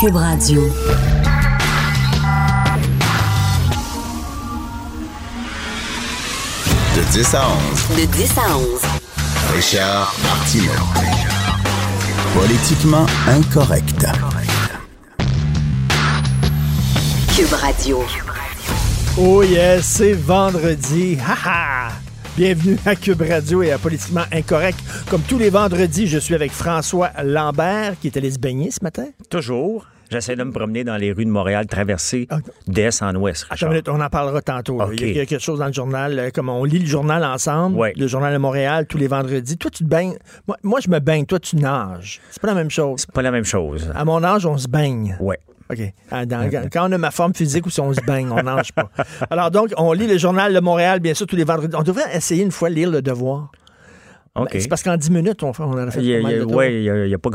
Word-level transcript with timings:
Cube 0.00 0.14
Radio. 0.14 0.60
De 6.94 7.02
10 7.12 7.34
à 7.34 7.48
11, 7.48 7.96
De 7.96 8.04
10 8.06 8.38
à 8.38 8.56
11. 8.56 8.80
Richard 9.56 10.14
Martineau. 10.22 10.70
Politiquement 12.32 13.06
incorrect. 13.26 14.06
Cube 17.34 17.52
Radio. 17.54 18.04
Oh 19.16 19.42
yes, 19.42 19.84
c'est 19.84 20.12
vendredi. 20.12 21.18
Ha 21.20 21.36
ha! 21.44 21.97
Bienvenue 22.38 22.76
à 22.86 22.94
Cube 22.94 23.20
Radio 23.28 23.64
et 23.64 23.72
à 23.72 23.78
Politiquement 23.78 24.22
Incorrect. 24.32 24.78
Comme 25.10 25.22
tous 25.22 25.38
les 25.38 25.50
vendredis, 25.50 26.06
je 26.06 26.20
suis 26.20 26.36
avec 26.36 26.52
François 26.52 27.10
Lambert 27.24 27.98
qui 28.00 28.06
est 28.06 28.16
allé 28.16 28.30
se 28.30 28.38
baigner 28.38 28.70
ce 28.70 28.78
matin. 28.80 29.06
Toujours. 29.28 29.86
J'essaie 30.08 30.36
de 30.36 30.44
me 30.44 30.52
promener 30.52 30.84
dans 30.84 30.96
les 30.96 31.10
rues 31.10 31.24
de 31.24 31.30
Montréal, 31.30 31.66
traverser 31.66 32.28
Ok. 32.30 32.44
d'est 32.68 33.02
en 33.02 33.12
ouest. 33.16 33.44
Richard. 33.50 33.70
minute, 33.70 33.88
on 33.88 34.00
en 34.00 34.08
parlera 34.08 34.40
tantôt. 34.40 34.80
Il 34.92 35.16
y 35.16 35.20
a 35.20 35.26
quelque 35.26 35.42
chose 35.42 35.58
dans 35.58 35.66
le 35.66 35.72
journal, 35.72 36.16
euh, 36.16 36.30
comme 36.32 36.48
on 36.48 36.62
lit 36.62 36.78
le 36.78 36.86
journal 36.86 37.24
ensemble, 37.24 37.76
Ouais. 37.76 37.92
le 37.96 38.06
journal 38.06 38.32
de 38.32 38.38
Montréal 38.38 38.86
tous 38.86 38.98
les 38.98 39.08
vendredis. 39.08 39.58
Toi, 39.58 39.72
tu 39.72 39.82
te 39.82 39.88
baignes. 39.88 40.14
Moi, 40.46 40.56
moi, 40.62 40.78
je 40.80 40.88
me 40.88 41.00
baigne, 41.00 41.26
toi, 41.26 41.40
tu 41.40 41.56
nages. 41.56 42.20
C'est 42.30 42.40
pas 42.40 42.46
la 42.48 42.54
même 42.54 42.70
chose. 42.70 43.00
C'est 43.00 43.10
pas 43.12 43.22
la 43.22 43.32
même 43.32 43.44
chose. 43.44 43.90
À 43.96 44.04
mon 44.04 44.22
âge, 44.22 44.46
on 44.46 44.56
se 44.56 44.68
baigne. 44.68 45.16
Ouais. 45.20 45.40
OK. 45.70 45.78
Ah, 46.10 46.24
dans- 46.26 46.48
quand 46.72 46.88
on 46.88 46.92
a 46.92 46.98
ma 46.98 47.10
forme 47.10 47.34
physique 47.34 47.66
ou 47.66 47.70
si 47.70 47.80
on 47.80 47.92
se 47.92 48.00
baigne, 48.00 48.30
on 48.30 48.42
nage 48.42 48.72
pas. 48.72 48.90
Alors 49.30 49.50
donc, 49.50 49.72
on 49.76 49.92
lit 49.92 50.06
le 50.06 50.16
journal 50.18 50.54
de 50.54 50.60
Montréal, 50.60 51.00
bien 51.00 51.14
sûr, 51.14 51.26
tous 51.26 51.36
les 51.36 51.44
vendredis. 51.44 51.76
On 51.76 51.82
devrait 51.82 52.14
essayer 52.16 52.42
une 52.42 52.50
fois 52.52 52.70
de 52.70 52.74
lire 52.74 52.90
le 52.90 53.02
devoir. 53.02 53.50
OK. 54.34 54.52
Ben, 54.52 54.60
c'est 54.60 54.68
parce 54.68 54.82
qu'en 54.84 54.96
10 54.96 55.10
minutes, 55.10 55.42
on, 55.42 55.52
on 55.58 55.62
en 55.72 55.76
a 55.88 55.90
fait 55.90 56.00
Il 56.00 56.14
a, 56.14 56.20
mal 56.22 56.32
il 56.32 56.38
y 56.38 57.14
a- 57.14 57.18
pas, 57.18 57.30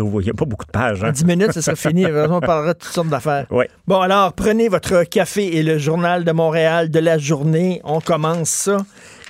beaucoup 0.46 0.66
de 0.66 0.72
pages. 0.72 1.04
En 1.04 1.08
Hein? 1.08 1.12
10 1.12 1.26
minutes, 1.26 1.52
ce 1.52 1.60
sera 1.62 1.76
fini. 1.76 2.06
On 2.30 2.40
parlera 2.40 2.74
de 2.74 2.80
toutes 2.80 2.94
sortes 2.94 3.10
d'affaires. 3.10 3.46
Ouais. 3.52 3.70
Bon, 3.88 4.00
alors, 4.00 4.32
prenez 4.34 4.70
votre 4.70 5.04
café 5.04 5.58
et 5.58 5.64
le 5.64 5.78
journal 5.78 6.24
de 6.24 6.32
Montréal 6.32 6.90
de 6.90 7.00
la 7.00 7.18
journée. 7.18 7.82
On 7.84 8.00
commence 8.00 8.50
ça. 8.50 8.78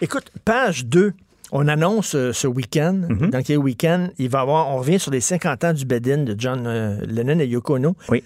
Écoute, 0.02 0.26
page 0.46 0.86
2. 0.86 1.14
On 1.52 1.68
annonce 1.68 2.16
euh, 2.16 2.32
ce 2.32 2.48
week-end, 2.48 3.02
Mhm. 3.10 3.30
dans 3.30 3.42
quel 3.44 3.58
week-end, 3.60 4.08
il 4.18 4.28
va 4.30 4.40
avoir, 4.42 4.70
on 4.70 4.78
revient 4.78 5.00
sur 5.00 5.12
les 5.12 5.20
50 5.22 5.64
ans 5.64 5.74
du 5.74 5.86
Bedin 5.86 6.24
de 6.24 6.36
John 6.38 6.64
euh, 6.66 6.98
Lennon 7.08 7.40
et 7.40 7.46
Yoko 7.48 7.76
Ono. 7.78 7.96
Oui. 8.10 8.24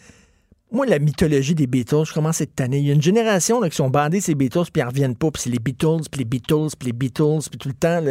Moi, 0.72 0.86
la 0.86 1.00
mythologie 1.00 1.56
des 1.56 1.66
Beatles, 1.68 2.04
je 2.06 2.14
commence 2.14 2.42
à 2.42 2.44
être 2.44 2.56
tanné. 2.56 2.80
Il 2.80 2.86
y 2.86 2.90
a 2.92 2.94
une 2.94 3.02
génération 3.02 3.62
là, 3.62 3.70
qui 3.70 3.76
sont 3.78 3.90
bandés 3.90 4.20
ces 4.20 4.36
Beatles, 4.36 4.64
puis 4.74 4.82
ils 4.82 4.84
ne 4.84 4.90
reviennent 4.90 5.16
pas. 5.16 5.32
Puis 5.32 5.44
c'est 5.44 5.50
les 5.50 5.60
Beatles, 5.60 6.10
puis 6.12 6.20
les 6.20 6.26
Beatles, 6.26 6.76
puis 6.78 6.88
les 6.88 6.94
Beatles, 6.94 7.48
puis 7.50 7.58
tout 7.58 7.70
le 7.70 7.74
temps. 7.74 8.02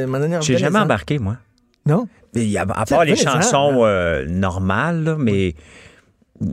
J'ai 0.41 0.55
jamais 0.59 0.79
embarqué, 0.85 1.19
moi. 1.19 1.37
Non? 1.85 2.09
Il 2.35 2.57
a- 2.59 2.63
à 2.63 2.85
part 2.87 3.05
les 3.05 3.15
chansons 3.43 3.85
euh, 3.85 4.25
normales, 4.27 5.05
là, 5.05 5.17
mais 5.19 5.55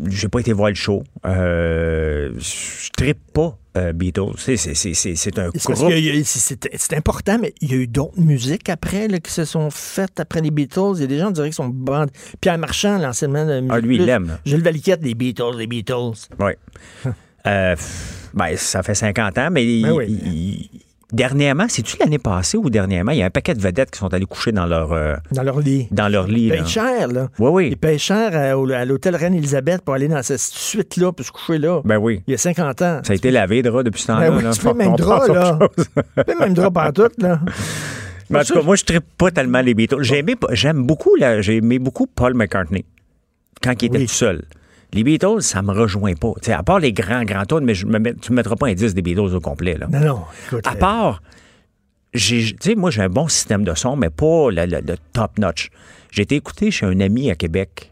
j'ai 0.07 0.27
pas 0.27 0.39
été 0.39 0.51
voir 0.53 0.69
le 0.69 0.75
show. 0.75 1.03
Euh, 1.25 2.31
je 2.37 2.89
trippe 2.91 3.31
pas 3.33 3.57
euh, 3.77 3.91
Beatles. 3.93 4.33
C'est, 4.37 4.57
c'est, 4.57 4.73
c'est, 4.75 4.93
c'est, 4.93 5.39
un 5.39 5.49
C'est 5.55 5.71
groupe. 5.73 5.91
important, 6.95 7.37
mais 7.39 7.53
il 7.61 7.71
y 7.71 7.73
a 7.73 7.77
eu 7.77 7.87
d'autres 7.87 8.19
musiques 8.19 8.69
après 8.69 9.07
là, 9.07 9.19
qui 9.19 9.31
se 9.31 9.45
sont 9.45 9.69
faites 9.71 10.19
après 10.19 10.41
les 10.41 10.51
Beatles. 10.51 10.93
Il 10.95 11.01
y 11.01 11.03
a 11.03 11.07
des 11.07 11.17
gens, 11.19 11.27
on 11.29 11.31
dirait, 11.31 11.49
qui 11.49 11.55
sont 11.55 11.69
bandés. 11.69 12.11
Pierre 12.41 12.57
Marchand, 12.57 12.97
l'anciennement 12.97 13.45
de 13.45 13.63
Ah, 13.69 13.79
lui, 13.79 13.95
il 13.95 14.05
l'aime. 14.05 14.37
Gilles 14.45 14.61
Valiquette, 14.63 15.03
les 15.03 15.15
Beatles, 15.15 15.57
les 15.57 15.67
Beatles. 15.67 16.27
Oui. 16.39 16.51
Euh, 17.45 17.75
ben, 18.33 18.55
ça 18.55 18.83
fait 18.83 18.95
50 18.95 19.37
ans, 19.37 19.49
mais 19.51 19.65
il- 19.65 19.83
Ben 19.83 19.91
oui. 19.91 20.05
il- 20.07 20.27
il- 20.33 20.69
dernièrement, 21.13 21.65
c'est-tu 21.69 21.95
l'année 21.99 22.19
passée 22.19 22.57
ou 22.57 22.69
dernièrement, 22.69 23.11
il 23.11 23.19
y 23.19 23.21
a 23.21 23.25
un 23.25 23.29
paquet 23.29 23.53
de 23.53 23.61
vedettes 23.61 23.91
qui 23.91 23.99
sont 23.99 24.13
allés 24.13 24.25
coucher 24.25 24.51
dans 24.51 24.65
leur, 24.65 24.91
euh, 24.91 25.15
Dans 25.31 25.43
leur 25.43 25.59
lit. 25.59 25.87
dans 25.91 26.09
leur 26.09 26.27
lit. 26.27 26.43
Ils 26.43 26.49
là. 26.49 26.55
payent 26.57 26.67
cher, 26.67 27.07
là. 27.07 27.29
Oui, 27.39 27.49
oui. 27.51 27.67
Ils 27.71 27.77
payent 27.77 27.99
cher 27.99 28.35
à, 28.35 28.85
l'hôtel 28.85 29.15
Reine-Élisabeth 29.15 29.81
pour 29.83 29.93
aller 29.93 30.07
dans 30.07 30.21
cette 30.23 30.39
suite-là, 30.39 31.11
pour 31.11 31.25
se 31.25 31.31
coucher 31.31 31.57
là. 31.59 31.81
Ben 31.85 31.97
oui. 31.97 32.21
Il 32.27 32.31
y 32.31 32.33
a 32.33 32.37
50 32.37 32.81
ans. 32.81 33.01
Ça 33.03 33.13
a 33.13 33.15
été 33.15 33.31
lavé, 33.31 33.61
drap, 33.61 33.83
depuis 33.83 34.01
ce 34.01 34.07
temps-là. 34.07 34.29
Ben 34.29 34.37
oui, 34.37 34.43
là. 34.43 34.51
tu 34.51 34.59
fais 34.59 34.73
même 34.73 34.95
drap, 34.95 35.27
là. 35.27 35.59
Tu 35.77 36.23
fais 36.25 36.35
même 36.39 36.53
drap 36.53 36.71
partout, 36.71 37.09
là. 37.19 37.39
Mais 38.29 38.39
en 38.39 38.43
tout 38.43 38.53
cas, 38.53 38.61
moi, 38.61 38.75
je 38.75 38.93
ne 38.93 38.99
pas 38.99 39.31
tellement 39.31 39.61
les 39.61 39.73
Beatles. 39.73 40.01
J'aime 40.01 40.83
beaucoup, 40.83 41.15
là, 41.15 41.41
j'ai 41.41 41.57
aimé 41.57 41.77
beaucoup 41.79 42.07
Paul 42.07 42.33
McCartney 42.33 42.85
quand 43.61 43.81
il 43.81 43.85
était 43.85 43.97
Oui. 43.99 44.05
tout 44.07 44.13
seul. 44.13 44.43
Les 44.93 45.03
Beatles, 45.03 45.41
ça 45.41 45.61
me 45.61 45.71
rejoint 45.71 46.13
pas. 46.13 46.33
À 46.47 46.63
part 46.63 46.79
les 46.79 46.93
grands, 46.93 47.23
grands 47.23 47.45
tunes, 47.45 47.61
mais 47.65 47.73
je 47.73 47.85
me 47.87 47.97
tu 48.13 48.31
ne 48.31 48.35
mettras 48.35 48.55
pas 48.55 48.67
un 48.67 48.73
10 48.73 48.93
des 48.93 49.01
Beatles 49.01 49.33
au 49.35 49.39
complet. 49.39 49.75
Là. 49.77 49.87
Non, 49.91 49.99
non. 49.99 50.19
Écoute, 50.47 50.65
À 50.67 50.73
euh, 50.73 50.75
part, 50.77 51.21
j'ai- 52.13 52.43
tu 52.53 52.57
sais, 52.61 52.75
moi, 52.75 52.91
j'ai 52.91 53.01
un 53.01 53.09
bon 53.09 53.27
système 53.27 53.63
de 53.63 53.73
son, 53.73 53.95
mais 53.95 54.09
pas 54.09 54.49
le, 54.51 54.65
le- 54.65 54.81
le 54.85 54.95
top 55.13 55.37
notch. 55.39 55.69
J'ai 56.11 56.21
été 56.23 56.35
écouté 56.35 56.69
chez 56.69 56.85
un 56.85 56.99
ami 56.99 57.31
à 57.31 57.35
Québec 57.35 57.91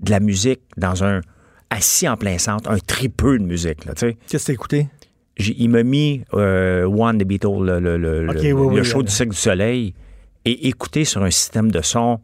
de 0.00 0.10
la 0.10 0.20
musique 0.20 0.60
dans 0.78 1.04
un 1.04 1.20
assis 1.68 2.08
en 2.08 2.16
plein 2.16 2.38
centre, 2.38 2.70
un 2.70 2.78
tripeux 2.78 3.38
de 3.38 3.44
musique. 3.44 3.80
Qu'est-ce 3.84 4.14
que 4.38 4.46
t'as 4.46 4.52
écouté? 4.54 4.88
Il 5.38 5.68
m'a 5.68 5.82
mis 5.82 6.22
euh, 6.34 6.84
One 6.84 7.18
des 7.18 7.24
Beatles, 7.26 7.62
le, 7.62 7.80
le- 7.80 7.96
le- 7.98 8.28
Ok, 8.30 8.34
le- 8.42 8.52
oui, 8.52 8.74
le 8.76 8.80
oui, 8.80 8.84
show 8.84 9.00
euh, 9.00 9.02
du 9.04 9.10
Cirque 9.12 9.30
du 9.30 9.36
Soleil, 9.36 9.94
et 10.46 10.68
écouté 10.68 11.04
sur 11.04 11.22
un 11.22 11.30
système 11.30 11.70
de 11.70 11.82
son 11.82 12.18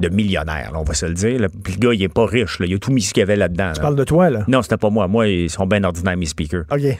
de 0.00 0.08
millionnaire, 0.08 0.70
là, 0.72 0.78
on 0.80 0.84
va 0.84 0.94
se 0.94 1.06
le 1.06 1.14
dire. 1.14 1.40
là. 1.40 1.48
Puis 1.48 1.74
le 1.74 1.78
gars, 1.78 1.94
il 1.94 2.02
est 2.02 2.08
pas 2.08 2.26
riche, 2.26 2.60
là. 2.60 2.66
il 2.66 2.74
a 2.74 2.78
tout 2.78 2.92
mis 2.92 3.02
ce 3.02 3.12
qu'il 3.12 3.20
y 3.20 3.22
avait 3.22 3.36
là-dedans. 3.36 3.72
Tu 3.74 3.80
parles 3.80 3.96
de 3.96 4.04
toi, 4.04 4.30
là? 4.30 4.44
Non, 4.48 4.62
c'était 4.62 4.76
pas 4.76 4.90
moi. 4.90 5.08
Moi, 5.08 5.28
ils 5.28 5.50
sont 5.50 5.66
bien 5.66 5.82
ordinaires, 5.84 6.16
mes 6.16 6.26
speakers. 6.26 6.64
OK. 6.70 6.98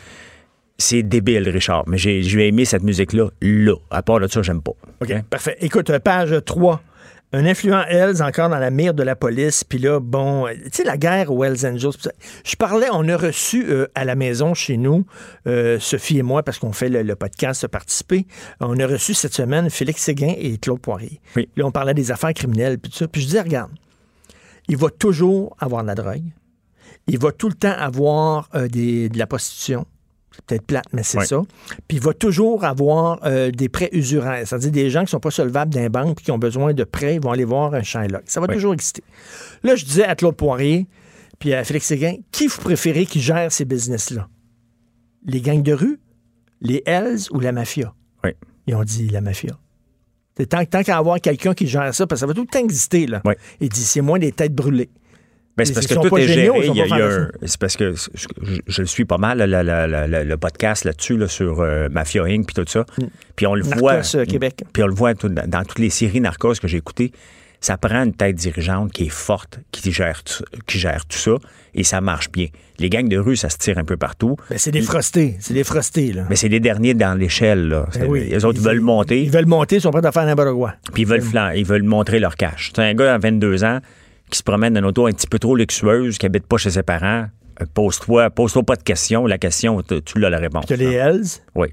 C'est 0.80 1.02
débile, 1.02 1.48
Richard, 1.48 1.84
mais 1.88 1.98
j'ai 1.98 2.46
aimé 2.46 2.64
cette 2.64 2.84
musique-là, 2.84 3.30
là. 3.40 3.74
À 3.90 4.02
part 4.02 4.20
de 4.20 4.28
ça, 4.28 4.42
j'aime 4.42 4.62
pas. 4.62 4.72
OK, 5.00 5.12
parfait. 5.28 5.56
Écoute, 5.60 5.90
euh, 5.90 5.98
page 5.98 6.34
3. 6.44 6.80
Un 7.32 7.44
influent 7.44 7.84
Hells 7.88 8.22
encore 8.22 8.48
dans 8.48 8.58
la 8.58 8.70
mire 8.70 8.94
de 8.94 9.02
la 9.02 9.14
police. 9.14 9.62
Puis 9.62 9.78
là, 9.78 10.00
bon, 10.00 10.46
tu 10.46 10.70
sais, 10.72 10.84
la 10.84 10.96
guerre 10.96 11.30
aux 11.30 11.44
Hells 11.44 11.66
Angels. 11.66 11.92
Je 12.42 12.56
parlais, 12.56 12.86
on 12.90 13.06
a 13.06 13.16
reçu 13.18 13.66
euh, 13.68 13.86
à 13.94 14.06
la 14.06 14.14
maison 14.14 14.54
chez 14.54 14.78
nous, 14.78 15.04
euh, 15.46 15.78
Sophie 15.78 16.18
et 16.18 16.22
moi, 16.22 16.42
parce 16.42 16.58
qu'on 16.58 16.72
fait 16.72 16.88
le, 16.88 17.02
le 17.02 17.16
podcast 17.16 17.66
participer, 17.66 18.26
on 18.60 18.78
a 18.78 18.86
reçu 18.86 19.12
cette 19.12 19.34
semaine 19.34 19.68
Félix 19.68 20.02
Séguin 20.02 20.32
et 20.38 20.56
Claude 20.56 20.80
Poirier. 20.80 21.20
Oui. 21.36 21.50
Là, 21.56 21.66
on 21.66 21.70
parlait 21.70 21.92
des 21.92 22.10
affaires 22.10 22.32
criminelles, 22.32 22.78
puis 22.78 22.90
tout 22.90 22.96
ça. 22.96 23.08
Puis 23.08 23.20
je 23.20 23.26
disais, 23.26 23.42
regarde, 23.42 23.72
il 24.68 24.78
va 24.78 24.88
toujours 24.88 25.54
avoir 25.58 25.82
de 25.82 25.88
la 25.88 25.94
drogue. 25.94 26.24
Il 27.08 27.18
va 27.18 27.32
tout 27.32 27.48
le 27.48 27.54
temps 27.54 27.74
avoir 27.76 28.48
euh, 28.54 28.68
des, 28.68 29.10
de 29.10 29.18
la 29.18 29.26
prostitution. 29.26 29.86
Peut-être 30.46 30.66
plate, 30.66 30.86
mais 30.92 31.02
c'est 31.02 31.24
ça. 31.24 31.42
Puis 31.88 31.98
il 31.98 32.00
va 32.00 32.14
toujours 32.14 32.64
avoir 32.64 33.20
euh, 33.24 33.50
des 33.50 33.68
prêts 33.68 33.90
usuraires, 33.92 34.46
c'est-à-dire 34.46 34.70
des 34.70 34.90
gens 34.90 35.04
qui 35.04 35.10
sont 35.10 35.20
pas 35.20 35.30
solvables 35.30 35.72
d'un 35.74 35.88
banque 35.88 36.16
puis 36.16 36.24
qui 36.26 36.30
ont 36.30 36.38
besoin 36.38 36.72
de 36.72 36.84
prêts, 36.84 37.16
ils 37.16 37.20
vont 37.20 37.32
aller 37.32 37.44
voir 37.44 37.74
un 37.74 37.82
Shylock. 37.82 38.22
Ça 38.26 38.40
va 38.40 38.46
toujours 38.46 38.72
exister. 38.72 39.02
Là, 39.62 39.74
je 39.74 39.84
disais 39.84 40.04
à 40.04 40.14
Claude 40.14 40.36
Poirier 40.36 40.86
puis 41.38 41.54
à 41.54 41.64
Félix 41.64 41.86
Séguin, 41.86 42.14
qui 42.32 42.46
vous 42.46 42.60
préférez 42.60 43.06
qui 43.06 43.20
gère 43.20 43.52
ces 43.52 43.64
business-là? 43.64 44.28
Les 45.24 45.40
gangs 45.40 45.62
de 45.62 45.72
rue, 45.72 46.00
les 46.60 46.82
Hells 46.86 47.28
ou 47.30 47.40
la 47.40 47.52
mafia? 47.52 47.94
Oui. 48.24 48.30
Ils 48.66 48.74
ont 48.74 48.84
dit 48.84 49.08
la 49.08 49.20
mafia. 49.20 49.56
C'est 50.36 50.46
tant, 50.46 50.64
tant 50.64 50.82
qu'à 50.82 50.96
avoir 50.96 51.20
quelqu'un 51.20 51.52
qui 51.52 51.66
gère 51.66 51.92
ça, 51.94 52.06
parce 52.06 52.20
que 52.20 52.22
ça 52.22 52.26
va 52.26 52.34
tout 52.34 52.42
le 52.42 52.46
temps 52.46 52.60
exister, 52.60 53.06
là. 53.06 53.20
Ouais. 53.24 53.36
Il 53.60 53.68
dit, 53.68 53.82
c'est 53.82 54.00
moins 54.00 54.20
des 54.20 54.30
têtes 54.30 54.54
brûlées. 54.54 54.88
Ben, 55.58 55.64
c'est 55.66 55.74
parce 55.74 55.86
que 55.86 55.94
tout 55.94 56.16
est 56.18 56.26
géniaux, 56.28 56.62
géré. 56.74 57.02
un- 57.02 57.28
C'est 57.44 57.58
parce 57.60 57.76
que 57.76 57.92
je, 57.94 58.26
je- 58.42 58.60
je 58.66 58.80
le 58.80 58.86
suis 58.86 59.04
pas 59.04 59.18
mal, 59.18 59.38
la- 59.38 59.46
la- 59.62 59.86
la- 59.86 60.06
la- 60.06 60.24
le 60.24 60.36
podcast 60.36 60.84
là-dessus, 60.84 61.16
là, 61.16 61.28
sur 61.28 61.60
euh, 61.60 61.88
Mafia 61.90 62.24
Inc. 62.24 62.46
puis 62.46 62.54
tout 62.54 62.64
ça. 62.66 62.86
Puis 63.36 63.46
on 63.46 63.54
le 63.54 63.62
voit. 63.62 64.00
euh, 64.14 64.24
Québec. 64.24 64.64
Puis 64.72 64.82
on 64.82 64.86
le 64.86 64.94
voit 64.94 65.14
tout- 65.14 65.28
dans, 65.28 65.46
dans 65.48 65.64
toutes 65.64 65.78
les 65.80 65.90
séries 65.90 66.20
Narcos 66.20 66.54
que 66.62 66.68
j'ai 66.68 66.78
écoutées. 66.78 67.12
Ça 67.60 67.76
prend 67.76 68.04
une 68.04 68.14
tête 68.14 68.36
dirigeante 68.36 68.92
qui 68.92 69.06
est 69.06 69.08
forte, 69.08 69.58
qui 69.72 69.90
gère, 69.90 70.22
tout- 70.22 70.44
qui 70.68 70.78
gère 70.78 71.04
tout 71.06 71.18
ça, 71.18 71.32
et 71.74 71.82
ça 71.82 72.00
marche 72.00 72.30
bien. 72.30 72.46
Les 72.78 72.88
gangs 72.88 73.08
de 73.08 73.18
rue, 73.18 73.34
ça 73.34 73.48
se 73.50 73.58
tire 73.58 73.78
un 73.78 73.84
peu 73.84 73.96
partout. 73.96 74.36
Ben, 74.48 74.58
c'est 74.58 74.70
des 74.70 74.80
frostés. 74.80 75.36
C'est 75.40 75.54
des 75.54 75.64
frostés, 75.64 76.12
là. 76.12 76.22
Mais 76.30 76.36
c'est 76.36 76.46
les 76.48 76.60
derniers 76.60 76.94
dans 76.94 77.18
l'échelle. 77.18 77.66
Là. 77.66 77.88
Ben 77.98 78.06
oui. 78.06 78.28
les 78.30 78.44
autres, 78.44 78.60
ils, 78.60 78.64
veulent 78.64 78.80
monter, 78.80 79.24
Ils 79.24 79.30
veulent 79.32 79.46
monter, 79.46 79.76
ils 79.76 79.80
sont 79.80 79.90
prêts 79.90 80.06
à 80.06 80.12
faire 80.12 80.24
n'importe 80.24 80.54
quoi. 80.54 80.74
puis 80.92 81.02
ils 81.02 81.08
veulent, 81.08 81.20
flan- 81.20 81.50
ils 81.50 81.66
veulent 81.66 81.82
montrer 81.82 82.20
leur 82.20 82.36
cash. 82.36 82.70
C'est 82.72 82.80
un 82.80 82.94
gars 82.94 83.14
à 83.14 83.18
22 83.18 83.64
ans 83.64 83.80
qui 84.30 84.38
se 84.38 84.42
promène 84.42 84.74
dans 84.74 84.80
une 84.80 84.86
auto 84.86 85.06
un 85.06 85.12
petit 85.12 85.26
peu 85.26 85.38
trop 85.38 85.56
luxueuse, 85.56 86.18
qui 86.18 86.26
habite 86.26 86.46
pas 86.46 86.56
chez 86.56 86.70
ses 86.70 86.82
parents. 86.82 87.26
Euh, 87.60 87.64
Pose-toi, 87.74 88.30
pose-toi 88.30 88.62
pas 88.62 88.76
de 88.76 88.82
questions. 88.82 89.26
La 89.26 89.38
question, 89.38 89.82
tu 89.82 90.00
tu 90.02 90.18
l'as 90.18 90.30
la 90.30 90.38
réponse. 90.38 90.66
Que 90.66 90.74
les 90.74 90.92
Hells, 90.92 91.24
Oui. 91.54 91.68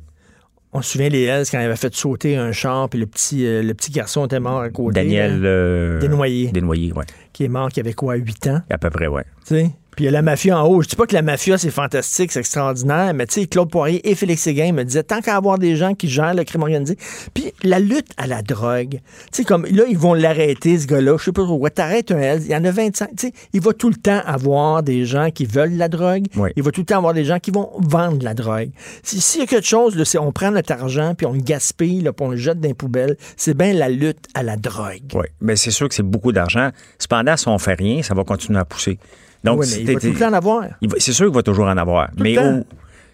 on 0.73 0.81
se 0.81 0.91
souvient 0.93 1.09
les 1.09 1.23
Hells 1.23 1.45
quand 1.51 1.59
ils 1.59 1.65
avaient 1.65 1.75
fait 1.75 1.93
sauter 1.93 2.37
un 2.37 2.51
char, 2.51 2.89
puis 2.89 2.99
le 2.99 3.05
petit, 3.05 3.45
euh, 3.45 3.61
le 3.61 3.73
petit 3.73 3.91
garçon 3.91 4.25
était 4.25 4.39
mort 4.39 4.61
à 4.61 4.69
côté. 4.69 4.95
Daniel 4.95 5.41
euh, 5.45 5.99
Desnoyers. 5.99 6.51
Desnoyers, 6.51 6.91
oui. 6.95 7.03
qui 7.33 7.43
est 7.43 7.47
mort, 7.49 7.69
qui 7.69 7.79
avait 7.79 7.93
quoi, 7.93 8.15
8 8.15 8.47
ans, 8.47 8.61
À 8.69 8.77
peu 8.77 8.89
près, 8.89 9.07
oui. 9.07 9.21
tu 9.47 9.55
sais? 9.55 9.71
Puis 9.95 10.03
il 10.03 10.05
y 10.05 10.07
a 10.07 10.11
la 10.11 10.21
mafia 10.21 10.59
en 10.61 10.67
haut. 10.67 10.81
Je 10.81 10.87
dis 10.89 10.95
pas 10.95 11.05
que 11.05 11.13
la 11.13 11.21
mafia, 11.21 11.57
c'est 11.57 11.69
fantastique, 11.71 12.31
c'est 12.31 12.39
extraordinaire, 12.39 13.13
mais 13.13 13.25
tu 13.27 13.41
sais, 13.41 13.47
Claude 13.47 13.69
Poirier 13.69 14.07
et 14.09 14.15
Félix 14.15 14.41
Séguin 14.43 14.71
me 14.73 14.83
disaient, 14.83 15.03
tant 15.03 15.21
qu'à 15.21 15.35
avoir 15.35 15.57
des 15.57 15.75
gens 15.75 15.93
qui 15.93 16.09
gèrent 16.09 16.33
le 16.33 16.43
crime 16.43 16.61
organisé. 16.63 16.97
Puis 17.33 17.53
la 17.63 17.79
lutte 17.79 18.09
à 18.17 18.27
la 18.27 18.41
drogue, 18.41 18.99
tu 18.99 18.99
sais, 19.31 19.43
comme 19.43 19.65
là, 19.65 19.83
ils 19.89 19.97
vont 19.97 20.13
l'arrêter, 20.13 20.77
ce 20.79 20.87
gars-là, 20.87 21.15
je 21.17 21.23
sais 21.25 21.31
pas 21.31 21.43
trop 21.43 21.57
quoi. 21.59 21.69
T'arrêtes 21.69 22.11
un 22.11 22.17
Hells, 22.19 22.41
il 22.45 22.51
y 22.51 22.55
en 22.55 22.63
a 22.65 22.71
25. 22.71 23.09
Tu 23.15 23.27
sais, 23.27 23.33
il 23.53 23.61
va 23.61 23.73
tout 23.73 23.89
le 23.89 23.95
temps 23.95 24.21
avoir 24.25 24.83
des 24.83 25.05
gens 25.05 25.29
qui 25.31 25.45
veulent 25.45 25.75
la 25.77 25.87
drogue. 25.87 26.25
Oui. 26.35 26.49
Il 26.55 26.63
va 26.63 26.71
tout 26.71 26.81
le 26.81 26.85
temps 26.85 26.97
avoir 26.97 27.13
des 27.13 27.25
gens 27.25 27.39
qui 27.39 27.51
vont 27.51 27.69
vendre 27.79 28.23
la 28.23 28.33
drogue. 28.33 28.69
Si- 29.03 29.21
S'il 29.21 29.41
y 29.41 29.43
a 29.43 29.47
quelque 29.47 29.65
chose, 29.67 30.01
c'est 30.03 30.17
on 30.17 30.31
prend 30.31 30.51
notre 30.51 30.71
argent, 30.73 31.13
puis 31.15 31.25
on 31.25 31.33
le 31.33 31.39
gaspille, 31.41 32.01
là, 32.01 32.13
puis 32.13 32.25
on 32.25 32.29
le 32.31 32.37
jette 32.37 32.59
dans 32.59 32.67
les 32.67 32.73
poubelles, 32.73 33.17
c'est 33.37 33.55
bien 33.55 33.73
la 33.73 33.89
lutte 33.89 34.25
à 34.33 34.43
la 34.43 34.55
drogue. 34.57 35.01
Oui, 35.13 35.25
mais 35.41 35.55
c'est 35.55 35.71
sûr 35.71 35.87
que 35.89 35.95
c'est 35.95 36.03
beaucoup 36.03 36.31
d'argent. 36.31 36.69
Cependant, 36.99 37.35
si 37.37 37.47
on 37.47 37.57
fait 37.57 37.73
rien, 37.75 38.01
ça 38.03 38.13
va 38.13 38.23
continuer 38.23 38.59
à 38.59 38.65
pousser. 38.65 38.99
Donc, 39.45 39.61
Oui, 39.61 39.67
mais 39.71 39.81
il 39.81 39.93
va 39.93 39.99
tout 39.99 40.07
le 40.07 40.19
temps 40.19 40.29
en 40.29 40.33
avoir. 40.33 40.63
c'est 40.97 41.13
sûr 41.13 41.27
qu'il 41.27 41.35
va 41.35 41.43
toujours 41.43 41.67
en 41.67 41.77
avoir. 41.77 42.09
mais 42.17 42.37
au- 42.37 42.63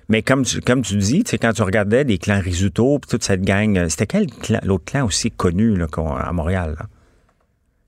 mais 0.10 0.22
comme 0.24 0.44
tu, 0.44 0.60
comme 0.62 0.82
tu 0.82 0.96
dis, 0.98 1.24
quand 1.42 1.54
tu 1.54 1.62
regardais 1.62 2.04
les 2.04 2.18
clans 2.18 2.40
Risuto, 2.42 3.00
puis 3.00 3.10
toute 3.10 3.24
cette 3.24 3.42
gang, 3.44 3.78
euh, 3.78 3.88
c'était 3.90 4.08
quel 4.08 4.28
clan, 4.28 4.60
l'autre 4.64 4.84
clan 4.86 5.06
aussi 5.06 5.32
connu 5.32 5.76
là, 5.78 5.88
à 6.20 6.32
Montréal? 6.34 6.76
là? 6.80 6.86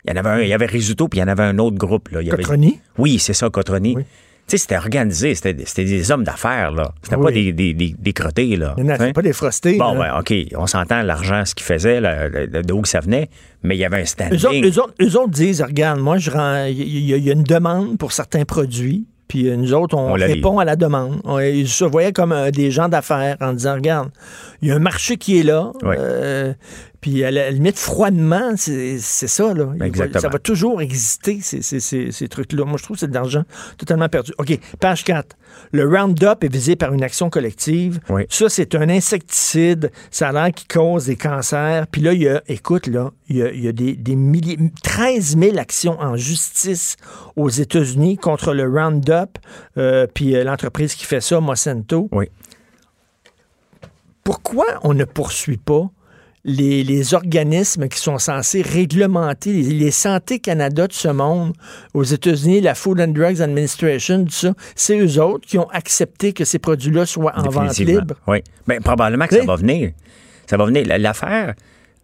Il 0.05 0.11
y 0.11 0.13
en 0.13 0.19
avait 0.19 0.29
un, 0.29 0.39
il 0.41 0.47
y 0.49 0.53
avait 0.53 0.65
Risuto, 0.65 1.07
puis 1.07 1.19
il 1.19 1.21
y 1.21 1.25
en 1.25 1.27
avait 1.29 1.43
un 1.43 1.57
autre 1.59 1.77
groupe. 1.77 2.09
Là. 2.09 2.21
Il 2.21 2.27
y 2.27 2.31
avait- 2.31 2.43
Cotroni? 2.43 2.79
Oui, 2.97 3.19
c'est 3.19 3.33
ça, 3.33 3.49
Cotroni. 3.49 3.95
Oui. 3.95 4.03
Tu 4.45 4.51
sais, 4.51 4.57
c'était 4.57 4.77
organisé, 4.77 5.35
c'était, 5.35 5.53
des 5.53 6.11
hommes 6.11 6.25
d'affaires, 6.25 6.71
là. 6.71 6.91
C'était 7.01 7.15
Oui. 7.15 7.23
pas 7.23 7.31
des, 7.31 7.53
des, 7.53 7.73
des, 7.73 7.95
des 7.97 8.13
crottés, 8.13 8.55
là. 8.57 8.75
Non, 8.77 8.93
Hein? 8.99 9.11
pas 9.13 9.21
des 9.21 9.31
frostés. 9.33 9.77
Bon, 9.77 9.97
ben, 9.97 10.19
OK, 10.19 10.33
on 10.57 10.67
s'entend 10.67 11.01
l'argent, 11.01 11.45
ce 11.45 11.55
qu'ils 11.55 11.65
faisaient, 11.65 12.01
là, 12.01 12.29
de 12.29 12.61
de 12.61 12.73
où 12.73 12.83
ça 12.83 12.99
venait, 12.99 13.29
mais 13.63 13.75
il 13.75 13.79
y 13.79 13.85
avait 13.85 14.01
un 14.01 14.05
standing. 14.05 14.33
Eux 14.37 14.45
autres, 14.45 14.67
eux 14.67 14.79
autres- 14.81 14.93
eux 15.01 15.17
autres 15.17 15.31
disent, 15.31 15.61
regarde, 15.61 15.99
moi, 16.01 16.17
je 16.17 16.29
rends- 16.29 16.65
il 16.65 16.77
y, 17.05 17.13
a- 17.13 17.17
il 17.17 17.23
y 17.23 17.29
a 17.29 17.33
une 17.33 17.43
demande 17.43 17.97
pour 17.97 18.11
certains 18.11 18.43
produits, 18.43 19.05
puis 19.29 19.47
euh, 19.49 19.55
nous 19.55 19.73
autres, 19.73 19.95
on, 19.97 20.11
répond 20.13 20.59
à 20.59 20.65
la 20.65 20.75
demande. 20.75 21.21
On- 21.23 21.39
ils 21.39 21.67
se 21.69 21.85
voyaient 21.85 22.11
comme 22.11 22.33
euh, 22.33 22.51
des 22.51 22.69
gens 22.69 22.89
d'affaires 22.89 23.37
en 23.39 23.53
disant, 23.53 23.75
regarde, 23.75 24.09
il 24.61 24.67
y 24.67 24.71
a 24.71 24.75
un 24.75 24.79
marché 24.79 25.15
qui 25.15 25.39
est 25.39 25.43
là, 25.43 25.71
Oui. 25.83 25.95
euh, 25.97 26.53
puis 27.03 27.21
à 27.25 27.31
la 27.31 27.51
limite, 27.51 27.77
froidement, 27.77 28.53
c'est 28.55 28.97
ça, 28.97 29.53
là. 29.53 29.65
Va- 29.99 30.05
ça 30.21 30.29
va 30.29 30.39
toujours 30.39 30.81
exister, 30.81 31.39
ces, 31.41 31.61
ces- 31.61 31.81
ces- 31.81 32.13
ces 32.13 32.27
trucs-là. 32.29 32.63
Moi, 32.63 32.77
je 32.77 32.83
trouve 32.83 32.95
que 32.95 33.01
c'est 33.01 33.09
de 33.09 33.13
l'argent 33.13 33.43
totalement 33.77 34.07
perdu. 34.07 34.31
OK, 34.37 34.57
page 34.79 35.03
4. 35.03 35.35
Le 35.73 35.85
Roundup 35.85 36.41
est 36.45 36.47
visé 36.51 36.77
par 36.77 36.93
une 36.93 37.03
action 37.03 37.29
collective. 37.29 37.99
Oui. 38.09 38.23
Ça, 38.29 38.47
c'est 38.47 38.73
un 38.73 38.87
insecticide. 38.89 39.91
Ça 40.11 40.29
a 40.29 40.31
l'air 40.31 40.53
qui 40.53 40.65
cause 40.65 41.07
des 41.07 41.17
cancers. 41.17 41.87
Puis 41.87 42.01
là, 42.01 42.13
il 42.13 42.21
y 42.21 42.29
a, 42.29 42.41
écoute, 42.47 42.87
là, 42.87 43.11
il 43.27 43.35
y 43.35 43.41
a, 43.43 43.51
il 43.51 43.61
y 43.61 43.67
a 43.67 43.73
des, 43.73 43.97
des 43.97 44.15
milliers, 44.15 44.57
13 44.81 45.37
000 45.37 45.57
actions 45.57 45.99
en 45.99 46.15
justice 46.15 46.95
aux 47.35 47.49
États-Unis 47.49 48.15
contre 48.15 48.53
le 48.53 48.63
Roundup. 48.63 49.37
Euh, 49.77 50.07
puis 50.13 50.37
euh, 50.37 50.45
l'entreprise 50.45 50.95
qui 50.95 51.03
fait 51.03 51.19
ça, 51.21 51.41
Monsanto. 51.41 52.07
Oui. 52.13 52.29
Pourquoi 54.23 54.65
on 54.83 54.93
ne 54.93 55.03
poursuit 55.03 55.57
pas 55.57 55.89
les, 56.45 56.83
les 56.83 57.13
organismes 57.13 57.87
qui 57.87 57.97
sont 57.99 58.17
censés 58.17 58.61
réglementer 58.61 59.53
les, 59.53 59.61
les 59.63 59.91
Santé 59.91 60.39
Canada 60.39 60.87
de 60.87 60.93
ce 60.93 61.07
monde, 61.07 61.53
aux 61.93 62.03
États-Unis, 62.03 62.59
la 62.61 62.75
Food 62.75 62.99
and 62.99 63.09
Drugs 63.09 63.41
Administration, 63.41 64.25
tout 64.25 64.31
ça, 64.31 64.53
c'est 64.75 64.99
eux 64.99 65.21
autres 65.21 65.47
qui 65.47 65.57
ont 65.57 65.69
accepté 65.69 66.33
que 66.33 66.43
ces 66.43 66.59
produits-là 66.59 67.05
soient 67.05 67.31
en 67.37 67.43
vente 67.49 67.77
libre. 67.85 68.15
Oui. 68.27 68.39
Ben, 68.67 68.81
probablement 68.81 69.25
que 69.27 69.35
ça 69.35 69.45
va 69.45 69.55
venir. 69.55 69.91
Ça 70.47 70.57
va 70.57 70.65
venir. 70.65 70.83
L'affaire, 70.99 71.53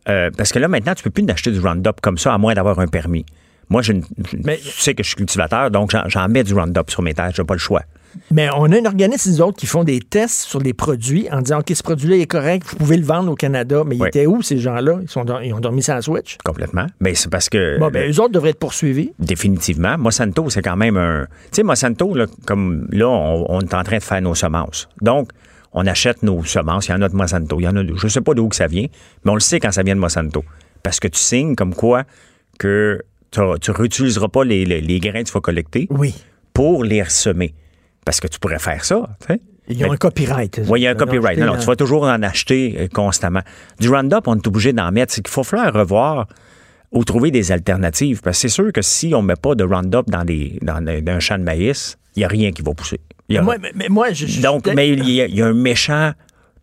euh, 0.07 0.30
parce 0.38 0.51
que 0.53 0.59
là, 0.59 0.68
maintenant, 0.69 0.95
tu 0.95 1.03
peux 1.03 1.09
plus 1.09 1.25
acheter 1.30 1.51
du 1.51 1.59
Roundup 1.59 2.00
comme 2.01 2.18
ça, 2.18 2.33
à 2.33 2.38
moins 2.38 2.53
d'avoir 2.53 2.80
un 2.80 2.88
permis. 2.88 3.25
Moi, 3.69 3.81
je, 3.81 3.94
je- 3.94 4.38
Mais- 4.45 4.57
tu 4.57 4.69
sais 4.81 4.95
que 4.95 5.03
je 5.03 5.09
suis 5.09 5.18
cultivateur, 5.18 5.69
donc 5.69 5.92
j'en- 5.92 6.07
j'en 6.07 6.27
mets 6.30 6.44
du 6.44 6.53
Roundup 6.53 6.89
sur 6.89 7.01
mes 7.01 7.13
terres. 7.13 7.31
J'ai 7.35 7.44
pas 7.44 7.53
le 7.56 7.59
choix. 7.59 7.83
Mais 8.31 8.50
on 8.56 8.65
a 8.71 8.79
un 8.81 8.85
organisme, 8.85 9.31
nous 9.31 9.41
autres, 9.41 9.57
qui 9.57 9.65
font 9.65 9.83
des 9.83 10.00
tests 10.00 10.41
sur 10.41 10.59
les 10.59 10.73
produits 10.73 11.27
en 11.31 11.41
disant, 11.41 11.59
OK, 11.59 11.71
ce 11.73 11.83
produit-là 11.83 12.17
est 12.17 12.25
correct, 12.27 12.63
vous 12.69 12.77
pouvez 12.77 12.97
le 12.97 13.06
vendre 13.06 13.31
au 13.31 13.35
Canada. 13.35 13.83
Mais 13.85 13.95
ils 13.97 14.06
étaient 14.07 14.25
où, 14.25 14.41
ces 14.41 14.57
gens-là? 14.57 15.00
Ils, 15.01 15.09
sont 15.09 15.25
ils 15.44 15.53
ont 15.53 15.59
dormi 15.59 15.81
sans 15.83 16.01
switch. 16.01 16.38
Complètement. 16.44 16.85
Mais 17.00 17.15
c'est 17.15 17.29
parce 17.29 17.50
que. 17.50 17.79
Bon, 17.79 17.89
ben, 17.89 18.06
le- 18.07 18.13
eux 18.13 18.19
autres 18.21 18.31
devraient 18.33 18.50
être 18.51 18.59
poursuivis. 18.59 19.11
Définitivement. 19.19 19.97
Monsanto, 19.97 20.50
c'est 20.50 20.61
quand 20.61 20.75
même 20.77 20.97
un. 20.97 21.25
Tu 21.45 21.57
sais, 21.57 21.63
Monsanto, 21.63 22.13
là, 22.13 22.25
comme 22.45 22.88
là, 22.91 23.07
on, 23.07 23.45
on 23.50 23.59
est 23.61 23.73
en 23.73 23.83
train 23.83 23.97
de 23.97 24.03
faire 24.03 24.21
nos 24.21 24.35
semences. 24.35 24.89
Donc, 25.01 25.29
on 25.73 25.85
achète 25.85 26.23
nos 26.23 26.44
semences. 26.44 26.88
Il 26.88 26.91
y 26.91 26.94
en 26.95 27.01
a 27.01 27.09
de 27.09 27.15
Monsanto. 27.15 27.59
Il 27.59 27.63
y 27.63 27.67
en 27.67 27.75
a 27.75 27.83
de- 27.83 27.95
Je 27.95 28.06
ne 28.06 28.09
sais 28.09 28.21
pas 28.21 28.33
d'où 28.33 28.47
que 28.50 28.56
ça 28.56 28.67
vient, 28.67 28.88
mais 29.23 29.31
on 29.31 29.35
le 29.35 29.39
sait 29.39 29.59
quand 29.59 29.71
ça 29.71 29.83
vient 29.83 29.95
de 29.95 30.00
Monsanto. 30.00 30.44
Parce 30.81 31.00
que 31.00 31.07
tu 31.07 31.19
signes 31.19 31.56
comme 31.56 31.75
quoi 31.75 32.03
que 32.57 33.01
tu 33.31 33.39
ne 33.41 33.71
réutiliseras 33.75 34.27
pas 34.29 34.44
les, 34.44 34.65
les- 34.65 34.81
les 34.81 35.00
grains 35.00 35.21
que 35.21 35.27
tu 35.27 35.33
vas 35.33 35.41
collecter 35.41 35.88
Oui. 35.91 36.15
pour 36.53 36.83
les 36.83 37.03
ressemer. 37.03 37.53
Parce 38.06 38.19
que 38.19 38.28
tu 38.28 38.40
pourrais 38.40 38.60
faire 38.60 38.84
ça. 38.86 39.10
Ils 39.68 39.84
ont 39.84 39.88
Mais- 39.88 39.94
un 39.94 39.98
copyright. 39.98 40.62
oui, 40.68 40.80
il 40.81 40.84
y 40.84 40.88
a 40.88 40.92
un 40.92 40.96
copyright. 40.96 41.38
Non, 41.38 41.46
non, 41.48 41.57
tu 41.57 41.66
vas 41.68 41.75
toujours 41.75 42.04
en 42.04 42.24
acheter 42.24 42.75
euh, 42.80 42.88
constamment. 42.92 43.42
Du 43.80 43.90
Roundup, 43.90 44.28
on 44.28 44.36
est 44.36 44.48
obligé 44.48 44.74
d'en 44.74 44.92
mettre. 44.92 45.13
C'est 45.13 45.22
qu'il 45.22 45.31
faut 45.31 45.44
falloir 45.44 45.72
revoir 45.74 46.28
ou 46.92 47.04
trouver 47.04 47.30
des 47.30 47.51
alternatives. 47.51 48.22
Parce 48.22 48.38
que 48.38 48.42
c'est 48.42 48.50
sûr 48.54 48.72
que 48.74 48.81
si 48.81 49.13
on 49.13 49.22
ne 49.22 49.28
met 49.28 49.36
pas 49.36 49.54
de 49.54 49.63
Roundup 49.63 50.10
dans, 50.10 50.24
les, 50.24 50.57
dans, 50.63 50.84
un 50.88 51.19
champ 51.19 51.38
de 51.38 51.44
maïs, 51.44 51.98
il 52.16 52.19
n'y 52.19 52.25
a 52.25 52.28
rien 52.30 52.51
qui 52.51 52.63
va 52.63 52.74
pousser. 52.74 53.00
Il 53.28 53.36
y 53.36 53.38
a- 53.38 53.44
Moi, 53.44 53.57
mais, 53.62 53.72
mais 53.75 53.90
moi, 53.90 54.12
je, 54.12 54.25
je- 54.25 54.42
Donc, 54.42 54.66
mais 54.75 54.90
il 54.90 55.07
y, 55.07 55.22
a, 55.22 55.28
il 55.28 55.36
y 55.36 55.42
a 55.44 55.45
un 55.45 55.54
méchant 55.54 56.13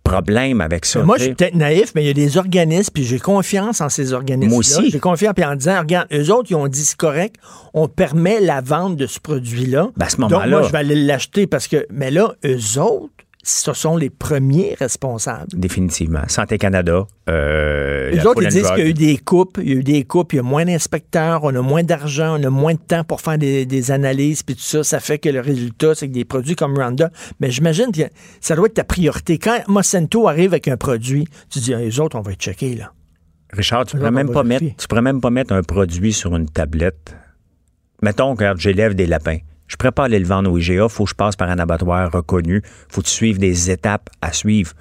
problème 0.09 0.61
avec 0.61 0.85
ça. 0.85 1.03
moi, 1.03 1.17
je 1.19 1.25
suis 1.25 1.35
peut-être 1.35 1.55
naïf, 1.55 1.93
mais 1.95 2.03
il 2.05 2.07
y 2.07 2.11
a 2.11 2.15
des 2.15 2.37
organismes, 2.39 2.91
puis 2.93 3.05
j'ai 3.05 3.19
confiance 3.19 3.81
en 3.81 3.89
ces 3.89 4.13
organismes. 4.13 4.51
Moi 4.51 4.59
aussi. 4.61 4.91
J'ai 4.91 4.99
confiance, 5.01 5.35
puis 5.35 5.45
en 5.45 5.55
disant, 5.57 5.79
regarde, 5.81 6.09
eux 6.13 6.31
autres, 6.33 6.51
ils 6.51 6.55
ont 6.57 6.69
dit 6.69 6.85
c'est 6.85 6.97
correct, 6.97 7.37
on 7.75 7.89
permet 7.89 8.41
la 8.41 8.61
vente 8.61 8.97
de 8.97 9.07
ce 9.07 9.19
produit-là. 9.21 9.89
Ben, 9.97 10.07
à 10.07 10.09
ce 10.09 10.17
Donc, 10.17 10.31
moment-là- 10.31 10.59
moi, 10.59 10.63
je 10.67 10.73
vais 10.73 10.79
aller 10.79 10.95
l'acheter 10.95 11.47
parce 11.47 11.69
que. 11.69 11.87
Mais 11.91 12.11
là, 12.11 12.35
eux 12.45 12.81
autres, 12.81 13.13
ce 13.49 13.73
sont 13.75 13.97
les 13.97 14.11
premiers 14.11 14.75
responsables. 14.77 15.47
Définitivement. 15.55 16.23
Santé 16.27 16.59
Canada. 16.59 17.07
Euh, 17.29 18.11
Les 18.11 18.27
autres, 18.27 18.43
ils 18.43 18.49
disent 18.49 18.69
qu'il 18.71 18.79
y 18.85 18.87
a 18.87 18.89
eu 18.89 18.93
des 18.93 19.19
coupes, 19.19 19.59
il 19.63 19.69
y 19.69 19.73
a 19.73 19.77
eu 19.77 19.85
des 19.85 20.03
coupes, 20.03 20.33
il 20.33 20.37
y 20.37 20.39
a 20.41 20.43
moins 20.43 20.65
d'inspecteurs, 20.65 21.45
on 21.45 21.55
a 21.55 21.63
moins 21.63 21.85
d'argent, 21.85 22.41
on 22.41 22.43
a 22.43 22.51
moins 22.51 22.75
de 22.75 22.81
temps 22.81 23.05
pour 23.05 23.21
faire 23.21 23.39
des, 23.39 23.65
des 23.65 23.91
analyses, 23.93 24.43
puis 24.43 24.57
tout 24.57 24.63
ça, 24.63 24.83
ça 24.83 24.99
fait 24.99 25.21
que 25.21 25.29
le 25.29 25.39
résultat, 25.41 25.95
c'est 25.95 26.09
que 26.09 26.13
des 26.13 26.25
produits 26.25 26.57
comme 26.57 26.77
Roundup, 26.77 27.07
mais 27.39 27.53
j'imagine 27.53 27.93
que 27.93 28.03
ça 28.41 28.57
doit 28.57 28.67
être 28.67 28.75
ta 28.75 28.85
priorité. 28.85 29.39
Quand 29.39 29.59
Monsanto 29.69 30.27
arrive 30.27 30.51
avec 30.53 30.67
un 30.67 30.77
produit, 30.77 31.29
tu 31.49 31.61
dis, 31.61 31.73
Ah, 31.73 31.79
les 31.79 32.01
autres, 32.01 32.19
on 32.19 32.23
va 32.23 32.33
être 32.33 32.41
checkés, 32.41 32.75
là. 32.75 32.93
Richard, 33.53 33.87
tu 33.87 33.97
pourrais 33.97 34.11
même 34.11 34.33
pas 34.33 34.43
mettre, 34.43 34.65
tu 34.77 34.89
pourrais 34.89 35.03
même 35.03 35.21
pas 35.21 35.31
mettre 35.31 35.53
un 35.53 35.63
produit 35.63 36.13
sur 36.13 36.35
une 36.35 36.49
tablette. 36.49 37.15
Mettons 38.03 38.35
que 38.35 38.41
regarde, 38.41 38.59
j'élève 38.59 38.95
des 38.95 39.07
lapins. 39.07 39.39
Je 39.69 39.77
pas 39.77 40.05
aller 40.05 40.19
le 40.19 40.27
vendre 40.27 40.51
au 40.51 40.59
IGA, 40.59 40.89
faut 40.89 41.05
que 41.05 41.11
je 41.11 41.15
passe 41.15 41.37
par 41.37 41.49
un 41.51 41.59
abattoir 41.59 42.11
reconnu, 42.13 42.63
faut 42.89 43.01
que 43.01 43.07
tu 43.07 43.13
suives 43.13 43.39
des 43.39 43.71
étapes 43.71 44.11
à 44.23 44.33
suivre. 44.33 44.73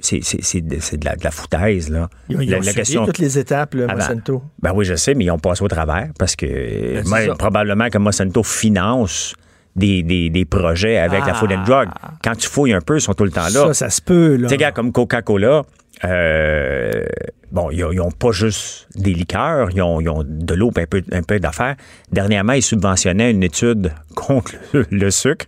C'est, 0.00 0.20
c'est, 0.22 0.42
c'est 0.42 0.60
de, 0.60 0.76
c'est 0.80 0.96
de 0.96 1.04
la, 1.04 1.16
de 1.16 1.24
la 1.24 1.30
foutaise, 1.32 1.90
là. 1.90 2.08
Ils 2.28 2.36
ont, 2.36 2.40
ils 2.40 2.50
La- 2.50 2.58
ont 2.58 2.60
la 2.60 2.72
suivi 2.84 3.04
toutes 3.04 3.18
les 3.18 3.36
étapes, 3.38 3.74
là, 3.74 3.86
Avant. 3.88 3.94
Monsanto? 3.96 4.42
Ben 4.62 4.72
oui, 4.72 4.84
je 4.84 4.94
sais, 4.94 5.14
mais 5.14 5.24
ils 5.24 5.30
ont 5.32 5.38
passé 5.40 5.64
au 5.64 5.68
travers 5.68 6.10
parce 6.18 6.36
que 6.36 6.46
Ben, 6.46 7.08
moi, 7.08 7.34
probablement 7.36 7.88
que 7.88 7.98
Monsanto 7.98 8.42
finance 8.44 9.34
des, 9.74 10.02
des, 10.04 10.30
des 10.30 10.44
projets 10.44 10.98
avec 10.98 11.26
la 11.26 11.34
Food 11.34 11.52
and 11.52 11.64
Drug. 11.64 11.88
Quand 12.22 12.36
tu 12.36 12.48
fouilles 12.48 12.72
un 12.74 12.80
peu, 12.80 12.98
ils 12.98 13.00
sont 13.00 13.14
tout 13.14 13.24
le 13.24 13.30
temps 13.30 13.48
là. 13.52 13.64
Ah. 13.64 13.66
Ça, 13.68 13.74
ça 13.74 13.90
se 13.90 14.00
peut, 14.00 14.36
là. 14.36 14.48
Tu 14.48 14.54
sais, 14.54 14.56
gars, 14.56 14.72
comme 14.72 14.92
Coca-Cola, 14.92 15.62
euh, 16.04 17.04
bon, 17.52 17.70
ils 17.70 17.84
n'ont 17.96 18.10
pas 18.10 18.30
juste 18.32 18.88
des 18.94 19.14
liqueurs, 19.14 19.70
ils 19.72 19.82
ont, 19.82 20.00
ils 20.00 20.08
ont 20.08 20.24
de 20.24 20.54
l'eau 20.54 20.70
et 20.76 20.82
un 20.82 20.86
peu, 20.86 21.02
un 21.12 21.22
peu 21.22 21.38
d'affaires. 21.40 21.76
Dernièrement, 22.12 22.52
ils 22.54 22.62
subventionnaient 22.62 23.30
une 23.30 23.42
étude 23.42 23.92
contre 24.18 24.52
le, 24.72 24.84
le 24.90 25.10
sucre, 25.10 25.46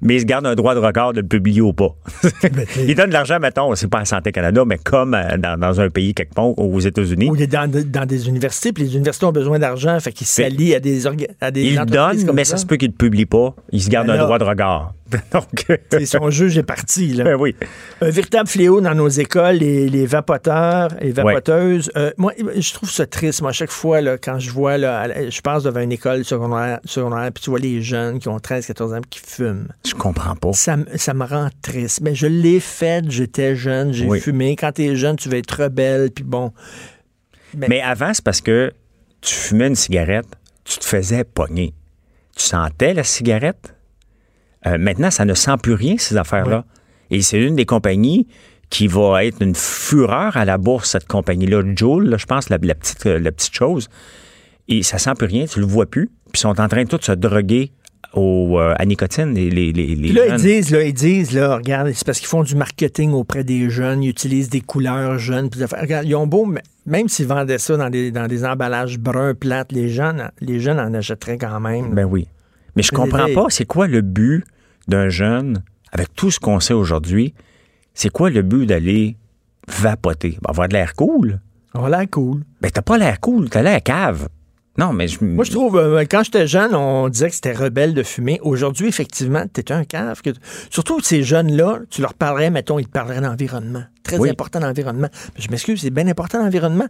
mais 0.00 0.16
ils 0.16 0.20
se 0.20 0.26
gardent 0.26 0.46
un 0.46 0.54
droit 0.54 0.74
de 0.74 0.80
regard 0.80 1.12
de 1.12 1.20
le 1.20 1.26
publier 1.26 1.60
ou 1.60 1.72
pas. 1.72 1.94
ils 2.78 2.94
donnent 2.94 3.08
de 3.08 3.12
l'argent, 3.12 3.38
mettons, 3.40 3.74
c'est 3.74 3.88
pas 3.88 4.00
à 4.00 4.04
Santé 4.04 4.30
Canada, 4.30 4.64
mais 4.64 4.78
comme 4.78 5.14
euh, 5.14 5.36
dans, 5.38 5.58
dans 5.58 5.80
un 5.80 5.90
pays 5.90 6.14
quelque 6.14 6.34
part 6.34 6.56
aux 6.58 6.80
États-Unis. 6.80 7.28
Ou 7.30 7.36
il 7.36 7.42
est 7.42 7.46
dans, 7.46 7.70
dans 7.70 8.06
des 8.06 8.28
universités, 8.28 8.72
puis 8.72 8.84
les 8.84 8.94
universités 8.94 9.26
ont 9.26 9.32
besoin 9.32 9.58
d'argent, 9.58 9.98
fait 10.00 10.12
qu'ils 10.12 10.26
s'allient 10.26 10.74
à 10.74 10.80
des, 10.80 11.06
à 11.40 11.50
des 11.50 11.74
donnent, 11.74 12.24
comme 12.24 12.36
mais 12.36 12.44
ça 12.44 12.56
se 12.56 12.66
peut 12.66 12.76
qu'ils 12.76 12.88
ne 12.88 12.92
le 12.92 12.96
publient 12.98 13.26
pas. 13.26 13.54
Ils 13.72 13.82
se 13.82 13.90
gardent 13.90 14.06
Ben 14.06 14.20
un 14.20 14.24
droit 14.24 14.38
de 14.38 14.44
regard. 14.44 14.94
Donc, 15.32 15.66
son 16.06 16.30
juge 16.30 16.56
est 16.56 16.62
parti, 16.62 17.08
là. 17.08 17.24
ben 17.24 17.36
oui. 17.38 17.54
Un 18.00 18.10
véritable 18.10 18.48
fléau 18.48 18.80
dans 18.80 18.94
nos 18.94 19.08
écoles, 19.08 19.56
les, 19.56 19.88
les 19.88 20.06
vapoteurs, 20.06 20.90
les 21.00 21.12
vapoteuses. 21.12 21.90
Euh, 21.96 22.10
moi, 22.16 22.32
je 22.56 22.72
trouve 22.72 22.90
ça 22.90 23.06
triste, 23.06 23.42
moi, 23.42 23.50
à 23.50 23.52
chaque 23.52 23.70
fois, 23.70 24.00
là, 24.00 24.16
quand 24.16 24.38
je 24.38 24.50
vois, 24.50 24.78
là, 24.78 25.28
je 25.28 25.40
passe 25.40 25.64
devant 25.64 25.80
une 25.80 25.92
école 25.92 26.24
secondaire, 26.24 26.80
secondaire 26.84 27.30
puis 27.32 27.42
tu 27.44 27.50
vois 27.50 27.58
les 27.58 27.82
jeunes 27.82 28.11
qui 28.18 28.28
ont 28.28 28.38
13, 28.38 28.66
14 28.66 28.92
ans 28.94 29.00
qui 29.08 29.20
fument. 29.20 29.68
Je 29.86 29.94
comprends 29.94 30.34
pas. 30.36 30.52
Ça, 30.52 30.76
me- 30.76 30.86
ça 30.96 31.14
me 31.14 31.24
rend 31.24 31.48
triste. 31.62 32.00
Mais 32.02 32.14
je 32.14 32.26
l'ai 32.26 32.60
fait, 32.60 33.04
j'étais 33.10 33.54
jeune, 33.56 33.92
j'ai 33.92 34.06
Oui. 34.06 34.20
fumé. 34.20 34.56
Quand 34.56 34.72
t'es 34.72 34.96
jeune, 34.96 35.16
tu 35.16 35.28
vas 35.28 35.36
être 35.38 35.62
rebelle, 35.64 36.10
puis 36.10 36.24
bon. 36.24 36.52
Mais 37.54 37.80
avant, 37.82 38.14
c'est 38.14 38.24
parce 38.24 38.40
que 38.40 38.72
tu 39.20 39.34
fumais 39.34 39.66
une 39.68 39.74
cigarette, 39.76 40.26
tu 40.64 40.78
te 40.78 40.84
faisais 40.84 41.24
pogner. 41.24 41.74
Tu 42.36 42.44
sentais 42.44 42.94
la 42.94 43.04
cigarette? 43.04 43.74
Euh, 44.66 44.78
maintenant, 44.78 45.10
ça 45.10 45.24
ne 45.24 45.34
sent 45.34 45.56
plus 45.62 45.74
rien, 45.74 45.96
ces 45.98 46.16
affaires-là. 46.16 46.64
Et 47.10 47.20
c'est 47.20 47.38
une 47.40 47.56
des 47.56 47.66
compagnies 47.66 48.26
qui 48.70 48.86
va 48.86 49.24
être 49.24 49.42
une 49.42 49.54
fureur 49.54 50.36
à 50.38 50.46
la 50.46 50.56
bourse, 50.56 50.90
cette 50.90 51.06
compagnie-là. 51.06 51.62
Joule, 51.76 52.08
là, 52.08 52.16
je 52.16 52.24
pense, 52.24 52.48
la, 52.48 52.56
la 52.62 52.74
petite, 52.74 53.04
euh, 53.04 53.18
la 53.18 53.30
petite 53.32 53.54
chose. 53.54 53.88
Et 54.68 54.82
ça 54.82 54.96
sent 54.96 55.12
plus 55.18 55.26
rien, 55.26 55.44
tu 55.44 55.60
le 55.60 55.66
vois 55.66 55.84
plus. 55.84 56.06
Puis 56.06 56.34
ils 56.34 56.38
sont 56.38 56.58
en 56.58 56.68
train 56.68 56.84
de 56.84 56.88
tous 56.88 57.04
se 57.04 57.12
droguer 57.12 57.72
au, 58.14 58.58
euh, 58.58 58.74
à 58.78 58.84
nicotine, 58.84 59.34
les, 59.34 59.48
les, 59.50 59.72
les, 59.72 59.96
Puis 59.96 60.12
là, 60.12 60.24
ils 60.26 60.30
jeunes. 60.30 60.40
disent, 60.40 60.70
là, 60.70 60.82
ils 60.82 60.92
disent, 60.92 61.32
là, 61.32 61.56
regarde, 61.56 61.92
c'est 61.92 62.04
parce 62.06 62.18
qu'ils 62.18 62.28
font 62.28 62.42
du 62.42 62.54
marketing 62.54 63.12
auprès 63.12 63.44
des 63.44 63.70
jeunes, 63.70 64.02
ils 64.02 64.10
utilisent 64.10 64.50
des 64.50 64.60
couleurs 64.60 65.18
jeunes. 65.18 65.48
Puis 65.50 65.60
regarde, 65.64 66.06
ils 66.06 66.14
ont 66.14 66.26
beau, 66.26 66.52
même 66.86 67.08
s'ils 67.08 67.26
vendaient 67.26 67.58
ça 67.58 67.76
dans 67.76 67.90
des, 67.90 68.10
dans 68.10 68.26
des 68.26 68.44
emballages 68.44 68.98
bruns, 68.98 69.34
plates, 69.34 69.72
les 69.72 69.88
jeunes, 69.88 70.30
les 70.40 70.60
jeunes 70.60 70.78
en 70.78 70.92
achèteraient 70.94 71.38
quand 71.38 71.60
même. 71.60 71.94
Ben 71.94 72.04
oui. 72.04 72.28
Mais 72.76 72.82
je 72.82 72.90
comprends 72.90 73.32
pas, 73.34 73.46
c'est 73.48 73.66
quoi 73.66 73.86
le 73.86 74.00
but 74.00 74.44
d'un 74.88 75.08
jeune, 75.08 75.62
avec 75.92 76.14
tout 76.14 76.30
ce 76.30 76.40
qu'on 76.40 76.60
sait 76.60 76.74
aujourd'hui, 76.74 77.34
c'est 77.94 78.08
quoi 78.08 78.30
le 78.30 78.42
but 78.42 78.66
d'aller 78.66 79.16
vapoter? 79.68 80.38
Ben, 80.42 80.50
avoir 80.50 80.68
de 80.68 80.74
l'air 80.74 80.94
cool. 80.94 81.40
On 81.74 81.84
a 81.84 81.90
l'air 81.90 82.06
cool. 82.10 82.42
Ben, 82.60 82.70
t'as 82.70 82.82
pas 82.82 82.98
l'air 82.98 83.20
cool, 83.20 83.48
t'as 83.48 83.62
l'air 83.62 83.82
cave. 83.82 84.28
Non, 84.78 84.92
mais 84.94 85.06
je. 85.06 85.22
Moi, 85.22 85.44
je 85.44 85.50
trouve, 85.50 85.76
euh, 85.76 86.04
quand 86.10 86.22
j'étais 86.22 86.46
jeune, 86.46 86.74
on 86.74 87.08
disait 87.08 87.28
que 87.28 87.34
c'était 87.34 87.52
rebelle 87.52 87.92
de 87.92 88.02
fumer. 88.02 88.38
Aujourd'hui, 88.42 88.88
effectivement, 88.88 89.44
t'es 89.52 89.70
un 89.70 89.84
cave. 89.84 90.22
Que... 90.22 90.30
Surtout 90.70 91.00
ces 91.00 91.22
jeunes-là, 91.22 91.80
tu 91.90 92.00
leur 92.00 92.14
parlerais, 92.14 92.50
mettons, 92.50 92.78
ils 92.78 92.86
te 92.86 92.90
parleraient 92.90 93.20
d'environnement. 93.20 93.82
Très 94.02 94.18
Oui. 94.18 94.30
important 94.30 94.60
l'environnement. 94.60 95.08
Je 95.38 95.48
m'excuse, 95.50 95.82
c'est 95.82 95.90
bien 95.90 96.08
important 96.08 96.42
l'environnement. 96.42 96.86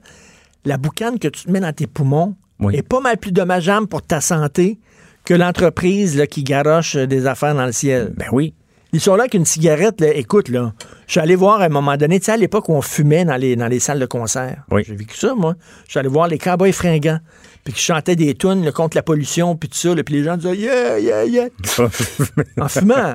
La 0.65 0.77
boucane 0.77 1.19
que 1.19 1.27
tu 1.29 1.45
te 1.45 1.51
mets 1.51 1.59
dans 1.61 1.73
tes 1.73 1.89
poumons 1.89 2.37
Oui. 2.61 2.77
est 2.77 2.87
pas 2.87 3.01
mal 3.01 3.17
plus 3.17 3.33
dommageable 3.33 3.89
pour 3.89 4.03
ta 4.03 4.21
santé 4.21 4.79
que 5.25 5.35
l'entreprise 5.35 6.25
qui 6.31 6.45
garoche 6.45 6.95
euh, 6.97 7.07
des 7.07 7.27
affaires 7.27 7.55
dans 7.57 7.67
le 7.67 7.73
ciel. 7.73 8.13
Ben 8.17 8.27
oui. 8.31 8.55
Ils 8.95 9.01
sont 9.01 9.17
là 9.17 9.27
qu'une 9.27 9.47
cigarette, 9.47 10.01
là, 10.03 10.13
écoute, 10.15 10.49
là. 10.51 10.75
Je 11.07 11.13
suis 11.13 11.21
allé 11.21 11.35
voir 11.35 11.63
à 11.63 11.65
un 11.65 11.69
moment 11.71 11.97
donné, 11.97 12.21
tu 12.21 12.27
sais, 12.27 12.33
à 12.33 12.37
l'époque 12.37 12.69
où 12.69 12.75
on 12.75 12.83
fumait 12.83 13.25
dans 13.25 13.37
les, 13.37 13.57
dans 13.57 13.67
les 13.69 13.81
salles 13.81 13.99
de 13.99 14.05
concert. 14.07 14.65
Oui. 14.71 14.83
J'ai 14.87 14.95
vécu 14.95 15.17
ça, 15.17 15.35
moi. 15.35 15.55
Je 15.87 15.93
suis 15.93 15.99
allé 15.99 16.09
voir 16.11 16.29
les 16.29 16.37
cowboys 16.39 16.73
fringants, 16.73 17.19
puis 17.65 17.73
qui 17.73 17.81
chantaient 17.81 18.17
des 18.17 18.35
tunes 18.35 18.65
là, 18.65 18.73
contre 18.73 18.97
la 18.97 19.03
pollution, 19.03 19.57
puis 19.57 19.69
tout 19.69 19.77
ça, 19.77 19.95
là, 19.95 20.03
puis 20.03 20.15
les 20.15 20.25
gens 20.25 20.37
disaient 20.37 20.57
Yeah, 20.57 20.99
yeah, 20.99 21.25
yeah, 21.25 21.49
en 22.61 22.69
fumant. 22.69 23.15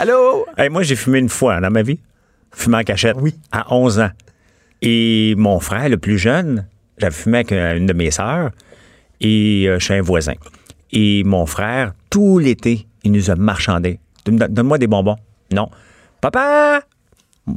Allô? 0.00 0.46
Hey, 0.56 0.68
moi, 0.68 0.82
j'ai 0.82 0.96
fumé 0.96 1.18
une 1.18 1.28
fois 1.28 1.60
dans 1.60 1.70
ma 1.70 1.82
vie. 1.82 1.98
Fumé 2.52 2.78
en 2.78 2.82
cachette. 2.82 3.16
Oui. 3.20 3.34
À 3.52 3.74
11 3.74 4.00
ans. 4.00 4.10
Et 4.82 5.34
mon 5.36 5.58
frère, 5.60 5.88
le 5.88 5.96
plus 5.98 6.18
jeune, 6.18 6.66
j'avais 6.98 7.14
fumé 7.14 7.38
avec 7.38 7.52
euh, 7.52 7.76
une 7.76 7.86
de 7.86 7.92
mes 7.92 8.10
sœurs 8.10 8.50
et 9.20 9.64
euh, 9.68 9.78
chez 9.78 9.94
un 9.94 10.02
voisin. 10.02 10.34
Et 10.92 11.24
mon 11.24 11.46
frère, 11.46 11.92
tout 12.10 12.38
l'été, 12.38 12.86
il 13.04 13.12
nous 13.12 13.30
a 13.30 13.34
marchandé. 13.36 13.98
Donne- 14.24 14.46
Donne-moi 14.48 14.78
des 14.78 14.86
bonbons. 14.86 15.16
Non. 15.52 15.68
Papa! 16.20 16.82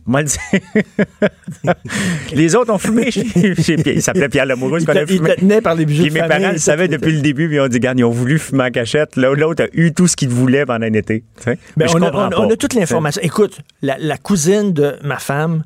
Moi. 0.05 0.21
Les 2.33 2.55
autres 2.55 2.71
ont 2.71 2.77
fumé 2.77 3.11
chez, 3.11 3.23
chez 3.55 3.75
Pierre. 3.75 3.95
Il 3.95 4.01
s'appelait 4.01 4.29
Pierre 4.29 4.45
Lamoureux, 4.45 4.79
Ils 4.79 4.85
qu'on 4.85 4.91
a 4.93 5.05
te, 5.05 5.11
ils 5.11 5.17
fumé. 5.17 5.35
te 5.35 5.39
tenaient 5.39 5.61
par 5.61 5.75
les 5.75 5.85
bijoux 5.85 6.03
Puis 6.03 6.09
de 6.09 6.13
mes 6.15 6.19
famille, 6.21 6.39
parents 6.41 6.53
le 6.53 6.59
savaient 6.59 6.87
depuis 6.87 7.11
le 7.13 7.21
début, 7.21 7.47
puis 7.47 7.57
ils 7.57 7.59
ont 7.59 7.67
dit, 7.67 7.79
garde, 7.79 7.99
ils 7.99 8.03
ont 8.03 8.11
voulu 8.11 8.39
fumer 8.39 8.65
en 8.65 8.71
cachette. 8.71 9.15
Là, 9.15 9.33
L'autre 9.33 9.63
a 9.63 9.67
eu 9.73 9.93
tout 9.93 10.07
ce 10.07 10.15
qu'il 10.15 10.29
voulait 10.29 10.65
pendant 10.65 10.85
un 10.85 10.93
été. 10.93 11.23
Tu 11.37 11.43
sais? 11.43 11.57
Ben, 11.77 11.87
on, 11.93 12.01
a, 12.01 12.05
comprends 12.05 12.27
on- 12.27 12.29
pas. 12.29 12.39
on 12.39 12.49
a 12.51 12.55
toute 12.55 12.73
l'information. 12.75 13.21
Écoute, 13.23 13.59
la, 13.81 13.97
la 13.97 14.17
cousine 14.17 14.73
de 14.73 14.95
ma 15.03 15.17
femme, 15.17 15.63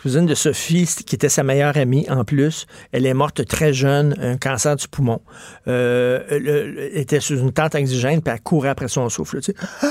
cousine 0.00 0.26
de 0.26 0.34
Sophie, 0.34 0.88
qui 1.06 1.14
était 1.16 1.28
sa 1.28 1.42
meilleure 1.42 1.76
amie 1.76 2.06
en 2.10 2.24
plus, 2.24 2.66
elle 2.92 3.06
est 3.06 3.14
morte 3.14 3.44
très 3.46 3.72
jeune, 3.72 4.14
un 4.20 4.36
cancer 4.36 4.76
du 4.76 4.86
poumon. 4.88 5.20
Euh, 5.68 6.20
le- 6.30 6.38
le- 6.70 6.90
elle 6.94 6.98
était 7.00 7.20
sous 7.20 7.38
une 7.38 7.52
tente 7.52 7.74
oxygène, 7.74 8.20
puis 8.22 8.32
elle 8.34 8.40
courait 8.40 8.68
après 8.70 8.88
son 8.88 9.08
souffle. 9.08 9.40
tu 9.40 9.52
sais. 9.52 9.88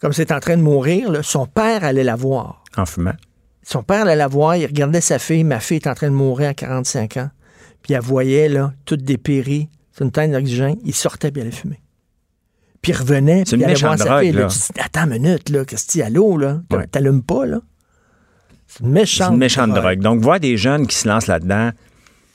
Comme 0.00 0.12
c'est 0.12 0.32
en 0.32 0.40
train 0.40 0.56
de 0.56 0.62
mourir, 0.62 1.10
là, 1.10 1.22
son 1.22 1.46
père 1.46 1.84
allait 1.84 2.04
la 2.04 2.16
voir. 2.16 2.62
En 2.76 2.84
fumant. 2.86 3.14
Son 3.62 3.82
père 3.82 4.02
allait 4.02 4.16
la 4.16 4.28
voir, 4.28 4.56
il 4.56 4.66
regardait 4.66 5.00
sa 5.00 5.18
fille. 5.18 5.42
Ma 5.44 5.58
fille 5.60 5.78
est 5.78 5.86
en 5.86 5.94
train 5.94 6.08
de 6.10 6.14
mourir 6.14 6.50
à 6.50 6.54
45 6.54 7.16
ans. 7.16 7.30
Puis 7.82 7.94
elle 7.94 8.00
voyait, 8.00 8.48
là, 8.48 8.72
toute 8.84 9.02
dépérie, 9.02 9.68
sur 9.92 10.04
une 10.04 10.12
tente 10.12 10.30
d'oxygène. 10.32 10.76
Il 10.84 10.94
sortait, 10.94 11.30
puis 11.30 11.40
il 11.40 11.46
allait 11.46 11.56
fumer. 11.56 11.80
Puis 12.82 12.92
il 12.92 12.96
revenait, 12.96 13.42
C'est 13.46 13.56
puis 13.56 13.60
il 13.60 13.64
une 13.64 13.70
allait 13.70 13.80
voir 13.80 13.98
sa 13.98 14.20
fille. 14.20 14.32
drogue, 14.32 14.42
là. 14.42 14.48
Dis, 14.48 14.68
attends 14.80 15.04
une 15.10 15.10
minute, 15.22 15.48
là, 15.48 15.64
qu'est-ce 15.64 15.86
qu'il 15.86 16.00
y 16.00 16.04
a 16.04 16.10
l'eau, 16.10 16.36
là? 16.36 16.60
Ouais. 16.70 16.86
T'allumes 16.86 17.22
pas, 17.22 17.46
là? 17.46 17.60
C'est 18.68 18.80
une 18.80 18.86
C'est 18.86 18.92
méchante, 18.92 19.32
une 19.32 19.38
méchante 19.38 19.70
drogue. 19.74 20.00
Donc, 20.00 20.20
voir 20.20 20.38
des 20.40 20.56
jeunes 20.56 20.86
qui 20.86 20.96
se 20.96 21.08
lancent 21.08 21.26
là-dedans, 21.28 21.70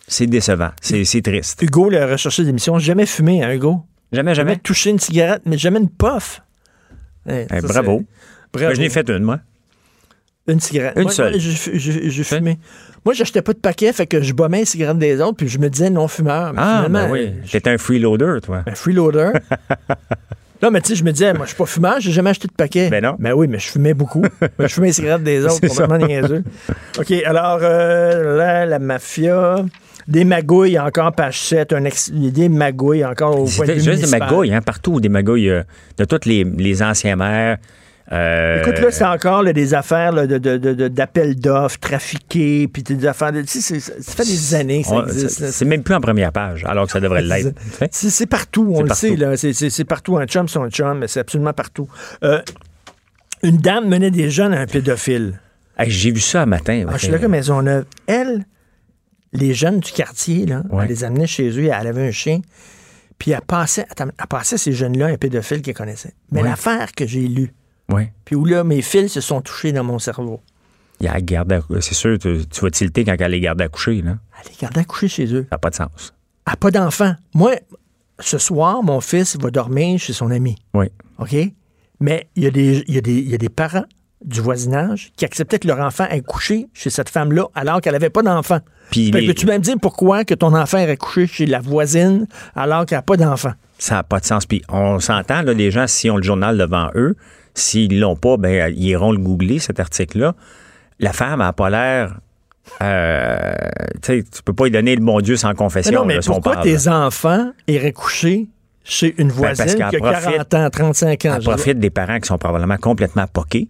c'est 0.08 0.28
décevant. 0.28 0.72
C'est 0.82 1.04
c'est 1.06 1.22
triste. 1.22 1.62
Hugo, 1.62 1.90
le 1.90 2.04
recherché 2.06 2.44
d'émission, 2.44 2.80
jamais 2.80 3.06
fumé, 3.06 3.44
hein, 3.44 3.54
Hugo? 3.54 3.82
Jamais, 4.12 4.34
Jamais 4.34 4.52
jamais. 4.52 4.58
touché 4.58 4.90
une 4.90 5.00
cigarette, 5.00 5.44
mais 5.46 5.58
jamais 5.58 5.80
une 5.80 5.90
puff. 5.90 6.42
Eh, 7.28 7.46
Eh, 7.52 7.62
ça, 7.62 7.68
bravo. 7.68 8.04
Bravo. 8.54 8.70
Ben, 8.70 8.74
je 8.76 8.82
n'ai 8.82 8.90
fait 8.90 9.10
une, 9.10 9.24
moi. 9.24 9.40
Une 10.48 10.60
cigarette. 10.60 10.94
Une 10.98 11.04
Moi, 11.04 11.12
seule. 11.12 11.40
j'ai 11.40 12.24
fumé. 12.24 12.58
Moi, 13.06 13.14
j'achetais 13.14 13.42
pas 13.42 13.54
de 13.54 13.60
paquet, 13.60 13.94
fait 13.94 14.08
que 14.08 14.22
je 14.22 14.34
bombais 14.34 14.60
les 14.60 14.66
cigarettes 14.66 14.98
des 14.98 15.22
autres, 15.22 15.38
puis 15.38 15.48
je 15.48 15.58
me 15.60 15.70
disais 15.70 15.90
non-fumeur. 15.90 16.54
Mais 16.54 16.60
Ah, 16.62 16.86
ben 16.90 17.10
oui. 17.12 17.32
je- 17.44 17.52
J'étais 17.52 17.70
un 17.70 17.78
freeloader, 17.78 18.40
toi. 18.44 18.64
Un 18.68 18.76
freeloader. 18.76 19.32
non, 20.62 20.70
mais 20.72 20.82
tu 20.82 20.90
sais, 20.90 20.96
je 20.96 21.04
me 21.04 21.12
disais, 21.12 21.34
moi, 21.34 21.46
je 21.46 21.50
suis 21.52 21.58
pas 21.58 21.66
fumeur, 21.66 21.96
j'ai 22.00 22.12
jamais 22.12 22.32
acheté 22.32 22.48
de 22.48 22.54
paquet. 22.54 22.90
Ben 22.90 23.04
non. 23.04 23.16
Ben 23.20 23.34
oui, 23.34 23.48
mais 23.48 23.60
je 23.60 23.70
fumais 23.70 23.94
beaucoup. 23.94 24.24
Je 24.60 24.68
fumais 24.68 24.88
les 24.88 24.94
cigarettes 24.94 25.24
des 25.24 25.46
autres, 25.46 25.66
complètement 25.68 25.98
niaiseux. 25.98 26.44
OK, 27.00 27.12
alors, 27.26 27.60
euh, 27.62 28.38
là, 28.38 28.66
la 28.66 28.80
mafia. 28.80 29.64
Des 30.12 30.26
magouilles 30.26 30.78
encore, 30.78 31.12
page 31.14 31.40
7. 31.42 31.74
Un 31.74 31.86
ex- 31.86 32.12
des 32.12 32.50
magouilles 32.50 33.06
encore 33.06 33.40
au 33.40 33.46
point 33.46 33.66
de 33.66 33.74
vue 33.74 33.80
juste 33.82 34.04
des 34.12 34.20
magouilles, 34.20 34.54
hein, 34.54 34.62
partout, 34.62 35.00
des 35.00 35.10
magouilles 35.10 35.50
euh, 35.50 35.64
de 35.98 36.06
tous 36.06 36.26
les, 36.26 36.44
les 36.44 36.84
anciens 36.84 37.16
maires. 37.16 37.58
Euh, 38.12 38.60
Écoute, 38.62 38.80
là, 38.82 38.92
c'est 38.92 39.06
encore 39.06 39.42
là, 39.42 39.54
des 39.54 39.74
affaires 39.74 40.12
là, 40.12 40.28
de, 40.28 40.38
de, 40.38 40.88
d'appels 40.90 41.36
d'offres 41.40 41.80
trafiqués, 41.80 42.68
puis 42.68 42.84
des 42.84 43.06
affaires 43.08 43.32
de... 43.32 43.42
Tu 43.42 43.62
sais, 43.62 43.80
c'est- 43.80 44.02
ça 44.02 44.12
fait 44.12 44.26
des 44.26 44.54
années 44.56 44.82
que 44.82 44.90
ça 44.90 44.96
on- 44.96 45.06
existe. 45.06 45.46
c'est 45.50 45.64
même 45.66 45.82
plus 45.82 45.96
en 45.96 46.02
première 46.02 46.34
page, 46.34 46.66
alors 46.66 46.88
que 46.88 46.92
ça 46.92 47.00
devrait 47.00 47.22
l'être. 47.22 47.54
C'est 47.92 48.26
partout, 48.26 48.68
on 48.70 48.76
C'est 48.78 48.82
le 48.82 48.88
partout. 48.88 49.46
sait, 49.46 49.54
là. 49.54 49.70
C'est- 49.70 49.86
partout. 49.86 50.18
Un 50.18 50.26
chum, 50.26 50.48
c'est 50.50 50.60
un 50.60 50.70
chum, 50.70 50.98
mais 51.00 51.08
c'est 51.08 51.22
absolument 51.22 51.54
partout. 51.54 51.88
Euh, 52.26 52.42
une 53.44 53.58
dame 53.58 53.88
menait 53.88 54.12
des 54.12 54.30
jeunes 54.30 54.54
à 54.54 54.60
un 54.60 54.66
pédophile. 54.66 55.40
Hey, 55.78 55.90
J'ai 55.90 56.12
vu 56.12 56.20
ça 56.20 56.42
un 56.42 56.46
matin. 56.48 56.84
Ah, 56.90 56.94
je 56.96 57.04
suis 57.04 57.12
là 57.12 57.18
comme 57.18 57.32
Maisonneuve. 57.32 57.86
Elle, 58.08 58.46
les 59.34 59.54
jeunes 59.54 59.80
du 59.80 59.92
quartier, 59.92 60.46
là, 60.46 60.64
Ouais. 60.70 60.84
elle 60.84 60.90
les 60.90 61.04
amenait 61.04 61.28
chez 61.28 61.50
eux, 61.50 61.66
elle 61.74 61.88
avait 61.88 62.08
un 62.08 62.12
chien, 62.12 62.42
puis 63.18 63.32
elle 63.32 63.42
passait, 63.42 63.86
attends, 63.90 64.08
elle 64.20 64.28
passait 64.28 64.58
ces 64.58 64.74
jeunes-là 64.74 65.08
à 65.08 65.10
un 65.10 65.18
pédophile 65.18 65.62
qu'elle 65.62 65.74
connaissait. 65.76 66.14
Mais 66.32 66.42
Ouais. 66.42 66.50
l'affaire 66.50 66.92
que 66.94 67.06
j'ai 67.08 67.28
lue, 67.28 67.54
puis 68.26 68.36
où 68.36 68.46
là, 68.46 68.64
mes 68.64 68.82
fils 68.82 69.12
se 69.14 69.22
sont 69.22 69.42
touchés 69.42 69.72
dans 69.72 69.84
mon 69.84 70.00
cerveau, 70.00 70.42
Il 71.00 71.06
y 71.06 71.08
a 71.08 71.14
la 71.14 71.22
garde 71.22 71.52
à- 71.52 71.62
C'est 71.80 71.96
sûr, 71.96 72.20
tu, 72.20 72.46
tu 72.48 72.62
vas 72.62 72.70
tilter 72.70 73.04
quand 73.04 73.16
elle 73.20 73.34
est 73.34 73.40
garde 73.40 73.60
à 73.60 73.68
coucher. 73.68 74.04
Là. 74.04 74.20
elle 74.40 74.52
les 74.52 74.58
gardait 74.62 74.86
couchés 74.86 75.08
chez 75.08 75.26
eux. 75.34 75.48
Ça 75.50 75.56
n'a 75.56 75.58
pas 75.58 75.72
de 75.72 75.76
sens. 75.76 76.14
Elle 76.46 76.52
n'a 76.54 76.58
pas 76.58 76.70
d'enfant. 76.70 77.16
Moi, 77.34 77.56
ce 78.20 78.38
soir, 78.38 78.84
mon 78.84 79.02
fils 79.02 79.36
va 79.40 79.50
dormir 79.50 79.98
chez 80.00 80.14
son 80.14 80.30
ami. 80.30 80.58
Oui. 80.76 80.88
OK? 81.18 81.36
Mais 82.00 82.30
il 82.36 82.44
y, 82.44 82.46
a 82.46 82.52
des- 82.52 82.84
il 82.88 82.94
y, 82.94 82.98
a 83.00 83.02
des- 83.02 83.18
il 83.18 83.30
y 83.30 83.34
a 83.34 83.40
des 83.40 83.50
parents 83.50 83.86
du 84.24 84.42
voisinage 84.42 85.12
qui 85.16 85.26
acceptaient 85.26 85.58
que 85.58 85.68
leur 85.68 85.80
enfant 85.80 86.06
ait 86.08 86.22
couché 86.22 86.68
chez 86.72 86.92
cette 86.92 87.10
femme-là 87.10 87.48
alors 87.56 87.82
qu'elle 87.82 87.94
n'avait 87.94 88.12
pas 88.12 88.22
d'enfant. 88.22 88.60
Puis 88.92 89.10
que 89.12 89.18
les- 89.18 89.28
Peux-tu 89.28 89.46
même 89.48 89.62
dire 89.62 89.76
pourquoi 89.82 90.24
que 90.26 90.34
ton 90.36 90.54
enfant 90.56 90.78
ait 90.78 90.98
couché 90.98 91.26
chez 91.28 91.46
la 91.46 91.60
voisine 91.60 92.28
alors 92.56 92.86
qu'elle 92.86 92.98
n'a 93.00 93.02
pas 93.04 93.18
d'enfant? 93.18 93.54
ça 93.80 93.96
n'a 93.96 94.04
pas 94.04 94.20
de 94.20 94.26
sens. 94.26 94.46
Puis 94.46 94.62
on 94.70 95.00
s'entend, 95.00 95.42
là, 95.42 95.54
les 95.54 95.72
gens, 95.72 95.88
s'ils 95.88 96.12
ont 96.12 96.18
le 96.18 96.24
journal 96.24 96.56
devant 96.58 96.90
eux, 96.94 97.16
s'ils 97.56 98.00
l'ont 98.00 98.16
pas, 98.16 98.38
ben, 98.38 98.72
ils 98.76 98.84
iront 98.90 99.12
le 99.12 99.18
googler, 99.18 99.58
cet 99.58 99.80
article-là. 99.80 100.36
La 101.00 101.14
femme 101.14 101.40
n'a 101.40 101.52
pas 101.52 101.70
l'air. 101.72 102.16
Euh, 102.82 103.54
tu 104.04 104.20
sais, 104.20 104.24
tu 104.24 104.44
peux 104.44 104.54
pas 104.54 104.66
lui 104.66 104.72
donner 104.72 104.96
le 104.96 105.02
bon 105.04 105.20
Dieu 105.22 105.36
sans 105.36 105.50
Mais 105.50 105.56
confession. 105.56 106.02
non, 106.02 106.06
mais 106.06 106.16
là, 106.16 106.22
pourquoi 106.26 106.54
parle, 106.54 106.64
tes 106.66 106.78
là. 106.86 107.06
enfants 107.08 107.52
iraient 107.68 107.92
coucher 107.92 108.48
chez 108.84 109.16
une 109.18 109.30
Ben, 109.30 109.34
parce 109.42 109.58
voisine 109.58 109.76
qui 109.78 109.84
a 109.84 109.90
qu'elle 109.90 110.00
40 110.02 110.22
profite- 110.24 110.54
ans, 110.54 110.70
35 110.70 111.26
ans? 111.26 111.34
Elle 111.38 111.44
profite 111.44 111.80
des 111.80 111.90
parents 111.90 112.20
qui 112.20 112.28
sont 112.28 112.38
probablement 112.38 112.78
complètement 112.78 113.26
poqués. 113.32 113.68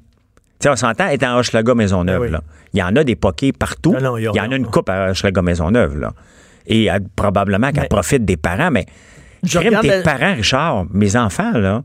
Sais, 0.62 0.70
on 0.70 0.76
s'entend, 0.76 1.08
être 1.08 1.24
en 1.24 1.38
Hochelaga 1.40 1.74
Maisonneuve, 1.74 2.20
Ben 2.20 2.26
oui. 2.26 2.32
là. 2.32 2.42
Il 2.74 2.80
y 2.80 2.84
en 2.84 2.96
a 2.96 3.04
des 3.04 3.16
poqués 3.16 3.52
partout. 3.52 3.94
Non, 3.94 4.02
non, 4.02 4.18
il 4.18 4.24
y 4.24 4.40
en 4.40 4.52
a 4.52 4.56
une 4.56 4.68
coupe 4.68 4.90
à 4.90 5.10
Hochelaga 5.12 5.42
Maisonneuve, 5.42 5.98
là. 6.00 6.14
Et 6.68 6.86
elle- 6.86 7.02
probablement 7.16 7.72
qu'elle 7.72 7.88
profite 7.88 8.24
des 8.26 8.38
parents, 8.38 8.70
mais 8.72 8.86
Je 9.44 9.58
crime 9.60 9.80
tes 9.82 9.88
la- 9.88 10.02
parents, 10.04 10.36
Richard, 10.36 10.86
mes 10.94 11.16
enfants, 11.16 11.52
là, 11.54 11.84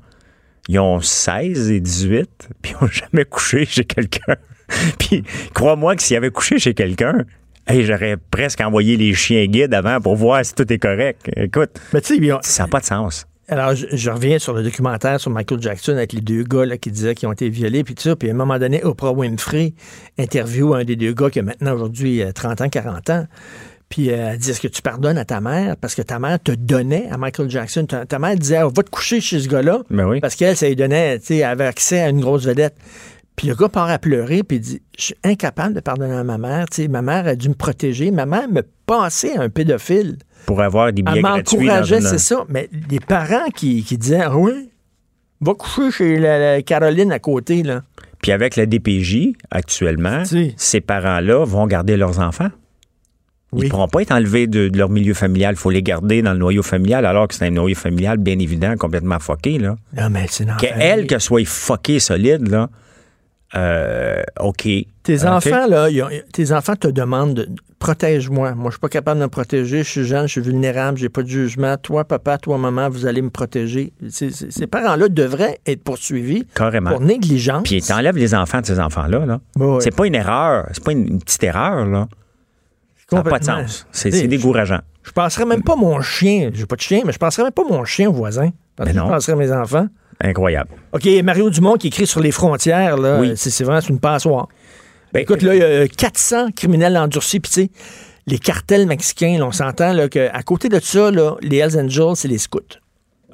ils 0.69 0.79
ont 0.79 1.01
16 1.01 1.71
et 1.71 1.81
18, 1.81 2.49
puis 2.61 2.75
ils 2.79 2.85
n'ont 2.85 2.91
jamais 2.91 3.25
couché 3.25 3.65
chez 3.65 3.85
quelqu'un. 3.85 4.37
puis 4.99 5.25
crois-moi 5.55 5.97
que 5.97 6.03
s'ils 6.03 6.17
avaient 6.17 6.31
couché 6.31 6.59
chez 6.59 6.75
quelqu'un, 6.75 7.25
hey, 7.67 7.85
j'aurais 7.87 8.17
presque 8.31 8.61
envoyé 8.61 8.97
les 8.97 9.15
chiens 9.15 9.47
guides 9.47 9.73
avant 9.73 10.01
pour 10.01 10.17
voir 10.17 10.45
si 10.45 10.55
tout 10.55 10.71
est 10.71 10.79
correct. 10.79 11.31
Écoute, 11.37 11.71
Mais 11.95 12.01
tu 12.03 12.17
sais, 12.19 12.33
ça 12.43 12.65
n'a 12.65 12.69
pas 12.69 12.81
de 12.81 12.85
sens. 12.85 13.27
Alors, 13.49 13.75
je, 13.75 13.87
je 13.93 14.11
reviens 14.11 14.39
sur 14.39 14.55
le 14.55 14.63
documentaire 14.63 15.21
sur 15.21 15.31
Michael 15.31 15.63
Jackson 15.63 15.93
avec 15.93 16.13
les 16.13 16.21
deux 16.21 16.43
gars 16.43 16.67
là, 16.67 16.79
qui 16.79 16.91
disaient 16.91 17.15
qu'ils 17.15 17.29
ont 17.29 17.33
été 17.33 17.49
violés, 17.49 17.85
puis 17.85 17.95
tout 17.95 18.03
ça. 18.03 18.17
Puis 18.17 18.29
à 18.29 18.33
un 18.33 18.35
moment 18.35 18.59
donné, 18.59 18.83
Oprah 18.83 19.13
Winfrey 19.13 19.75
interview 20.19 20.75
un 20.75 20.85
des 20.85 20.97
deux 20.97 21.13
gars 21.13 21.31
qui 21.31 21.39
a 21.39 21.43
maintenant 21.43 21.75
aujourd'hui 21.75 22.23
euh, 22.23 22.33
30 22.33 22.63
ans, 22.63 22.69
40 22.69 23.11
ans. 23.11 23.27
Puis 23.89 24.11
euh, 24.11 24.31
elle 24.33 24.39
dit 24.39 24.51
Est-ce 24.51 24.61
que 24.61 24.69
tu 24.69 24.83
pardonnes 24.83 25.19
à 25.19 25.25
ta 25.25 25.41
mère? 25.41 25.77
Parce 25.77 25.95
que 25.95 26.03
ta 26.03 26.19
mère 26.19 26.41
te 26.43 26.53
donnait 26.53 27.09
à 27.11 27.19
Michael 27.19 27.49
Jackson. 27.49 27.87
Ta, 27.87 28.05
ta 28.05 28.19
mère 28.19 28.35
disait 28.37 28.57
Ah, 28.57 28.67
Va 28.67 28.83
te 28.83 28.91
coucher 28.91 29.21
chez 29.21 29.39
ce 29.39 29.49
gars-là. 29.49 29.83
Ben 29.91 30.09
oui. 30.09 30.21
Parce 30.21 30.35
qu'elle, 30.35 30.57
ça 30.57 30.67
lui 30.67 30.77
donnait, 30.77 31.19
tu 31.21 31.27
sais, 31.27 31.37
elle 31.37 31.45
avait 31.45 31.67
accès 31.67 32.01
à 32.01 32.09
une 32.09 32.21
grosse 32.21 32.45
vedette. 32.45 32.75
Puis 33.37 33.49
le 33.49 33.55
gars 33.55 33.69
part 33.69 33.89
à 33.91 33.99
pleurer, 33.99 34.43
puis 34.43 34.57
il 34.57 34.61
dit 34.61 34.83
Je 34.99 35.05
suis 35.05 35.15
incapable 35.23 35.75
de 35.75 35.81
pardonner 35.81 36.15
à 36.15 36.25
ma 36.25 36.39
mère. 36.39 36.67
Tu 36.71 36.83
sais, 36.83 36.89
ma 36.89 37.03
mère 37.03 37.27
a 37.27 37.35
dû 37.35 37.49
me 37.51 37.55
protéger. 37.55 38.11
Ma 38.11 38.25
mère 38.27 38.49
me 38.49 38.63
passait 38.87 39.37
à 39.37 39.43
un 39.43 39.49
pédophile. 39.51 40.17
Pour 40.47 40.63
avoir 40.63 40.93
des 40.93 41.03
billets 41.03 41.17
Elle 41.19 41.23
m'encourageait, 41.23 42.01
c'est 42.01 42.19
ça. 42.19 42.45
Mais 42.49 42.69
les 42.91 43.01
parents 43.01 43.49
qui, 43.55 43.83
qui 43.85 43.99
disaient 43.99 44.23
Ah 44.23 44.37
oui, 44.37 44.71
va 45.41 45.53
coucher 45.55 45.91
chez 45.91 46.19
la, 46.19 46.39
la 46.57 46.63
Caroline 46.63 47.13
à 47.13 47.19
côté, 47.19 47.63
là. 47.63 47.83
Puis 48.23 48.33
avec 48.33 48.57
la 48.57 48.65
DPJ, 48.65 49.33
actuellement, 49.51 50.25
Si. 50.25 50.55
ces 50.57 50.81
parents-là 50.81 51.45
vont 51.45 51.67
garder 51.67 51.97
leurs 51.99 52.19
enfants. 52.21 52.49
Ils 53.53 53.59
Oui. 53.59 53.65
ne 53.67 53.71
pourront 53.71 53.89
pas 53.89 54.01
être 54.03 54.13
enlevés 54.13 54.47
de, 54.47 54.69
de 54.69 54.79
leur 54.79 54.89
milieu 54.89 55.13
familial. 55.15 55.55
Il 55.55 55.59
faut 55.59 55.71
les 55.71 55.83
garder 55.83 56.23
dans 56.23 56.33
le 56.33 56.39
noyau 56.39 56.63
familial, 56.63 57.05
alors 57.05 57.29
que 57.29 57.35
c'est 57.35 57.45
un 57.47 57.51
noyau 57.51 57.77
familial 57.77 58.17
bien 58.17 58.39
évident, 58.39 58.75
complètement 58.79 59.19
fucké. 59.21 59.59
Là. 59.59 59.77
Non, 59.97 60.09
mais 60.11 60.27
c'est 60.31 60.47
Qu'elle, 60.59 61.07
qu'elle 61.07 61.21
soit 61.21 61.47
fuckée 61.47 62.01
solide, 62.01 62.49
là, 62.49 62.71
euh, 63.55 64.23
OK. 64.41 64.69
Tes 65.03 65.25
enfants, 65.25 65.67
là, 65.69 65.89
ils 65.89 66.03
ont- 66.03 66.09
tes 66.33 66.53
enfants 66.53 66.75
te 66.77 66.89
demandent 66.89 67.35
de- 67.35 67.49
protège-moi. 67.79 68.55
Moi, 68.55 68.71
je 68.71 68.73
suis 68.73 68.81
pas 68.81 68.89
capable 68.89 69.21
de 69.21 69.25
me 69.27 69.31
protéger. 69.31 69.79
Je 69.85 69.89
suis 69.89 70.05
jeune, 70.05 70.27
je 70.27 70.33
suis 70.33 70.41
vulnérable, 70.41 70.99
j'ai 70.99 71.09
pas 71.09 71.23
de 71.23 71.29
jugement. 71.29 71.77
Toi, 71.77 72.05
papa, 72.05 72.39
toi, 72.39 72.59
maman, 72.59 72.89
vous 72.89 73.07
allez 73.07 73.23
me 73.23 73.31
protéger. 73.31 73.93
Ces, 74.09 74.67
parents-là 74.67 75.09
devraient 75.09 75.59
être 75.67 75.85
poursuivis 75.85 76.45
Carrément. 76.55 76.91
pour 76.91 77.01
négligence. 77.01 77.63
Puis 77.65 77.81
t'enlèves 77.83 78.17
les 78.17 78.35
enfants 78.35 78.61
de 78.61 78.67
ces 78.67 78.81
enfants-là. 78.81 79.27
Là. 79.27 79.41
Ouais, 79.57 79.67
ouais. 79.67 79.81
C'est 79.81 79.95
pas 79.95 80.07
une 80.07 80.17
erreur. 80.17 80.67
C'est 80.73 80.83
pas 80.83 80.93
une, 80.93 81.07
une 81.07 81.19
petite 81.21 81.45
erreur. 81.45 81.87
là. 81.87 82.09
Ça 83.09 83.17
n'a 83.19 83.23
pas 83.23 83.39
de 83.39 83.45
sens. 83.45 83.87
C'est 83.93 84.27
décourageant. 84.27 84.81
Je 85.05 85.13
passerais 85.13 85.45
même 85.45 85.63
pas 85.63 85.77
mon 85.77 86.01
chien. 86.01 86.51
J'ai 86.53 86.67
pas 86.67 86.75
de 86.75 86.81
chien, 86.81 87.03
mais 87.07 87.13
je 87.13 87.19
passerais 87.19 87.45
même 87.45 87.53
pas 87.53 87.63
mon 87.63 87.85
chien 87.85 88.09
au 88.09 88.13
voisin. 88.13 88.51
Parce 88.75 88.89
Mais 88.89 88.95
que 88.95 88.99
non. 88.99 89.07
Je 89.07 89.11
passerais 89.13 89.37
mes 89.37 89.53
enfants. 89.53 89.87
Incroyable. 90.21 90.71
OK, 90.93 91.07
Mario 91.23 91.51
Dumont 91.51 91.75
qui 91.77 91.89
écrit 91.89 92.07
sur 92.07 92.21
les 92.21 92.31
frontières, 92.33 92.97
là, 92.97 93.19
Oui. 93.21 93.33
c'est 93.37 93.51
c'est 93.51 93.65
vraiment 93.65 93.81
c'est 93.81 93.91
une 93.91 94.01
passoire. 94.01 94.49
Ben, 95.13 95.21
Écoute, 95.21 95.43
là, 95.43 95.55
il 95.55 95.61
y 95.61 95.65
a 95.65 95.89
400 95.89 96.51
criminels 96.57 96.97
endurcis, 96.97 97.41
puis 97.41 97.51
tu 97.53 97.61
sais, 97.63 97.71
les 98.27 98.39
cartels 98.39 98.87
mexicains, 98.87 99.39
là, 99.39 99.47
on 99.47 99.53
s'entend 99.53 99.93
là, 99.93 100.09
qu'à 100.09 100.43
côté 100.43 100.69
de 100.69 100.81
ça, 100.81 101.11
là, 101.11 101.37
les 101.43 101.59
Hells 101.59 101.79
Angels, 101.79 102.17
c'est 102.17 102.29
les 102.29 102.39
scouts. 102.39 102.61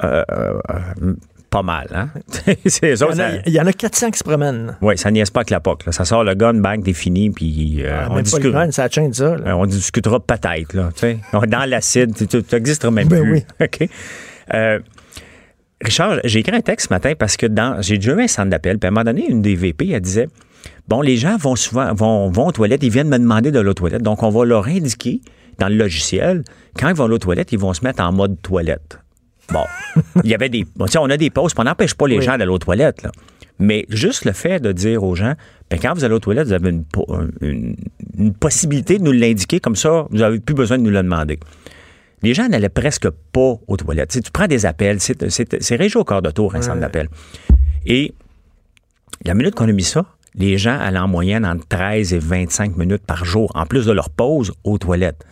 euh, 0.04 0.22
euh, 0.32 0.58
euh, 1.02 1.14
pas 1.48 1.62
mal, 1.62 1.86
hein? 1.94 2.08
Il 2.46 2.54
y, 2.88 3.04
en 3.04 3.10
a, 3.10 3.14
ça- 3.14 3.30
il 3.46 3.52
y 3.52 3.60
en 3.60 3.66
a 3.66 3.72
400 3.74 4.10
qui 4.10 4.18
se 4.18 4.24
promènent. 4.24 4.74
Oui, 4.80 4.96
ça 4.96 5.10
niaise 5.10 5.28
pas 5.30 5.40
avec 5.40 5.50
la 5.50 5.60
POC. 5.60 5.84
là. 5.86 5.92
Ça 5.92 6.04
sort 6.06 6.24
le 6.24 6.34
gun, 6.34 6.54
bang, 6.54 6.82
t'es 6.82 6.94
fini, 6.94 7.30
puis 7.30 7.82
euh, 7.84 7.90
Ah, 8.04 8.08
on, 8.10 8.20
discute- 8.22 8.72
ça 8.72 8.88
change 8.90 9.12
ça. 9.14 9.24
euh, 9.24 9.52
on 9.52 9.66
discutera 9.66 10.18
peut-être. 10.18 10.72
Là, 10.72 10.88
tu 10.94 11.00
sais. 11.00 11.18
On 11.34 11.42
est 11.42 11.46
dans 11.46 11.68
l'acide, 11.68 12.14
tu 12.14 12.38
n'existeras 12.52 12.90
même 12.90 13.06
Ben 13.08 13.20
plus. 13.22 13.32
oui. 13.32 13.44
OK? 13.60 13.88
Richard, 15.82 16.18
j'ai 16.24 16.40
écrit 16.40 16.54
un 16.54 16.60
texte 16.60 16.88
ce 16.88 16.94
matin 16.94 17.12
parce 17.18 17.36
que 17.36 17.46
dans 17.46 17.82
j'ai 17.82 17.96
déjà 17.98 18.12
eu 18.12 18.22
un 18.22 18.28
centre 18.28 18.50
d'appel, 18.50 18.78
puis 18.78 18.86
à 18.86 18.88
un 18.88 18.92
moment 18.92 19.04
donné, 19.04 19.26
une 19.28 19.42
des 19.42 19.54
VP, 19.54 19.90
elle 19.90 20.00
disait 20.00 20.28
Bon, 20.88 21.00
les 21.00 21.16
gens 21.16 21.36
vont 21.36 21.56
souvent 21.56 21.92
vont, 21.94 22.30
vont 22.30 22.46
aux 22.48 22.52
toilettes, 22.52 22.82
ils 22.82 22.90
viennent 22.90 23.08
me 23.08 23.18
demander 23.18 23.50
de 23.50 23.60
l'eau 23.60 23.74
toilette. 23.74 24.02
Donc, 24.02 24.22
on 24.22 24.30
va 24.30 24.44
leur 24.44 24.66
indiquer 24.68 25.20
dans 25.58 25.68
le 25.68 25.74
logiciel, 25.76 26.44
quand 26.78 26.88
ils 26.88 26.94
vont 26.94 27.04
aux 27.10 27.18
toilettes, 27.18 27.52
ils 27.52 27.58
vont 27.58 27.74
se 27.74 27.84
mettre 27.84 28.02
en 28.02 28.12
mode 28.12 28.40
toilette. 28.42 28.98
Bon, 29.52 29.64
il 30.24 30.30
y 30.30 30.34
avait 30.34 30.48
des. 30.48 30.64
Bon, 30.76 30.86
on 30.98 31.10
a 31.10 31.16
des 31.16 31.30
pauses, 31.30 31.52
on 31.58 31.64
n'empêche 31.64 31.94
pas 31.94 32.06
les 32.06 32.18
Oui. 32.18 32.24
gens 32.24 32.38
d'aller 32.38 32.50
aux 32.52 32.58
toilettes. 32.58 33.02
Là. 33.02 33.10
Mais 33.58 33.84
juste 33.90 34.24
le 34.24 34.32
fait 34.32 34.60
de 34.60 34.72
dire 34.72 35.02
aux 35.04 35.14
gens, 35.14 35.34
ben, 35.70 35.78
quand 35.80 35.94
vous 35.94 36.04
allez 36.04 36.14
aux 36.14 36.18
toilettes, 36.20 36.46
vous 36.46 36.52
avez 36.52 36.70
une- 36.70 37.76
une 38.18 38.32
possibilité 38.34 38.98
de 38.98 39.04
nous 39.04 39.12
l'indiquer, 39.12 39.60
comme 39.60 39.76
ça, 39.76 40.06
vous 40.10 40.18
n'avez 40.18 40.40
plus 40.40 40.54
besoin 40.54 40.78
de 40.78 40.82
nous 40.82 40.90
le 40.90 41.02
demander. 41.02 41.38
Les 42.22 42.34
gens 42.34 42.48
n'allaient 42.48 42.68
presque 42.68 43.08
pas 43.08 43.56
aux 43.66 43.76
toilettes. 43.76 44.10
Tu, 44.10 44.14
sais, 44.14 44.22
tu 44.22 44.30
prends 44.30 44.46
des 44.46 44.66
appels, 44.66 45.00
c'est, 45.00 45.76
régi 45.76 45.96
au 45.96 46.04
quart 46.04 46.22
de 46.22 46.30
tour, 46.30 46.54
un 46.54 46.62
centre 46.62 46.80
d'appel. 46.80 47.08
Et 47.84 48.14
la 49.24 49.34
minute 49.34 49.54
qu'on 49.54 49.68
a 49.68 49.72
mis 49.72 49.82
ça, 49.82 50.04
les 50.34 50.56
gens 50.56 50.78
allaient 50.78 50.98
en 50.98 51.08
moyenne 51.08 51.44
entre 51.44 51.66
13 51.68 52.14
et 52.14 52.18
25 52.18 52.76
minutes 52.76 53.04
par 53.06 53.24
jour, 53.24 53.50
en 53.54 53.66
plus 53.66 53.86
de 53.86 53.92
leur 53.92 54.10
pause 54.10 54.52
aux 54.64 54.78
toilettes. 54.78 55.24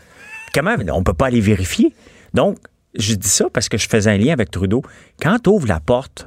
Comment? 0.52 0.74
On 0.92 0.98
ne 0.98 1.04
peut 1.04 1.14
pas 1.14 1.26
aller 1.26 1.40
vérifier? 1.40 1.94
Donc, 2.34 2.58
je 2.98 3.14
dis 3.14 3.28
ça 3.28 3.48
parce 3.52 3.68
que 3.68 3.78
je 3.78 3.88
faisais 3.88 4.10
un 4.10 4.18
lien 4.18 4.32
avec 4.32 4.50
Trudeau. 4.50 4.82
Quand 5.20 5.38
tu 5.38 5.50
ouvres 5.50 5.68
la 5.68 5.80
porte 5.80 6.26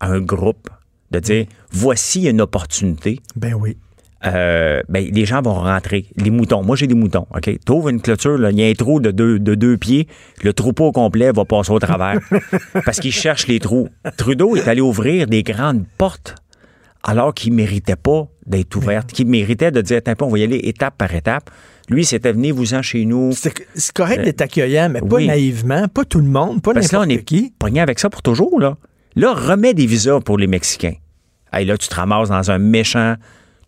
à 0.00 0.08
un 0.08 0.20
groupe, 0.20 0.68
de 1.10 1.18
dire 1.18 1.46
voici 1.72 2.28
une 2.28 2.40
opportunité, 2.40 3.20
Ben 3.36 3.54
oui. 3.54 3.76
Euh, 4.26 4.82
ben, 4.88 5.08
les 5.10 5.24
gens 5.24 5.40
vont 5.42 5.54
rentrer. 5.54 6.06
Les 6.16 6.30
moutons. 6.30 6.62
Moi, 6.62 6.76
j'ai 6.76 6.86
des 6.86 6.94
moutons. 6.94 7.26
OK? 7.34 7.44
Tu 7.64 7.72
ouvres 7.72 7.88
une 7.88 8.00
clôture, 8.00 8.36
là, 8.36 8.50
il 8.50 8.60
y 8.60 8.64
a 8.64 8.68
un 8.68 8.74
trou 8.74 9.00
de 9.00 9.10
deux, 9.10 9.38
de 9.38 9.54
deux 9.54 9.76
pieds. 9.76 10.08
Le 10.42 10.52
troupeau 10.52 10.86
au 10.86 10.92
complet 10.92 11.32
va 11.32 11.44
passer 11.44 11.72
au 11.72 11.78
travers. 11.78 12.18
parce 12.84 13.00
qu'il 13.00 13.12
cherche 13.12 13.46
les 13.46 13.60
trous. 13.60 13.88
Trudeau 14.16 14.56
est 14.56 14.68
allé 14.68 14.80
ouvrir 14.80 15.26
des 15.26 15.42
grandes 15.42 15.84
portes 15.96 16.34
alors 17.02 17.32
qu'il 17.32 17.52
ne 17.52 17.56
méritait 17.56 17.96
pas 17.96 18.28
d'être 18.46 18.76
ouverte, 18.76 19.12
qu'il 19.12 19.26
méritait 19.26 19.70
de 19.70 19.80
dire, 19.80 20.00
on 20.20 20.28
va 20.28 20.38
y 20.38 20.42
aller 20.42 20.60
étape 20.64 20.98
par 20.98 21.14
étape. 21.14 21.50
Lui, 21.88 22.04
c'était 22.04 22.32
venu 22.32 22.52
vous-en 22.52 22.82
chez 22.82 23.04
nous. 23.04 23.32
C'est 23.32 23.92
correct 23.92 24.22
d'être 24.22 24.42
accueillant, 24.42 24.90
mais 24.90 25.00
pas 25.00 25.16
oui. 25.16 25.26
naïvement, 25.26 25.88
pas 25.88 26.04
tout 26.04 26.20
le 26.20 26.28
monde, 26.28 26.62
pas 26.62 26.74
Parce 26.74 26.88
que 26.88 26.96
là, 26.96 27.02
on 27.02 27.06
n'importe 27.06 27.20
est 27.20 27.24
qui. 27.24 27.52
pogné 27.58 27.80
avec 27.80 27.98
ça 27.98 28.10
pour 28.10 28.22
toujours, 28.22 28.60
là. 28.60 28.76
Là, 29.16 29.34
remets 29.34 29.74
des 29.74 29.86
visas 29.86 30.20
pour 30.20 30.38
les 30.38 30.46
Mexicains. 30.46 30.94
Hey, 31.52 31.64
là, 31.64 31.76
tu 31.76 31.88
te 31.88 31.94
ramasses 31.94 32.28
dans 32.28 32.50
un 32.50 32.58
méchant 32.58 33.16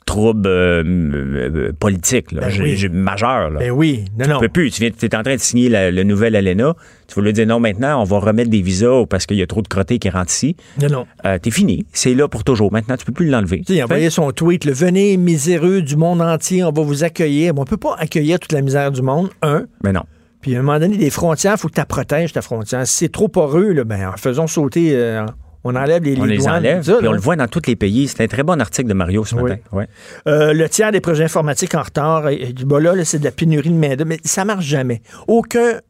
trouble 0.04 0.46
euh, 0.48 0.82
euh, 0.84 1.72
politique, 1.78 2.32
là, 2.32 2.42
Ben 2.48 2.60
oui. 2.62 2.88
majeur. 2.90 3.50
Là. 3.50 3.60
Ben 3.60 3.70
oui. 3.70 4.04
Non, 4.18 4.26
non. 4.28 4.34
Tu 4.36 4.40
peux 4.46 4.48
plus. 4.48 4.70
Tu 4.70 4.84
es 4.84 5.14
en 5.16 5.22
train 5.22 5.34
de 5.36 5.40
signer 5.40 5.68
la- 5.68 5.90
le 5.90 6.02
nouvel 6.02 6.36
ALENA. 6.36 6.74
Tu 7.08 7.14
vas 7.14 7.22
lui 7.22 7.32
dire 7.32 7.46
non, 7.46 7.60
maintenant, 7.60 8.00
on 8.00 8.04
va 8.04 8.18
remettre 8.18 8.50
des 8.50 8.62
visas 8.62 9.04
parce 9.08 9.26
qu'il 9.26 9.36
y 9.36 9.42
a 9.42 9.46
trop 9.46 9.62
de 9.62 9.68
crottés 9.68 9.98
qui 9.98 10.08
rentrent 10.10 10.32
ici. 10.32 10.56
Non, 10.80 10.88
non. 10.88 11.06
Euh, 11.26 11.38
T'es 11.38 11.50
fini. 11.50 11.86
C'est 11.92 12.14
là 12.14 12.28
pour 12.28 12.44
toujours. 12.44 12.72
Maintenant, 12.72 12.96
tu 12.96 13.04
peux 13.04 13.12
plus 13.12 13.28
l'enlever. 13.28 13.62
Il 13.68 13.80
a 13.80 13.84
envoyé 13.84 14.10
son 14.10 14.30
tweet, 14.32 14.64
le 14.64 14.72
venez 14.72 15.16
miséreux 15.16 15.82
du 15.82 15.96
monde 15.96 16.20
entier, 16.22 16.64
on 16.64 16.72
va 16.72 16.82
vous 16.82 17.04
accueillir. 17.04 17.54
Bon, 17.54 17.62
on 17.62 17.64
peut 17.66 17.76
pas 17.76 17.96
accueillir 17.98 18.38
toute 18.40 18.52
la 18.52 18.62
misère 18.62 18.90
du 18.92 19.02
monde, 19.02 19.28
un. 19.42 19.64
Mais 19.84 19.92
non. 19.92 20.02
Puis 20.40 20.56
à 20.56 20.58
un 20.58 20.62
moment 20.62 20.80
donné, 20.80 20.96
des 20.96 21.10
frontières, 21.10 21.54
il 21.56 21.60
faut 21.60 21.68
que 21.68 21.80
tu 21.80 21.86
protèges, 21.86 22.32
ta 22.32 22.42
frontière. 22.42 22.84
Si 22.86 22.96
c'est 22.96 23.12
trop 23.12 23.28
poreux, 23.28 23.72
là, 23.72 23.84
ben, 23.84 24.10
faisons 24.16 24.48
sauter, 24.48 24.90
euh, 24.92 25.24
on 25.64 25.74
enlève 25.76 26.02
les, 26.02 26.16
On 26.18 26.24
les 26.24 26.32
les 26.36 26.38
douanes, 26.38 26.54
enlève. 26.56 26.78
tout 26.84 26.90
ça, 26.92 26.98
puis 26.98 27.08
on 27.08 27.12
le 27.12 27.20
voit 27.20 27.36
dans 27.36 27.46
tous 27.48 27.62
les 27.66 27.76
pays. 27.76 28.08
C'est 28.08 28.22
un 28.22 28.26
très 28.26 28.42
bon 28.42 28.60
article 28.60 28.88
de 28.88 28.94
Mario 28.94 29.24
ce 29.24 29.34
Oui. 29.36 29.42
matin. 29.44 29.56
Ouais. 29.72 29.86
Euh, 30.26 30.52
le 30.52 30.68
tiers 30.68 30.90
des 30.92 31.00
projets 31.00 31.24
informatiques 31.24 31.74
en 31.74 31.82
retard, 31.82 32.28
et, 32.28 32.50
et, 32.50 32.52
bon, 32.64 32.82
là, 32.82 32.94
là, 32.94 33.04
c'est 33.04 33.18
de 33.18 33.24
la 33.24 33.30
pénurie 33.30 33.70
de 33.70 33.74
main-d'œuvre, 33.76 34.08
mais 34.08 34.18
ça 34.24 34.44
marche 34.44 34.64
jamais. 34.64 35.02
Aucun, 35.28 35.80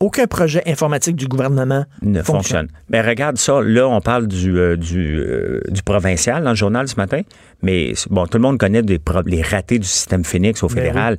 aucun 0.00 0.26
projet 0.26 0.62
informatique 0.66 1.16
du 1.16 1.26
gouvernement 1.26 1.84
ne 2.02 2.22
fonctionne. 2.22 2.68
Mais 2.90 3.00
regarde 3.00 3.38
ça, 3.38 3.60
là, 3.62 3.88
on 3.88 4.00
parle 4.00 4.26
du, 4.26 4.58
euh, 4.58 4.76
du, 4.76 5.16
euh, 5.18 5.60
du 5.70 5.82
provincial 5.82 6.42
dans 6.44 6.50
le 6.50 6.56
journal 6.56 6.86
ce 6.88 6.96
matin, 6.96 7.22
mais 7.62 7.94
bon, 8.10 8.26
tout 8.26 8.36
le 8.38 8.42
monde 8.42 8.58
connaît 8.58 8.82
des 8.82 9.00
les 9.26 9.42
ratés 9.42 9.78
du 9.78 9.86
système 9.88 10.24
Phoenix 10.24 10.62
au 10.62 10.68
Ben 10.68 10.74
fédéral. 10.74 11.18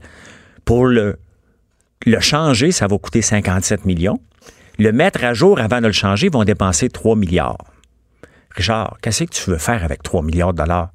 Pour 0.65 0.85
le, 0.87 1.15
le 2.05 2.19
changer, 2.19 2.71
ça 2.71 2.85
va 2.87 2.97
coûter 2.97 3.21
57 3.21 3.85
millions. 3.85 4.19
Le 4.77 4.91
mettre 4.91 5.23
à 5.23 5.33
jour 5.33 5.59
avant 5.59 5.79
de 5.79 5.87
le 5.87 5.93
changer, 5.93 6.27
ils 6.27 6.33
vont 6.33 6.43
dépenser 6.43 6.89
3 6.89 7.15
milliards. 7.15 7.57
Richard, 8.55 8.97
qu'est-ce 9.01 9.25
que 9.25 9.29
tu 9.29 9.49
veux 9.49 9.57
faire 9.57 9.83
avec 9.83 10.01
3 10.01 10.21
milliards 10.21 10.53
de 10.53 10.59
dollars? 10.59 10.89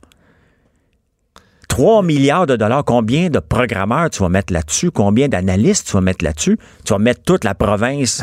3 1.69 2.03
milliards 2.03 2.47
de 2.47 2.57
dollars, 2.57 2.85
combien 2.85 3.29
de 3.29 3.39
programmeurs 3.39 4.11
tu 4.11 4.23
vas 4.23 4.29
mettre 4.29 4.53
là-dessus? 4.53 4.91
Combien 4.91 5.29
d'analystes 5.29 5.87
tu 5.87 5.93
vas 5.93 6.01
mettre 6.01 6.25
là-dessus? 6.25 6.59
Tu 6.85 6.93
vas 6.93 6.99
mettre 6.99 7.23
toute 7.23 7.45
la 7.45 7.55
province 7.55 8.23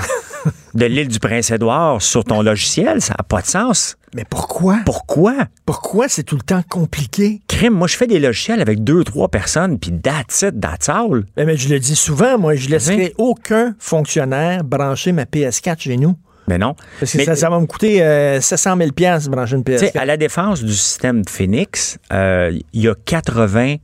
de 0.73 0.85
l'île 0.85 1.07
du 1.07 1.19
Prince-Édouard 1.19 2.01
sur 2.01 2.23
ton 2.23 2.41
logiciel? 2.41 3.01
Ça 3.01 3.13
n'a 3.17 3.23
pas 3.23 3.41
de 3.41 3.47
sens. 3.47 3.95
Mais 4.15 4.25
pourquoi? 4.29 4.79
Pourquoi? 4.85 5.45
Pourquoi 5.65 6.07
c'est 6.09 6.23
tout 6.23 6.35
le 6.35 6.41
temps 6.41 6.63
compliqué? 6.67 7.41
Crime, 7.47 7.73
moi, 7.73 7.87
je 7.87 7.95
fais 7.95 8.07
des 8.07 8.19
logiciels 8.19 8.59
avec 8.59 8.83
deux, 8.83 9.03
trois 9.03 9.29
personnes, 9.29 9.77
puis 9.79 9.91
that's 9.91 10.41
it, 10.41 10.59
that's 10.59 10.89
all. 10.89 11.25
Ben, 11.35 11.45
mais 11.45 11.57
je 11.57 11.69
le 11.69 11.79
dis 11.79 11.95
souvent, 11.95 12.37
moi, 12.37 12.55
je 12.55 12.69
laisserai 12.69 13.13
aucun 13.17 13.75
fonctionnaire 13.79 14.63
brancher 14.63 15.11
ma 15.11 15.23
PS4 15.23 15.79
chez 15.79 15.97
nous. 15.97 16.15
Mais 16.47 16.57
non. 16.57 16.75
Parce 16.99 17.11
que 17.11 17.17
Mais- 17.17 17.25
ça, 17.25 17.35
ça 17.35 17.49
va 17.49 17.59
me 17.59 17.65
coûter 17.65 18.01
euh, 18.01 18.39
700 18.39 18.77
000 18.77 18.89
de 18.89 19.29
brancher 19.29 19.55
une 19.55 19.63
PS4. 19.63 19.97
à 19.97 20.05
la 20.05 20.17
défense 20.17 20.63
du 20.63 20.73
système 20.73 21.23
Phoenix, 21.27 21.97
euh, 22.13 22.57
il 22.73 22.81
y 22.81 22.87
a 22.87 22.95
80 23.05 23.75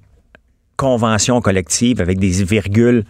conventions 0.77 1.41
collectives 1.41 2.01
avec 2.01 2.19
des 2.19 2.43
virgules 2.43 3.03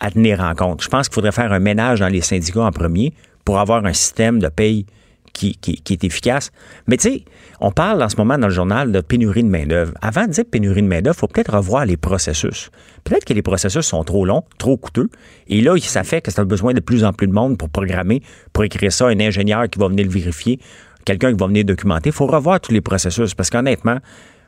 à 0.00 0.10
tenir 0.10 0.40
en 0.40 0.54
compte. 0.54 0.82
Je 0.82 0.88
pense 0.88 1.08
qu'il 1.08 1.14
faudrait 1.14 1.32
faire 1.32 1.52
un 1.52 1.58
ménage 1.58 2.00
dans 2.00 2.08
les 2.08 2.20
syndicats 2.22 2.62
en 2.64 2.70
premier 2.72 3.12
pour 3.44 3.58
avoir 3.58 3.84
un 3.84 3.92
système 3.92 4.38
de 4.38 4.48
paye 4.48 4.86
qui, 5.32 5.56
qui- 5.56 5.76
qui 5.82 5.92
est 5.94 6.04
efficace. 6.04 6.50
Mais 6.86 6.96
tu 6.96 7.10
sais, 7.10 7.24
on 7.60 7.70
parle 7.72 8.02
en 8.02 8.08
ce 8.08 8.16
moment 8.16 8.36
dans 8.38 8.48
le 8.48 8.52
journal 8.52 8.92
de 8.92 9.00
pénurie 9.00 9.42
de 9.42 9.48
main-d'œuvre. 9.48 9.92
Avant 10.02 10.26
de 10.26 10.30
dire 10.32 10.44
pénurie 10.50 10.82
de 10.82 10.86
main-d'œuvre, 10.88 11.16
il 11.16 11.20
faut 11.20 11.26
peut-être 11.28 11.54
revoir 11.56 11.84
les 11.86 11.96
processus. 11.96 12.70
Peut-être 13.04 13.24
que 13.24 13.32
les 13.32 13.42
processus 13.42 13.84
sont 13.86 14.04
trop 14.04 14.24
longs, 14.24 14.44
trop 14.58 14.76
coûteux. 14.76 15.08
Et 15.48 15.60
là, 15.60 15.74
ça 15.80 16.04
fait 16.04 16.20
que 16.20 16.30
ça 16.30 16.42
a 16.42 16.44
besoin 16.44 16.72
de 16.74 16.80
plus 16.80 17.04
en 17.04 17.12
plus 17.12 17.26
de 17.26 17.32
monde 17.32 17.56
pour 17.58 17.68
programmer, 17.68 18.22
pour 18.52 18.64
écrire 18.64 18.92
ça, 18.92 19.06
un 19.08 19.20
ingénieur 19.20 19.68
qui 19.68 19.78
va 19.78 19.88
venir 19.88 20.04
le 20.04 20.10
vérifier, 20.12 20.58
quelqu'un 21.04 21.30
qui 21.32 21.38
va 21.38 21.46
venir 21.46 21.64
documenter. 21.64 22.10
Il 22.10 22.14
faut 22.14 22.26
revoir 22.26 22.60
tous 22.60 22.72
les 22.72 22.80
processus. 22.80 23.34
Parce 23.34 23.50
qu'honnêtement, 23.50 23.98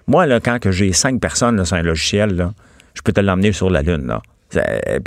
moi, 0.07 0.27
là, 0.27 0.39
quand 0.41 0.59
que 0.61 0.71
j'ai 0.71 0.93
cinq 0.93 1.21
personnes 1.21 1.57
là, 1.57 1.65
sur 1.65 1.77
un 1.77 1.83
logiciel, 1.83 2.37
là, 2.37 2.53
je 2.95 3.03
peux 3.03 3.13
te 3.13 3.21
l'emmener 3.21 3.53
sur 3.53 3.71
la 3.71 3.83
Lune. 3.83 4.07
Là. 4.07 4.23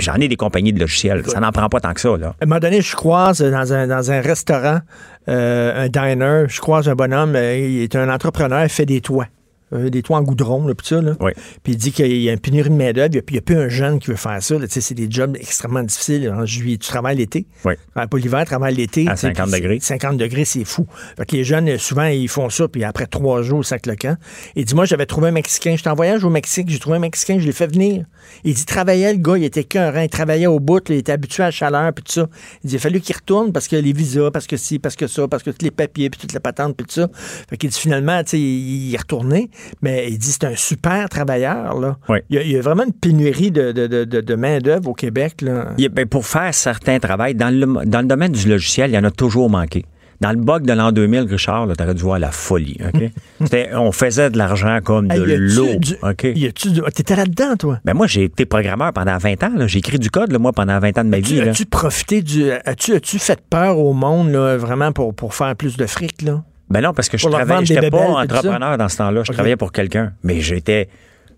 J'en 0.00 0.16
ai 0.16 0.28
des 0.28 0.36
compagnies 0.36 0.74
de 0.74 0.80
logiciels. 0.80 1.24
Ça 1.26 1.40
n'en 1.40 1.52
prend 1.52 1.70
pas 1.70 1.80
tant 1.80 1.94
que 1.94 2.00
ça. 2.02 2.14
Là. 2.18 2.34
À 2.38 2.44
un 2.44 2.46
moment 2.46 2.60
donné, 2.60 2.82
je 2.82 2.94
croise 2.94 3.40
dans 3.40 3.72
un, 3.72 3.86
dans 3.86 4.10
un 4.10 4.20
restaurant, 4.20 4.80
euh, 4.80 4.80
un 5.28 5.88
diner, 5.88 6.44
je 6.48 6.60
croise 6.60 6.88
un 6.88 6.94
bonhomme, 6.94 7.36
euh, 7.36 7.56
il 7.56 7.82
est 7.82 7.96
un 7.96 8.08
entrepreneur, 8.08 8.62
il 8.62 8.68
fait 8.68 8.86
des 8.86 9.00
toits. 9.00 9.26
Euh, 9.74 9.90
des 9.90 10.02
toits 10.02 10.16
en 10.16 10.22
goudron, 10.22 10.66
là, 10.66 10.74
puis 10.74 10.86
ça, 10.86 11.02
là. 11.02 11.12
Oui. 11.20 11.32
Puis 11.62 11.74
il 11.74 11.76
dit 11.76 11.92
qu'il 11.92 12.22
y 12.22 12.30
a 12.30 12.32
une 12.32 12.38
pénurie 12.38 12.70
de 12.70 12.74
main-d'œuvre, 12.74 13.10
puis 13.10 13.22
il 13.28 13.32
n'y 13.34 13.38
a 13.38 13.42
plus 13.42 13.56
un 13.56 13.68
jeune 13.68 13.98
qui 13.98 14.08
veut 14.08 14.16
faire 14.16 14.42
ça. 14.42 14.58
là. 14.58 14.66
Tu 14.66 14.72
sais, 14.72 14.80
C'est 14.80 14.94
des 14.94 15.08
jobs 15.10 15.36
extrêmement 15.36 15.82
difficiles. 15.82 16.30
En 16.30 16.46
juillet, 16.46 16.78
tu 16.78 16.88
travailles 16.88 17.16
l'été. 17.16 17.46
Oui. 17.66 17.74
Pas 17.94 18.06
l'hiver, 18.14 18.40
tu 18.40 18.46
travailles 18.46 18.74
l'été. 18.74 19.06
À 19.08 19.12
tu 19.12 19.20
sais, 19.20 19.26
50 19.28 19.50
puis 19.50 19.60
degrés. 19.60 19.78
50 19.80 20.16
degrés, 20.16 20.44
c'est 20.46 20.64
fou. 20.64 20.86
Fait 21.18 21.26
que 21.26 21.36
les 21.36 21.44
jeunes, 21.44 21.76
souvent, 21.76 22.06
ils 22.06 22.28
font 22.28 22.48
ça, 22.48 22.66
puis 22.66 22.82
après 22.82 23.06
trois 23.06 23.42
jours, 23.42 23.64
sac 23.64 23.86
le 23.86 23.94
camp. 23.96 24.16
Il 24.56 24.64
dit, 24.64 24.74
moi, 24.74 24.86
j'avais 24.86 25.04
trouvé 25.04 25.28
un 25.28 25.32
Mexicain. 25.32 25.74
J'étais 25.76 25.90
en 25.90 25.94
voyage 25.94 26.24
au 26.24 26.30
Mexique, 26.30 26.70
j'ai 26.70 26.78
trouvé 26.78 26.96
un 26.96 27.00
Mexicain, 27.00 27.38
je 27.38 27.44
l'ai 27.44 27.52
fait 27.52 27.66
venir. 27.66 28.06
Il 28.44 28.54
dit, 28.54 28.64
travaillait, 28.64 29.12
le 29.12 29.18
gars, 29.18 29.36
il 29.36 29.44
était 29.44 29.64
cœurant, 29.64 30.00
il 30.00 30.08
travaillait 30.08 30.46
au 30.46 30.60
bout, 30.60 30.88
là, 30.88 30.94
il 30.94 30.98
était 30.98 31.12
habitué 31.12 31.42
à 31.42 31.46
la 31.46 31.50
chaleur, 31.50 31.92
puis 31.92 32.04
tout 32.04 32.12
ça. 32.12 32.28
Il 32.64 32.68
dit, 32.68 32.74
il 32.74 32.78
a 32.78 32.80
fallu 32.80 33.00
qu'il 33.00 33.14
retourne 33.14 33.52
parce 33.52 33.68
que 33.68 33.76
les 33.76 33.92
visas, 33.92 34.30
parce 34.30 34.46
que 34.46 34.56
ci, 34.56 34.78
parce 34.78 34.96
que 34.96 35.06
ça, 35.06 35.28
parce 35.28 35.42
que 35.42 35.50
tous 35.50 35.64
les 35.64 35.70
papiers, 35.70 36.08
puis 36.08 36.20
toutes 36.20 36.32
les 36.32 36.40
patentes, 36.40 36.74
puis 36.74 36.86
tout 36.86 36.94
ça. 36.94 37.08
Fait 37.50 37.56
qu'il 37.58 37.68
dit, 37.68 37.78
finalement, 37.78 38.22
tu 38.22 38.30
sais, 38.30 38.40
il 38.40 38.94
est 38.94 38.98
retourné. 38.98 39.50
Mais 39.82 40.08
il 40.10 40.18
dit 40.18 40.32
c'est 40.32 40.44
un 40.44 40.56
super 40.56 41.08
travailleur. 41.08 41.78
Là. 41.80 41.96
Oui. 42.08 42.18
Il, 42.30 42.36
y 42.36 42.38
a, 42.38 42.42
il 42.42 42.50
y 42.52 42.56
a 42.56 42.60
vraiment 42.60 42.84
une 42.84 42.92
pénurie 42.92 43.50
de, 43.50 43.72
de, 43.72 43.86
de, 44.04 44.34
main-d'œuvre 44.34 44.88
au 44.90 44.94
Québec. 44.94 45.42
Là. 45.42 45.72
Il 45.78 45.88
ben, 45.88 46.06
pour 46.06 46.26
faire 46.26 46.52
certains 46.54 46.98
travaux, 46.98 47.32
dans 47.34 47.54
le, 47.54 47.84
dans 47.86 48.00
le 48.00 48.06
domaine 48.06 48.32
du 48.32 48.48
logiciel, 48.48 48.90
il 48.90 48.94
y 48.94 48.98
en 48.98 49.04
a 49.04 49.10
toujours 49.10 49.50
manqué. 49.50 49.84
Dans 50.20 50.30
le 50.30 50.36
bug 50.36 50.66
de 50.66 50.72
l'an 50.72 50.90
2000, 50.90 51.20
Richard, 51.30 51.68
tu 51.76 51.80
aurais 51.82 51.94
dû 51.94 52.02
voir 52.02 52.18
la 52.18 52.32
folie. 52.32 52.76
OK? 52.92 53.02
C'était- 53.40 53.70
on 53.74 53.92
faisait 53.92 54.30
de 54.30 54.36
l'argent 54.38 54.80
comme 54.82 55.12
Hey, 55.12 55.20
de 55.20 55.34
l'eau. 55.34 55.68
a-tu 56.02 56.70
du- 56.72 56.82
T'étais 56.92 57.14
là-dedans, 57.14 57.54
toi? 57.56 57.78
Ben 57.84 57.94
moi, 57.94 58.08
j'ai 58.08 58.24
été 58.24 58.44
programmeur 58.44 58.92
pendant 58.92 59.16
20 59.16 59.44
ans. 59.44 59.50
J'ai 59.68 59.78
écrit 59.78 60.00
du 60.00 60.10
code, 60.10 60.32
là, 60.32 60.40
moi, 60.40 60.52
pendant 60.52 60.76
20 60.80 60.98
ans 60.98 61.04
de 61.04 61.08
ma 61.10 61.20
vie. 61.20 61.36
Tu- 61.38 61.44
là. 61.44 61.52
As-tu 61.52 61.66
profité 61.66 62.20
du. 62.22 62.50
As-tu 62.50 62.94
as 62.94 63.00
fait 63.00 63.40
peur 63.48 63.78
au 63.78 63.92
monde, 63.92 64.32
là, 64.32 64.56
vraiment, 64.56 64.90
pour, 64.90 65.14
pour 65.14 65.34
faire 65.36 65.54
plus 65.54 65.76
de 65.76 65.86
fric, 65.86 66.22
là? 66.22 66.42
Ben 66.70 66.80
non, 66.82 66.92
parce 66.92 67.08
que 67.08 67.16
je 67.18 67.26
travaillais, 67.28 67.64
j'étais 67.66 67.90
pas 67.90 68.06
entrepreneur 68.06 68.76
dans 68.78 68.88
ce 68.88 68.96
temps-là. 68.98 69.22
Je 69.24 69.32
travaillais 69.32 69.56
pour 69.56 69.72
quelqu'un. 69.72 70.12
Mais 70.22 70.40
j'étais 70.40 70.88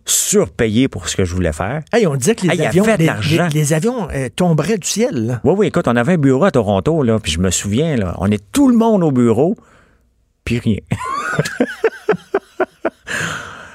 surpayé 0.07 0.89
pour 0.89 1.09
ce 1.09 1.17
que 1.17 1.25
je 1.25 1.35
voulais 1.35 1.53
faire. 1.53 1.83
Hey, 1.93 2.07
on 2.07 2.17
disait 2.17 2.35
que 2.35 2.47
les 2.47 2.55
Hey, 2.55 2.67
avions, 2.67 2.85
les, 2.99 3.05
l'argent. 3.07 3.49
les- 3.53 3.61
les 3.61 3.73
avions 3.75 4.09
euh, 4.11 4.29
tomberaient 4.35 4.79
du 4.79 4.89
ciel. 4.89 5.27
là. 5.27 5.41
Oui, 5.45 5.55
oui, 5.59 5.67
écoute, 5.69 5.87
on 5.87 5.95
avait 5.95 6.15
un 6.15 6.19
bureau 6.19 6.45
à 6.45 6.51
Toronto, 6.51 7.03
là, 7.03 7.19
puis 7.21 7.31
je 7.33 7.39
me 7.39 7.51
souviens, 7.51 7.97
là, 7.97 8.15
on 8.19 8.31
est 8.31 8.43
tout 8.51 8.69
le 8.71 8.77
monde 8.77 9.05
au 9.05 9.13
bureau, 9.13 9.55
puis 10.45 10.59
rien. 10.59 10.79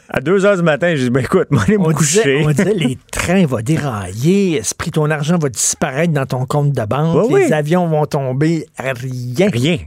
à 0.10 0.22
2 0.22 0.46
heures 0.46 0.56
du 0.58 0.64
matin, 0.64 0.94
j'ai 0.96 1.04
dit, 1.06 1.10
ben 1.10 1.24
écoute, 1.24 1.48
moi, 1.52 1.64
aller 1.64 1.78
me 1.78 1.84
On 1.88 1.92
coucher. 1.94 2.24
disait, 2.24 2.46
on 2.46 2.50
disait 2.52 2.74
les 2.74 2.98
trains 3.12 3.46
vont 3.46 3.60
dérailler, 3.62 4.58
esprit, 4.58 4.92
ton 4.92 5.10
argent 5.12 5.38
va 5.38 5.50
disparaître 5.50 6.14
dans 6.14 6.26
ton 6.26 6.46
compte 6.46 6.72
de 6.72 6.86
banque, 6.86 7.28
Oui, 7.30 7.42
les 7.42 7.46
oui. 7.48 7.54
avions 7.54 7.88
vont 7.88 8.06
tomber, 8.06 8.66
rien. 8.78 9.50
Rien. 9.52 9.78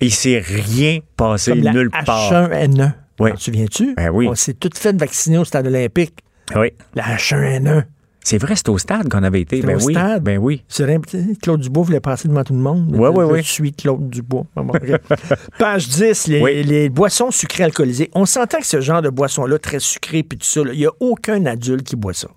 Et 0.00 0.06
il 0.06 0.14
s'est 0.14 0.38
rien 0.44 1.00
passé 1.16 1.52
Comme 1.52 1.62
la 1.62 1.72
nulle 1.72 1.90
part. 1.90 2.32
H1N1. 2.32 2.92
Oui. 3.20 3.30
T'en 3.32 3.36
souviens-tu? 3.36 3.94
Ben 3.96 4.10
oui. 4.10 4.28
On 4.28 4.34
s'est 4.34 4.54
toutes 4.54 4.78
fait 4.78 4.96
vacciner 4.96 5.38
au 5.38 5.44
stade 5.44 5.66
olympique. 5.66 6.20
Oui. 6.54 6.72
La 6.94 7.02
H1N1. 7.16 7.84
C'est 8.22 8.38
vrai, 8.38 8.56
c'était 8.56 8.70
au 8.70 8.78
stade 8.78 9.08
qu'on 9.08 9.22
avait 9.22 9.40
été. 9.40 9.62
Ben 9.62 9.76
au 9.76 9.84
oui. 9.84 9.94
stade? 9.94 10.22
Ben 10.22 10.38
oui. 10.38 10.62
C'est 10.68 10.82
vrai, 10.82 10.98
tu 11.08 11.34
Claude 11.42 11.60
Dubois 11.60 11.84
voulait 11.84 12.00
passer 12.00 12.28
devant 12.28 12.44
tout 12.44 12.52
le 12.52 12.58
monde. 12.60 12.94
Ouais, 12.94 13.08
ouais, 13.08 13.24
je 13.26 13.32
ouais. 13.32 13.42
suis 13.42 13.72
Claude 13.72 14.10
Dubois. 14.10 14.44
Page 15.58 15.88
10, 15.88 16.26
les, 16.28 16.40
Oui. 16.42 16.62
les 16.62 16.88
boissons 16.90 17.30
sucrées 17.30 17.64
alcoolisées. 17.64 18.10
On 18.14 18.26
s'entend 18.26 18.58
que 18.58 18.66
ce 18.66 18.80
genre 18.80 19.02
de 19.02 19.08
boisson-là, 19.08 19.58
très 19.58 19.78
sucrée, 19.78 20.22
puis 20.22 20.38
tout 20.38 20.46
ça, 20.46 20.60
il 20.72 20.78
n'y 20.78 20.86
a 20.86 20.90
aucun 21.00 21.44
adulte 21.46 21.84
qui 21.86 21.96
boit 21.96 22.12
ça. 22.12 22.28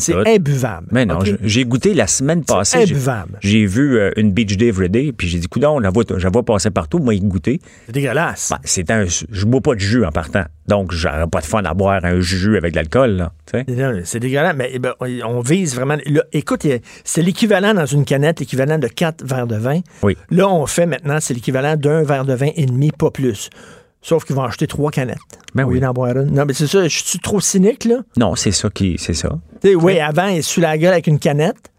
C'est 0.00 0.28
imbuvable. 0.28 0.86
Mais 0.90 1.06
non, 1.06 1.18
j'ai 1.42 1.64
goûté 1.64 1.94
la 1.94 2.06
semaine 2.06 2.44
passée. 2.44 2.82
imbuvable. 2.82 3.38
J'ai 3.40 3.66
vu 3.66 3.98
euh, 3.98 4.10
une 4.16 4.32
Beach 4.32 4.56
Day 4.56 4.66
Everyday, 4.68 5.12
puis 5.12 5.28
j'ai 5.28 5.38
dit, 5.38 5.48
coudon, 5.48 5.78
la 5.78 5.90
vois, 5.90 6.04
je 6.08 6.24
la 6.24 6.30
vois 6.30 6.44
passer 6.44 6.70
partout, 6.70 6.98
moi, 6.98 7.14
y 7.14 7.20
goûter. 7.20 7.60
C'est 7.86 7.92
dégueulasse. 7.92 8.50
Ben, 8.50 8.58
c'est 8.64 8.90
un, 8.90 9.04
je 9.06 9.44
bois 9.44 9.60
pas 9.60 9.74
de 9.74 9.80
jus 9.80 10.04
en 10.04 10.12
partant. 10.12 10.44
Donc, 10.66 10.92
j'aurais 10.92 11.26
pas 11.26 11.40
de 11.40 11.46
fun 11.46 11.62
à 11.64 11.72
boire 11.74 12.04
un 12.04 12.20
jus 12.20 12.56
avec 12.56 12.72
de 12.72 12.76
l'alcool, 12.76 13.28
C'est 14.04 14.20
dégueulasse, 14.20 14.54
mais 14.56 14.70
eh 14.72 14.78
ben, 14.78 14.92
on 15.24 15.40
vise 15.40 15.74
vraiment. 15.74 15.96
là, 16.06 16.24
écoute, 16.32 16.66
c'est 17.04 17.22
l'équivalent 17.22 17.74
dans 17.74 17.86
une 17.86 18.04
canette, 18.04 18.40
l'équivalent 18.40 18.78
de 18.78 18.88
quatre 18.88 19.24
verres 19.24 19.46
de 19.46 19.56
vin. 19.56 19.80
Oui. 20.02 20.16
Là, 20.30 20.48
on 20.48 20.66
fait 20.66 20.86
maintenant, 20.86 21.18
c'est 21.20 21.34
l'équivalent 21.34 21.76
d'un 21.76 22.02
verre 22.02 22.24
de 22.24 22.34
vin 22.34 22.50
et 22.54 22.66
demi, 22.66 22.92
pas 22.92 23.10
plus. 23.10 23.48
Sauf 24.00 24.24
qu'ils 24.24 24.36
vont 24.36 24.44
acheter 24.44 24.66
trois 24.66 24.90
canettes. 24.90 25.18
Ben 25.54 25.64
oui. 25.64 25.74
lieu 25.74 25.80
d'en 25.80 25.92
boire 25.92 26.16
une. 26.16 26.32
Non, 26.32 26.44
mais 26.46 26.52
c'est 26.52 26.66
ça, 26.66 26.86
je 26.86 27.02
suis 27.02 27.18
trop 27.18 27.40
cynique, 27.40 27.84
là? 27.84 27.96
Non, 28.16 28.36
c'est 28.36 28.52
ça 28.52 28.70
qui, 28.70 28.96
c'est 28.98 29.14
ça. 29.14 29.30
Tu 29.60 29.70
sais, 29.70 29.74
oui, 29.74 29.98
avant, 29.98 30.28
ils 30.28 30.42
se 30.42 30.60
la 30.60 30.78
gueule 30.78 30.92
avec 30.92 31.06
une 31.06 31.18
canette. 31.18 31.70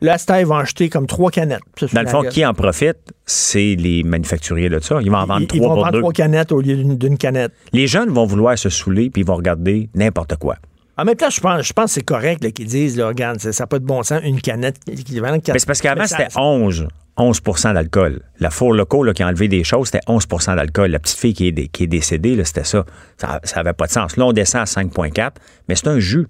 Là, 0.00 0.16
ils 0.40 0.46
vont 0.46 0.56
acheter 0.56 0.88
comme 0.88 1.06
trois 1.06 1.30
canettes. 1.30 1.60
Dans 1.92 2.02
le 2.02 2.08
fond, 2.08 2.22
gueule. 2.22 2.32
qui 2.32 2.46
en 2.46 2.54
profite, 2.54 2.98
c'est 3.26 3.74
les 3.74 4.04
manufacturiers 4.04 4.68
de 4.68 4.78
ça. 4.78 5.00
Ils 5.02 5.10
vont 5.10 5.18
en 5.18 5.26
vendre 5.26 5.40
Ils, 5.40 5.56
ils 5.56 5.60
trois 5.60 5.68
vont 5.68 5.74
pour 5.74 5.82
vendre 5.84 5.92
deux. 5.92 6.00
trois 6.00 6.12
canettes 6.12 6.52
au 6.52 6.60
lieu 6.60 6.76
d'une 6.76 7.18
canette. 7.18 7.52
Les 7.72 7.86
jeunes 7.88 8.10
vont 8.10 8.24
vouloir 8.24 8.56
se 8.56 8.68
saouler 8.68 9.10
puis 9.10 9.22
ils 9.22 9.26
vont 9.26 9.34
regarder 9.34 9.88
n'importe 9.94 10.36
quoi. 10.36 10.56
En 10.96 11.04
même 11.04 11.16
temps, 11.16 11.30
je 11.30 11.40
pense, 11.40 11.64
je 11.66 11.72
pense 11.72 11.86
que 11.86 11.90
c'est 11.94 12.02
correct 12.02 12.52
qu'ils 12.52 12.66
disent, 12.66 12.96
là, 12.96 13.06
regarde, 13.06 13.38
ça 13.38 13.50
n'a 13.50 13.66
pas 13.68 13.78
de 13.78 13.84
bon 13.84 14.02
sens, 14.02 14.20
une 14.24 14.40
canette 14.40 14.76
équivalent 14.88 15.36
de 15.36 15.42
quatre. 15.42 15.54
Mais 15.54 15.60
c'est 15.60 15.66
parce 15.66 15.80
qu'avant, 15.80 16.06
c'était 16.06 16.28
11. 16.36 16.88
11% 17.18 17.74
d'alcool. 17.74 18.20
La 18.40 18.50
Four 18.50 18.72
Loco 18.74 19.02
là, 19.02 19.12
qui 19.12 19.22
a 19.22 19.26
enlevé 19.26 19.48
des 19.48 19.64
choses, 19.64 19.88
c'était 19.88 20.04
11% 20.06 20.56
d'alcool. 20.56 20.90
La 20.90 20.98
petite 20.98 21.18
fille 21.18 21.34
qui 21.34 21.48
est, 21.48 21.52
dé- 21.52 21.68
qui 21.68 21.84
est 21.84 21.88
décédée, 21.88 22.36
là, 22.36 22.44
c'était 22.44 22.64
ça. 22.64 22.84
Ça 23.18 23.40
n'avait 23.56 23.72
pas 23.72 23.86
de 23.86 23.92
sens. 23.92 24.16
Là, 24.16 24.26
on 24.26 24.32
descend 24.32 24.62
à 24.62 24.64
5,4, 24.64 25.32
mais 25.68 25.74
c'est 25.74 25.88
un 25.88 25.98
jus. 25.98 26.26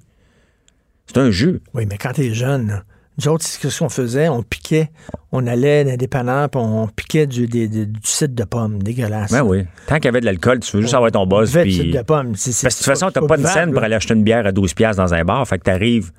C'est 1.06 1.18
un 1.18 1.30
jus. 1.30 1.60
Oui, 1.74 1.86
mais 1.88 1.96
quand 1.98 2.12
t'es 2.12 2.32
jeune, 2.34 2.68
là, 2.68 2.82
nous 3.18 3.28
autres, 3.28 3.44
c'est 3.44 3.68
ce 3.68 3.78
qu'on 3.80 3.88
faisait, 3.88 4.28
on 4.28 4.42
piquait, 4.42 4.90
on 5.32 5.46
allait 5.46 5.82
dans 5.84 5.90
des 5.90 5.96
dépanneurs, 5.96 6.48
puis 6.50 6.60
on 6.62 6.86
piquait 6.86 7.26
du, 7.26 7.46
des- 7.48 7.66
des- 7.66 7.86
du 7.86 7.98
cidre 8.04 8.34
de 8.34 8.44
pomme, 8.44 8.80
dégueulasse. 8.82 9.32
Ben 9.32 9.42
oui. 9.42 9.64
Tant 9.88 9.96
qu'il 9.96 10.04
y 10.04 10.08
avait 10.08 10.20
de 10.20 10.26
l'alcool, 10.26 10.60
tu 10.60 10.76
veux 10.76 10.82
juste 10.82 10.94
avoir 10.94 11.10
ton 11.10 11.26
buzz. 11.26 11.52
Du 11.52 11.70
cidre 11.72 11.98
de 11.98 12.02
pomme. 12.04 12.36
C'est- 12.36 12.52
c'est- 12.52 12.66
Parce 12.66 12.76
que 12.76 12.80
de 12.80 12.84
toute 12.84 12.92
façon, 12.98 13.10
t'as 13.10 13.20
pas 13.22 13.36
de 13.36 13.42
buvable, 13.42 13.54
scène 13.60 13.72
pour 13.72 13.82
aller 13.82 13.94
acheter 13.96 14.14
une 14.14 14.22
bière 14.22 14.46
à 14.46 14.52
12 14.52 14.72
piastres 14.74 15.02
dans 15.02 15.12
un 15.14 15.24
bar. 15.24 15.46
Fait 15.48 15.58
que 15.58 15.64
t'arrives, 15.64 16.12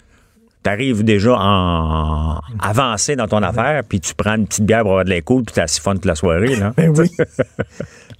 t'arrives 0.64 1.04
déjà 1.04 1.36
en 1.40 2.40
avancé 2.62 3.16
dans 3.16 3.28
ton 3.28 3.42
affaire, 3.44 3.84
puis 3.88 4.00
tu 4.00 4.14
prends 4.14 4.36
une 4.36 4.46
petite 4.48 4.66
bière 4.66 4.82
pour 4.82 4.92
avoir 4.92 5.06
de 5.06 5.10
l'écoute, 5.10 5.46
puis 5.46 5.56
t'as 5.56 5.68
siphonne 5.68 5.96
toute 5.96 6.06
la 6.06 6.16
soirée, 6.16 6.56
là. 6.56 6.74
Ben 6.78 6.94
oui. 6.98 7.10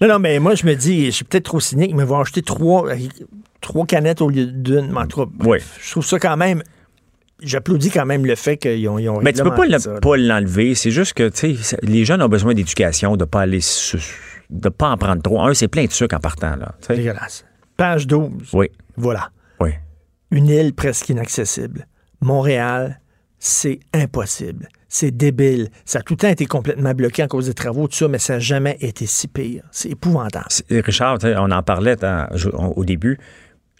non, 0.02 0.08
non, 0.08 0.20
mais 0.20 0.40
moi, 0.40 0.56
je 0.56 0.66
me 0.66 0.74
dis, 0.76 1.08
je 1.08 1.12
suis 1.12 1.26
peut-être 1.26 1.46
trop 1.46 1.60
cynique, 1.60 1.94
mais 1.96 2.04
ils 2.04 2.08
vont 2.10 2.20
acheter 2.20 2.42
trois, 2.42 2.86
trois 3.62 3.86
canettes 3.86 4.22
au 4.22 4.30
lieu 4.30 4.46
d'une. 4.46 4.94
Oui. 5.46 5.58
je 5.82 5.92
trouve 5.92 6.06
ça 6.06 6.20
quand 6.20 6.38
même. 6.38 6.64
J'applaudis 7.42 7.90
quand 7.90 8.06
même 8.06 8.26
le 8.26 8.36
fait 8.36 8.58
qu'ils 8.58 8.88
ont, 8.90 9.00
ils 9.00 9.08
ont 9.10 9.22
Mais 9.22 9.32
tu 9.32 9.42
peux 9.44 9.52
pas, 9.52 9.66
le- 9.66 10.28
l'enlever. 10.28 10.76
C'est 10.76 10.92
juste 10.92 11.14
que, 11.14 11.30
tu 11.30 11.56
sais, 11.56 11.78
les 11.84 12.04
jeunes 12.04 12.22
ont 12.22 12.28
besoin 12.28 12.54
d'éducation, 12.54 13.16
de 13.16 13.24
pas 13.24 13.42
aller 13.42 13.62
de 14.50 14.68
pas 14.70 14.90
en 14.90 14.98
prendre 14.98 15.22
trop. 15.22 15.42
Un, 15.42 15.54
c'est 15.54 15.68
plein 15.70 15.86
de 15.86 15.92
sucre 15.92 16.16
en 16.16 16.20
partant, 16.20 16.56
là. 16.58 16.74
tu. 16.86 16.94
Dégueulasse. 16.96 17.46
Page 17.78 18.08
12. 18.08 18.30
Oui, 18.54 18.68
Voilà. 18.98 19.30
oui. 19.62 19.70
Une 20.32 20.48
île 20.48 20.74
presque 20.74 21.08
inaccessible. 21.10 21.88
Montréal, 22.22 23.00
c'est 23.40 23.80
impossible. 23.94 24.68
C'est 24.88 25.12
débile. 25.12 25.70
Ça 25.86 26.00
a 26.00 26.02
tout 26.02 26.14
le 26.14 26.18
temps 26.18 26.28
été 26.30 26.46
complètement 26.46 26.94
bloqué 26.94 27.22
à 27.22 27.28
cause 27.28 27.46
des 27.46 27.54
travaux, 27.54 27.88
tout 27.88 27.96
ça, 27.96 28.08
mais 28.08 28.18
ça 28.18 28.34
n'a 28.34 28.40
jamais 28.40 28.78
été 28.82 29.06
si 29.06 29.28
pire. 29.28 29.64
C'est 29.72 29.90
épouvantable. 29.90 30.48
Richard, 30.72 31.20
on 31.24 31.52
en 31.52 31.62
parlait 31.64 31.96
je- 32.34 32.50
on- 32.54 32.70
au 32.76 32.84
début. 32.84 33.20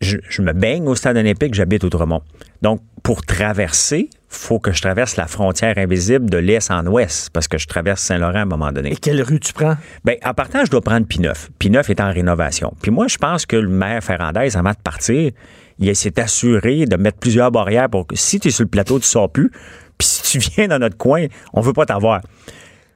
Je, 0.02 0.18
je 0.30 0.42
me 0.42 0.54
baigne 0.54 0.88
au 0.88 0.96
stade 0.96 1.18
olympique, 1.18 1.54
j'habite 1.56 1.84
Outremont. 1.84 2.22
Donc, 2.62 2.80
pour 3.04 3.26
traverser, 3.26 4.10
faut 4.30 4.58
que 4.60 4.72
je 4.72 4.82
traverse 4.82 5.18
la 5.18 5.28
frontière 5.28 5.78
invisible 5.78 6.30
de 6.30 6.38
l'est 6.38 6.72
en 6.72 6.86
ouest, 6.88 7.32
parce 7.32 7.50
que 7.50 7.58
je 7.58 7.68
traverse 7.68 8.02
Saint-Laurent 8.02 8.36
à 8.36 8.42
un 8.42 8.46
moment 8.46 8.72
donné. 8.72 8.94
Et 8.94 8.96
quelle 8.96 9.22
rue 9.22 9.42
tu 9.42 9.52
prends? 9.52 9.76
Bien, 10.06 10.16
en 10.24 10.34
partant, 10.34 10.64
je 10.64 10.72
dois 10.72 10.82
prendre 10.82 11.06
P9. 11.06 11.50
P9 11.60 11.90
est 11.90 12.00
en 12.00 12.14
rénovation. 12.14 12.72
Puis 12.82 12.92
moi, 12.92 13.08
je 13.10 13.18
pense 13.18 13.46
que 13.46 13.58
le 13.58 13.68
maire 13.68 14.02
Ferrandez, 14.02 14.56
avant 14.56 14.72
de 14.72 14.78
partir, 14.82 15.32
il 15.80 15.96
s'est 15.96 16.20
assuré 16.20 16.86
de 16.86 16.96
mettre 16.98 17.18
plusieurs 17.20 17.52
barrières 17.52 17.90
pour 17.90 18.06
que 18.08 18.16
si 18.16 18.40
tu 18.40 18.50
es 18.50 18.52
sur 18.52 18.64
le 18.64 18.70
plateau, 18.70 18.96
tu 19.00 19.04
ne 19.04 19.06
sors 19.08 19.32
plus. 19.32 19.50
Puis 19.98 20.08
si 20.08 20.40
tu 20.40 20.50
viens 20.56 20.68
dans 20.68 20.80
notre 20.80 20.98
coin, 20.98 21.26
on 21.54 21.62
veut 21.62 21.74
pas 21.74 21.86
t'avoir. 21.86 22.22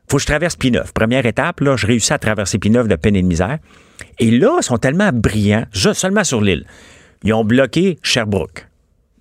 Faut 0.10 0.18
que 0.18 0.22
je 0.22 0.28
traverse 0.28 0.56
P9. 0.58 0.92
Première 0.94 1.26
étape, 1.26 1.62
là, 1.62 1.76
je 1.78 1.88
réussis 1.88 2.12
à 2.14 2.18
traverser 2.20 2.58
P9 2.58 2.88
de 2.88 2.96
peine 2.96 3.16
et 3.16 3.22
de 3.22 3.28
misère. 3.28 3.58
Et 4.20 4.32
là, 4.32 4.58
ils 4.60 4.64
sont 4.64 4.78
tellement 4.78 5.10
brillants, 5.14 5.66
juste 5.72 5.96
seulement 5.96 6.24
sur 6.26 6.42
l'île. 6.42 6.66
Ils 7.24 7.34
ont 7.34 7.46
bloqué 7.46 7.98
Sherbrooke. 8.04 8.68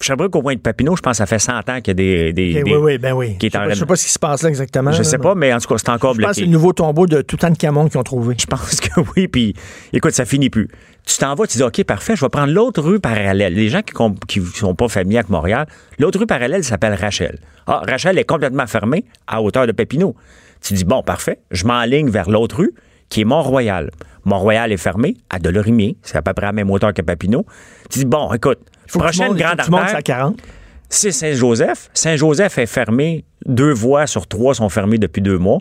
Sherbrooke, 0.01 0.35
au 0.35 0.43
point 0.43 0.57
de 0.57 0.61
Papineau, 0.61 0.97
je 0.97 1.01
pense 1.01 1.13
que 1.13 1.17
ça 1.19 1.27
fait 1.27 1.39
100 1.39 1.53
ans 1.71 1.81
qu'il 1.81 1.87
y 1.87 1.91
a 1.91 1.95
des... 1.95 2.33
des- 2.33 2.55
des- 2.55 2.63
oui, 2.65 2.75
oui, 2.75 2.99
ben 2.99 3.13
oui. 3.13 3.39
qui 3.39 3.47
est 3.47 3.51
je 3.51 3.57
sais 3.57 3.61
pas, 3.61 3.71
je 3.75 3.79
sais 3.79 3.87
pas 3.87 3.95
ce 3.97 4.05
qui 4.07 4.13
se 4.13 4.19
passe 4.19 4.43
là 4.43 4.49
exactement. 4.49 4.91
Je 4.91 4.99
là, 4.99 5.05
sais 5.05 5.19
pas, 5.19 5.37
mais 5.37 5.55
en 5.55 5.59
tout 5.59 5.69
cas, 5.69 5.79
c'est 5.79 5.89
encore 5.91 6.15
Je 6.15 6.21
pense 6.21 6.31
que 6.31 6.35
bloqué. 6.35 6.35
c'est 6.41 6.47
le 6.47 6.51
nouveau 6.51 6.73
tombeau 6.73 7.07
de 7.07 7.23
Toutankhamon 7.23 7.89
qu'ils 7.89 7.99
ont 8.01 8.03
trouvé. 8.03 8.35
Je 8.37 8.47
pense 8.47 8.81
que 8.81 9.01
oui. 9.17 9.29
Puis, 9.29 9.55
écoute, 9.93 10.11
ça 10.11 10.25
finit 10.25 10.51
plus. 10.51 10.67
Tu 11.07 11.19
t'en 11.19 11.35
vas, 11.35 11.47
tu 11.47 11.59
dis, 11.59 11.65
OK, 11.65 11.83
parfait, 11.85 12.15
je 12.17 12.25
vais 12.25 12.29
prendre 12.29 12.53
l'autre 12.53 12.81
rue 12.81 13.01
parallèle. 13.01 13.55
Les 13.55 13.69
gens 13.69 13.83
qui 13.83 14.41
ne 14.41 14.47
sont 14.47 14.75
pas 14.75 14.89
familiers 14.89 15.19
avec 15.19 15.31
Montréal, 15.31 15.67
l'autre 15.99 16.19
rue 16.21 16.27
parallèle 16.27 16.63
s'appelle 16.65 16.95
Rachel. 16.95 17.39
Ah, 17.67 17.83
Rachel 17.87 18.19
est 18.19 18.25
complètement 18.25 18.67
fermée 18.67 19.05
à 19.27 19.43
hauteur 19.43 19.67
de 19.67 19.73
Papineau. 19.73 20.15
Tu 20.61 20.75
dis, 20.75 20.85
bon, 20.85 21.03
parfait, 21.03 21.41
je 21.51 21.65
m'enligne 21.67 22.09
vers 22.09 22.31
l'autre 22.31 22.59
rue 22.59 22.73
qui 23.09 23.23
est 23.23 23.25
Mont-Royal. 23.25 23.91
Mont-Royal 24.25 24.71
est 24.71 24.77
fermé 24.77 25.17
à 25.29 25.39
Delorimier, 25.41 25.97
c'est 26.03 26.17
à 26.17 26.23
peu 26.23 26.33
près 26.33 26.47
à 26.47 26.49
la 26.51 26.53
même 26.53 26.71
hauteur 26.71 26.95
que 26.95 27.03
Papineau. 27.03 27.45
Tu 27.91 27.99
dis, 28.01 28.05
bon, 28.05 28.33
écoute, 28.33 28.61
Faut 28.87 29.01
prochaine 29.01 29.35
grande 29.35 29.59
que 29.59 29.65
tu 29.65 29.75
artère, 29.75 29.97
à 29.97 30.03
40. 30.03 30.41
c'est 30.89 31.11
Saint-Joseph. 31.11 31.91
Saint-Joseph 31.95 32.59
est 32.59 32.67
fermé. 32.67 33.25
Deux 33.45 33.73
voies 33.73 34.07
sur 34.07 34.29
trois 34.29 34.55
sont 34.55 34.69
fermées 34.69 34.99
depuis 34.99 35.21
deux 35.21 35.39
mois. 35.39 35.59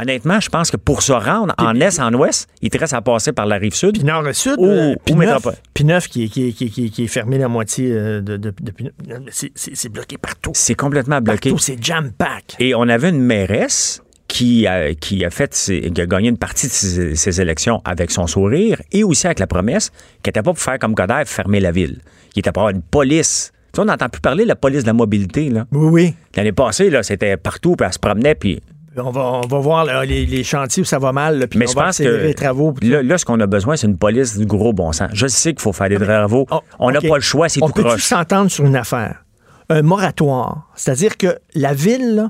Honnêtement, 0.00 0.40
je 0.40 0.48
pense 0.50 0.70
que 0.70 0.76
pour 0.76 1.00
se 1.02 1.12
rendre 1.12 1.54
en 1.58 1.74
est, 1.80 1.98
en 2.00 2.12
ouest, 2.14 2.48
il 2.60 2.68
te 2.70 2.76
reste 2.78 2.92
à 2.92 3.00
passer 3.00 3.32
par 3.32 3.46
la 3.46 3.56
rive 3.56 3.74
sud. 3.74 3.94
Puis 3.94 4.04
nord 4.04 4.24
sud, 4.34 4.56
Ou- 4.58 4.66
euh, 4.66 4.92
ou 4.92 4.96
puis 5.04 5.14
neuf, 5.14 5.26
métropole. 5.26 5.54
puis 5.72 5.84
neuf 5.84 6.08
qui, 6.08 6.24
est- 6.24 6.28
qui, 6.28 6.52
qui, 6.52 6.90
qui, 6.90 7.08
fermé 7.08 7.38
la 7.38 7.48
moitié 7.48 7.90
euh, 7.92 8.20
de, 8.20 8.36
de, 8.36 8.52
c'est- 9.30 9.88
bloqué 9.88 10.18
partout. 10.18 10.50
C'est 10.54 10.74
complètement 10.74 11.20
bloqué. 11.20 11.50
Partout, 11.50 11.62
c'est 11.62 11.82
jam-pack. 11.82 12.56
Et 12.58 12.74
on 12.74 12.82
avait 12.88 13.08
une 13.10 13.20
mairesse 13.22 14.02
qui 14.28 14.66
a, 14.66 14.92
qui 14.94 15.24
a 15.24 15.30
fait 15.30 15.54
ses- 15.54 15.90
qui 15.90 16.00
a 16.00 16.06
gagné 16.06 16.28
une 16.28 16.36
partie 16.38 16.66
de 16.66 16.72
ses, 16.72 17.14
ses 17.14 17.40
élections 17.40 17.80
avec 17.84 18.10
son 18.10 18.26
sourire 18.26 18.82
et 18.92 19.04
aussi 19.04 19.26
avec 19.26 19.38
la 19.38 19.46
promesse 19.46 19.90
qu'elle 20.22 20.32
n'était 20.32 20.42
pas 20.42 20.52
pour 20.52 20.58
faire 20.58 20.78
comme 20.78 20.94
Coderre, 20.94 21.26
fermer 21.26 21.60
la 21.60 21.70
ville. 21.70 22.00
Il 22.34 22.40
était 22.40 22.52
pour 22.52 22.64
avoir 22.64 22.74
une 22.74 22.82
police. 22.82 23.52
Tu 23.72 23.76
sais, 23.76 23.82
on 23.82 23.84
n'entend 23.86 24.08
plus 24.08 24.20
parler 24.20 24.42
de 24.44 24.48
la 24.48 24.56
police 24.56 24.82
de 24.82 24.88
la 24.88 24.92
mobilité. 24.92 25.48
Là. 25.48 25.66
Oui, 25.72 25.88
oui. 25.90 26.14
L'année 26.36 26.52
passée, 26.52 26.90
là, 26.90 27.02
c'était 27.02 27.36
partout, 27.36 27.76
puis 27.76 27.86
elle 27.86 27.92
se 27.92 27.98
promenait, 27.98 28.34
puis 28.34 28.60
On 28.98 29.10
va, 29.10 29.20
on 29.44 29.46
va 29.46 29.58
voir 29.58 29.84
là, 29.84 30.04
les, 30.04 30.24
les 30.26 30.42
chantiers 30.44 30.82
où 30.82 30.86
ça 30.86 30.98
va 30.98 31.12
mal, 31.12 31.38
là, 31.38 31.46
puis 31.46 31.58
Mais 31.58 31.66
on 31.68 31.70
je 31.70 31.76
va 31.76 31.84
pense 31.84 31.98
que 31.98 32.04
les 32.04 32.34
travaux. 32.34 32.74
là, 32.82 33.02
là, 33.02 33.18
ce 33.18 33.24
qu'on 33.24 33.38
a 33.40 33.46
besoin, 33.46 33.76
c'est 33.76 33.86
une 33.86 33.98
police 33.98 34.38
du 34.38 34.46
gros 34.46 34.72
bon 34.72 34.92
sens. 34.92 35.10
Je 35.12 35.26
sais 35.26 35.52
qu'il 35.52 35.60
faut 35.62 35.72
faire 35.72 35.88
des 35.88 35.98
travaux. 35.98 36.46
Oh, 36.50 36.60
On 36.78 36.90
n'a 36.90 37.00
pas 37.00 37.16
le 37.16 37.20
choix, 37.20 37.48
c'est 37.48 37.62
On 37.62 37.66
tout 37.66 37.74
peut 37.74 37.82
croche. 37.84 38.02
s'entendre 38.04 38.50
sur 38.50 38.64
une 38.64 38.76
affaire? 38.76 39.24
Un 39.68 39.82
moratoire. 39.82 40.70
C'est-à-dire 40.76 41.16
que 41.16 41.38
la 41.54 41.74
ville, 41.74 42.28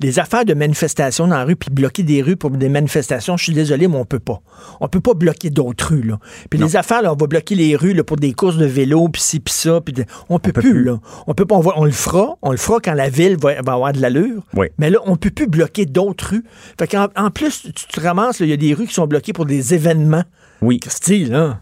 les 0.00 0.18
affaires 0.18 0.44
de 0.44 0.54
manifestation 0.54 1.26
dans 1.28 1.36
la 1.36 1.44
rue, 1.44 1.56
puis 1.56 1.70
bloquer 1.70 2.02
des 2.02 2.22
rues 2.22 2.36
pour 2.36 2.50
des 2.50 2.68
manifestations, 2.68 3.36
je 3.36 3.44
suis 3.44 3.52
désolé, 3.52 3.86
mais 3.88 3.96
on 3.96 4.04
peut 4.04 4.18
pas. 4.18 4.40
On 4.80 4.88
peut 4.88 5.00
pas 5.00 5.14
bloquer 5.14 5.50
d'autres 5.50 5.88
rues, 5.90 6.02
là. 6.02 6.18
Puis 6.48 6.58
les 6.58 6.76
affaires, 6.76 7.02
là, 7.02 7.12
on 7.12 7.16
va 7.16 7.26
bloquer 7.26 7.54
les 7.54 7.76
rues 7.76 7.92
là, 7.94 8.02
pour 8.04 8.16
des 8.16 8.32
courses 8.32 8.56
de 8.56 8.64
vélo, 8.66 9.08
puis 9.08 9.20
ci, 9.22 9.40
puis 9.40 9.52
ça, 9.54 9.80
puis 9.80 9.92
de- 9.92 10.04
on 10.28 10.38
peut, 10.38 10.52
peut 10.52 10.60
plus, 10.62 10.72
plus. 10.72 10.84
là. 10.84 10.98
On 11.26 11.34
peut 11.34 11.44
pas, 11.44 11.54
on, 11.54 11.60
va- 11.60 11.74
on 11.76 11.84
le 11.84 11.90
fera, 11.90 12.36
on 12.42 12.50
le 12.50 12.56
fera 12.56 12.80
quand 12.80 12.94
la 12.94 13.08
ville 13.10 13.36
va, 13.36 13.60
va 13.62 13.72
avoir 13.74 13.92
de 13.92 14.00
l'allure. 14.00 14.42
Oui. 14.54 14.68
Mais 14.78 14.90
là, 14.90 14.98
on 15.04 15.16
peut 15.16 15.30
plus 15.30 15.46
bloquer 15.46 15.86
d'autres 15.86 16.30
rues. 16.30 16.44
Fait 16.78 16.86
qu'en 16.88 17.08
en 17.16 17.30
plus, 17.30 17.62
tu 17.74 17.86
te 17.86 18.00
ramasses, 18.00 18.40
il 18.40 18.48
y 18.48 18.52
a 18.52 18.56
des 18.56 18.74
rues 18.74 18.86
qui 18.86 18.94
sont 18.94 19.06
bloquées 19.06 19.32
pour 19.32 19.46
des 19.46 19.74
événements. 19.74 20.24
Oui. 20.62 20.80
Style, 20.88 21.30
là? 21.30 21.60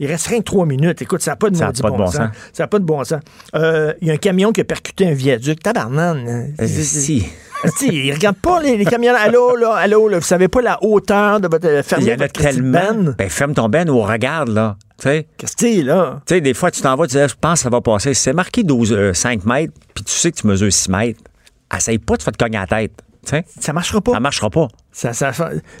Il 0.00 0.08
reste 0.08 0.26
rien 0.26 0.38
que 0.40 0.44
trois 0.44 0.66
minutes. 0.66 1.00
Écoute, 1.02 1.22
ça 1.22 1.30
n'a 1.30 1.36
pas 1.36 1.50
de 1.50 1.56
Ça 1.56 1.68
a 1.68 1.72
pas 1.72 1.90
de 1.92 1.96
bon 1.96 2.06
sens. 2.08 2.28
Ça 2.52 2.64
n'a 2.64 2.66
pas 2.66 2.80
de 2.80 2.84
bon 2.84 3.04
sens. 3.04 3.20
Euh, 3.54 3.92
Il 4.02 4.08
y 4.08 4.10
a 4.10 4.14
un 4.14 4.16
camion 4.16 4.50
qui 4.50 4.60
a 4.60 4.64
percuté 4.64 5.06
un 5.06 5.12
viaduc. 5.14 5.62
Tabarnane. 5.62 6.28
hein. 6.28 6.46
Euh, 6.60 6.66
si. 6.66 7.24
Ils 7.82 8.12
regardent 8.12 8.36
pas 8.36 8.60
les, 8.62 8.76
les 8.76 8.84
camions. 8.84 9.14
Allô, 9.16 9.56
là, 9.56 9.74
allô, 9.74 10.08
là. 10.08 10.18
Vous 10.18 10.24
savez 10.24 10.48
pas 10.48 10.60
la 10.62 10.78
hauteur 10.82 11.40
de 11.40 11.48
votre 11.48 11.68
Il 11.68 11.82
ferme 11.82 12.02
y 12.02 12.12
en 12.12 12.18
a 12.20 12.28
tellement. 12.28 13.12
Ben, 13.18 13.28
ferme 13.28 13.54
ton 13.54 13.68
ben 13.68 13.88
ou 13.90 14.00
regarde, 14.00 14.48
là. 14.48 14.76
Tu 14.98 15.04
sais, 15.08 15.26
Qu'est-ce 15.36 15.56
que 15.56 15.82
là? 15.84 16.20
Tu 16.26 16.34
sais, 16.34 16.40
des 16.40 16.54
fois, 16.54 16.70
tu 16.70 16.80
t'en 16.80 16.94
vas, 16.96 17.06
tu 17.06 17.16
dis, 17.16 17.28
je 17.28 17.34
pense 17.40 17.60
que 17.60 17.64
ça 17.64 17.70
va 17.70 17.80
passer. 17.80 18.14
C'est 18.14 18.32
marqué 18.32 18.62
12, 18.62 18.92
euh, 18.92 19.12
5 19.12 19.44
mètres, 19.44 19.72
puis 19.94 20.04
tu 20.04 20.12
sais 20.12 20.30
que 20.30 20.36
tu 20.40 20.46
mesures 20.46 20.72
6 20.72 20.88
mètres, 20.88 21.20
essaye 21.76 21.98
pas 21.98 22.16
de 22.16 22.22
faire 22.22 22.32
te 22.32 22.42
cogner 22.44 22.58
la 22.58 22.66
tête. 22.66 22.92
Tu 23.26 23.30
sais, 23.30 23.44
Ça 23.60 23.72
marchera 23.72 24.00
pas. 24.00 24.12
ça 24.12 24.20
marchera 24.20 24.50
pas. 24.50 24.68
Ça, 24.92 25.12
ça- 25.12 25.32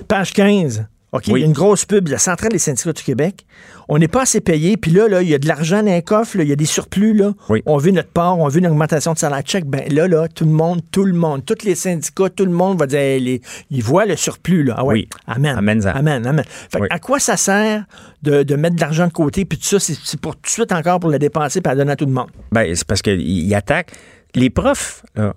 page 0.08 0.32
15. 0.32 0.86
OK, 1.14 1.22
Oui. 1.28 1.40
il 1.40 1.40
y 1.40 1.42
a 1.44 1.46
une 1.46 1.52
grosse 1.52 1.84
pub 1.84 2.04
de 2.06 2.10
la 2.10 2.18
Centrale 2.18 2.50
des 2.50 2.58
syndicats 2.58 2.92
du 2.92 3.02
Québec. 3.02 3.46
On 3.88 3.98
n'est 3.98 4.08
pas 4.08 4.22
assez 4.22 4.40
payé, 4.40 4.76
puis 4.76 4.90
là, 4.90 5.06
là, 5.08 5.22
il 5.22 5.28
y 5.28 5.34
a 5.34 5.38
de 5.38 5.46
l'argent 5.46 5.82
dans 5.82 5.92
les 5.92 6.02
coffres, 6.02 6.38
là, 6.38 6.42
il 6.42 6.48
y 6.48 6.52
a 6.52 6.56
des 6.56 6.64
surplus, 6.64 7.14
là. 7.14 7.32
Oui. 7.48 7.62
On 7.66 7.76
veut 7.76 7.92
notre 7.92 8.08
part, 8.08 8.38
on 8.38 8.48
veut 8.48 8.58
une 8.58 8.66
augmentation 8.66 9.12
de 9.12 9.18
salaire 9.18 9.42
check. 9.42 9.64
Ben 9.66 9.84
là, 9.92 10.08
là, 10.08 10.26
tout 10.26 10.44
le 10.44 10.50
monde, 10.50 10.80
tout 10.90 11.04
le 11.04 11.12
monde, 11.12 11.44
tous 11.44 11.64
les 11.64 11.74
syndicats, 11.74 12.28
tout 12.30 12.44
le 12.46 12.50
monde 12.50 12.78
va 12.78 12.86
dire, 12.86 12.98
hey, 12.98 13.20
les- 13.20 13.40
ils 13.70 13.82
voient 13.82 14.06
le 14.06 14.16
surplus, 14.16 14.64
là. 14.64 14.74
Ah 14.78 14.84
ouais. 14.84 14.94
Oui. 14.94 15.08
Amen. 15.26 15.56
Amène-en. 15.56 15.90
Amen, 15.94 16.26
amen. 16.26 16.44
Fait 16.70 16.80
Oui. 16.80 16.88
à 16.90 16.98
quoi 16.98 17.20
ça 17.20 17.36
sert 17.36 17.84
de, 18.22 18.42
de 18.42 18.56
mettre 18.56 18.74
de 18.76 18.80
l'argent 18.80 19.06
de 19.06 19.12
côté, 19.12 19.44
puis 19.44 19.58
tout 19.58 19.78
ça, 19.78 19.78
c'est 19.78 20.18
pour 20.20 20.34
tout 20.34 20.42
de 20.42 20.48
suite 20.48 20.72
encore 20.72 20.98
pour 20.98 21.10
le 21.10 21.18
dépenser, 21.18 21.60
puis 21.60 21.70
à 21.70 21.76
donner 21.76 21.92
à 21.92 21.96
tout 21.96 22.06
le 22.06 22.12
monde? 22.12 22.28
Ben, 22.50 22.74
c'est 22.74 22.86
parce 22.86 23.02
qu'ils 23.02 23.54
attaquent. 23.54 23.92
Les 24.34 24.50
profs, 24.50 25.04
là, 25.14 25.34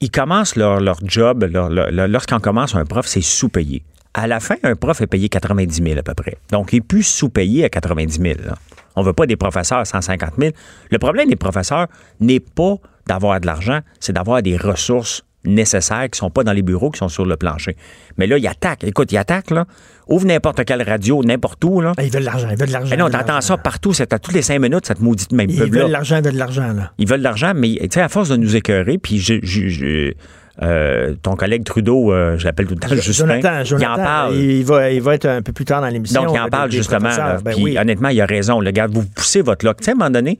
ils 0.00 0.10
commencent 0.10 0.54
leur, 0.54 0.80
leur 0.80 0.98
job, 1.02 1.44
leur- 1.50 1.70
leur- 1.70 1.90
leur- 1.90 2.08
lorsqu'on 2.08 2.38
commence 2.38 2.74
un 2.76 2.84
prof, 2.84 3.06
c'est 3.06 3.22
sous-payé. 3.22 3.82
À 4.14 4.26
la 4.28 4.38
fin, 4.40 4.54
un 4.62 4.76
prof 4.76 5.00
est 5.00 5.06
payé 5.08 5.28
90 5.28 5.82
000 5.82 5.98
à 5.98 6.02
peu 6.02 6.14
près. 6.14 6.36
Donc, 6.52 6.72
il 6.72 6.76
est 6.76 6.80
plus 6.80 7.02
sous-payé 7.02 7.64
à 7.64 7.68
90 7.68 8.20
000. 8.20 8.34
là. 8.46 8.54
On 8.96 9.00
ne 9.02 9.06
veut 9.06 9.12
pas 9.12 9.26
des 9.26 9.36
professeurs 9.36 9.78
à 9.78 9.84
150 9.84 10.34
000. 10.38 10.52
Le 10.90 10.98
problème 10.98 11.28
des 11.28 11.36
professeurs 11.36 11.88
n'est 12.20 12.38
pas 12.40 12.76
d'avoir 13.08 13.40
de 13.40 13.46
l'argent, 13.46 13.80
c'est 13.98 14.12
d'avoir 14.12 14.40
des 14.40 14.56
ressources 14.56 15.24
nécessaires 15.46 16.04
qui 16.04 16.12
ne 16.12 16.16
sont 16.16 16.30
pas 16.30 16.42
dans 16.44 16.52
les 16.54 16.62
bureaux, 16.62 16.90
qui 16.90 16.98
sont 16.98 17.08
sur 17.08 17.26
le 17.26 17.36
plancher. 17.36 17.76
Mais 18.16 18.26
là, 18.26 18.38
ils 18.38 18.46
attaquent. 18.46 18.84
Écoute, 18.84 19.12
ils 19.12 19.18
attaquent, 19.18 19.50
là. 19.50 19.66
Ouvre 20.08 20.26
n'importe 20.26 20.64
quelle 20.64 20.82
radio, 20.82 21.22
n'importe 21.22 21.62
où, 21.64 21.80
là. 21.82 21.92
Ah, 21.98 22.02
ils 22.04 22.10
veulent 22.10 22.22
de 22.22 22.26
l'argent, 22.26 22.48
ils 22.50 22.56
veulent 22.56 22.68
de 22.68 22.72
l'argent. 22.72 22.90
Eh 22.94 22.96
non, 22.96 23.08
ils 23.08 23.12
veulent 23.12 23.20
t'entends 23.26 23.40
ça 23.42 23.56
partout, 23.58 23.92
c'est 23.92 24.12
à 24.14 24.18
toutes 24.18 24.32
les 24.34 24.40
cinq 24.42 24.60
minutes, 24.60 24.86
cette 24.86 25.00
maudite 25.00 25.32
même 25.32 25.50
Ils 25.50 25.58
pub-là. 25.60 25.80
veulent 25.80 25.88
de 25.88 25.92
l'argent, 25.92 26.16
ils 26.18 26.24
veulent 26.24 26.32
de 26.34 26.38
l'argent, 26.38 26.72
là. 26.72 26.92
Ils 26.98 27.06
veulent 27.08 27.18
de 27.18 27.24
l'argent, 27.24 27.52
mais 27.54 27.74
tu 27.82 27.88
sais, 27.90 28.00
à 28.00 28.08
force 28.08 28.28
de 28.30 28.36
nous 28.36 28.56
écœurer, 28.56 28.96
puis 28.96 29.18
je, 29.18 29.34
je- 29.42 29.68
je- 29.68 30.12
euh, 30.62 31.14
ton 31.22 31.34
collègue 31.36 31.64
Trudeau, 31.64 32.12
euh, 32.12 32.38
je 32.38 32.44
l'appelle 32.44 32.66
tout 32.66 32.74
le 32.74 32.80
temps, 32.80 32.88
Justin, 32.94 33.12
Jonathan, 33.40 33.64
Jonathan, 33.64 33.86
il 33.96 34.00
en 34.00 34.04
parle. 34.04 34.34
Il 34.36 34.64
va, 34.64 34.90
il 34.90 35.02
va 35.02 35.14
être 35.14 35.26
un 35.26 35.42
peu 35.42 35.52
plus 35.52 35.64
tard 35.64 35.80
dans 35.80 35.88
l'émission. 35.88 36.22
Donc, 36.24 36.34
il 36.36 36.40
en 36.40 36.48
parle 36.48 36.70
des- 36.70 36.76
des 36.76 36.82
justement. 36.82 37.08
Ben 37.44 37.52
puis, 37.54 37.62
oui. 37.64 37.78
honnêtement, 37.78 38.08
il 38.10 38.20
a 38.20 38.26
raison. 38.26 38.60
Le 38.60 38.70
gars, 38.70 38.86
vous 38.86 39.04
poussez 39.04 39.42
votre 39.42 39.64
loc. 39.66 39.78
Tu 39.78 39.84
sais, 39.84 39.90
à 39.90 39.94
un 39.94 39.96
moment 39.96 40.10
donné, 40.10 40.38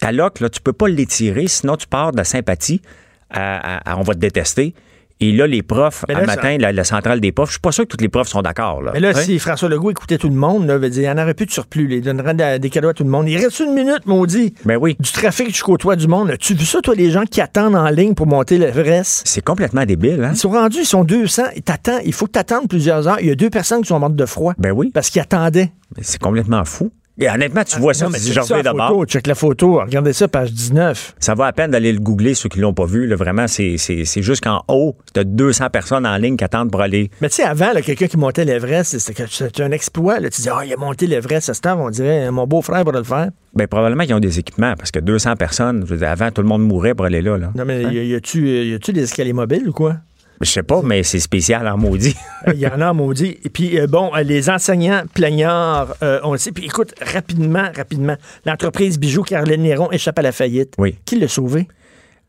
ta 0.00 0.10
loc, 0.10 0.40
là, 0.40 0.48
tu 0.48 0.60
peux 0.60 0.72
pas 0.72 0.88
l'étirer, 0.88 1.46
sinon 1.46 1.76
tu 1.76 1.86
pars 1.86 2.10
de 2.12 2.16
la 2.16 2.24
sympathie 2.24 2.82
à, 3.30 3.76
à- 3.78 3.92
à 3.92 3.98
on 3.98 4.02
va 4.02 4.14
te 4.14 4.18
détester. 4.18 4.74
Et 5.22 5.30
là, 5.32 5.46
les 5.46 5.62
profs, 5.62 6.04
un 6.08 6.14
là, 6.14 6.20
ça- 6.20 6.26
matin, 6.26 6.56
la, 6.58 6.72
la 6.72 6.84
centrale 6.84 7.20
des 7.20 7.30
profs, 7.30 7.50
je 7.50 7.52
suis 7.52 7.60
pas 7.60 7.70
sûr 7.72 7.84
que 7.84 7.96
tous 7.96 8.02
les 8.02 8.08
profs 8.08 8.26
sont 8.28 8.42
d'accord. 8.42 8.82
Là. 8.82 8.90
Mais 8.92 8.98
là, 9.00 9.10
Hein? 9.14 9.20
si 9.22 9.38
François 9.38 9.68
Legault 9.68 9.90
écoutait 9.92 10.18
tout 10.18 10.28
le 10.28 10.34
monde, 10.34 10.66
là, 10.66 10.78
veut 10.78 10.90
dire, 10.90 11.02
il 11.10 11.14
n'y 11.14 11.20
en 11.20 11.22
aurait 11.22 11.34
plus 11.34 11.46
de 11.46 11.52
surplus. 11.52 11.86
là. 11.86 11.94
Il 11.96 12.02
donnerait 12.02 12.34
de- 12.34 12.58
des 12.58 12.70
cadeaux 12.70 12.88
à 12.88 12.94
tout 12.94 13.04
le 13.04 13.10
monde. 13.10 13.28
Il 13.28 13.36
reste 13.36 13.60
une 13.60 13.72
minute, 13.72 14.04
maudit. 14.06 14.52
Ben 14.64 14.76
oui. 14.80 14.96
Du 14.98 15.12
trafic 15.12 15.46
jusqu'au 15.48 15.76
toit 15.76 15.94
du 15.96 16.08
monde. 16.08 16.34
Tu 16.40 16.54
vu 16.54 16.64
ça, 16.64 16.80
toi, 16.80 16.94
les 16.96 17.10
gens 17.10 17.22
qui 17.24 17.40
attendent 17.40 17.76
en 17.76 17.88
ligne 17.88 18.14
pour 18.14 18.26
monter 18.26 18.58
l'Everest? 18.58 19.22
C'est 19.24 19.44
complètement 19.44 19.84
débile, 19.86 20.24
hein? 20.24 20.30
Ils 20.34 20.38
sont 20.38 20.50
rendus, 20.50 20.80
ils 20.80 20.84
sont 20.86 21.04
200. 21.04 21.44
Et 21.54 21.62
il 22.04 22.12
faut 22.12 22.26
que 22.26 22.32
tu 22.32 22.38
attendes 22.40 22.68
plusieurs 22.68 23.06
heures. 23.06 23.18
Il 23.20 23.28
y 23.28 23.30
a 23.30 23.34
deux 23.36 23.50
personnes 23.50 23.82
qui 23.82 23.88
sont 23.88 23.98
mortes 24.00 24.16
de 24.16 24.26
froid. 24.26 24.54
Ben 24.58 24.72
oui. 24.72 24.90
Parce 24.92 25.08
qu'ils 25.10 25.22
attendaient. 25.22 25.70
C'est 26.00 26.20
complètement 26.20 26.64
fou. 26.64 26.90
Et 27.20 27.28
honnêtement, 27.28 27.62
tu 27.62 27.78
vois 27.78 27.92
ça, 27.94 28.06
Ah, 28.06 28.08
Non, 28.08 28.12
mais 28.12 28.18
tu 28.18 28.24
dis, 28.24 28.32
j'en 28.32 28.42
ça, 28.42 28.62
d'abord. 28.62 29.04
check 29.04 29.26
la 29.26 29.34
photo. 29.34 29.80
Regardez 29.80 30.12
ça, 30.14 30.28
page 30.28 30.50
19. 30.52 31.14
Ça 31.20 31.34
va 31.34 31.46
à 31.46 31.52
peine 31.52 31.70
d'aller 31.70 31.92
le 31.92 32.00
googler, 32.00 32.34
ceux 32.34 32.48
qui 32.48 32.58
l'ont 32.58 32.72
pas 32.74 32.86
vu. 32.86 33.06
là. 33.06 33.16
vraiment, 33.16 33.46
c'est 33.46 33.76
c'est- 33.76 34.04
c'est 34.04 34.22
juste 34.22 34.42
qu'en 34.42 34.62
haut, 34.68 34.96
tu 35.14 35.20
as 35.20 35.24
200 35.24 35.68
personnes 35.70 36.06
en 36.06 36.16
ligne 36.16 36.36
qui 36.36 36.44
attendent 36.44 36.70
pour 36.70 36.80
aller. 36.80 37.10
Mais 37.20 37.28
tu 37.28 37.36
sais, 37.36 37.42
avant, 37.42 37.72
quelqu'un 37.84 38.06
qui 38.06 38.16
montait 38.16 38.44
l'Everest, 38.44 38.98
c'était 38.98 39.62
un 39.62 39.70
exploit. 39.72 40.18
Là. 40.20 40.30
Tu 40.30 40.40
dis, 40.42 40.48
ah, 40.48 40.62
il 40.64 40.72
a 40.72 40.76
monté 40.76 41.06
l'Everest. 41.06 41.50
À 41.50 41.54
ce 41.54 41.60
temps, 41.60 41.78
on 41.78 41.90
dirait, 41.90 42.30
mon 42.30 42.46
beau-frère 42.46 42.82
va 42.84 42.92
le 42.92 43.02
faire. 43.04 43.28
Ben, 43.54 43.66
probablement 43.66 44.04
qu'ils 44.04 44.14
ont 44.14 44.20
des 44.20 44.38
équipements, 44.38 44.74
parce 44.78 44.90
que 44.90 44.98
200 44.98 45.36
personnes, 45.36 45.84
je 45.86 45.90
veux 45.92 45.98
dire, 45.98 46.08
avant, 46.08 46.30
tout 46.30 46.40
le 46.42 46.48
monde 46.48 46.62
mourait 46.66 46.94
pour 46.94 47.04
aller 47.06 47.20
là. 47.20 47.36
là. 47.36 47.52
Non, 47.54 47.64
mais 47.66 47.82
y, 47.82 48.08
y 48.08 48.14
a-tu 48.14 48.48
y 48.70 48.74
a-tu 48.74 48.92
des 48.94 49.02
escaliers 49.02 49.34
mobiles 49.34 49.68
ou 49.68 49.72
quoi? 49.72 49.96
Je 50.40 50.50
sais 50.50 50.62
pas, 50.62 50.82
mais 50.82 51.02
c'est 51.04 51.20
spécial 51.20 51.68
en 51.68 51.76
maudit. 51.76 52.16
Il 52.48 52.54
y 52.58 52.66
en 52.66 52.80
a, 52.80 52.92
maudit. 52.92 53.38
Et 53.44 53.48
puis, 53.50 53.78
euh, 53.78 53.86
bon, 53.86 54.10
euh, 54.16 54.22
les 54.22 54.50
enseignants 54.50 55.02
plaignards, 55.14 55.94
euh, 56.02 56.18
on 56.24 56.32
le 56.32 56.38
sait. 56.38 56.50
Puis, 56.52 56.64
écoute, 56.64 56.94
rapidement, 57.00 57.68
rapidement, 57.76 58.16
l'entreprise 58.44 58.98
Bijoux 58.98 59.22
Caroline 59.22 59.62
Néron 59.62 59.90
échappe 59.92 60.18
à 60.18 60.22
la 60.22 60.32
faillite. 60.32 60.74
Oui. 60.78 60.98
Qui 61.04 61.18
l'a 61.20 61.28
sauvé? 61.28 61.68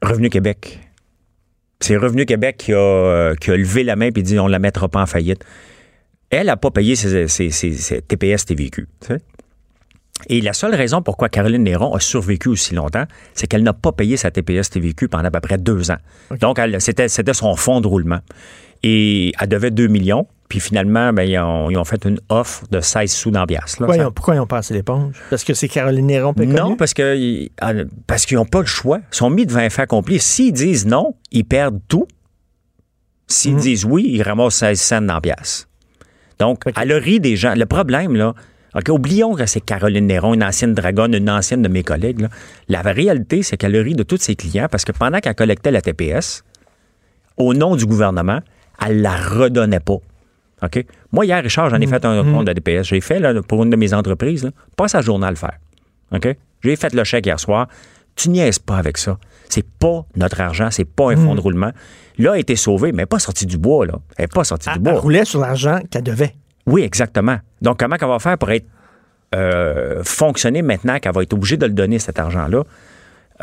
Revenu 0.04 0.30
Québec. 0.30 0.80
C'est 1.80 1.98
Revenu 1.98 2.26
Québec 2.26 2.58
qui 2.58 2.74
a, 2.74 2.78
euh, 2.78 3.36
qui 3.36 3.52
a 3.52 3.58
levé 3.58 3.84
la 3.84 3.96
main 3.96 4.10
et 4.16 4.22
dit 4.22 4.38
on 4.39 4.48
la 4.48 4.60
mettra 4.60 4.88
pas 4.89 5.02
en 5.02 5.06
faillite. 5.06 5.44
Elle 6.30 6.48
n'a 6.48 6.58
pas 6.58 6.72
payé 6.72 6.96
ses, 6.96 7.28
ses- 7.28 7.50
ses- 7.52 7.74
ses 7.74 8.02
TPS 8.02 8.46
TVQ. 8.46 8.88
tu 9.02 9.08
sais. 9.08 9.20
Et 10.30 10.42
la 10.42 10.54
seule 10.54 10.76
raison 10.76 11.02
pourquoi 11.02 11.30
Caroline 11.30 11.64
Néron 11.64 11.94
a 11.94 12.00
survécu 12.00 12.50
aussi 12.50 12.74
longtemps, 12.76 13.06
c'est 13.34 13.48
qu'elle 13.48 13.64
n'a 13.64 13.74
pas 13.74 13.92
payé 13.92 14.18
sa 14.18 14.32
TPS 14.32 14.70
TVQ 14.70 15.08
pendant 15.10 15.26
à 15.28 15.32
peu 15.32 15.40
près 15.40 15.58
deux 15.58 15.92
ans. 15.92 15.98
Donc, 16.40 16.60
elle- 16.60 16.80
c'était 16.82 17.08
son 17.34 17.56
fonds 17.56 17.82
de 17.82 17.88
roulement. 17.88 18.20
Et 18.84 19.32
elle 19.40 19.48
devait 19.48 19.72
2 19.72 19.88
millions. 19.88 20.28
Puis 20.50 20.60
finalement, 20.60 21.14
ben, 21.14 21.24
ils, 21.24 21.40
ont, 21.40 21.70
ils 21.72 21.78
ont 21.78 21.86
fait 21.86 22.04
une 22.06 22.20
offre 22.30 22.66
de 22.70 22.80
16 22.82 23.12
sous 23.12 23.32
d'ambiance. 23.32 23.78
Pourquoi, 23.78 23.96
ils 23.96 24.04
ont, 24.04 24.12
pourquoi 24.12 24.36
ils 24.36 24.40
ont 24.40 24.46
passé 24.46 24.74
l'éponge? 24.74 25.16
Parce 25.30 25.44
que 25.44 25.54
c'est 25.54 25.68
Caroline 25.70 26.06
Néron 26.06 26.34
Non, 26.38 26.64
connue? 26.66 26.78
parce 26.78 26.94
que 26.94 27.16
ils- 27.16 27.50
euh, 27.64 27.86
parce 28.08 28.26
qu'ils 28.26 28.38
n'ont 28.38 28.46
pas 28.46 28.60
le 28.60 28.66
choix. 28.68 29.00
Ils 29.12 29.16
sont 29.16 29.30
mis 29.30 29.46
devant 29.46 29.62
un 29.62 29.70
fait 29.70 29.84
accompli. 29.84 30.20
S'ils 30.20 30.52
disent 30.54 30.86
non, 30.86 31.16
ils 31.32 31.46
perdent 31.46 31.80
tout. 31.88 32.08
S'ils 33.28 33.56
disent 33.56 33.86
oui, 33.86 34.06
ils 34.10 34.22
ramassent 34.22 34.56
16 34.56 34.80
cents 34.80 35.02
dans 35.02 35.22
pièce. 35.22 35.68
Donc, 36.40 36.64
Ok. 36.68 36.74
à 36.76 36.86
le 36.86 36.98
ri 36.98 37.20
des 37.20 37.36
gens. 37.36 37.54
Le 37.56 37.66
problème, 37.66 38.16
là, 38.16 38.34
OK, 38.76 38.90
oublions 38.90 39.36
que 39.36 39.46
c'est 39.46 39.62
Caroline 39.62 40.08
Néron, 40.08 40.34
une 40.34 40.44
ancienne 40.44 40.74
dragonne, 40.74 41.14
une 41.14 41.30
ancienne 41.30 41.62
de 41.62 41.68
mes 41.68 41.84
collègues. 41.84 42.22
là. 42.22 42.30
La 42.70 42.82
réalité, 42.82 43.44
c'est 43.44 43.56
qu'elle 43.58 43.76
rit 43.78 43.94
de 43.96 44.04
tous 44.04 44.18
ses 44.18 44.36
clients 44.36 44.68
parce 44.70 44.84
que 44.86 44.92
pendant 44.92 45.20
qu'elle 45.20 45.36
collectait 45.36 45.72
la 45.72 45.82
TPS, 45.82 46.44
au 47.38 47.54
nom 47.54 47.76
du 47.76 47.86
gouvernement, 47.86 48.40
elle 48.86 49.02
la 49.02 49.16
redonnait 49.16 49.80
pas. 49.80 49.98
OK? 50.64 50.86
Moi, 51.12 51.26
hier, 51.26 51.44
Richard, 51.44 51.70
j'en 51.70 51.80
ai 51.82 51.88
fait 51.88 52.04
un 52.06 52.24
compte 52.24 52.46
de 52.48 52.54
TPS. 52.54 52.84
J'ai 52.88 53.02
fait 53.02 53.20
là, 53.20 53.34
pour 53.44 53.64
une 53.64 53.70
de 53.70 53.76
mes 53.76 53.94
entreprises, 53.94 54.44
là, 54.46 54.52
pas 54.78 54.88
sa 54.88 55.02
journée 55.02 55.28
à 55.28 55.30
le 55.30 55.36
faire. 55.36 55.58
OK? 56.12 56.36
J'ai 56.64 56.76
fait 56.76 56.94
le 56.94 57.04
chèque 57.04 57.26
hier 57.26 57.40
soir. 57.40 57.68
Tu 58.16 58.30
niaises 58.30 58.60
pas 58.60 58.78
avec 58.78 58.98
ça. 58.98 59.18
C'est 59.50 59.66
pas 59.68 60.06
notre 60.16 60.40
argent, 60.42 60.70
c'est 60.72 60.86
pas 60.86 61.12
un 61.12 61.16
fonds 61.16 61.36
de 61.36 61.42
roulement. 61.42 61.72
Là, 62.18 62.32
elle 62.32 62.36
a 62.36 62.38
été 62.40 62.56
sauvée, 62.56 62.92
mais 62.92 62.98
elle 63.00 63.04
n'est 63.04 63.06
pas 63.08 63.20
sortie 63.20 63.46
du 63.48 63.58
bois, 63.58 63.86
là. 63.86 63.94
Elle 64.18 64.24
n'est 64.26 64.28
pas 64.28 64.44
sortie 64.44 64.70
Elle, 64.70 64.82
du 64.82 64.88
elle 64.88 64.94
bois. 64.94 65.02
roulait 65.02 65.26
sur 65.26 65.40
l'argent 65.40 65.80
qu'elle 65.90 66.04
devait. 66.04 66.36
Oui, 66.65 66.84
exactement. 66.84 67.38
Donc, 67.62 67.80
comment 67.80 67.97
qu'elle 67.97 68.08
va 68.08 68.19
faire 68.19 68.38
pour 68.38 68.52
être 68.52 68.65
euh, 69.36 70.02
fonctionner 70.04 70.62
maintenant 70.62 70.99
qu'elle 70.99 71.13
va 71.13 71.23
être 71.23 71.34
obligée 71.34 71.58
de 71.58 71.65
le 71.65 71.73
donner, 71.73 71.99
cet 71.99 72.19
argent-là? 72.19 72.63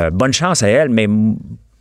Euh, 0.01 0.11
bonne 0.11 0.33
chance 0.33 0.63
à 0.63 0.69
elle, 0.69 0.89
mais 0.89 1.09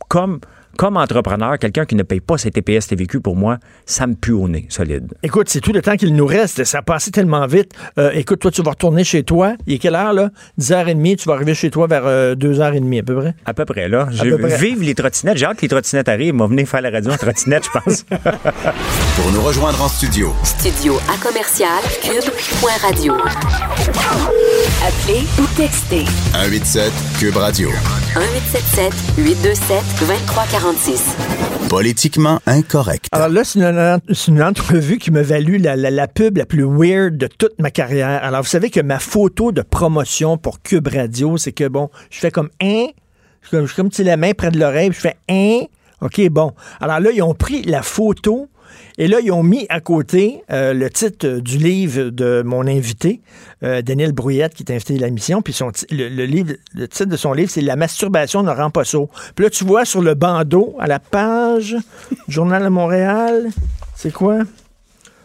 comme, 0.08 0.40
comme 0.76 0.96
entrepreneur, 0.96 1.58
quelqu'un 1.58 1.84
qui 1.84 1.94
ne 1.94 2.02
paye 2.02 2.20
pas 2.20 2.38
ses 2.38 2.50
TPS 2.50 2.86
TVQ, 2.88 3.20
pour 3.20 3.36
moi, 3.36 3.58
ça 3.86 4.06
me 4.06 4.14
pue 4.14 4.32
au 4.32 4.48
nez, 4.48 4.66
solide. 4.68 5.12
Écoute, 5.22 5.48
c'est 5.48 5.60
tout 5.60 5.72
le 5.72 5.82
temps 5.82 5.96
qu'il 5.96 6.14
nous 6.14 6.26
reste. 6.26 6.64
Ça 6.64 6.78
a 6.78 6.82
passé 6.82 7.10
tellement 7.10 7.46
vite. 7.46 7.72
Euh, 7.98 8.10
écoute, 8.14 8.40
toi, 8.40 8.50
tu 8.50 8.62
vas 8.62 8.70
retourner 8.70 9.04
chez 9.04 9.22
toi. 9.22 9.54
Il 9.66 9.74
est 9.74 9.78
quelle 9.78 9.94
heure, 9.94 10.12
là? 10.12 10.30
10h30. 10.58 11.16
Tu 11.16 11.28
vas 11.28 11.34
arriver 11.34 11.54
chez 11.54 11.70
toi 11.70 11.86
vers 11.86 12.06
euh, 12.06 12.34
2h30, 12.34 13.00
à 13.00 13.02
peu 13.02 13.16
près? 13.16 13.34
À 13.44 13.54
peu 13.54 13.64
près, 13.64 13.88
là. 13.88 14.08
Je 14.10 14.22
peu 14.22 14.38
près. 14.38 14.56
Vive 14.58 14.82
les 14.82 14.94
trottinettes. 14.94 15.36
J'ai 15.36 15.46
hâte 15.46 15.56
que 15.58 15.62
les 15.62 15.68
trottinettes 15.68 16.08
arrivent. 16.08 16.34
Ils 16.34 16.38
vont 16.38 16.46
venir 16.46 16.66
faire 16.66 16.80
la 16.80 16.90
radio 16.90 17.12
en 17.12 17.16
trottinette, 17.16 17.64
je 17.64 17.78
pense. 17.78 18.02
Pour 19.16 19.32
nous 19.32 19.42
rejoindre 19.42 19.82
en 19.82 19.88
studio, 19.88 20.32
Studio 20.44 20.96
à 21.12 21.16
commercial 21.22 21.82
cube.radio. 22.02 23.14
Appelez 24.82 25.24
ou 25.38 25.46
textez 25.56 26.04
187 26.32 26.92
Cube 27.18 27.36
Radio. 27.36 27.68
1877 28.16 28.92
827 29.18 29.84
2346. 30.00 30.59
46. 30.60 31.16
Politiquement 31.70 32.38
incorrect. 32.44 33.06
Alors 33.12 33.30
là, 33.30 33.44
c'est 33.44 33.58
une, 34.28 34.42
entrevue 34.42 34.98
qui 34.98 35.10
m'a 35.10 35.22
valu 35.22 35.56
la, 35.56 35.74
la- 35.74 35.90
la 35.90 36.06
pub 36.06 36.36
la 36.36 36.44
plus 36.44 36.64
weird 36.64 37.16
de 37.16 37.28
toute 37.28 37.58
ma 37.58 37.70
carrière. 37.70 38.22
Alors, 38.22 38.42
vous 38.42 38.48
savez 38.48 38.68
que 38.68 38.80
ma 38.80 38.98
photo 38.98 39.52
de 39.52 39.62
promotion 39.62 40.36
pour 40.36 40.60
Cube 40.60 40.88
Radio, 40.88 41.38
c'est 41.38 41.52
que, 41.52 41.66
bon, 41.66 41.88
je 42.10 42.18
fais 42.18 42.30
comme 42.30 42.50
un, 42.60 42.88
je 43.40 43.64
suis 43.64 43.74
comme, 43.74 43.90
sais, 43.90 44.04
la 44.04 44.18
main 44.18 44.32
près 44.34 44.50
de 44.50 44.58
l'oreille, 44.60 44.90
je 44.92 45.00
fais 45.00 45.16
un. 45.30 45.60
OK, 46.02 46.20
bon. 46.28 46.52
Alors 46.82 47.00
là, 47.00 47.10
ils 47.10 47.22
ont 47.22 47.34
pris 47.34 47.62
la 47.62 47.80
photo 47.80 48.46
et 48.98 49.08
là, 49.08 49.18
ils 49.20 49.32
ont 49.32 49.42
mis 49.42 49.66
à 49.68 49.80
côté 49.80 50.42
euh, 50.50 50.72
le 50.72 50.90
titre 50.90 51.40
du 51.40 51.58
livre 51.58 52.10
de 52.10 52.42
mon 52.44 52.66
invité, 52.66 53.20
euh, 53.62 53.82
Daniel 53.82 54.12
Brouillette, 54.12 54.54
qui 54.54 54.62
est 54.62 54.72
invité 54.72 54.94
de 54.94 55.00
la 55.00 55.10
mission. 55.10 55.42
Puis 55.42 55.56
le, 55.90 56.86
titre 56.86 57.06
de 57.10 57.16
son 57.16 57.32
livre, 57.32 57.50
c'est 57.50 57.60
La 57.60 57.76
masturbation 57.76 58.42
ne 58.42 58.50
rend 58.50 58.70
pas 58.70 58.84
sourd. 58.84 59.08
Puis 59.34 59.44
là, 59.44 59.50
tu 59.50 59.64
vois 59.64 59.84
sur 59.84 60.02
le 60.02 60.14
bandeau, 60.14 60.76
à 60.78 60.86
la 60.86 60.98
page 60.98 61.76
Journal 62.28 62.62
de 62.62 62.68
Montréal, 62.68 63.48
c'est 63.94 64.12
quoi? 64.12 64.38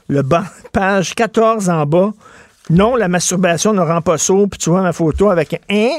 Le 0.08 0.22
ban, 0.22 0.44
page 0.72 1.16
14 1.16 1.70
en 1.70 1.86
bas. 1.86 2.14
Non, 2.70 2.96
la 2.96 3.08
masturbation 3.08 3.74
ne 3.74 3.82
rend 3.82 4.02
pas 4.02 4.18
sourd. 4.18 4.48
Puis 4.50 4.60
tu 4.60 4.70
vois 4.70 4.82
ma 4.82 4.94
photo 4.94 5.30
avec 5.30 5.62
un? 5.70 5.90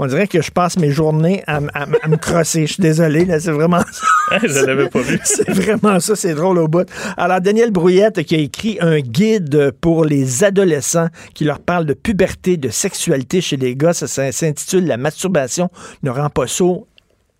On 0.00 0.06
dirait 0.06 0.28
que 0.28 0.40
je 0.40 0.50
passe 0.50 0.78
mes 0.78 0.90
journées 0.90 1.42
à, 1.46 1.60
me 1.60 2.16
crosser. 2.16 2.66
Je 2.66 2.74
suis 2.74 2.82
désolé, 2.82 3.24
là, 3.24 3.40
c'est 3.40 3.50
vraiment 3.50 3.80
ça. 3.80 4.38
Je 4.46 4.64
l'avais 4.64 4.88
pas 4.88 5.00
vu. 5.00 5.18
C'est 5.24 5.50
vraiment 5.50 5.98
ça, 6.00 6.14
c'est 6.14 6.34
drôle 6.34 6.58
au 6.58 6.68
bout. 6.68 6.86
Alors, 7.16 7.40
Daniel 7.40 7.70
Brouillette 7.70 8.22
qui 8.24 8.34
a 8.34 8.38
écrit 8.38 8.76
un 8.80 9.00
guide 9.00 9.72
pour 9.80 10.04
les 10.04 10.44
adolescents 10.44 11.08
qui 11.34 11.44
leur 11.44 11.60
parle 11.60 11.86
de 11.86 11.94
puberté, 11.94 12.58
de 12.58 12.68
sexualité 12.68 13.40
chez 13.40 13.56
les 13.56 13.74
gars. 13.74 13.94
Ça, 13.94 14.06
ça 14.06 14.30
s'intitule 14.30 14.86
La 14.86 14.98
masturbation 14.98 15.70
ne 16.02 16.10
rend 16.10 16.28
pas 16.28 16.46
sourd. 16.46 16.86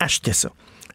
Achetez 0.01 0.33
ça. 0.33 0.51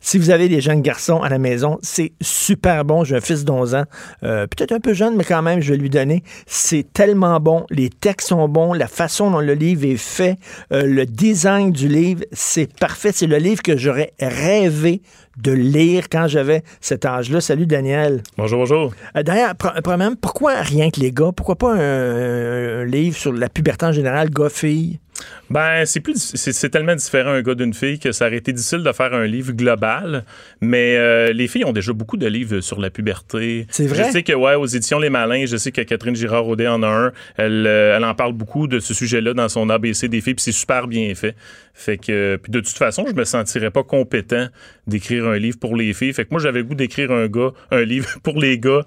Si 0.06 0.18
vous 0.18 0.32
avez 0.32 0.50
des 0.50 0.60
jeunes 0.60 0.82
garçons 0.82 1.22
à 1.22 1.30
la 1.30 1.38
maison, 1.40 1.80
c'est 1.82 2.12
super 2.22 2.84
bon. 2.84 3.06
J'ai 3.06 3.16
un 3.16 3.22
fils 3.22 3.46
d'11 3.46 3.74
ans, 3.78 3.86
euh, 4.24 4.48
peut-être 4.48 4.74
un 4.74 4.82
peu 4.82 4.94
jeune, 4.94 5.16
mais 5.16 5.24
quand 5.24 5.42
même, 5.42 5.62
je 5.62 5.72
vais 5.72 5.78
lui 5.78 5.90
donner. 5.90 6.24
C'est 6.46 6.86
tellement 6.92 7.40
bon. 7.40 7.66
Les 7.70 7.90
textes 7.90 8.28
sont 8.28 8.50
bons. 8.50 8.74
La 8.74 8.88
façon 8.88 9.32
dont 9.32 9.40
le 9.40 9.54
livre 9.54 9.86
est 9.86 9.96
fait, 9.96 10.36
euh, 10.74 10.84
le 10.86 11.06
design 11.06 11.72
du 11.72 11.88
livre, 11.88 12.26
c'est 12.34 12.68
parfait. 12.78 13.12
C'est 13.14 13.28
le 13.28 13.38
livre 13.38 13.62
que 13.62 13.78
j'aurais 13.78 14.12
rêvé 14.20 15.02
de 15.42 15.54
lire 15.54 16.10
quand 16.10 16.28
j'avais 16.28 16.64
cet 16.82 17.06
âge-là. 17.06 17.40
Salut, 17.40 17.66
Daniel. 17.66 18.24
Bonjour, 18.38 18.60
bonjour. 18.60 18.94
Euh, 19.16 19.24
D'ailleurs, 19.24 19.54
pre- 19.54 19.82
premièrement, 19.82 20.18
pourquoi 20.20 20.56
rien 20.56 20.90
que 20.92 21.00
les 21.00 21.14
gars? 21.14 21.32
Pourquoi 21.34 21.56
pas 21.56 21.74
un, 21.76 22.82
un 22.82 22.86
livre 22.86 23.16
sur 23.18 23.32
la 23.32 23.48
puberté 23.48 23.86
en 23.86 23.94
général, 23.94 24.30
gars-filles? 24.30 25.00
Ben, 25.50 25.86
c'est 25.86 26.00
plus 26.00 26.18
c'est 26.18 26.54
c'est 26.54 26.70
tellement 26.70 26.96
différent 26.96 27.32
un 27.32 27.42
gars 27.42 27.54
d'une 27.54 27.74
fille 27.74 28.00
que 28.00 28.12
ça 28.12 28.28
aurait 28.28 28.38
été 28.38 28.54
difficile 28.54 28.82
de 28.84 28.92
faire 28.92 29.14
un 29.14 29.26
livre 29.26 29.52
global. 29.52 30.26
Mais 30.62 30.96
euh, 30.98 31.32
les 31.34 31.48
filles 31.48 31.66
ont 31.66 31.74
déjà 31.74 31.94
beaucoup 31.94 32.18
de 32.18 32.26
livres 32.28 32.62
sur 32.62 32.80
la 32.80 32.90
puberté. 32.90 33.68
C'est 33.70 33.86
vrai? 33.86 34.06
Je 34.06 34.12
sais 34.12 34.24
que 34.24 34.34
ouais, 34.34 34.56
aux 34.56 34.66
éditions 34.66 35.00
Les 35.00 35.10
Malins, 35.10 35.46
je 35.46 35.58
sais 35.58 35.72
que 35.72 35.82
Catherine 35.82 36.16
Girard 36.16 36.48
Audet 36.48 36.68
en 36.68 36.82
a 36.82 36.88
un. 36.88 37.12
Elle, 37.38 37.68
euh, 37.68 37.96
elle 37.96 38.06
en 38.06 38.16
parle 38.16 38.34
beaucoup 38.34 38.68
de 38.68 38.80
ce 38.80 38.94
sujet-là 38.94 39.34
dans 39.34 39.50
son 39.50 39.70
ABC 39.70 40.08
des 40.08 40.22
filles, 40.22 40.36
puis 40.36 40.44
c'est 40.44 40.52
super 40.52 40.88
bien 40.88 41.14
fait. 41.14 41.36
Fait 41.74 41.98
que 41.98 42.38
puis 42.42 42.52
de 42.52 42.60
toute 42.60 42.78
façon, 42.78 43.06
je 43.08 43.14
me 43.14 43.24
sentirais 43.24 43.72
pas 43.72 43.84
compétent 43.84 44.48
d'écrire 44.88 45.28
un 45.28 45.38
livre 45.38 45.60
pour 45.60 45.76
les 45.76 45.94
filles. 45.94 46.14
Fait 46.14 46.24
que 46.24 46.30
moi, 46.32 46.42
j'avais 46.42 46.60
le 46.60 46.66
goût 46.66 46.76
d'écrire 46.76 47.12
un 47.12 47.28
gars, 47.28 47.52
un 47.72 47.84
livre 47.84 48.18
pour 48.24 48.40
les 48.40 48.58
gars. 48.58 48.86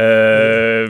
Euh, 0.00 0.88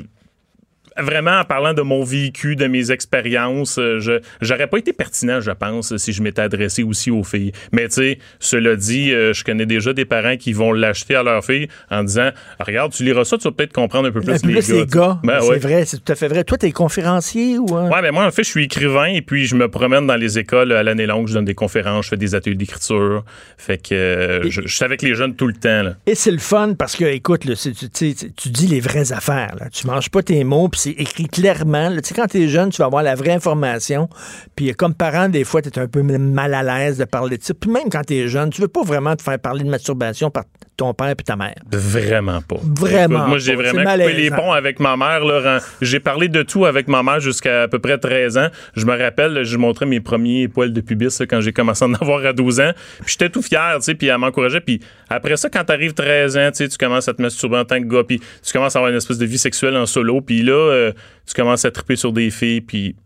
vraiment 0.98 1.38
en 1.40 1.44
parlant 1.44 1.74
de 1.74 1.82
mon 1.82 2.04
vécu, 2.04 2.56
de 2.56 2.66
mes 2.66 2.90
expériences, 2.90 3.78
euh, 3.78 3.98
je 4.00 4.20
j'aurais 4.40 4.66
pas 4.66 4.78
été 4.78 4.92
pertinent, 4.92 5.40
je 5.40 5.50
pense, 5.50 5.96
si 5.96 6.12
je 6.12 6.22
m'étais 6.22 6.42
adressé 6.42 6.82
aussi 6.82 7.10
aux 7.10 7.24
filles. 7.24 7.52
Mais 7.72 7.88
tu 7.88 7.94
sais, 7.94 8.18
cela 8.38 8.76
dit, 8.76 9.12
euh, 9.12 9.32
je 9.32 9.44
connais 9.44 9.66
déjà 9.66 9.92
des 9.92 10.04
parents 10.04 10.36
qui 10.36 10.52
vont 10.52 10.72
l'acheter 10.72 11.14
à 11.14 11.22
leur 11.22 11.44
fille 11.44 11.68
en 11.90 12.04
disant 12.04 12.30
Regarde, 12.60 12.92
tu 12.92 13.04
liras 13.04 13.24
ça, 13.24 13.38
tu 13.38 13.44
vas 13.44 13.52
peut-être 13.52 13.72
comprendre 13.72 14.08
un 14.08 14.12
peu 14.12 14.20
plus 14.20 14.44
les 14.44 14.60
les 14.60 14.86
gars. 14.86 15.18
Ben, 15.22 15.40
c'est 15.40 15.48
ouais. 15.48 15.58
vrai, 15.58 15.84
c'est 15.84 16.02
tout 16.02 16.12
à 16.12 16.14
fait 16.14 16.28
vrai. 16.28 16.44
Toi, 16.44 16.58
t'es 16.58 16.72
conférencier 16.72 17.58
ou... 17.58 17.76
hein? 17.76 17.90
Ouais, 17.90 18.02
ben 18.02 18.12
moi, 18.12 18.26
en 18.26 18.30
fait, 18.30 18.44
je 18.44 18.50
suis 18.50 18.64
écrivain 18.64 19.06
et 19.06 19.22
puis 19.22 19.46
je 19.46 19.54
me 19.56 19.68
promène 19.68 20.06
dans 20.06 20.16
les 20.16 20.38
écoles 20.38 20.72
à 20.72 20.82
l'année 20.82 21.06
longue. 21.06 21.28
Je 21.28 21.34
donne 21.34 21.44
des 21.44 21.54
conférences, 21.54 22.06
je 22.06 22.10
fais 22.10 22.16
des 22.16 22.34
ateliers 22.34 22.56
d'écriture. 22.56 23.24
Fait 23.56 23.78
que 23.78 23.94
euh, 23.94 24.50
je, 24.50 24.62
je 24.64 24.74
suis 24.74 24.84
avec 24.84 25.02
les 25.02 25.14
jeunes 25.14 25.34
tout 25.34 25.46
le 25.46 25.54
temps. 25.54 25.82
Là. 25.82 25.94
Et 26.06 26.14
c'est 26.14 26.30
le 26.30 26.38
fun 26.38 26.74
parce 26.74 26.96
que, 26.96 27.04
écoute, 27.04 27.44
là, 27.44 27.54
tu 27.54 28.48
dis 28.48 28.66
les 28.66 28.80
vraies 28.80 29.12
affaires. 29.12 29.54
Là. 29.58 29.68
Tu 29.70 29.86
manges 29.86 30.10
pas 30.10 30.22
tes 30.22 30.42
mots, 30.44 30.68
puis 30.68 30.80
c'est 30.84 30.90
écrit 30.90 31.28
clairement. 31.28 31.90
Tu 31.90 32.00
sais, 32.02 32.14
quand 32.14 32.26
tu 32.26 32.42
es 32.42 32.48
jeune, 32.48 32.68
tu 32.68 32.78
vas 32.78 32.84
avoir 32.84 33.02
la 33.02 33.14
vraie 33.14 33.32
information. 33.32 34.08
Puis 34.54 34.70
euh, 34.70 34.74
comme 34.74 34.94
parent, 34.94 35.30
des 35.30 35.44
fois, 35.44 35.62
tu 35.62 35.70
es 35.70 35.78
un 35.78 35.88
peu 35.88 36.02
mal 36.02 36.52
à 36.52 36.62
l'aise 36.62 36.98
de 36.98 37.04
parler 37.04 37.38
de 37.38 37.42
ça. 37.42 37.54
Puis 37.54 37.70
même 37.70 37.88
quand 37.90 38.02
tu 38.06 38.14
es 38.14 38.28
jeune, 38.28 38.50
tu 38.50 38.60
veux 38.60 38.68
pas 38.68 38.82
vraiment 38.82 39.16
te 39.16 39.22
faire 39.22 39.38
parler 39.38 39.64
de 39.64 39.70
masturbation 39.70 40.30
par 40.30 40.44
ton 40.76 40.94
père 40.94 41.10
et 41.10 41.14
ta 41.16 41.36
mère? 41.36 41.54
Vraiment 41.72 42.40
pas. 42.42 42.56
Vraiment 42.62 43.18
Écoute, 43.18 43.28
moi, 43.28 43.38
j'ai 43.38 43.54
vraiment 43.54 43.82
coupé 43.92 44.12
les 44.12 44.30
ponts 44.30 44.52
avec 44.52 44.80
ma 44.80 44.96
mère. 44.96 45.24
là. 45.24 45.40
Ren- 45.40 45.64
J'ai 45.80 46.00
parlé 46.00 46.28
de 46.28 46.42
tout 46.42 46.64
avec 46.66 46.88
ma 46.88 47.02
mère 47.02 47.20
jusqu'à 47.20 47.62
à 47.62 47.68
peu 47.68 47.78
près 47.78 47.98
13 47.98 48.38
ans. 48.38 48.48
Je 48.76 48.84
me 48.86 48.96
rappelle, 48.98 49.44
je 49.44 49.56
montrais 49.56 49.86
mes 49.86 50.00
premiers 50.00 50.48
poils 50.48 50.72
de 50.72 50.80
pubis 50.80 51.18
là, 51.20 51.26
quand 51.26 51.40
j'ai 51.40 51.52
commencé 51.52 51.84
à 51.84 51.88
en 51.88 51.94
avoir 52.00 52.24
à 52.26 52.32
12 52.32 52.60
ans. 52.60 52.72
Puis 53.04 53.12
j'étais 53.18 53.28
tout 53.30 53.42
fier, 53.42 53.74
tu 53.76 53.82
sais, 53.84 53.94
puis 53.94 54.08
elle 54.08 54.18
m'encourageait. 54.18 54.60
Puis 54.60 54.80
après 55.08 55.36
ça, 55.36 55.48
quand 55.48 55.64
t'arrives 55.64 55.94
13 55.94 56.36
ans, 56.36 56.50
tu 56.50 56.58
sais, 56.58 56.68
tu 56.68 56.76
commences 56.78 57.08
à 57.08 57.14
te 57.14 57.22
masturber 57.22 57.58
en 57.58 57.64
tant 57.64 57.78
que 57.80 57.86
gars, 57.86 58.02
puis 58.06 58.20
tu 58.42 58.52
commences 58.52 58.74
à 58.76 58.78
avoir 58.80 58.90
une 58.90 58.96
espèce 58.98 59.18
de 59.18 59.26
vie 59.26 59.38
sexuelle 59.38 59.76
en 59.76 59.86
solo. 59.86 60.20
Puis 60.20 60.42
là, 60.42 60.52
euh, 60.52 60.92
tu 61.26 61.34
commences 61.34 61.64
à 61.64 61.70
triper 61.70 61.96
sur 61.96 62.12
des 62.12 62.30
filles, 62.30 62.60
puis... 62.60 62.96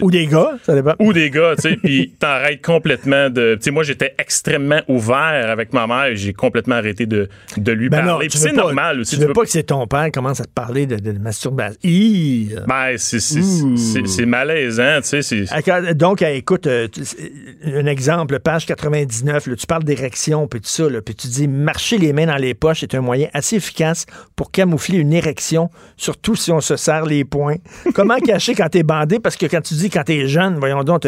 Ou 0.00 0.10
des 0.10 0.26
gars, 0.26 0.52
ça 0.62 0.74
dépend. 0.74 0.94
ou 0.98 1.12
des 1.12 1.30
gars, 1.30 1.54
tu 1.56 1.62
sais, 1.62 1.76
puis 1.76 2.12
t'arrêtes 2.18 2.64
complètement 2.64 3.28
de... 3.28 3.54
Tu 3.56 3.64
sais, 3.64 3.70
moi, 3.70 3.82
j'étais 3.82 4.14
extrêmement 4.18 4.80
ouvert 4.88 5.50
avec 5.50 5.72
ma 5.72 5.86
mère. 5.86 6.10
J'ai 6.14 6.32
complètement 6.32 6.76
arrêté 6.76 7.06
de, 7.08 7.28
de 7.56 7.72
lui 7.72 7.88
Ben 7.88 8.04
parler. 8.04 8.28
tu 8.28 8.38
c'est 8.38 8.52
normal 8.52 9.00
aussi. 9.00 9.18
Tu 9.18 9.24
veux 9.26 9.32
pas 9.32 9.42
que 9.42 9.50
c'est 9.50 9.62
ton 9.64 9.86
père 9.86 10.04
qui 10.06 10.12
commence 10.12 10.40
à 10.40 10.44
te 10.44 10.50
parler 10.52 10.86
de, 10.86 10.96
de 10.96 11.12
masturbation. 11.18 11.78
Ben, 11.82 12.96
c'est- 12.96 14.26
malaisant, 14.26 15.00
tu 15.02 15.08
sais. 15.08 15.22
c'est- 15.22 15.94
Donc, 15.94 16.22
écoute, 16.22 16.66
euh, 16.66 16.88
tu- 16.88 17.02
un 17.64 17.86
exemple, 17.86 18.38
page 18.40 18.66
99, 18.66 19.46
là, 19.46 19.56
tu 19.56 19.66
parles 19.66 19.84
d'érection, 19.84 20.46
puis 20.46 20.60
tout 20.60 20.68
ça, 20.68 20.88
là, 20.88 21.00
puis 21.02 21.14
tu 21.14 21.28
dis 21.28 21.48
marcher 21.48 21.98
les 21.98 22.12
mains 22.12 22.26
dans 22.26 22.36
les 22.36 22.54
poches 22.54 22.82
est 22.82 22.94
un 22.94 23.00
moyen 23.00 23.28
assez 23.32 23.56
efficace 23.56 24.06
pour 24.36 24.50
camoufler 24.50 24.98
une 24.98 25.12
érection, 25.12 25.70
surtout 25.96 26.36
si 26.36 26.52
on 26.52 26.60
se 26.60 26.76
serre 26.76 27.06
les 27.06 27.24
poings. 27.24 27.56
Comment 27.94 28.16
cacher 28.24 28.54
quand 28.54 28.68
t'es 28.68 28.82
bandé? 28.82 29.18
Parce 29.18 29.36
que 29.36 29.46
quand 29.46 29.60
tu 29.60 29.74
dis 29.74 29.90
quand 29.90 30.04
t'es 30.04 30.26
jeune, 30.28 30.56
voyons 30.58 30.84
donc, 30.84 31.02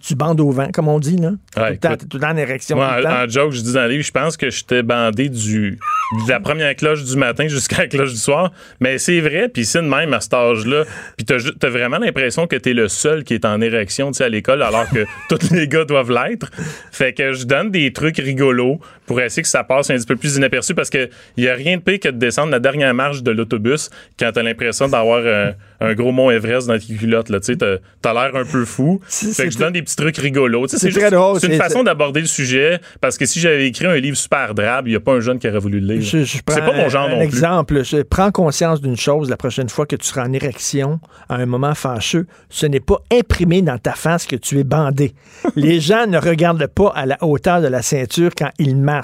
tu 0.00 0.14
bandes 0.14 0.40
au 0.40 0.50
vent, 0.50 0.68
comme 0.72 0.88
on 0.88 0.98
dit, 0.98 1.16
là. 1.16 1.30
tout, 1.54 1.60
le 1.70 1.76
temps, 1.78 1.96
tout 1.96 2.06
le 2.16 2.20
temps 2.20 2.30
en 2.30 2.36
érection. 2.36 2.76
Moi, 2.76 2.88
tout 2.90 2.96
le 2.98 3.02
temps. 3.04 3.10
en, 3.20 3.24
en 3.24 3.28
joke, 3.28 3.52
je 3.52 3.60
dis 3.62 3.72
dans 3.72 3.82
le 3.84 3.88
livre, 3.90 4.04
je 4.04 4.10
pense 4.12 4.36
que 4.36 4.50
j'étais 4.58 4.82
bandé 4.82 5.28
du, 5.28 5.78
de 6.26 6.28
la 6.28 6.40
première 6.40 6.74
cloche 6.74 7.04
du 7.04 7.16
matin 7.16 7.48
jusqu'à 7.48 7.78
la 7.78 7.86
cloche 7.86 8.12
du 8.12 8.18
soir. 8.18 8.52
Mais 8.80 8.98
c'est 8.98 9.20
vrai, 9.20 9.48
puis 9.48 9.64
c'est 9.64 9.82
de 9.82 9.88
même 9.88 10.12
à 10.14 10.20
cet 10.20 10.34
âge-là. 10.34 10.84
Puis 11.16 11.26
t'as, 11.26 11.68
vraiment 11.68 11.98
l'impression 11.98 12.46
que 12.46 12.56
t'es 12.56 12.72
le 12.72 12.88
seul 12.88 13.24
qui 13.24 13.34
est 13.34 13.44
en 13.44 13.60
érection, 13.60 14.10
à 14.18 14.28
l'école, 14.28 14.62
alors 14.62 14.88
que 14.90 15.04
tous 15.28 15.50
les 15.52 15.68
gars 15.68 15.84
doivent 15.84 16.10
l'être. 16.10 16.50
Fait 16.90 17.12
que 17.12 17.32
je 17.32 17.44
donne 17.44 17.70
des 17.70 17.92
trucs 17.92 18.18
rigolos 18.18 18.80
pour 19.08 19.20
essayer 19.20 19.42
que 19.42 19.48
ça 19.48 19.64
passe 19.64 19.90
un 19.90 19.96
petit 19.96 20.06
peu 20.06 20.14
plus 20.14 20.36
inaperçu 20.36 20.74
parce 20.74 20.90
que 20.90 21.08
il 21.36 21.42
y 21.44 21.48
a 21.48 21.54
rien 21.54 21.78
de 21.78 21.82
pire 21.82 21.98
que 21.98 22.08
de 22.08 22.16
descendre 22.18 22.52
la 22.52 22.60
dernière 22.60 22.94
marche 22.94 23.22
de 23.24 23.32
l'autobus 23.32 23.90
quand 24.18 24.30
t'as 24.32 24.42
l'impression 24.44 24.86
d'avoir 24.86 25.26
un, 25.26 25.54
un 25.80 25.94
gros 25.94 26.12
mont 26.12 26.30
Everest 26.30 26.68
dans 26.68 26.78
tes 26.78 26.94
culottes, 26.94 27.30
là. 27.30 27.40
Tu 27.40 27.46
sais, 27.46 27.56
t'as, 27.56 27.78
t'as 28.02 28.12
l'air 28.12 28.36
un 28.36 28.44
peu 28.44 28.64
fou. 28.64 29.00
C'est- 29.08 29.32
Fait 29.34 29.46
que 29.46 29.50
je 29.54 29.58
donne 29.58 29.72
des 29.72 29.82
petits 29.82 29.96
trucs 29.96 30.16
rigolos. 30.18 30.68
C'est 30.68 30.78
c'est 30.78 30.90
très 30.90 31.00
juste- 31.00 31.12
drôle, 31.14 31.40
c'est 31.40 31.46
une 31.46 31.54
c'est- 31.54 31.58
façon 31.58 31.82
d'aborder 31.82 32.20
le 32.20 32.26
sujet 32.26 32.78
parce 33.00 33.16
que 33.18 33.26
si 33.26 33.40
j'avais 33.40 33.66
écrit 33.66 33.86
un 33.86 33.96
livre 33.96 34.16
super 34.16 34.54
drabe, 34.54 34.86
il 34.86 34.90
n'y 34.90 34.96
a 34.96 35.00
pas 35.00 35.12
un 35.14 35.20
jeune 35.20 35.38
qui 35.38 35.48
aurait 35.48 35.58
voulu 35.58 35.80
le 35.80 35.94
lire. 35.94 36.02
Je- 36.02 36.24
je 36.24 36.32
c'est 36.36 36.42
pas 36.44 36.72
mon 36.72 36.88
genre 36.88 37.06
un, 37.06 37.10
non 37.10 37.16
plus. 37.18 37.24
exemple. 37.24 37.82
Prends 38.10 38.30
conscience 38.30 38.80
d'une 38.82 38.96
chose 38.96 39.30
la 39.30 39.36
prochaine 39.36 39.68
fois 39.68 39.86
que 39.86 39.96
tu 39.96 40.06
seras 40.06 40.26
en 40.26 40.32
érection 40.32 41.00
à 41.30 41.36
un 41.36 41.46
moment 41.46 41.74
fâcheux. 41.74 42.26
Ce 42.50 42.66
n'est 42.66 42.80
pas 42.80 42.98
imprimé 43.12 43.62
dans 43.62 43.78
ta 43.78 43.92
face 43.92 44.26
que 44.26 44.36
tu 44.36 44.58
es 44.58 44.64
bandé. 44.64 45.14
Les 45.56 45.80
gens 45.80 46.06
ne 46.06 46.18
regardent 46.18 46.66
pas 46.66 46.92
à 46.94 47.06
la 47.06 47.16
hauteur 47.22 47.60
de 47.62 47.68
la 47.68 47.80
ceinture 47.82 48.32
quand 48.36 48.50
ils 48.58 48.76
marchent. 48.76 48.97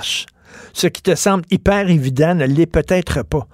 Ce 0.72 0.86
qui 0.86 1.02
te 1.02 1.14
semble 1.14 1.44
hyper 1.50 1.88
évident 1.90 2.34
ne 2.34 2.46
l'est 2.46 2.66
peut-être 2.66 3.22
pas. 3.24 3.46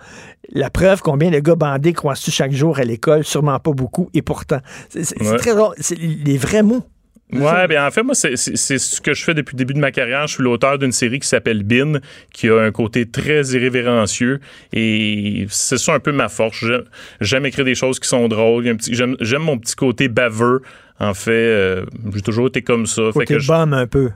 La 0.53 0.69
preuve, 0.71 1.01
combien 1.01 1.31
de 1.31 1.39
gars 1.39 1.55
bandés 1.55 1.93
croisent-tu 1.93 2.31
chaque 2.31 2.53
jour 2.53 2.79
à 2.79 2.83
l'école? 2.85 3.25
Sûrement 3.25 3.59
pas 3.59 3.73
beaucoup. 3.73 4.11
Et 4.15 4.23
pourtant, 4.23 4.59
c'est 4.89 5.21
Ouais. 5.23 5.37
très 5.37 5.55
drôle. 5.55 5.75
C'est 5.79 5.97
les 5.99 6.37
vrais 6.37 6.63
mots. 6.63 6.85
Ouais, 7.33 7.69
bien 7.69 7.87
en 7.87 7.91
fait, 7.93 8.03
moi, 8.03 8.17
c'est 8.17 8.35
ce 8.37 9.01
que 9.01 9.15
je 9.15 9.23
fais 9.23 9.35
depuis 9.35 9.55
le 9.55 9.59
début 9.59 9.73
de 9.75 9.79
ma 9.79 9.93
carrière. 9.93 10.27
Je 10.27 10.35
suis 10.35 10.43
l'auteur 10.43 10.79
d'une 10.79 10.91
série 10.91 11.21
qui 11.21 11.29
s'appelle 11.29 11.63
Bin, 11.63 12.01
qui 12.33 12.49
a 12.49 12.59
un 12.61 12.73
côté 12.73 13.09
très 13.09 13.43
irrévérencieux. 13.51 14.41
Et 14.73 15.47
c'est 15.49 15.79
ça 15.79 15.95
un 15.95 16.01
peu 16.01 16.11
ma 16.11 16.29
force. 16.29 16.65
J'aime- 17.21 17.47
écrire 17.47 17.65
des 17.65 17.77
choses 17.77 18.01
qui 18.01 18.09
sont 18.09 18.27
drôles. 18.27 18.65
J'aime 18.91 19.17
j'aime 19.21 19.43
mon 19.43 19.59
petit 19.59 19.77
côté 19.77 20.09
baveux. 20.09 20.63
En 20.99 21.15
fait, 21.15 21.31
euh, 21.31 21.85
j'ai 22.13 22.21
toujours 22.23 22.49
été 22.49 22.63
comme 22.63 22.87
ça. 22.87 23.03
Fait 23.17 23.25
que 23.25 23.39
je- 23.39 23.53
un 23.53 23.87
peu. 23.87 24.11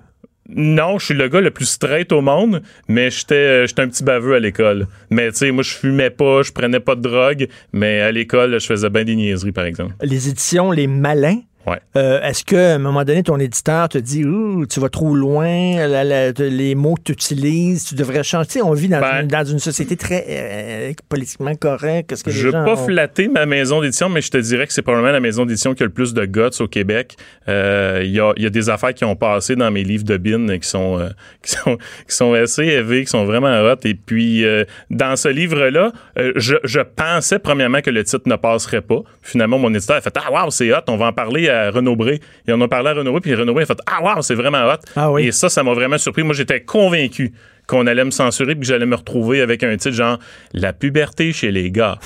Non, 0.48 0.98
je 0.98 1.06
suis 1.06 1.14
le 1.14 1.28
gars 1.28 1.40
le 1.40 1.50
plus 1.50 1.64
straight 1.64 2.12
au 2.12 2.20
monde, 2.20 2.62
mais 2.88 3.10
j'étais 3.10 3.34
euh, 3.34 3.66
j'étais 3.66 3.82
un 3.82 3.88
petit 3.88 4.04
baveux 4.04 4.34
à 4.34 4.38
l'école. 4.38 4.86
Mais 5.10 5.30
tu 5.30 5.38
sais, 5.38 5.50
moi, 5.50 5.62
je 5.62 5.72
fumais 5.72 6.10
pas, 6.10 6.42
je 6.42 6.52
prenais 6.52 6.80
pas 6.80 6.94
de 6.94 7.00
drogue, 7.00 7.48
mais 7.72 8.00
à 8.00 8.12
l'école, 8.12 8.60
je 8.60 8.66
faisais 8.66 8.90
bien 8.90 9.04
des 9.04 9.16
niaiseries, 9.16 9.52
par 9.52 9.64
exemple. 9.64 9.94
Les 10.02 10.28
éditions 10.28 10.70
Les 10.70 10.86
Malins. 10.86 11.40
Ouais. 11.66 11.78
Euh, 11.96 12.20
Est-ce 12.22 12.44
qu'à 12.44 12.74
un 12.74 12.78
moment 12.78 13.04
donné, 13.04 13.22
ton 13.22 13.38
éditeur 13.38 13.88
te 13.88 13.98
dit 13.98 14.24
Ouh, 14.24 14.66
tu 14.66 14.80
vas 14.80 14.88
trop 14.90 15.14
loin, 15.14 15.86
la- 15.86 16.04
la- 16.04 16.30
les 16.32 16.74
mots 16.74 16.94
que 16.94 17.02
tu 17.04 17.12
utilises, 17.12 17.84
tu 17.86 17.94
devrais 17.94 18.22
changer? 18.22 18.46
Tu 18.46 18.52
sais, 18.54 18.62
on 18.62 18.72
vit 18.72 18.88
dans, 18.88 19.00
Ben- 19.00 19.22
une, 19.22 19.28
dans 19.28 19.44
une 19.44 19.58
société 19.58 19.96
très 19.96 20.24
euh, 20.28 20.92
politiquement 21.08 21.54
correcte. 21.54 22.22
Que 22.22 22.30
Je 22.30 22.46
veux 22.46 22.52
gens 22.52 22.64
pas 22.64 22.74
ont- 22.74 22.86
flatter 22.86 23.28
ma 23.28 23.46
maison 23.46 23.80
d'édition, 23.80 24.08
mais 24.08 24.20
je 24.20 24.30
te 24.30 24.38
dirais 24.38 24.66
que 24.66 24.72
c'est 24.72 24.82
probablement 24.82 25.12
la 25.12 25.20
maison 25.20 25.44
d'édition 25.46 25.74
qui 25.74 25.82
a 25.82 25.86
le 25.86 25.92
plus 25.92 26.12
de 26.14 26.24
guts 26.26 26.60
au 26.60 26.68
Québec. 26.68 27.16
Euh, 27.48 28.00
Il 28.04 28.10
y, 28.10 28.20
a, 28.20 28.32
il 28.36 28.42
y 28.42 28.46
a 28.46 28.50
des 28.50 28.68
affaires 28.68 28.92
qui 28.92 29.04
ont 29.04 29.16
passé 29.16 29.56
dans 29.56 29.70
mes 29.70 29.84
livres 29.84 30.04
de 30.04 30.16
bin 30.16 30.58
qui 30.58 30.68
sont, 30.68 30.98
euh, 30.98 31.08
qui 31.42 31.52
sont, 31.52 31.76
qui 31.76 32.14
sont 32.14 32.32
assez 32.34 32.64
élevés, 32.64 33.04
qui 33.04 33.10
sont 33.10 33.24
vraiment 33.24 33.62
hot. 33.62 33.76
Et 33.84 33.94
puis, 33.94 34.44
euh, 34.44 34.64
dans 34.90 35.16
ce 35.16 35.28
livre-là, 35.28 35.92
euh, 36.18 36.32
je, 36.36 36.56
je 36.64 36.80
pensais 36.80 37.38
premièrement 37.38 37.80
que 37.80 37.90
le 37.90 38.04
titre 38.04 38.24
ne 38.26 38.36
passerait 38.36 38.82
pas. 38.82 39.00
Finalement, 39.22 39.58
mon 39.58 39.72
éditeur 39.72 39.96
a 39.96 40.00
fait 40.00 40.14
Ah, 40.16 40.30
wow, 40.44 40.50
c'est 40.50 40.70
hot, 40.72 40.80
on 40.88 40.96
va 40.96 41.06
en 41.06 41.12
parler 41.12 41.48
à 41.48 41.53
Renaud 41.70 41.96
Bré. 41.96 42.20
Et 42.46 42.52
on 42.52 42.60
a 42.60 42.68
parlé 42.68 42.90
à 42.90 42.94
Renaud 42.94 43.12
Bré, 43.12 43.20
puis 43.20 43.34
Renaud 43.34 43.52
Bré 43.54 43.62
a 43.62 43.66
fait 43.66 43.78
Ah, 43.86 44.02
wow, 44.02 44.22
c'est 44.22 44.34
vraiment 44.34 44.64
hot. 44.66 44.78
Ah 44.96 45.10
oui. 45.10 45.26
Et 45.26 45.32
ça, 45.32 45.48
ça 45.48 45.62
m'a 45.62 45.74
vraiment 45.74 45.98
surpris. 45.98 46.22
Moi, 46.22 46.34
j'étais 46.34 46.60
convaincu 46.62 47.32
qu'on 47.66 47.86
allait 47.86 48.04
me 48.04 48.10
censurer 48.10 48.54
puis 48.54 48.60
que 48.60 48.66
j'allais 48.66 48.86
me 48.86 48.96
retrouver 48.96 49.40
avec 49.40 49.62
un 49.62 49.76
titre 49.76 49.94
genre 49.94 50.18
La 50.52 50.72
puberté 50.72 51.32
chez 51.32 51.50
les 51.50 51.70
gars. 51.70 51.98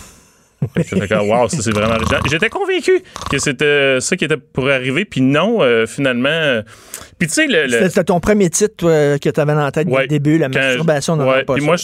Wow, 0.61 1.49
ça 1.49 1.59
c'est 1.63 1.71
vraiment. 1.73 1.97
J'étais 2.31 2.49
convaincu 2.49 3.03
que 3.31 3.39
c'était 3.39 4.01
ça 4.01 4.17
qui 4.17 4.25
était 4.25 4.37
pour 4.37 4.69
arriver, 4.69 5.05
puis 5.05 5.21
non, 5.21 5.63
euh, 5.63 5.87
finalement. 5.87 6.29
euh, 6.29 6.63
Puis 7.19 7.29
tu 7.29 7.35
sais, 7.35 7.47
le, 7.47 7.67
le- 7.67 7.89
C'était 7.89 8.05
ton 8.05 8.21
premier 8.21 8.51
titre 8.51 8.75
toi, 8.77 9.19
que 9.19 9.29
tu 9.29 9.41
avais 9.41 9.55
dans 9.55 9.65
la 9.65 9.71
tête 9.73 9.89
Ouais, 9.89 10.03
le 10.03 10.09
début, 10.09 10.37
la 10.39 10.49
masturbation 10.49 11.17
n'aura 11.17 11.39
ouais, 11.39 11.45
puis 11.45 11.65
moi, 11.65 11.77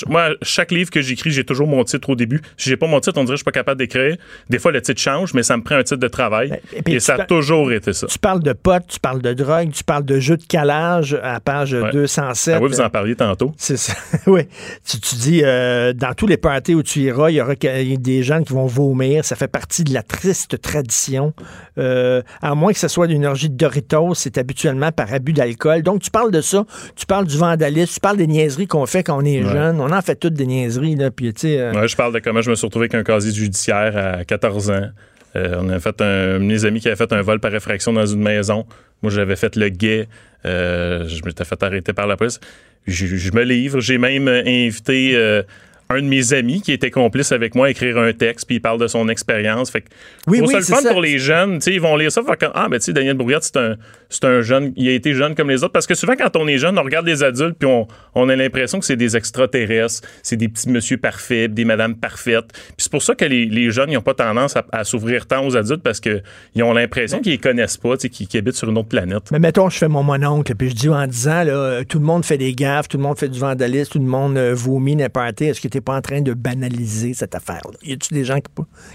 chaque 0.43 0.72
livre 0.72 0.91
que 0.91 1.01
j'écris, 1.01 1.31
j'ai 1.31 1.45
toujours 1.45 1.66
mon 1.68 1.85
titre 1.85 2.11
au 2.11 2.16
début. 2.16 2.41
Si 2.57 2.68
j'ai 2.68 2.77
pas 2.77 2.87
mon 2.87 3.01
titre, 3.01 3.18
on 3.18 3.25
dirait 3.25 3.35
que 3.35 3.39
je 3.39 3.43
suis 3.43 3.45
pas 3.45 3.53
capable 3.53 3.79
d'écrire. 3.79 4.16
Des 4.51 4.59
fois, 4.59 4.72
le 4.72 4.83
titre 4.83 5.01
change, 5.01 5.35
mais 5.35 5.43
ça 5.43 5.57
me 5.57 5.62
prend 5.62 5.77
un 5.77 5.83
titre 5.83 6.01
de 6.01 6.09
travail. 6.09 6.49
Ben, 6.85 6.95
et 6.95 7.01
ça 7.01 7.14
a 7.14 7.25
toujours 7.25 7.72
été 7.72 7.93
ça. 7.93 8.07
Tu 8.09 8.18
parles 8.18 8.43
de 8.43 8.53
potes, 8.53 8.87
tu 8.89 9.01
parles 9.01 9.22
de 9.22 9.33
drogue, 9.33 9.70
tu 9.72 9.85
parles 9.85 10.05
de 10.05 10.18
jeux 10.20 10.37
de 10.37 10.45
calage 10.47 11.16
à 11.22 11.41
page 11.41 11.75
Ouais. 11.75 11.91
207. 11.93 12.55
Ah 12.57 12.61
oui, 12.62 12.68
vous 12.68 12.81
en 12.81 12.91
parliez 12.91 13.14
tantôt. 13.16 13.53
C'est 13.57 13.77
ça. 13.77 13.95
oui. 14.27 14.43
Tu, 14.89 14.99
tu 15.01 15.14
dis, 15.16 15.43
euh, 15.45 15.93
dans 15.93 16.14
tous 16.14 16.27
les 16.27 16.37
parties 16.37 16.75
où 16.75 16.83
tu 16.83 17.01
iras, 17.01 17.31
il 17.31 17.35
y 17.37 17.41
aura 17.41 17.55
des 17.55 18.22
gens 18.22 18.43
qui 18.43 18.53
vont 18.53 18.64
vomir. 18.67 19.25
Ça 19.25 19.37
fait 19.37 19.49
partie 19.49 19.85
de 19.85 19.93
la 19.95 20.03
triste 20.03 20.61
tradition. 20.61 21.33
Euh, 21.79 22.23
à 22.43 22.55
moins 22.55 22.73
que 22.73 22.79
ce 22.79 22.89
soit 22.89 23.07
d'une 23.07 23.25
orgie 23.27 23.51
de 23.51 23.57
Doritos, 23.57 24.15
c'est 24.15 24.39
habituellement 24.39 24.93
par 24.93 25.12
abus 25.12 25.33
d'alcool. 25.33 25.83
Donc, 25.83 26.03
tu 26.03 26.11
parles 26.11 26.31
de 26.31 26.41
ça. 26.41 26.65
Tu 26.97 27.07
parles 27.07 27.27
du 27.27 27.37
vandalisme. 27.37 27.93
Tu 27.95 28.01
parles 28.01 28.17
des 28.17 28.27
niaiseries 28.27 28.67
qu'on 28.67 28.87
fait 28.87 29.03
quand 29.03 29.17
on 29.21 29.25
est 29.25 29.43
Ouais. 29.43 29.51
jeune. 29.53 29.81
On 29.81 29.91
en 29.93 30.03
fait 30.03 30.17
toutes 30.17 30.35
des 30.35 30.47
niaiseries. 30.47 30.97
Là, 30.97 31.11
puis, 31.11 31.33
euh, 31.45 31.73
Ouais, 31.73 31.89
je 31.89 31.97
parle 31.97 32.12
de 32.15 32.19
comment 32.21 32.41
je 32.43 32.51
me 32.51 32.55
suis 32.55 32.67
retrouvé 32.67 32.85
avec 32.85 32.95
un 32.95 33.03
casier 33.05 33.33
judiciaire 33.33 33.97
à 34.19 34.25
14 34.25 34.71
ans. 34.71 34.89
Euh, 35.37 35.57
on 35.61 35.69
a 35.69 35.81
fait 35.81 36.01
un, 36.01 36.39
mes 36.39 36.65
amis 36.65 36.81
qui 36.81 36.87
avaient 36.89 36.97
fait 36.97 37.12
un 37.12 37.21
vol 37.23 37.41
par 37.41 37.53
effraction 37.55 37.93
dans 37.93 38.07
une 38.07 38.23
maison. 38.23 38.67
Moi, 39.03 39.11
j'avais 39.11 39.35
fait 39.37 39.57
le 39.57 39.69
guet. 39.69 40.07
Euh, 40.47 41.09
je 41.09 41.25
m'étais 41.25 41.45
fait 41.45 41.61
arrêter 41.62 41.93
par 41.93 42.07
la 42.07 42.17
police. 42.17 42.39
Je, 42.87 43.07
je 43.07 43.33
me 43.33 43.43
livre. 43.43 43.81
J'ai 43.81 43.99
même 43.99 44.29
invité 44.29 45.12
euh, 45.15 45.43
un 45.91 46.01
de 46.01 46.07
mes 46.07 46.32
amis 46.32 46.62
qui 46.62 46.72
était 46.72 46.91
complice 46.91 47.32
avec 47.32 47.55
moi 47.55 47.66
à 47.66 47.70
écrire 47.70 47.99
un 47.99 48.12
texte, 48.12 48.47
puis 48.47 48.57
il 48.57 48.61
parle 48.61 48.80
de 48.80 48.87
son 48.87 49.09
expérience. 49.09 49.70
Fait 49.70 49.82
que 49.82 49.89
Oui, 50.26 50.41
oui, 50.41 50.49
ça 50.49 50.59
le 50.59 50.64
fun 50.64 50.80
ça. 50.80 50.91
pour 50.91 51.01
les 51.01 51.18
jeunes. 51.18 51.55
Tu 51.59 51.64
sais, 51.64 51.74
ils 51.74 51.80
vont 51.80 51.97
lire 51.97 52.11
ça, 52.11 52.22
faire 52.22 52.39
comme, 52.39 52.53
ah, 52.55 52.68
ben 52.68 52.78
tu 52.78 52.87
sais, 52.87 52.93
Daniel 52.93 53.16
Brouillard, 53.16 53.43
c'est 53.43 53.57
un, 53.57 53.76
c'est 54.15 54.27
un 54.27 54.43
jeune, 54.43 54.73
il 54.77 54.89
a 54.89 54.93
été 54.93 55.12
jeune 55.12 55.35
comme 55.35 55.51
les 55.51 55.65
autres. 55.65 55.73
Parce 55.73 55.87
que 55.87 55.95
souvent, 55.95 56.15
quand 56.17 56.37
on 56.37 56.47
est 56.47 56.59
jeune, 56.59 56.79
on 56.79 56.83
regarde 56.83 57.07
les 57.07 57.25
adultes, 57.25 57.57
puis 57.59 57.69
on, 57.69 57.89
on 58.15 58.29
a 58.29 58.37
l'impression 58.37 58.79
que 58.79 58.87
c'est 58.87 58.97
des 58.97 59.17
extraterrestres, 59.17 60.07
c'est 60.23 60.37
des 60.37 60.49
petits 60.49 60.69
monsieur 60.69 60.99
parfaits, 60.99 61.53
des 61.53 61.65
madames 61.65 61.97
parfaites. 61.97 62.53
Puis 62.53 62.75
c'est 62.79 62.93
pour 62.93 63.03
ça 63.03 63.15
que 63.15 63.25
les, 63.25 63.47
les 63.47 63.71
jeunes, 63.71 63.91
ils 63.91 63.95
n'ont 63.95 64.03
pas 64.03 64.15
tendance 64.15 64.57
à, 64.57 64.65
à 64.71 64.85
s'ouvrir 64.85 65.27
tant 65.27 65.45
aux 65.45 65.57
adultes 65.57 65.83
parce 65.83 65.99
qu'ils 66.01 66.62
ont 66.62 66.73
l'impression 66.73 67.21
qu'ils 67.21 67.33
les 67.33 67.39
connaissent 67.39 67.77
pas, 67.77 67.97
qu'ils 67.97 68.39
habitent 68.39 68.55
sur 68.55 68.69
une 68.69 68.79
autre 68.79 68.89
planète. 68.89 69.31
Mais 69.33 69.41
mettons, 69.41 69.69
je 69.69 69.79
fais 69.79 69.89
mon 69.89 70.05
mononcle, 70.05 70.55
puis 70.55 70.71
je 70.71 70.75
dis 70.75 70.89
en 70.89 71.07
disant, 71.07 71.43
là, 71.43 71.85
tout 71.85 71.99
le 71.99 72.05
monde 72.05 72.25
fait 72.25 72.39
des 72.39 72.55
gaffes, 72.55 72.87
tout 72.87 72.99
le 72.99 73.03
monde 73.03 73.19
fait 73.19 73.29
du 73.29 73.41
vandalisme, 73.41 73.93
tout 73.93 73.99
le 73.99 74.05
monde 74.05 74.37
euh, 74.37 74.55
vomit 74.55 74.95
n'importe 74.95 75.43
Est-ce 75.43 75.61
que 75.61 75.69
tu 75.69 75.77
n'es 75.77 75.81
pas 75.81 75.97
en 75.97 76.01
train 76.01 76.21
de 76.21 76.35
banaliser 76.35 77.15
cette 77.15 77.35
affaire-là? 77.35 77.77
Y 77.83 77.95
a-tu 77.95 78.15
des 78.15 78.25
gens 78.25 78.39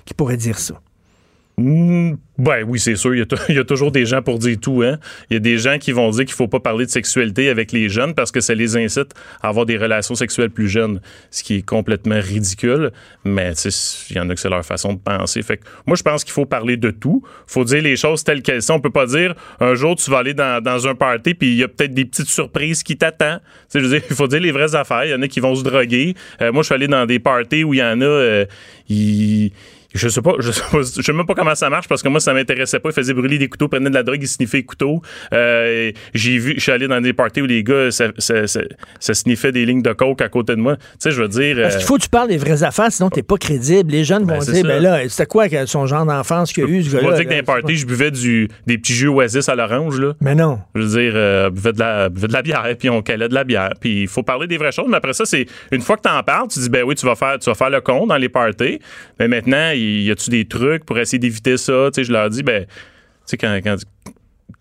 qui 0.05 0.13
pourraient 0.13 0.37
dire 0.37 0.57
ça? 0.57 0.75
Mm, 1.59 2.15
ben 2.37 2.63
oui, 2.65 2.79
c'est 2.79 2.95
sûr. 2.95 3.13
Il 3.49 3.55
y, 3.55 3.59
a 3.59 3.63
toujours 3.65 3.91
des 3.91 4.05
gens 4.05 4.21
pour 4.21 4.39
dire 4.39 4.57
tout. 4.61 4.81
Hein? 4.81 4.97
Il 5.29 5.33
y 5.33 5.37
a 5.37 5.41
des 5.41 5.57
gens 5.57 5.77
qui 5.77 5.91
vont 5.91 6.09
dire 6.09 6.23
qu'il 6.23 6.33
faut 6.33 6.47
pas 6.47 6.61
parler 6.61 6.85
de 6.85 6.89
sexualité 6.89 7.49
avec 7.49 7.73
les 7.73 7.89
jeunes 7.89 8.13
parce 8.13 8.31
que 8.31 8.39
ça 8.39 8.53
les 8.55 8.77
incite 8.77 9.13
à 9.41 9.49
avoir 9.49 9.65
des 9.65 9.77
relations 9.77 10.15
sexuelles 10.15 10.49
plus 10.49 10.69
jeunes, 10.69 11.01
ce 11.31 11.43
qui 11.43 11.57
est 11.57 11.61
complètement 11.61 12.19
ridicule. 12.21 12.91
Mais 13.25 13.51
il 14.09 14.15
y 14.15 14.19
en 14.21 14.29
a 14.29 14.35
que 14.35 14.39
c'est 14.39 14.49
leur 14.49 14.63
façon 14.63 14.93
de 14.93 14.99
penser. 14.99 15.41
Fait 15.41 15.57
que 15.57 15.63
moi, 15.85 15.97
je 15.97 16.03
pense 16.03 16.23
qu'il 16.23 16.31
faut 16.31 16.45
parler 16.45 16.77
de 16.77 16.91
tout. 16.91 17.23
faut 17.45 17.65
dire 17.65 17.81
les 17.81 17.97
choses 17.97 18.23
telles 18.23 18.41
qu'elles 18.41 18.61
sont. 18.61 18.75
On 18.75 18.79
peut 18.79 18.89
pas 18.89 19.07
dire 19.07 19.35
un 19.59 19.75
jour 19.75 19.97
tu 19.97 20.09
vas 20.09 20.19
aller 20.19 20.33
dans, 20.33 20.87
un 20.87 20.95
party 20.95 21.33
puis 21.33 21.49
il 21.49 21.55
y 21.57 21.63
a 21.63 21.67
peut-être 21.67 21.93
des 21.93 22.05
petites 22.05 22.29
surprises 22.29 22.83
qui 22.83 22.95
t'attendent. 22.95 23.41
Il 23.75 24.01
faut 24.15 24.27
dire 24.27 24.39
les 24.39 24.51
vraies 24.51 24.75
affaires. 24.75 25.03
Il 25.03 25.11
y 25.11 25.13
en 25.13 25.21
a 25.21 25.27
qui 25.27 25.41
vont 25.41 25.55
se 25.55 25.63
droguer. 25.63 26.15
Euh, 26.41 26.53
moi, 26.53 26.61
je 26.61 26.67
suis 26.67 26.75
allé 26.75 26.87
dans 26.87 27.05
des 27.05 27.19
parties 27.19 27.65
où 27.65 27.73
il 27.73 27.81
y 27.81 27.83
en 27.83 27.99
a, 27.99 28.05
euh, 28.05 28.45
je 29.99 30.09
sais 30.09 30.21
pas, 30.21 30.33
je 30.39 30.51
sais 30.51 30.61
pas, 30.71 30.79
je 30.81 31.01
sais 31.01 31.13
même 31.13 31.25
pas 31.25 31.35
comment 31.35 31.55
ça 31.55 31.69
marche 31.69 31.87
parce 31.87 32.01
que 32.01 32.09
moi 32.09 32.19
ça 32.19 32.33
m'intéressait 32.33 32.79
pas. 32.79 32.89
Ils 32.89 32.93
faisaient 32.93 33.13
brûler 33.13 33.37
des 33.37 33.47
couteaux, 33.47 33.67
prenaient 33.67 33.89
de 33.89 33.95
la 33.95 34.03
drogue, 34.03 34.19
ils 34.21 34.27
sniffaient 34.27 34.57
les 34.57 34.63
couteaux. 34.63 35.01
Euh, 35.33 35.91
j'ai 36.13 36.37
vu, 36.37 36.53
je 36.55 36.61
suis 36.61 36.71
allé 36.71 36.87
dans 36.87 37.01
des 37.01 37.13
parties 37.13 37.41
où 37.41 37.45
les 37.45 37.63
gars 37.63 37.91
ça, 37.91 38.07
ça, 38.17 38.47
ça, 38.47 38.61
ça 38.99 39.13
sniffait 39.13 39.51
des 39.51 39.65
lignes 39.65 39.81
de 39.81 39.93
coke 39.93 40.21
à 40.21 40.29
côté 40.29 40.55
de 40.55 40.61
moi. 40.61 40.77
Tu 40.77 40.83
sais, 40.99 41.11
je 41.11 41.21
veux 41.21 41.27
dire. 41.27 41.57
Parce 41.61 41.77
qu'il 41.77 41.85
faut 41.85 41.97
que 41.97 42.03
tu 42.03 42.09
parles 42.09 42.29
des 42.29 42.37
vraies 42.37 42.63
affaires, 42.63 42.91
sinon 42.91 43.09
t'es 43.09 43.23
pas 43.23 43.37
crédible. 43.37 43.91
Les 43.91 44.03
jeunes 44.03 44.25
Ben, 44.25 44.39
vont 44.39 44.51
dire, 44.51 44.63
ben 44.63 44.81
là, 44.81 45.07
c'était 45.09 45.25
quoi 45.25 45.47
son 45.65 45.85
genre 45.85 46.05
d'enfance 46.05 46.53
qu'il 46.53 46.63
a 46.63 46.67
eu, 46.67 46.83
ce 46.83 46.95
gars-là? 46.95 47.15
dire 47.15 47.25
que 47.25 47.29
dans 47.29 47.35
les 47.35 47.43
parties, 47.43 47.75
je 47.77 47.85
buvais 47.85 48.11
du, 48.11 48.49
des 48.65 48.77
petits 48.77 48.93
jus 48.93 49.07
oasis 49.07 49.49
à 49.49 49.55
l'orange, 49.55 49.99
là. 49.99 50.13
Mais 50.21 50.35
non. 50.35 50.59
Je 50.75 50.81
veux 50.81 51.01
dire, 51.01 51.13
euh, 51.15 51.49
buvait, 51.49 51.73
de 51.73 51.79
la, 51.79 52.09
buvait 52.09 52.27
de 52.27 52.33
la 52.33 52.41
bière, 52.41 52.75
puis 52.77 52.89
on 52.89 53.01
calait 53.01 53.29
de 53.29 53.33
la 53.33 53.43
bière. 53.43 53.73
Puis 53.79 54.03
il 54.03 54.07
faut 54.07 54.23
parler 54.23 54.47
des 54.47 54.57
vraies 54.57 54.71
choses. 54.71 54.87
Mais 54.87 54.97
après 54.97 55.13
ça, 55.13 55.25
c'est 55.25 55.45
une 55.71 55.81
fois 55.81 55.97
que 55.97 56.03
tu 56.03 56.09
en 56.09 56.23
parles, 56.23 56.47
tu 56.47 56.59
dis, 56.59 56.69
ben 56.69 56.83
oui, 56.83 56.95
tu 56.95 57.05
vas 57.05 57.15
faire, 57.15 57.37
tu 57.39 57.49
vas 57.49 57.55
faire 57.55 57.69
le 57.69 57.81
con 57.81 58.07
dans 58.07 58.17
les 58.17 58.29
parties. 58.29 58.79
Mais 59.19 59.27
maintenant, 59.27 59.71
y 59.89 60.03
y 60.05 60.11
a-tu 60.11 60.29
des 60.29 60.45
trucs 60.45 60.85
pour 60.85 60.97
essayer 60.99 61.19
d'éviter 61.19 61.57
ça? 61.57 61.89
Tu 61.93 62.01
sais, 62.01 62.03
je 62.03 62.11
leur 62.11 62.29
dis, 62.29 62.43
ben, 62.43 62.65
tu 62.65 62.71
sais, 63.25 63.37
quand, 63.37 63.59
quand 63.63 63.75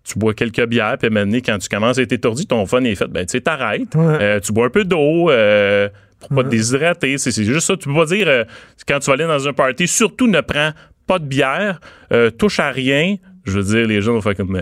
tu 0.05 0.19
bois 0.19 0.35
quelques 0.35 0.65
bières, 0.67 0.97
puis 0.99 1.11
maintenant, 1.11 1.39
quand 1.39 1.59
tu 1.59 1.69
commences 1.69 1.99
à 1.99 2.03
être 2.03 2.13
étourdi, 2.13 2.47
ton 2.47 2.65
fun 2.67 2.83
est 2.85 2.95
fait, 2.95 3.07
ben, 3.09 3.27
tu 3.27 3.33
sais, 3.33 3.41
t'arrêtes. 3.41 3.95
Ouais. 3.95 4.19
Euh, 4.21 4.41
tu 4.41 4.53
bois 4.53 4.67
un 4.67 4.71
peu 4.71 4.85
d'eau. 4.85 5.31
euh, 5.31 5.89
pour 6.21 6.31
pas 6.31 6.43
te 6.43 6.49
déshydrater. 6.49 7.17
C'est 7.19 7.45
juste 7.45 7.67
ça. 7.67 7.77
Tu 7.77 7.89
peux 7.89 7.95
pas 7.95 8.07
dire, 8.07 8.27
euh, 8.29 8.45
quand 8.89 8.99
tu 8.99 9.07
vas 9.07 9.13
aller 9.15 9.25
dans 9.27 9.47
un 9.47 9.53
party, 9.53 9.87
surtout 9.87 10.27
ne 10.27 10.41
prends 10.41 10.73
pas 11.07 11.19
de 11.19 11.25
bière, 11.25 11.81
euh, 12.13 12.31
touche 12.31 12.59
à 12.61 12.71
rien. 12.71 13.17
Je 13.45 13.53
veux 13.53 13.63
dire, 13.63 13.87
les 13.87 14.03
gens 14.03 14.13
vont 14.15 14.21
faire 14.21 14.35
comme. 14.35 14.61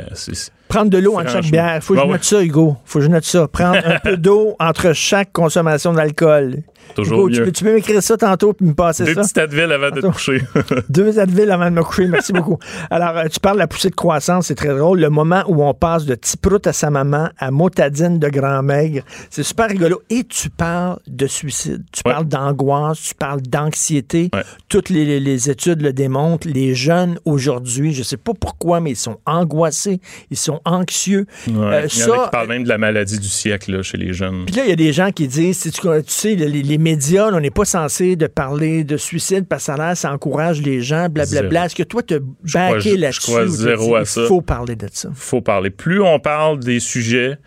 Prendre 0.68 0.90
de 0.90 0.98
l'eau 0.98 1.18
entre 1.18 1.30
chaque 1.30 1.50
bière. 1.50 1.82
Faut 1.82 1.94
que 1.94 2.00
je 2.00 2.04
Ouais, 2.04 2.12
note 2.12 2.24
ça, 2.24 2.42
Hugo. 2.42 2.76
Faut 2.84 2.98
que 2.98 3.04
je 3.04 3.10
note 3.10 3.24
ça. 3.24 3.48
Prendre 3.48 3.80
un 3.84 3.98
peu 3.98 4.16
d'eau 4.16 4.54
entre 4.60 4.92
chaque 4.92 5.32
consommation 5.32 5.92
d'alcool. 5.92 6.58
Toujours 6.94 7.18
Hugo, 7.20 7.30
tu 7.30 7.38
mieux. 7.40 7.44
peux, 7.46 7.52
tu 7.52 7.64
peux 7.64 7.74
m'écrire 7.74 8.02
ça 8.02 8.16
tantôt 8.16 8.52
puis 8.52 8.66
me 8.66 8.74
passer 8.74 9.04
Deux 9.04 9.14
ça? 9.14 9.22
petites 9.22 9.38
Advil 9.38 9.72
avant 9.72 9.90
de 9.90 10.00
te 10.00 10.06
coucher. 10.06 10.40
Deux 10.88 11.18
Advil 11.18 11.50
avant 11.50 11.66
de 11.70 11.76
me 11.76 11.82
coucher. 11.82 12.06
Merci 12.06 12.32
beaucoup. 12.34 12.58
Alors, 12.90 13.16
euh, 13.16 13.24
tu 13.30 13.40
parles 13.40 13.56
de 13.56 13.60
la 13.60 13.66
poussée 13.66 13.90
de 13.90 13.94
croissance, 13.94 14.46
c'est 14.46 14.54
très 14.54 14.74
drôle. 14.76 15.00
Le 15.00 15.10
moment 15.10 15.42
où 15.48 15.62
on 15.64 15.74
passe 15.74 16.04
de 16.06 16.14
Tiprout 16.14 16.66
à 16.66 16.72
sa 16.72 16.90
maman 16.90 17.28
à 17.38 17.50
Motadine 17.50 18.18
de 18.18 18.28
Grand 18.28 18.62
Maigre, 18.62 19.02
c'est 19.30 19.42
super 19.42 19.68
rigolo. 19.68 20.02
Et 20.10 20.24
tu 20.24 20.48
parles 20.50 20.98
de 21.06 21.26
suicide. 21.26 21.82
Tu 21.92 22.02
Ouais. 22.06 22.12
parles 22.12 22.26
d'angoisse, 22.26 23.00
tu 23.00 23.14
parles 23.14 23.40
d'anxiété. 23.42 24.30
Ouais. 24.32 24.42
Toutes 24.68 24.88
les, 24.90 25.04
les- 25.04 25.20
les 25.20 25.50
études 25.50 25.82
le 25.82 25.92
démontrent. 25.92 26.46
Les 26.48 26.74
jeunes 26.74 27.18
aujourd'hui, 27.24 27.92
je 27.92 28.02
sais 28.02 28.16
pas 28.16 28.32
pourquoi, 28.38 28.80
mais 28.80 28.92
ils 28.92 28.96
sont 28.96 29.18
angoissés, 29.26 30.00
ils 30.30 30.36
sont 30.36 30.60
anxieux. 30.64 31.26
Ouais. 31.48 31.54
Euh, 31.56 31.86
Il 31.92 31.98
y 31.98 32.02
en 32.04 32.06
a 32.12 32.16
ça, 32.16 32.24
qui 32.24 32.30
parlent 32.30 32.48
même 32.48 32.64
de 32.64 32.68
la 32.68 32.78
maladie 32.78 33.18
du 33.18 33.28
siècle 33.28 33.72
là, 33.76 33.82
chez 33.82 33.96
les 33.98 34.12
jeunes. 34.12 34.44
puis 34.46 34.54
là, 34.54 34.64
il 34.64 34.68
y 34.70 34.72
a 34.72 34.76
des 34.76 34.92
gens 34.92 35.10
qui 35.10 35.26
disent, 35.28 35.60
tu, 35.60 35.70
tu 35.70 35.80
sais, 36.06 36.34
les, 36.34 36.48
les 36.62 36.75
médias, 36.78 37.30
là, 37.30 37.36
on 37.36 37.40
n'est 37.40 37.50
pas 37.50 37.64
censé 37.64 38.16
de 38.16 38.26
parler 38.26 38.84
de 38.84 38.96
suicide 38.96 39.46
parce 39.46 39.66
que 39.66 39.76
ça, 39.76 39.94
ça 39.94 40.12
encourage 40.12 40.62
les 40.62 40.80
gens, 40.80 41.08
blablabla. 41.08 41.66
Est-ce 41.66 41.74
que 41.74 41.82
toi, 41.82 42.02
tu 42.02 42.20
baqué 42.54 42.96
là-dessus? 42.96 43.30
Il 43.30 44.26
faut 44.26 44.40
parler 44.40 44.76
de 44.76 44.88
ça? 44.92 45.08
faut 45.14 45.40
parler. 45.40 45.70
Plus 45.70 46.00
on 46.02 46.18
parle 46.18 46.60
des 46.60 46.80
sujets, 46.80 47.38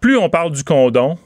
plus 0.00 0.16
on 0.16 0.28
parle 0.30 0.52
du 0.52 0.64
condom. 0.64 1.18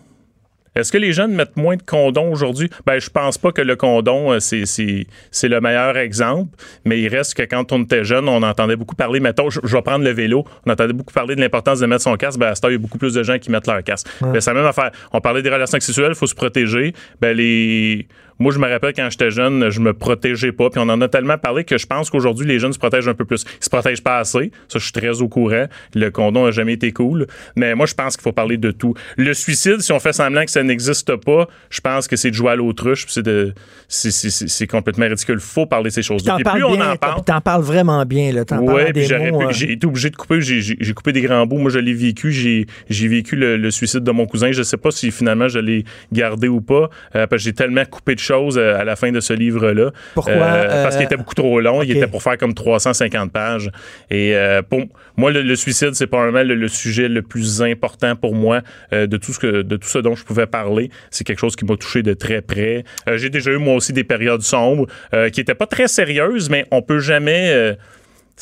Est-ce 0.76 0.92
que 0.92 0.98
les 0.98 1.12
jeunes 1.12 1.32
mettent 1.32 1.56
moins 1.56 1.76
de 1.76 1.82
condom 1.82 2.30
aujourd'hui? 2.30 2.70
Ben, 2.86 3.00
je 3.00 3.10
pense 3.10 3.38
pas 3.38 3.50
que 3.50 3.60
le 3.60 3.74
condom, 3.74 4.32
euh, 4.32 4.40
c'est, 4.40 4.66
c'est, 4.66 5.06
c'est 5.30 5.48
le 5.48 5.60
meilleur 5.60 5.96
exemple, 5.96 6.56
mais 6.84 7.00
il 7.00 7.08
reste 7.08 7.34
que 7.34 7.42
quand 7.42 7.72
on 7.72 7.82
était 7.82 8.04
jeune, 8.04 8.28
on 8.28 8.42
entendait 8.42 8.76
beaucoup 8.76 8.94
parler, 8.94 9.18
mettons, 9.18 9.50
je, 9.50 9.60
je 9.64 9.76
vais 9.76 9.82
prendre 9.82 10.04
le 10.04 10.12
vélo, 10.12 10.44
on 10.66 10.70
entendait 10.70 10.92
beaucoup 10.92 11.12
parler 11.12 11.34
de 11.34 11.40
l'importance 11.40 11.80
de 11.80 11.86
mettre 11.86 12.02
son 12.02 12.16
casque, 12.16 12.38
ben, 12.38 12.48
à 12.48 12.54
ce 12.54 12.60
temps, 12.60 12.68
il 12.68 12.72
y 12.72 12.76
a 12.76 12.78
beaucoup 12.78 12.98
plus 12.98 13.14
de 13.14 13.22
gens 13.22 13.38
qui 13.38 13.50
mettent 13.50 13.66
leur 13.66 13.82
casque. 13.82 14.06
Ben, 14.20 14.40
c'est 14.40 14.50
la 14.50 14.60
même 14.60 14.66
affaire. 14.66 14.90
On 15.12 15.20
parlait 15.20 15.42
des 15.42 15.50
relations 15.50 15.80
sexuelles, 15.80 16.10
il 16.10 16.14
faut 16.14 16.26
se 16.26 16.34
protéger. 16.34 16.92
Ben, 17.20 17.36
les... 17.36 18.06
moi, 18.40 18.52
je 18.52 18.58
me 18.58 18.68
rappelle 18.68 18.94
quand 18.94 19.08
j'étais 19.10 19.30
jeune, 19.30 19.70
je 19.70 19.80
me 19.80 19.92
protégeais 19.92 20.50
pas. 20.52 20.70
Puis 20.70 20.80
on 20.80 20.88
en 20.88 21.00
a 21.00 21.08
tellement 21.08 21.38
parlé 21.38 21.64
que 21.64 21.78
je 21.78 21.86
pense 21.86 22.10
qu'aujourd'hui, 22.10 22.46
les 22.46 22.58
jeunes 22.58 22.72
se 22.72 22.78
protègent 22.78 23.08
un 23.08 23.14
peu 23.14 23.24
plus. 23.26 23.44
Ils 23.60 23.64
se 23.64 23.70
protègent 23.70 24.02
pas 24.02 24.18
assez. 24.18 24.50
Ça, 24.68 24.78
je 24.78 24.84
suis 24.84 24.92
très 24.92 25.20
au 25.20 25.28
courant. 25.28 25.66
Le 25.94 26.10
condom 26.10 26.46
a 26.46 26.50
jamais 26.50 26.72
été 26.72 26.90
cool. 26.92 27.26
Mais 27.54 27.74
moi, 27.74 27.86
je 27.86 27.94
pense 27.94 28.16
qu'il 28.16 28.22
faut 28.22 28.32
parler 28.32 28.56
de 28.56 28.70
tout. 28.70 28.94
Le 29.16 29.34
suicide, 29.34 29.80
si 29.80 29.92
on 29.92 30.00
fait 30.00 30.12
semblant 30.14 30.44
que 30.44 30.50
ça 30.50 30.62
n'existe 30.62 31.14
pas, 31.16 31.48
je 31.68 31.80
pense 31.80 32.08
que 32.08 32.16
c'est 32.16 32.30
de 32.30 32.34
jouer 32.34 32.52
à 32.52 32.56
l'autruche. 32.56 33.04
puis 33.04 33.12
C'est 33.12 33.22
de, 33.22 33.52
c'est, 33.88 34.66
complètement 34.66 35.06
ridicule. 35.06 35.38
Faut 35.40 35.66
parler 35.66 35.90
de 35.90 35.94
ces 35.94 36.02
choses-là. 36.02 36.36
Puis 36.36 36.44
plus 36.44 36.64
on 36.64 36.76
bien, 36.76 36.92
en 36.92 36.96
parle. 36.96 37.22
t'en 37.24 37.40
parles 37.40 37.62
vraiment 37.62 38.04
bien, 38.06 38.32
là. 38.32 38.44
Ouais, 38.60 38.92
puis 38.92 39.12
euh, 39.12 39.50
j'ai 39.50 39.72
été 39.72 39.86
obligé 39.86 40.10
de 40.10 40.16
couper, 40.16 40.40
j'ai- 40.40 40.94
coupé 40.94 41.12
des 41.12 41.20
grands 41.20 41.46
bouts. 41.46 41.58
Moi, 41.58 41.70
je 41.70 41.78
l'ai 41.78 41.94
vécu, 41.94 42.32
j'ai 42.32 42.66
j'ai 42.88 43.08
vécu 43.08 43.36
le, 43.36 43.56
le 43.56 43.70
suicide 43.70 44.00
de 44.00 44.10
mon 44.10 44.26
cousin. 44.26 44.52
Je 44.52 44.62
sais 44.62 44.76
pas 44.76 44.90
si 44.90 45.10
finalement 45.10 45.48
je 45.48 45.58
l'ai 45.58 45.84
gardé 46.12 46.48
ou 46.48 46.60
pas, 46.60 46.90
euh, 47.14 47.26
parce 47.26 47.42
que 47.42 47.44
j'ai 47.44 47.52
tellement 47.52 47.84
coupé 47.84 48.14
de 48.14 48.20
euh, 48.34 48.78
à 48.78 48.84
la 48.84 48.96
fin 48.96 49.10
de 49.12 49.20
ce 49.20 49.32
livre-là. 49.32 49.90
Pourquoi, 50.14 50.32
Euh, 50.32 50.82
Parce 50.82 50.94
euh, 50.94 50.98
qu'il 50.98 51.06
était 51.06 51.16
beaucoup 51.16 51.34
trop 51.34 51.60
long. 51.60 51.82
Il 51.82 51.90
était 51.96 52.06
pour 52.06 52.22
faire 52.22 52.38
comme 52.38 52.54
350 52.54 53.32
pages. 53.32 53.70
Et 54.10 54.34
euh, 54.36 54.62
pour 54.62 54.80
moi, 55.16 55.30
le, 55.30 55.42
le 55.42 55.56
suicide, 55.56 55.94
c'est 55.94 56.06
probablement 56.06 56.42
le, 56.42 56.54
le 56.54 56.68
sujet 56.68 57.08
le 57.08 57.22
plus 57.22 57.62
important 57.62 58.16
pour 58.16 58.34
moi 58.34 58.60
euh, 58.92 59.06
de 59.06 59.16
tout 59.16 59.32
ce 59.32 59.38
que 59.38 59.62
de 59.62 59.76
tout 59.76 59.88
ce 59.88 59.98
dont 59.98 60.14
je 60.14 60.24
pouvais 60.24 60.46
parler. 60.46 60.90
C'est 61.10 61.24
quelque 61.24 61.40
chose 61.40 61.56
qui 61.56 61.64
m'a 61.64 61.76
touché 61.76 62.02
de 62.02 62.14
très 62.14 62.40
près. 62.40 62.84
Euh, 63.08 63.16
j'ai 63.18 63.30
déjà 63.30 63.50
eu 63.50 63.58
moi 63.58 63.74
aussi 63.74 63.92
des 63.92 64.04
périodes 64.04 64.42
sombres 64.42 64.86
euh, 65.14 65.28
qui 65.30 65.40
étaient 65.40 65.54
pas 65.54 65.66
très 65.66 65.88
sérieuses, 65.88 66.48
mais 66.50 66.66
on 66.70 66.82
peut 66.82 67.00
jamais 67.00 67.50
euh, 67.52 67.74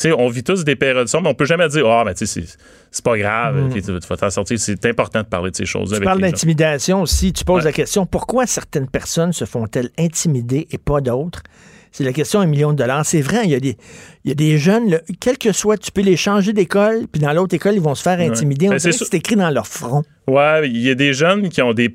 sais, 0.02 0.12
on 0.12 0.28
vit 0.28 0.42
tous 0.44 0.64
des 0.64 0.76
périodes 0.76 1.08
sombres, 1.08 1.24
mais 1.24 1.30
on 1.30 1.34
peut 1.34 1.44
jamais 1.44 1.68
dire, 1.68 1.86
ah, 1.88 2.04
ben, 2.04 2.14
tu 2.14 2.26
sais, 2.26 2.42
c'est- 2.90 3.02
pas 3.04 3.18
grave, 3.18 3.68
puis 3.70 3.82
tu 3.82 3.90
vas 3.92 4.16
t'en 4.16 4.30
sortir. 4.30 4.58
C'est 4.58 4.84
important 4.86 5.20
de 5.22 5.26
parler 5.26 5.50
de 5.50 5.56
ces 5.56 5.66
choses 5.66 5.88
Mm. 5.90 5.90
Tu 5.90 5.96
avec 5.96 6.04
parles 6.04 6.20
d'intimidation 6.20 7.02
aussi. 7.02 7.32
Tu 7.32 7.44
poses 7.44 7.58
Ouais. 7.58 7.64
la 7.70 7.72
question 7.72 8.06
pourquoi 8.06 8.46
certaines 8.46 8.88
personnes 8.88 9.32
se 9.32 9.44
font-elles 9.44 9.90
intimider 9.98 10.66
et 10.70 10.78
pas 10.78 11.00
d'autres? 11.00 11.42
C'est 11.90 12.04
la 12.04 12.12
question 12.12 12.40
à 12.40 12.42
un 12.42 12.46
million 12.46 12.72
de 12.72 12.76
dollars. 12.76 13.04
C'est 13.06 13.22
vrai, 13.22 13.44
il 13.44 13.50
y 13.50 13.54
a 13.54 13.60
des, 13.60 13.76
il 14.24 14.28
y 14.28 14.32
a 14.32 14.34
des 14.34 14.58
jeunes, 14.58 14.90
là, 14.90 15.00
quel 15.20 15.38
que 15.38 15.52
soit, 15.52 15.78
tu 15.78 15.90
peux 15.90 16.02
les 16.02 16.16
changer 16.18 16.52
d'école, 16.52 17.06
puis 17.10 17.20
dans 17.20 17.32
l'autre 17.32 17.54
école, 17.54 17.74
ils 17.74 17.80
vont 17.80 17.94
se 17.94 18.02
faire 18.02 18.20
intimider. 18.20 18.68
On 18.68 18.72
Ben, 18.72 18.78
c'est 18.78 18.90
dirait 18.90 18.98
que 18.98 19.04
c'est 19.10 19.16
écrit 19.16 19.36
dans 19.36 19.48
leur 19.50 19.66
front. 19.66 20.02
Ouais, 20.26 20.68
il 20.68 20.76
y 20.82 20.90
a 20.90 20.94
des 20.94 21.14
jeunes 21.14 21.48
qui 21.48 21.62
ont 21.62 21.72
des 21.72 21.92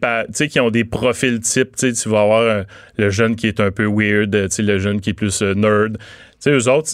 qui 0.50 0.60
ont 0.60 0.72
des 0.72 0.84
profils 0.84 1.40
types, 1.40 1.76
tu 1.76 2.10
vas 2.10 2.22
avoir 2.22 2.42
euh, 2.42 2.64
le 2.98 3.10
jeune 3.12 3.36
qui 3.36 3.48
est 3.48 3.60
un 3.60 3.70
peu 3.72 3.86
weird, 3.86 4.34
le 4.58 4.80
jeune 4.80 5.00
qui 5.00 5.12
est 5.12 5.14
plus 5.14 5.42
euh, 5.44 5.54
nerd. 5.54 5.98
Tu 5.98 6.04
sais 6.40 6.52
eux 6.52 6.68
autres 6.70 6.94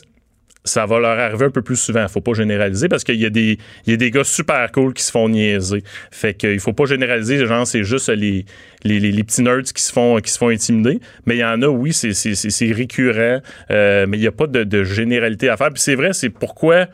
ça 0.65 0.85
va 0.85 0.99
leur 0.99 1.17
arriver 1.17 1.45
un 1.45 1.51
peu 1.51 1.61
plus 1.61 1.77
souvent. 1.77 2.07
Faut 2.07 2.21
pas 2.21 2.33
généraliser 2.33 2.89
parce 2.89 3.03
qu'il 3.03 3.19
y 3.19 3.25
a 3.25 3.29
des 3.29 3.57
il 3.85 3.91
y 3.91 3.93
a 3.93 3.97
des 3.97 4.11
gars 4.11 4.23
super 4.23 4.71
cool 4.71 4.93
qui 4.93 5.03
se 5.03 5.11
font 5.11 5.29
niaiser. 5.29 5.83
Fait 6.11 6.33
qu'il 6.33 6.59
faut 6.59 6.73
pas 6.73 6.85
généraliser, 6.85 7.45
genre 7.45 7.65
c'est 7.65 7.83
juste 7.83 8.09
les, 8.09 8.45
les, 8.83 8.99
les, 8.99 9.11
les 9.11 9.23
petits 9.23 9.41
nerds 9.41 9.63
qui 9.73 9.81
se 9.81 9.91
font 9.91 10.17
qui 10.19 10.31
se 10.31 10.37
font 10.37 10.49
intimider, 10.49 10.99
mais 11.25 11.35
il 11.37 11.39
y 11.39 11.45
en 11.45 11.61
a 11.61 11.67
oui, 11.67 11.93
c'est 11.93 12.13
c'est 12.13 12.35
c'est 12.35 12.49
c'est 12.49 12.71
récurrent, 12.71 13.39
euh, 13.71 14.05
mais 14.07 14.17
il 14.17 14.23
y 14.23 14.27
a 14.27 14.31
pas 14.31 14.47
de, 14.47 14.63
de 14.63 14.83
généralité 14.83 15.49
à 15.49 15.57
faire. 15.57 15.69
Puis 15.69 15.81
c'est 15.81 15.95
vrai, 15.95 16.13
c'est 16.13 16.29
pourquoi 16.29 16.87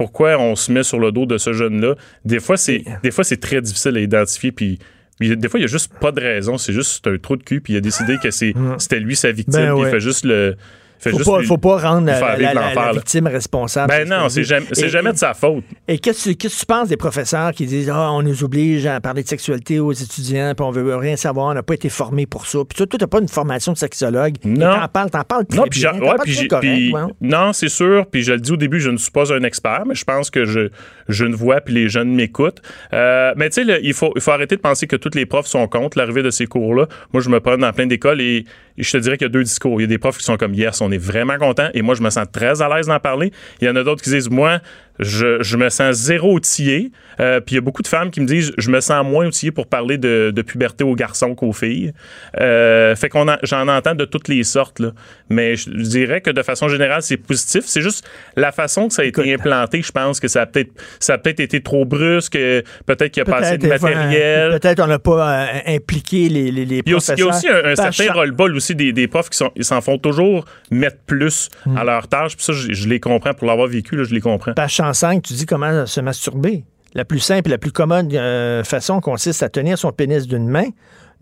pourquoi 0.00 0.38
on 0.38 0.56
se 0.56 0.72
met 0.72 0.82
sur 0.82 0.98
le 0.98 1.12
dos 1.12 1.26
de 1.26 1.36
ce 1.36 1.52
jeune-là. 1.52 1.94
Des 2.24 2.40
fois, 2.40 2.56
c'est 2.56 2.84
des 3.02 3.10
fois 3.10 3.22
c'est 3.22 3.40
très 3.40 3.60
difficile 3.60 3.98
à 3.98 4.00
identifier. 4.00 4.50
Puis 4.50 4.78
des 5.20 5.48
fois, 5.50 5.60
il 5.60 5.64
n'y 5.64 5.68
a 5.68 5.70
juste 5.70 5.92
pas 6.00 6.10
de 6.10 6.22
raison. 6.22 6.56
C'est 6.56 6.72
juste 6.72 7.06
un 7.06 7.18
trou 7.18 7.36
de 7.36 7.42
cul. 7.42 7.60
Puis 7.60 7.74
il 7.74 7.76
a 7.76 7.80
décidé 7.82 8.16
que 8.16 8.30
c'est 8.30 8.54
c'était 8.78 8.98
lui 8.98 9.14
sa 9.14 9.30
victime. 9.30 9.60
Ben 9.60 9.74
ouais. 9.74 9.88
il 9.88 9.90
fait 9.90 10.00
juste 10.00 10.24
le. 10.24 10.56
Fait 11.00 11.10
Faut 11.10 11.16
juste 11.18 11.30
pas, 11.30 11.40
lui- 11.40 11.46
faut 11.46 11.56
pas 11.58 11.78
rendre 11.78 12.06
la, 12.06 12.92
victime 12.92 13.26
responsable. 13.26 13.88
Ben 13.92 14.08
non, 14.08 14.28
c'est 14.28 14.44
jamais, 14.44 14.66
jamais 14.74 15.12
de 15.12 15.18
sa 15.18 15.34
faute. 15.34 15.64
Et 15.88 15.98
qu'est-ce 15.98 16.30
que 16.30 16.34
qu'est-ce 16.34 16.54
que 16.56 16.60
tu 16.60 16.66
penses 16.66 16.88
des 16.88 16.96
professeurs 16.96 17.52
qui 17.52 17.66
disent 17.66 17.90
Ah, 17.90 18.12
on 18.12 18.22
nous 18.22 18.44
oblige 18.44 18.86
à 18.86 19.00
parler 19.00 19.22
de 19.22 19.28
sexualité 19.28 19.80
aux 19.80 19.92
étudiants, 19.92 20.52
puis 20.54 20.64
on 20.64 20.70
veut 20.70 20.94
rien 20.96 21.16
savoir, 21.16 21.46
on 21.46 21.54
n'a 21.54 21.62
pas 21.62 21.74
été 21.74 21.88
formé 21.88 22.26
pour 22.26 22.46
ça. 22.46 22.58
Puis 22.68 22.76
toi, 22.76 22.86
toi, 22.86 22.98
t'as 22.98 23.06
pas 23.06 23.20
une 23.20 23.28
formation 23.28 23.72
de 23.72 23.78
sexologue. 23.78 24.34
Non. 24.44 24.72
T'en 24.74 24.88
parles, 24.88 25.10
t'en 25.10 25.22
parles 25.24 25.46
très 25.46 25.58
Non, 25.58 25.64
puis 25.70 25.80
bien. 25.80 25.92
ouais, 25.94 26.00
parles 26.06 26.18
puis 26.22 26.32
très 26.34 26.42
j'ai- 26.42 26.48
correct, 26.48 26.72
puis- 26.74 26.92
ouais. 26.92 27.00
non, 27.20 27.52
c'est 27.52 27.68
sûr. 27.68 28.06
Puis 28.10 28.22
je 28.22 28.32
le 28.32 28.40
dis 28.40 28.52
au 28.52 28.56
début, 28.56 28.80
je 28.80 28.90
ne 28.90 28.96
suis 28.96 29.10
pas 29.10 29.32
un 29.32 29.42
expert, 29.42 29.82
mais 29.86 29.94
je 29.94 30.04
pense 30.04 30.30
que 30.30 30.44
je, 30.44 30.68
je 31.08 31.24
ne 31.24 31.34
vois, 31.34 31.60
puis 31.60 31.74
les 31.74 31.88
jeunes 31.88 32.14
m'écoutent. 32.14 32.60
Euh, 32.92 33.32
mais 33.36 33.48
tu 33.50 33.64
sais, 33.64 33.80
il 33.82 33.94
faut, 33.94 34.12
il 34.16 34.20
faut 34.20 34.30
arrêter 34.32 34.56
de 34.56 34.60
penser 34.60 34.86
que 34.86 34.96
tous 34.96 35.14
les 35.14 35.26
profs 35.26 35.46
sont 35.46 35.66
contre 35.66 35.96
l'arrivée 35.98 36.22
de 36.22 36.30
ces 36.30 36.46
cours-là. 36.46 36.86
Moi, 37.12 37.22
je 37.22 37.28
me 37.30 37.40
prends 37.40 37.56
dans 37.56 37.72
plein 37.72 37.86
d'écoles 37.86 38.20
et 38.20 38.44
je 38.82 38.90
te 38.90 38.96
dirais 38.98 39.16
qu'il 39.16 39.26
y 39.26 39.30
a 39.30 39.32
deux 39.32 39.42
discours. 39.44 39.80
Il 39.80 39.82
y 39.82 39.84
a 39.84 39.88
des 39.88 39.98
profs 39.98 40.18
qui 40.18 40.24
sont 40.24 40.36
comme 40.36 40.54
yes, 40.54 40.80
on 40.80 40.90
est 40.90 40.98
vraiment 40.98 41.38
content, 41.38 41.68
et 41.74 41.82
moi, 41.82 41.94
je 41.94 42.02
me 42.02 42.10
sens 42.10 42.26
très 42.32 42.62
à 42.62 42.68
l'aise 42.68 42.86
d'en 42.86 43.00
parler. 43.00 43.32
Il 43.60 43.66
y 43.66 43.70
en 43.70 43.76
a 43.76 43.82
d'autres 43.82 44.02
qui 44.02 44.10
disent 44.10 44.30
moi, 44.30 44.60
je, 45.00 45.42
je 45.42 45.56
me 45.56 45.68
sens 45.68 45.96
zéro 45.96 46.34
outillé. 46.34 46.90
Euh, 47.18 47.40
puis 47.40 47.54
il 47.54 47.56
y 47.56 47.58
a 47.58 47.60
beaucoup 47.60 47.82
de 47.82 47.88
femmes 47.88 48.10
qui 48.10 48.20
me 48.20 48.26
disent 48.26 48.52
je 48.56 48.70
me 48.70 48.80
sens 48.80 49.04
moins 49.04 49.26
outillé 49.26 49.50
pour 49.52 49.66
parler 49.66 49.98
de, 49.98 50.32
de 50.34 50.42
puberté 50.42 50.84
aux 50.84 50.94
garçons 50.94 51.34
qu'aux 51.34 51.52
filles. 51.52 51.92
Euh, 52.40 52.94
fait 52.96 53.08
qu'on 53.08 53.28
en- 53.28 53.36
j'en 53.42 53.68
entends 53.68 53.94
de 53.94 54.04
toutes 54.04 54.28
les 54.28 54.42
sortes 54.44 54.78
là. 54.78 54.92
Mais 55.28 55.56
je 55.56 55.68
dirais 55.70 56.20
que 56.20 56.30
de 56.30 56.42
façon 56.42 56.68
générale 56.68 57.02
c'est 57.02 57.16
positif. 57.16 57.64
C'est 57.66 57.82
juste 57.82 58.08
la 58.36 58.52
façon 58.52 58.88
que 58.88 58.94
ça 58.94 59.02
a 59.02 59.04
été 59.04 59.20
Écoute. 59.20 59.40
implanté. 59.40 59.82
Je 59.82 59.92
pense 59.92 60.20
que 60.20 60.28
ça 60.28 60.42
a 60.42 60.46
peut-être 60.46 60.70
ça 60.98 61.14
a 61.14 61.18
peut-être 61.18 61.40
été 61.40 61.60
trop 61.60 61.84
brusque. 61.84 62.36
euh, 62.36 62.62
Peut-être 62.86 63.12
qu'il 63.12 63.22
n'y 63.22 63.28
a 63.28 63.32
pas 63.32 63.40
assez 63.46 63.58
de 63.58 63.66
matériel. 63.68 64.58
Peut-être 64.60 64.80
on 64.80 64.86
n'a 64.86 64.98
pas 64.98 65.42
euh, 65.42 65.46
impliqué 65.66 66.28
les, 66.28 66.50
les, 66.50 66.64
les 66.64 66.82
Il 66.86 66.90
y 66.90 66.94
a 66.94 66.96
aussi, 66.96 67.12
y 67.16 67.22
a 67.50 67.66
un, 67.66 67.74
certain 67.76 68.12
roll-ball 68.12 68.54
aussi 68.56 68.74
des, 68.74 68.92
des 68.92 69.08
profs 69.08 69.30
qui 69.30 69.36
sont, 69.38 69.50
ils 69.56 69.64
s'en 69.64 69.80
font 69.80 69.98
toujours 69.98 70.44
mettre 70.70 70.98
plus 71.06 71.48
Hmm. 71.66 71.76
à 71.76 71.84
leur 71.84 72.08
tâche. 72.08 72.36
Puis 72.36 72.44
ça, 72.44 72.52
je, 72.52 72.72
je 72.72 72.88
les 72.88 73.00
comprends. 73.00 73.34
Pour 73.34 73.46
l'avoir 73.46 73.66
vécu, 73.68 73.96
là, 73.96 74.04
je 74.04 74.14
les 74.14 74.20
comprends. 74.20 74.52
105, 74.92 75.22
tu 75.22 75.34
dis 75.34 75.46
comment 75.46 75.86
se 75.86 76.00
masturber. 76.00 76.64
La 76.94 77.04
plus 77.04 77.20
simple 77.20 77.48
et 77.48 77.52
la 77.52 77.58
plus 77.58 77.70
commode 77.72 78.12
euh, 78.14 78.64
façon 78.64 79.00
consiste 79.00 79.42
à 79.42 79.48
tenir 79.48 79.78
son 79.78 79.92
pénis 79.92 80.26
d'une 80.26 80.48
main, 80.48 80.66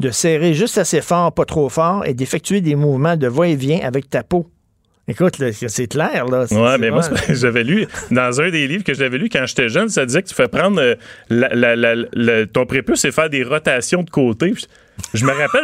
de 0.00 0.10
serrer 0.10 0.54
juste 0.54 0.78
assez 0.78 1.00
fort, 1.02 1.32
pas 1.32 1.44
trop 1.44 1.68
fort, 1.68 2.06
et 2.06 2.14
d'effectuer 2.14 2.60
des 2.60 2.74
mouvements 2.74 3.16
de 3.16 3.26
va-et-vient 3.26 3.80
avec 3.82 4.08
ta 4.08 4.22
peau. 4.22 4.46
Écoute, 5.08 5.36
c'est 5.52 5.86
clair, 5.86 6.26
là. 6.26 6.46
C'est 6.46 6.54
mais 6.78 6.90
moi, 6.90 7.00
j'avais 7.30 7.64
lu 7.64 7.86
dans 8.10 8.40
un 8.42 8.50
des 8.50 8.66
livres 8.68 8.84
que 8.84 8.92
j'avais 8.94 9.16
lu 9.18 9.28
quand 9.30 9.44
j'étais 9.46 9.68
jeune, 9.70 9.88
ça 9.88 10.04
disait 10.04 10.22
que 10.22 10.28
tu 10.28 10.34
fais 10.34 10.48
prendre 10.48 10.80
euh, 10.80 10.94
la- 11.30 11.48
la- 11.54 11.76
la- 11.76 11.94
la- 12.12 12.46
ton 12.46 12.66
prépuce 12.66 13.04
et 13.06 13.10
faire 13.12 13.30
des 13.30 13.42
rotations 13.42 14.02
de 14.02 14.10
côté. 14.10 14.52
Je 15.14 15.24
me 15.24 15.30
rappelle, 15.32 15.62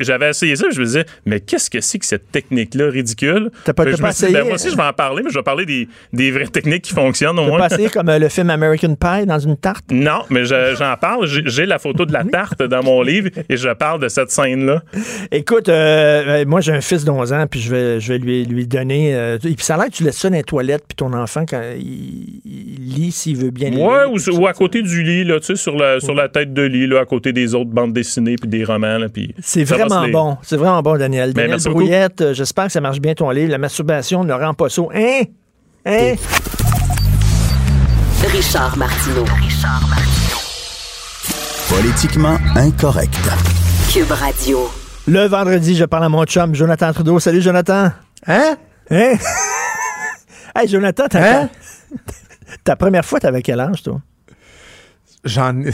j'avais 0.00 0.30
essayé 0.30 0.56
ça, 0.56 0.66
je 0.72 0.80
me 0.80 0.84
disais, 0.84 1.04
mais 1.26 1.40
qu'est-ce 1.40 1.70
que 1.70 1.80
c'est 1.80 1.98
que 1.98 2.06
cette 2.06 2.30
technique-là 2.32 2.90
ridicule? 2.90 3.50
T'as 3.64 3.72
pas- 3.72 3.84
t'as 3.84 3.92
je 3.92 3.96
pas 3.98 4.08
me 4.08 4.12
suis 4.12 4.26
dit, 4.26 4.32
ben, 4.32 4.38
essayé? 4.38 4.44
moi 4.48 4.54
aussi, 4.56 4.70
je 4.70 4.76
vais 4.76 4.82
en 4.82 4.92
parler, 4.92 5.22
mais 5.22 5.30
je 5.30 5.38
vais 5.38 5.42
parler 5.42 5.66
des, 5.66 5.88
des 6.12 6.30
vraies 6.30 6.46
techniques 6.46 6.82
qui 6.82 6.92
fonctionnent 6.94 7.38
au 7.38 7.42
T'as 7.42 7.48
moins. 7.48 7.58
pas 7.58 7.66
essayé 7.66 7.88
comme 7.90 8.08
euh, 8.08 8.18
le 8.18 8.28
film 8.28 8.50
American 8.50 8.94
Pie 8.96 9.26
dans 9.26 9.38
une 9.38 9.56
tarte? 9.56 9.84
Non, 9.90 10.22
mais 10.30 10.44
je- 10.44 10.74
j'en 10.78 10.96
parle. 10.96 11.26
J'ai 11.26 11.42
j'ai 11.46 11.66
la 11.66 11.78
photo 11.78 12.04
de 12.06 12.12
la 12.12 12.24
tarte 12.24 12.62
dans 12.62 12.82
mon 12.82 13.02
livre 13.02 13.30
et 13.48 13.56
je 13.56 13.68
parle 13.70 14.00
de 14.00 14.08
cette 14.08 14.30
scène-là. 14.30 14.82
Écoute, 15.30 15.68
euh, 15.68 16.40
euh, 16.42 16.44
moi 16.46 16.60
j'ai 16.60 16.72
un 16.72 16.80
fils 16.80 17.04
d'11 17.04 17.32
ans, 17.32 17.46
puis 17.48 17.60
je 17.60 17.70
vais, 17.70 18.00
je 18.00 18.12
vais 18.12 18.18
lui, 18.18 18.44
lui 18.44 18.66
donner. 18.66 19.14
euh, 19.14 19.36
et 19.44 19.54
puis 19.54 19.64
ça 19.64 19.74
a 19.74 19.78
l'air 19.78 19.86
que 19.86 19.92
tu 19.92 20.04
laisses 20.04 20.18
ça 20.18 20.30
dans 20.30 20.36
les 20.36 20.42
toilettes, 20.42 20.84
puis 20.88 20.96
ton 20.96 21.12
enfant, 21.12 21.44
quand 21.48 21.62
il, 21.78 22.40
il 22.44 22.94
lit, 22.94 23.12
s'il 23.12 23.36
veut 23.36 23.50
bien 23.50 23.70
lire. 23.70 23.80
Ouais, 23.86 24.04
ou, 24.06 24.18
ou 24.40 24.46
à 24.46 24.52
côté 24.52 24.82
du 24.82 25.02
lit, 25.02 25.24
là, 25.24 25.38
tu 25.40 25.46
sais, 25.46 25.56
sur 25.56 25.76
la, 25.76 26.00
sur 26.00 26.14
la 26.14 26.28
tête 26.28 26.52
de 26.52 26.62
lit, 26.62 26.86
là, 26.86 27.00
à 27.00 27.04
côté 27.04 27.32
des 27.32 27.54
autres 27.54 27.70
bandes 27.70 27.92
dessinées 27.92 28.36
puis 28.36 28.48
des 28.48 28.64
romans. 28.72 29.06
C'est 29.42 29.64
vraiment 29.64 30.08
bon. 30.08 30.38
C'est 30.42 30.56
vraiment 30.56 30.82
bon, 30.82 30.96
Daniel. 30.98 31.32
Daniel 31.32 31.50
merci 31.52 31.68
beaucoup. 31.68 31.80
Brouillette, 31.80 32.20
euh, 32.20 32.34
j'espère 32.34 32.66
que 32.66 32.72
ça 32.72 32.80
marche 32.80 33.00
bien 33.00 33.14
ton 33.14 33.30
livre. 33.30 33.50
La 33.50 33.58
masturbation 33.58 34.24
ne 34.24 34.32
rend 34.32 34.54
pas 34.54 34.68
saut. 34.68 34.90
Hein? 34.94 35.22
Hein? 35.86 36.14
Richard 38.32 38.76
Martineau. 38.76 39.24
Politiquement 41.68 42.36
incorrect. 42.56 43.14
Cube 43.92 44.10
Radio. 44.10 44.70
Le 45.06 45.26
vendredi, 45.26 45.74
je 45.76 45.84
parle 45.84 46.04
à 46.04 46.08
mon 46.08 46.24
chum, 46.24 46.54
Jonathan 46.54 46.92
Trudeau. 46.92 47.18
Salut, 47.18 47.40
Jonathan. 47.40 47.90
Hein? 48.26 48.56
Hein? 48.90 49.14
hey, 50.54 50.68
Jonathan, 50.68 51.04
t'as- 51.08 51.42
Hein? 51.42 51.48
ta 52.64 52.76
première 52.76 53.04
fois, 53.04 53.18
t'avais 53.20 53.42
quel 53.42 53.58
âge, 53.60 53.82
toi? 53.82 54.00
J'en 55.24 55.60
ai. 55.62 55.70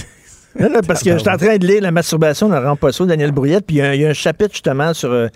Non, 0.59 0.68
non, 0.70 0.80
parce 0.86 1.02
que 1.02 1.12
je 1.12 1.18
suis 1.18 1.28
en 1.28 1.36
train 1.36 1.57
de 1.59 1.66
lire 1.66 1.82
La 1.82 1.90
masturbation 1.90 2.48
ne 2.48 2.57
rend 2.59 2.76
pas 2.76 2.92
saut, 2.92 3.07
Daniel 3.07 3.32
Brouillette, 3.32 3.66
puis 3.66 3.76
il 3.76 3.78
y 3.78 3.82
a- 3.82 3.94
il 3.94 4.00
y, 4.00 4.07
a 4.07 4.11
un 4.11 4.14
chapitre 4.14 4.52
justement 4.52 4.92
sur 4.94 5.11
euh, 5.12 5.28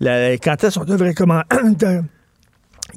la- 0.00 0.32
quand 0.38 0.62
est-ce 0.64 0.78
qu'on 0.78 0.84
devrait 0.84 1.14
comment 1.14 1.42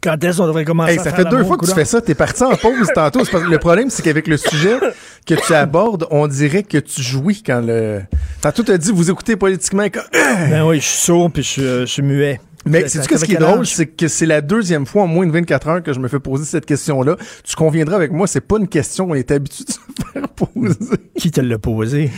Quand 0.04 0.24
est-ce 0.24 0.38
qu'on 0.38 0.46
devrait 0.48 0.66
commencer 0.66 0.94
Hey, 0.94 1.00
à 1.00 1.04
ça 1.04 1.10
faire 1.12 1.26
fait 1.28 1.36
deux 1.36 1.44
fois 1.44 1.58
que 1.58 1.66
tu 1.66 1.74
fais 1.74 1.84
ça. 1.84 2.00
T'es 2.00 2.14
parti 2.16 2.44
en 2.44 2.56
pause 2.56 2.88
tantôt. 2.94 3.26
C'est 3.26 3.32
parce 3.32 3.44
que 3.44 3.50
le 3.50 3.58
problème, 3.58 3.90
c'est 3.90 4.02
qu'avec 4.04 4.28
le 4.28 4.38
sujet 4.38 4.78
que 5.26 5.34
tu 5.34 5.54
abordes, 5.54 6.06
on 6.12 6.28
dirait 6.28 6.64
que 6.64 6.78
tu 6.78 7.02
jouis 7.02 7.42
quand 7.44 7.60
le. 7.66 8.02
Tantôt, 8.40 8.64
t'as 8.64 8.78
dit, 8.78 8.92
vous 8.94 9.10
écoutez 9.10 9.36
politiquement. 9.36 9.84
inco- 9.84 10.00
Ben 10.50 10.64
oui, 10.66 10.78
je 10.80 10.86
suis 10.86 11.02
sourd 11.02 11.32
puis 11.32 11.42
je 11.44 11.48
suis, 11.50 11.64
euh, 11.64 11.80
je 11.82 11.86
suis 11.92 12.02
muet. 12.04 12.40
Mais 12.66 12.88
c'est 12.88 13.02
ce 13.02 13.26
qui 13.26 13.34
est 13.34 13.38
drôle, 13.38 13.66
c'est 13.66 13.88
que 13.88 14.08
c'est 14.08 14.26
la 14.26 14.42
deuxième 14.42 14.86
fois 14.86 15.04
en 15.04 15.08
moins 15.08 15.26
de 15.26 15.32
24 15.32 15.68
heures 15.68 15.84
que 15.84 15.94
je 15.94 16.00
me 16.00 16.08
fais 16.08 16.20
poser 16.20 16.46
cette 16.46 16.66
question-là. 16.66 17.16
Tu 17.44 17.56
conviendras 17.56 17.96
avec 17.96 18.12
moi, 18.12 18.28
c'est 18.28 18.42
pas 18.42 18.58
une 18.58 18.68
question 18.68 19.08
qu'on 19.08 19.16
est 19.16 19.32
habitué 19.32 19.64
de 19.66 19.72
se 19.74 19.80
faire 20.14 20.28
poser. 20.30 20.78
Qui 21.18 21.32
te 21.32 21.42
l'a 21.42 21.58
posé? 21.58 22.12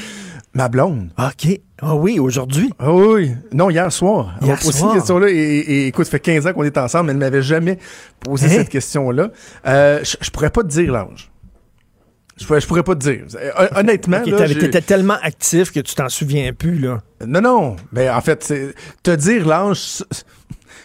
Ma 0.53 0.67
blonde. 0.67 1.09
OK. 1.17 1.59
Ah 1.81 1.95
oui, 1.95 2.19
aujourd'hui? 2.19 2.71
Ah 2.77 2.91
oui. 2.93 3.31
Non, 3.53 3.69
hier 3.69 3.89
soir. 3.91 4.35
Hier 4.41 4.57
posé 4.59 4.79
soir? 4.79 4.91
cette 4.91 4.99
question-là. 4.99 5.29
Et, 5.29 5.33
et- 5.35 5.71
et 5.71 5.87
écoute, 5.87 6.05
ça 6.05 6.11
fait 6.11 6.19
15 6.19 6.45
ans 6.47 6.53
qu'on 6.53 6.63
est 6.63 6.77
ensemble, 6.77 7.05
mais 7.05 7.11
elle 7.11 7.17
ne 7.19 7.23
m'avait 7.23 7.41
jamais 7.41 7.77
posé 8.19 8.47
Hein? 8.47 8.49
cette 8.49 8.69
question-là. 8.69 9.29
Euh, 9.65 9.99
je, 10.03 10.17
je 10.19 10.29
pourrais 10.29 10.49
pas 10.49 10.63
te 10.63 10.67
dire 10.67 10.91
l'âge. 10.91 11.30
Je, 12.41 12.47
pourrais- 12.47 12.59
je 12.61 12.67
pourrais 12.67 12.83
pas 12.83 12.95
te 12.95 12.99
dire. 13.01 13.25
Hon- 13.57 13.79
Honnêtement, 13.79 14.17
Ok, 14.21 14.27
là, 14.27 14.47
T'étais 14.47 14.81
tellement 14.81 15.17
actif 15.21 15.71
que 15.71 15.79
tu 15.79 15.93
t'en 15.95 16.09
souviens 16.09 16.51
plus, 16.53 16.79
là. 16.79 17.01
non, 17.25 17.41
non. 17.41 17.75
Mais 17.91 18.09
en 18.09 18.19
fait, 18.21 18.51
te 19.03 19.15
dire 19.15 19.47
l'âge, 19.47 19.77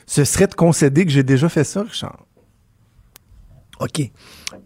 ce- 0.07 0.25
serait 0.25 0.47
de 0.47 0.55
concéder 0.55 1.05
que 1.07 1.11
j'ai 1.11 1.23
déjà 1.23 1.49
fait 1.49 1.65
ça, 1.65 1.83
Richard. 1.83 2.19
OK. 3.81 3.91
Puis 3.93 4.11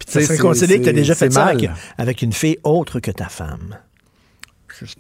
tu 0.07 0.25
c'est- 0.25 0.39
considéré 0.39 0.79
que 0.81 0.85
tu 0.85 0.89
as 0.91 0.93
c'est- 0.93 0.97
déjà 0.99 1.15
fait 1.15 1.33
ça 1.33 1.47
avec, 1.47 1.71
avec 1.99 2.23
une 2.23 2.33
fille 2.33 2.59
autre 2.63 3.01
que 3.01 3.11
ta 3.11 3.29
femme. 3.29 3.77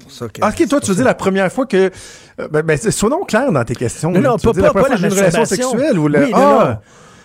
Pour 0.00 0.10
ça 0.10 0.28
que- 0.28 0.40
Ah, 0.42 0.48
Ok, 0.50 0.68
toi, 0.68 0.80
tu 0.80 0.88
veux 0.90 0.96
dire 0.96 1.04
la 1.04 1.14
première 1.14 1.50
fois 1.50 1.64
que. 1.64 1.90
euh, 2.38 2.48
Ben, 2.48 2.62
ben, 2.62 2.76
c'est- 2.76 2.90
sois 2.90 3.08
donc 3.08 3.28
clair 3.30 3.50
dans 3.50 3.64
tes 3.64 3.74
questions. 3.74 4.10
Non, 4.10 4.20
non, 4.20 4.36
pas- 4.36 4.52
pas- 4.52 4.72
pas 4.72 4.88
la 4.88 4.96
une 4.96 5.06
relation 5.12 5.44
sexuelle 5.44 5.98
ou 5.98 6.06
le. 6.08 6.24
Oui, 6.24 6.30
non, 6.32 6.36
ah! 6.36 6.64
non. 6.68 6.78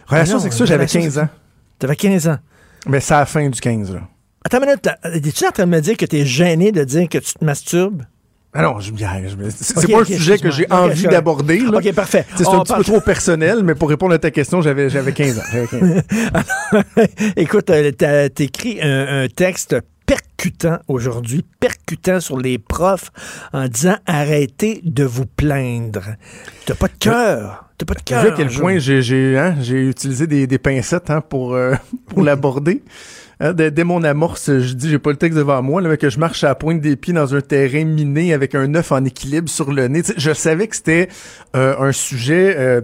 Relation 0.07 0.37
Non, 0.37 0.43
sexuelle, 0.43 0.67
j'avais 0.67 0.77
relation 0.85 1.01
15 1.01 1.17
ans. 1.19 1.29
T'avais 1.79 1.95
15 1.95 2.27
ans. 2.27 2.37
Mais 2.87 2.99
c'est 2.99 3.13
à 3.15 3.19
la 3.19 3.25
fin 3.25 3.49
du 3.49 3.59
15, 3.59 3.93
là. 3.93 4.01
Attends 4.45 4.59
une 4.59 4.65
minute, 4.67 4.87
es-tu 5.25 5.45
en 5.47 5.51
train 5.51 5.65
de 5.65 5.71
me 5.71 5.79
dire 5.81 5.97
que 5.97 6.05
t'es 6.05 6.23
gêné 6.25 6.71
de 6.71 6.83
dire 6.83 7.09
que 7.09 7.17
tu 7.17 7.33
te 7.33 7.43
masturbes? 7.43 8.03
Ah 8.53 8.61
non, 8.61 8.79
je, 8.79 8.91
je- 8.95 8.95
je- 8.95 9.49
c'est 9.49 9.91
pas 9.91 9.99
un 10.01 10.05
sujet 10.05 10.37
que 10.37 10.49
j'ai 10.51 10.65
envie 10.71 11.07
d'aborder. 11.07 11.61
OK, 11.65 11.91
parfait. 11.93 12.25
Tu 12.31 12.37
sais, 12.37 12.43
C'est 12.45 12.49
un 12.55 12.59
petit 12.59 12.69
parle- 12.71 12.83
peu 12.85 12.91
trop 12.91 13.01
personnel, 13.01 13.63
mais 13.63 13.75
pour 13.75 13.89
répondre 13.89 14.13
à 14.13 14.19
ta 14.19 14.31
question, 14.31 14.61
j'avais 14.61 14.89
j'avais 14.89 15.11
15 15.11 15.39
ans. 15.39 15.43
J'avais 15.51 15.67
15 15.67 15.97
ans. 15.97 16.81
Écoute, 17.35 17.69
euh, 17.71 18.29
écrit 18.39 18.79
un, 18.81 19.23
un 19.23 19.27
texte 19.27 19.75
percutant 20.05 20.77
aujourd'hui, 20.87 21.43
percutant 21.59 22.19
sur 22.21 22.37
les 22.39 22.57
profs 22.59 23.11
en 23.51 23.67
disant 23.67 23.97
arrêtez 24.05 24.79
de 24.85 25.03
vous 25.03 25.25
plaindre. 25.25 26.03
T'as 26.65 26.75
pas 26.75 26.87
de 26.87 26.93
cœur. 26.97 27.65
T'as 27.77 27.85
pas 27.85 27.95
de 27.95 27.99
Tu 27.99 28.05
cœur. 28.05 28.21
vois 28.21 28.31
à 28.31 28.35
quel 28.37 28.49
Jo. 28.49 28.61
point 28.61 28.77
j'ai 28.77 29.37
hein, 29.37 29.55
j'ai 29.59 29.89
utilisé 29.89 30.27
des, 30.27 30.47
des 30.47 30.59
pincettes 30.59 31.09
hein, 31.09 31.19
pour, 31.19 31.55
euh, 31.55 31.73
pour 32.07 32.21
l'aborder. 32.23 32.83
Hein, 33.39 33.53
dès, 33.53 33.69
dès 33.71 33.83
mon 33.83 34.03
amorce, 34.03 34.45
je 34.59 34.73
dis, 34.73 34.89
j'ai 34.89 34.99
pas 34.99 35.09
le 35.11 35.17
texte 35.17 35.37
devant 35.37 35.61
moi, 35.61 35.81
là, 35.81 35.89
mais 35.89 35.97
que 35.97 36.09
je 36.09 36.19
marche 36.19 36.43
à 36.43 36.49
la 36.49 36.55
pointe 36.55 36.79
des 36.81 36.95
pieds 36.95 37.13
dans 37.13 37.35
un 37.35 37.41
terrain 37.41 37.83
miné 37.83 38.33
avec 38.33 38.55
un 38.55 38.73
œuf 38.75 38.91
en 38.91 39.03
équilibre 39.03 39.49
sur 39.49 39.71
le 39.71 39.87
nez. 39.87 40.03
Tu 40.03 40.13
sais, 40.13 40.13
je 40.17 40.31
savais 40.33 40.67
que 40.67 40.75
c'était 40.75 41.09
euh, 41.55 41.75
un 41.79 41.91
sujet 41.91 42.55
euh, 42.57 42.81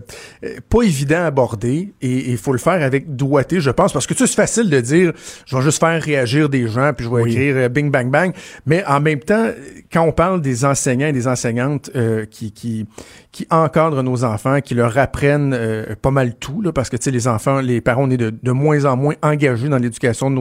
pas 0.70 0.82
évident 0.84 1.18
à 1.20 1.26
aborder 1.26 1.94
et 2.02 2.32
il 2.32 2.38
faut 2.38 2.52
le 2.52 2.58
faire 2.58 2.82
avec 2.84 3.16
doigté, 3.16 3.60
je 3.62 3.70
pense, 3.72 3.94
parce 3.94 4.08
que 4.08 4.14
tu 4.14 4.20
sais, 4.20 4.28
c'est 4.28 4.36
facile 4.36 4.70
de 4.70 4.80
dire, 4.82 5.14
je 5.46 5.56
vais 5.56 5.62
juste 5.62 5.80
faire 5.80 6.02
réagir 6.02 6.50
des 6.50 6.68
gens 6.68 6.92
puis 6.96 7.06
je 7.06 7.10
vais 7.10 7.22
Oui. 7.22 7.32
écrire 7.32 7.56
euh, 7.58 7.70
bing 7.70 7.92
bang 7.92 8.10
bang, 8.10 8.34
mais 8.66 8.84
en 8.86 9.00
même 9.00 9.20
temps, 9.20 9.48
quand 9.92 10.02
on 10.04 10.12
parle 10.12 10.42
des 10.42 10.66
enseignants 10.66 11.08
et 11.08 11.14
des 11.14 11.28
enseignantes 11.28 11.90
euh, 11.96 12.26
qui, 12.26 12.52
qui 12.52 12.86
qui 13.32 13.48
encadrent 13.50 14.04
nos 14.04 14.26
enfants, 14.26 14.60
qui 14.60 14.76
leur 14.76 14.98
apprennent 14.98 15.54
euh, 15.54 15.96
pas 16.02 16.12
mal 16.12 16.36
tout, 16.36 16.62
là, 16.62 16.74
parce 16.74 16.90
que 16.90 16.98
tu 16.98 17.04
sais, 17.06 17.12
les 17.12 17.30
enfants, 17.30 17.62
les 17.62 17.80
parents, 17.80 18.04
on 18.04 18.10
est 18.10 18.18
de, 18.18 18.30
de 18.30 18.52
moins 18.52 18.84
en 18.84 18.98
moins 18.98 19.14
engagés 19.22 19.70
dans 19.70 19.78
l'éducation 19.78 20.30
de 20.30 20.36
nos 20.36 20.41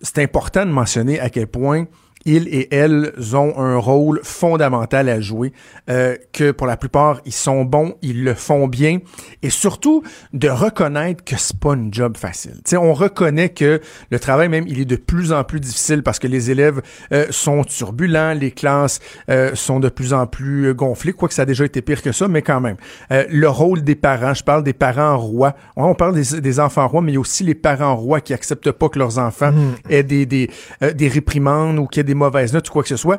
C'est 0.00 0.22
important 0.22 0.64
de 0.64 0.70
mentionner 0.70 1.20
à 1.20 1.30
quel 1.30 1.46
point 1.46 1.86
ils 2.24 2.48
et 2.48 2.74
elles 2.74 3.12
ont 3.34 3.58
un 3.58 3.76
rôle 3.76 4.20
fondamental 4.22 5.08
à 5.08 5.20
jouer, 5.20 5.52
euh, 5.88 6.16
que 6.32 6.50
pour 6.50 6.66
la 6.66 6.76
plupart, 6.76 7.20
ils 7.24 7.32
sont 7.32 7.64
bons, 7.64 7.94
ils 8.02 8.24
le 8.24 8.34
font 8.34 8.68
bien, 8.68 8.98
et 9.42 9.50
surtout 9.50 10.02
de 10.32 10.48
reconnaître 10.48 11.24
que 11.24 11.36
c'est 11.36 11.58
pas 11.58 11.74
une 11.74 11.92
job 11.92 12.16
facile. 12.16 12.54
Tu 12.56 12.70
sais, 12.70 12.76
on 12.76 12.94
reconnaît 12.94 13.50
que 13.50 13.80
le 14.10 14.18
travail 14.18 14.48
même, 14.48 14.64
il 14.68 14.80
est 14.80 14.84
de 14.84 14.96
plus 14.96 15.32
en 15.32 15.44
plus 15.44 15.60
difficile 15.60 16.02
parce 16.02 16.18
que 16.18 16.26
les 16.26 16.50
élèves 16.50 16.82
euh, 17.12 17.26
sont 17.30 17.64
turbulents, 17.64 18.34
les 18.34 18.50
classes 18.50 19.00
euh, 19.30 19.54
sont 19.54 19.80
de 19.80 19.88
plus 19.88 20.12
en 20.12 20.26
plus 20.26 20.68
euh, 20.68 20.74
gonflées, 20.74 21.12
quoique 21.12 21.34
ça 21.34 21.42
a 21.42 21.46
déjà 21.46 21.64
été 21.64 21.82
pire 21.82 22.02
que 22.02 22.12
ça, 22.12 22.28
mais 22.28 22.42
quand 22.42 22.60
même. 22.60 22.76
Euh, 23.10 23.24
le 23.30 23.48
rôle 23.48 23.82
des 23.82 23.94
parents, 23.94 24.34
je 24.34 24.44
parle 24.44 24.62
des 24.62 24.72
parents 24.72 25.16
rois. 25.16 25.54
Ouais, 25.76 25.84
on 25.84 25.94
parle 25.94 26.14
des, 26.14 26.40
des 26.40 26.60
enfants 26.60 26.86
rois, 26.88 27.02
mais 27.02 27.12
il 27.12 27.14
y 27.14 27.18
a 27.18 27.20
aussi 27.20 27.44
les 27.44 27.54
parents 27.54 27.96
rois 27.96 28.20
qui 28.20 28.34
acceptent 28.34 28.72
pas 28.72 28.88
que 28.88 28.98
leurs 28.98 29.18
enfants 29.18 29.52
aient 29.88 30.02
des, 30.02 30.26
des, 30.26 30.50
euh, 30.82 30.92
des 30.92 31.08
réprimandes 31.08 31.78
ou 31.78 31.88
ait 31.96 32.02
des 32.08 32.14
mauvaises 32.14 32.52
notes 32.52 32.68
ou 32.68 32.72
quoi 32.72 32.82
que 32.82 32.88
ce 32.88 32.96
soit. 32.96 33.18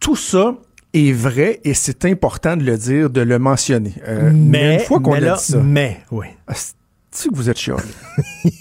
Tout 0.00 0.16
ça 0.16 0.56
est 0.92 1.12
vrai 1.12 1.60
et 1.64 1.74
c'est 1.74 2.04
important 2.04 2.56
de 2.56 2.64
le 2.64 2.76
dire, 2.76 3.10
de 3.10 3.20
le 3.20 3.38
mentionner. 3.38 3.94
Euh, 4.08 4.30
Mais, 4.34 4.74
une 4.74 4.80
fois 4.80 4.98
qu'on 5.00 5.12
mais 5.12 5.18
a 5.18 5.20
là, 5.20 5.36
dit 5.36 5.44
ça, 5.52 5.58
mais, 5.58 6.00
oui. 6.10 6.26
ah, 6.48 6.54
c'est 7.10 7.28
que 7.28 7.34
vous 7.36 7.48
êtes 7.50 7.58
chiant. 7.58 7.76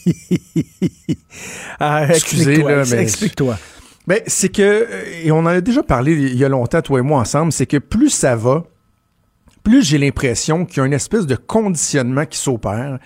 Ah, 1.80 2.06
Excusez, 2.08 2.52
explique-toi, 2.52 2.72
là, 2.76 2.84
mais- 2.90 3.02
Explique-toi. 3.02 3.58
Ben, 4.08 4.20
c'est 4.28 4.50
que, 4.50 4.62
euh, 4.62 5.04
et 5.24 5.32
on 5.32 5.40
en 5.40 5.46
a 5.48 5.62
déjà 5.62 5.84
parlé 5.84 6.14
il 6.14 6.36
y 6.36 6.46
a 6.46 6.50
longtemps, 6.50 6.82
toi 6.82 7.00
et 7.00 7.02
moi 7.02 7.20
ensemble, 7.20 7.52
c'est 7.52 7.66
que 7.66 7.78
plus 7.78 8.10
ça 8.12 8.36
va, 8.36 8.64
plus 9.64 9.84
j'ai 9.84 9.98
l'impression 9.98 10.66
qu'il 10.66 10.78
y 10.78 10.82
a 10.82 10.86
une 10.86 10.94
espèce 10.94 11.26
de 11.26 11.36
conditionnement 11.36 12.26
qui 12.26 12.38
s'opère. 12.38 13.00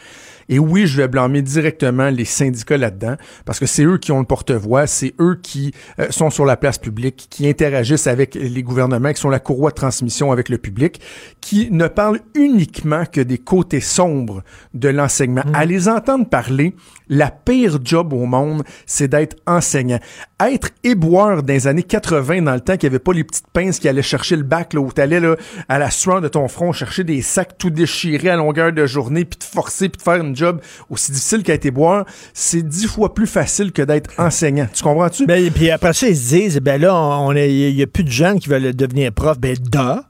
Et 0.50 0.60
oui, 0.60 0.88
je 0.88 0.98
vais 0.98 1.08
blâmer 1.08 1.42
directement 1.42 2.10
les 2.10 2.26
syndicats 2.26 2.78
là-dedans, 2.78 3.16
parce 3.46 3.60
que 3.60 3.68
c'est 3.68 3.84
eux 3.84 4.00
qui 4.00 4.12
ont 4.12 4.20
le 4.20 4.26
porte-voix, 4.26 4.88
c'est 4.88 5.14
eux 5.20 5.40
qui 5.42 5.74
euh, 6.00 6.08
sont 6.10 6.32
sur 6.32 6.46
la 6.46 6.58
place 6.58 6.80
publique, 6.80 7.28
qui 7.30 7.48
interagissent 7.48 8.08
avec 8.08 8.34
les 8.36 8.64
gouvernements, 8.64 9.14
qui 9.14 9.22
sont 9.22 9.30
la 9.30 9.40
courroie 9.40 9.70
de 9.70 9.76
transmission 9.76 10.32
avec 10.32 10.50
le 10.50 10.58
public, 10.58 11.00
qui 11.40 11.70
ne 11.72 11.88
parlent 11.88 12.20
uniquement 12.34 13.06
que 13.06 13.22
des 13.22 13.38
côtés 13.38 13.80
sombres 13.80 14.44
de 14.74 14.90
l'enseignement. 14.90 15.44
À 15.54 15.66
les 15.66 15.88
entendre 15.88 16.28
parler, 16.28 16.76
la 17.10 17.32
pire 17.32 17.80
job 17.84 18.14
au 18.14 18.26
monde, 18.26 18.64
c'est 18.86 19.08
d'être 19.08 19.36
enseignant. 19.48 20.00
Être 20.40 20.70
éboueur 20.84 21.44
dans 21.44 21.54
les 21.54 21.68
années 21.68 21.84
80, 21.84 22.44
dans 22.44 22.54
le 22.54 22.62
temps 22.62 22.78
qu'il 22.78 22.90
n'y 22.90 22.96
avait 22.96 23.04
pas 23.04 23.14
les 23.14 23.24
petites 23.24 23.48
pinces 23.52 23.80
qui 23.80 23.90
allaient 23.90 24.02
chercher 24.02 24.36
le 24.36 24.44
bac, 24.44 24.74
là, 24.74 24.80
où 24.80 24.92
t'allais, 24.92 25.20
là, 25.20 25.36
à 25.68 25.80
la 25.80 25.90
sueur 25.90 26.22
de 26.22 26.28
ton 26.28 26.48
front, 26.48 26.72
chercher 26.72 27.04
des 27.04 27.22
sacs 27.22 27.58
tout 27.58 27.70
déchirés 27.70 28.30
à 28.30 28.36
longueur 28.36 28.72
de 28.72 28.86
journée, 28.86 29.26
puis 29.26 29.40
te 29.40 29.46
forcer, 29.46 29.90
puis 29.90 29.98
te 29.98 30.04
faire 30.04 30.24
une 30.24 30.36
job 30.36 30.62
aussi 30.90 31.12
difficile 31.12 31.44
qu'à 31.44 31.56
être 31.56 31.66
éboueur, 31.66 32.06
c'est 32.34 32.62
dix 32.62 32.88
fois 32.88 33.14
plus 33.14 33.28
facile 33.28 33.72
que 33.72 33.82
d'être 33.82 34.12
enseignant. 34.18 34.68
Tu 34.74 34.84
comprends-tu? 34.84 35.26
Ben, 35.26 35.52
puis 35.52 35.72
après 35.72 35.94
ça, 35.94 36.08
ils 36.08 36.18
se 36.18 36.36
disent, 36.36 36.60
ben 36.60 36.80
là, 36.80 36.96
on 36.96 37.34
il 37.34 37.76
y 37.76 37.84
a 37.84 37.88
plus 37.88 38.04
de 38.04 38.10
jeunes 38.10 38.40
qui 38.40 38.50
veulent 38.50 38.76
devenir 38.76 39.12
prof. 39.12 39.40
Ben, 39.40 39.56
da. 39.60 40.09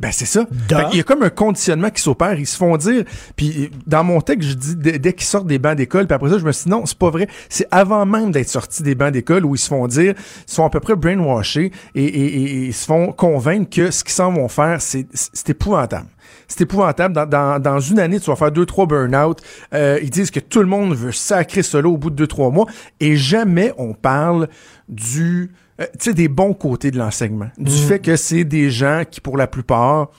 Ben 0.00 0.10
c'est 0.12 0.26
ça. 0.26 0.46
Qu'il 0.68 0.98
y 0.98 1.00
a 1.00 1.02
comme 1.02 1.24
un 1.24 1.30
conditionnement 1.30 1.90
qui 1.90 2.00
s'opère. 2.00 2.38
Ils 2.38 2.46
se 2.46 2.56
font 2.56 2.76
dire. 2.76 3.02
Puis 3.34 3.70
dans 3.86 4.04
mon 4.04 4.20
texte, 4.20 4.48
je 4.50 4.54
dis 4.54 4.76
dès, 4.76 4.98
dès 5.00 5.12
qu'ils 5.12 5.26
sortent 5.26 5.48
des 5.48 5.58
bancs 5.58 5.74
d'école. 5.76 6.06
Puis 6.06 6.14
après 6.14 6.30
ça, 6.30 6.38
je 6.38 6.44
me 6.44 6.52
suis 6.52 6.64
dit 6.64 6.70
non, 6.70 6.86
c'est 6.86 6.96
pas 6.98 7.10
vrai. 7.10 7.26
C'est 7.48 7.66
avant 7.72 8.06
même 8.06 8.30
d'être 8.30 8.48
sortis 8.48 8.84
des 8.84 8.94
bancs 8.94 9.10
d'école 9.10 9.44
où 9.44 9.56
ils 9.56 9.58
se 9.58 9.66
font 9.68 9.88
dire, 9.88 10.14
ils 10.16 10.50
se 10.50 10.54
font 10.54 10.64
à 10.66 10.70
peu 10.70 10.78
près 10.78 10.94
brainwashés 10.94 11.72
et, 11.96 12.04
et- 12.04 12.26
et- 12.26 12.42
et 12.44 12.64
ils 12.66 12.72
se 12.74 12.86
font 12.86 13.10
convaincre 13.10 13.68
que 13.70 13.90
ce 13.90 14.04
qu'ils 14.04 14.12
s'en 14.12 14.32
vont 14.32 14.46
faire, 14.48 14.80
c'est 14.80 15.06
c'est 15.12 15.50
épouvantable. 15.50 16.06
C'est 16.46 16.60
épouvantable. 16.60 17.12
Dans, 17.14 17.26
dans, 17.26 17.58
dans 17.60 17.80
une 17.80 17.98
année, 17.98 18.20
tu 18.20 18.30
vas 18.30 18.36
faire 18.36 18.52
deux, 18.52 18.66
trois 18.66 18.86
burn-out. 18.86 19.40
Euh, 19.74 19.98
ils 20.00 20.10
disent 20.10 20.30
que 20.30 20.40
tout 20.40 20.60
le 20.60 20.66
monde 20.66 20.94
veut 20.94 21.10
sacrer 21.12 21.62
cela 21.64 21.88
au 21.88 21.96
bout 21.96 22.10
de 22.10 22.14
deux, 22.16 22.26
trois 22.28 22.50
mois. 22.50 22.66
Et 23.00 23.16
jamais 23.16 23.72
on 23.78 23.94
parle 23.94 24.48
du, 24.88 25.50
euh, 25.80 25.86
tu 25.98 26.10
sais, 26.10 26.14
des 26.14 26.28
bons 26.28 26.54
côtés 26.54 26.90
de 26.90 26.98
l'enseignement. 26.98 27.50
Du 27.58 27.76
fait 27.76 28.00
que 28.00 28.16
c'est 28.16 28.44
des 28.44 28.70
gens 28.70 29.02
qui, 29.08 29.20
pour 29.20 29.36
la 29.36 29.46
plupart, 29.46 30.10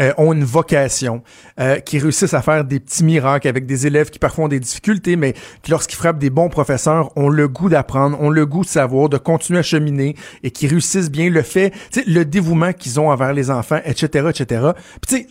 euh, 0.00 0.12
ont 0.16 0.32
une 0.32 0.44
vocation, 0.44 1.22
euh, 1.60 1.78
qui 1.78 1.98
réussissent 1.98 2.32
à 2.32 2.40
faire 2.40 2.64
des 2.64 2.80
petits 2.80 3.04
miracles 3.04 3.46
avec 3.46 3.66
des 3.66 3.86
élèves 3.86 4.08
qui 4.08 4.18
parfois 4.18 4.46
ont 4.46 4.48
des 4.48 4.58
difficultés, 4.58 5.16
mais 5.16 5.34
qui, 5.62 5.70
lorsqu'ils 5.70 5.96
frappent 5.96 6.18
des 6.18 6.30
bons 6.30 6.48
professeurs, 6.48 7.14
ont 7.14 7.28
le 7.28 7.46
goût 7.46 7.68
d'apprendre, 7.68 8.18
ont 8.18 8.30
le 8.30 8.46
goût 8.46 8.62
de 8.62 8.68
savoir, 8.68 9.10
de 9.10 9.18
continuer 9.18 9.58
à 9.58 9.62
cheminer 9.62 10.16
et 10.42 10.50
qui 10.50 10.66
réussissent 10.66 11.10
bien 11.10 11.28
le 11.28 11.42
fait, 11.42 11.72
tu 11.90 12.00
sais, 12.00 12.04
le 12.06 12.24
dévouement 12.24 12.72
qu'ils 12.72 13.00
ont 13.00 13.10
envers 13.10 13.34
les 13.34 13.50
enfants, 13.50 13.80
etc., 13.84 14.30
etc. 14.30 14.70
Puis 15.02 15.08
tu 15.08 15.16
sais, 15.16 15.26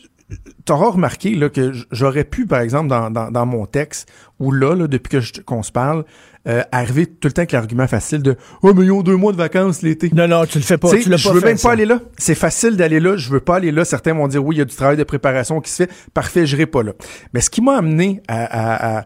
t'auras 0.65 0.91
remarqué 0.91 1.35
là, 1.35 1.49
que 1.49 1.71
j'aurais 1.91 2.23
pu, 2.23 2.45
par 2.45 2.61
exemple, 2.61 2.87
dans, 2.87 3.09
dans, 3.09 3.31
dans 3.31 3.45
mon 3.45 3.65
texte, 3.65 4.11
ou 4.39 4.51
là, 4.51 4.75
là 4.75 4.87
depuis 4.87 5.19
que 5.19 5.41
qu'on 5.41 5.63
se 5.63 5.71
parle, 5.71 6.05
euh, 6.47 6.63
arriver 6.71 7.05
tout 7.05 7.27
le 7.27 7.33
temps 7.33 7.41
avec 7.41 7.51
l'argument 7.51 7.87
facile 7.87 8.23
de 8.23 8.35
«Oh, 8.63 8.73
mais 8.73 8.85
ils 8.85 8.91
ont 8.91 9.03
deux 9.03 9.15
mois 9.15 9.31
de 9.31 9.37
vacances 9.37 9.83
l'été.» 9.83 10.09
Non, 10.15 10.27
non, 10.27 10.45
tu 10.45 10.57
le 10.57 10.63
fais 10.63 10.77
pas. 10.77 10.89
Tu 10.89 11.07
l'as 11.07 11.17
je 11.17 11.27
pas 11.27 11.33
veux 11.35 11.39
fait, 11.39 11.45
même 11.47 11.57
ça. 11.57 11.67
pas 11.69 11.73
aller 11.73 11.85
là. 11.85 11.99
C'est 12.17 12.35
facile 12.35 12.77
d'aller 12.77 12.99
là. 12.99 13.15
Je 13.15 13.29
veux 13.29 13.39
pas 13.39 13.57
aller 13.57 13.71
là. 13.71 13.85
Certains 13.85 14.13
vont 14.13 14.27
dire 14.27 14.43
oui, 14.43 14.55
il 14.55 14.59
y 14.59 14.61
a 14.61 14.65
du 14.65 14.75
travail 14.75 14.97
de 14.97 15.03
préparation 15.03 15.61
qui 15.61 15.69
se 15.69 15.83
fait. 15.83 15.91
Parfait, 16.13 16.47
je 16.47 16.63
pas 16.65 16.81
là. 16.81 16.93
Mais 17.33 17.41
ce 17.41 17.49
qui 17.49 17.61
m'a 17.61 17.77
amené 17.77 18.23
à, 18.27 18.43
à, 18.43 18.99
à, 18.99 19.05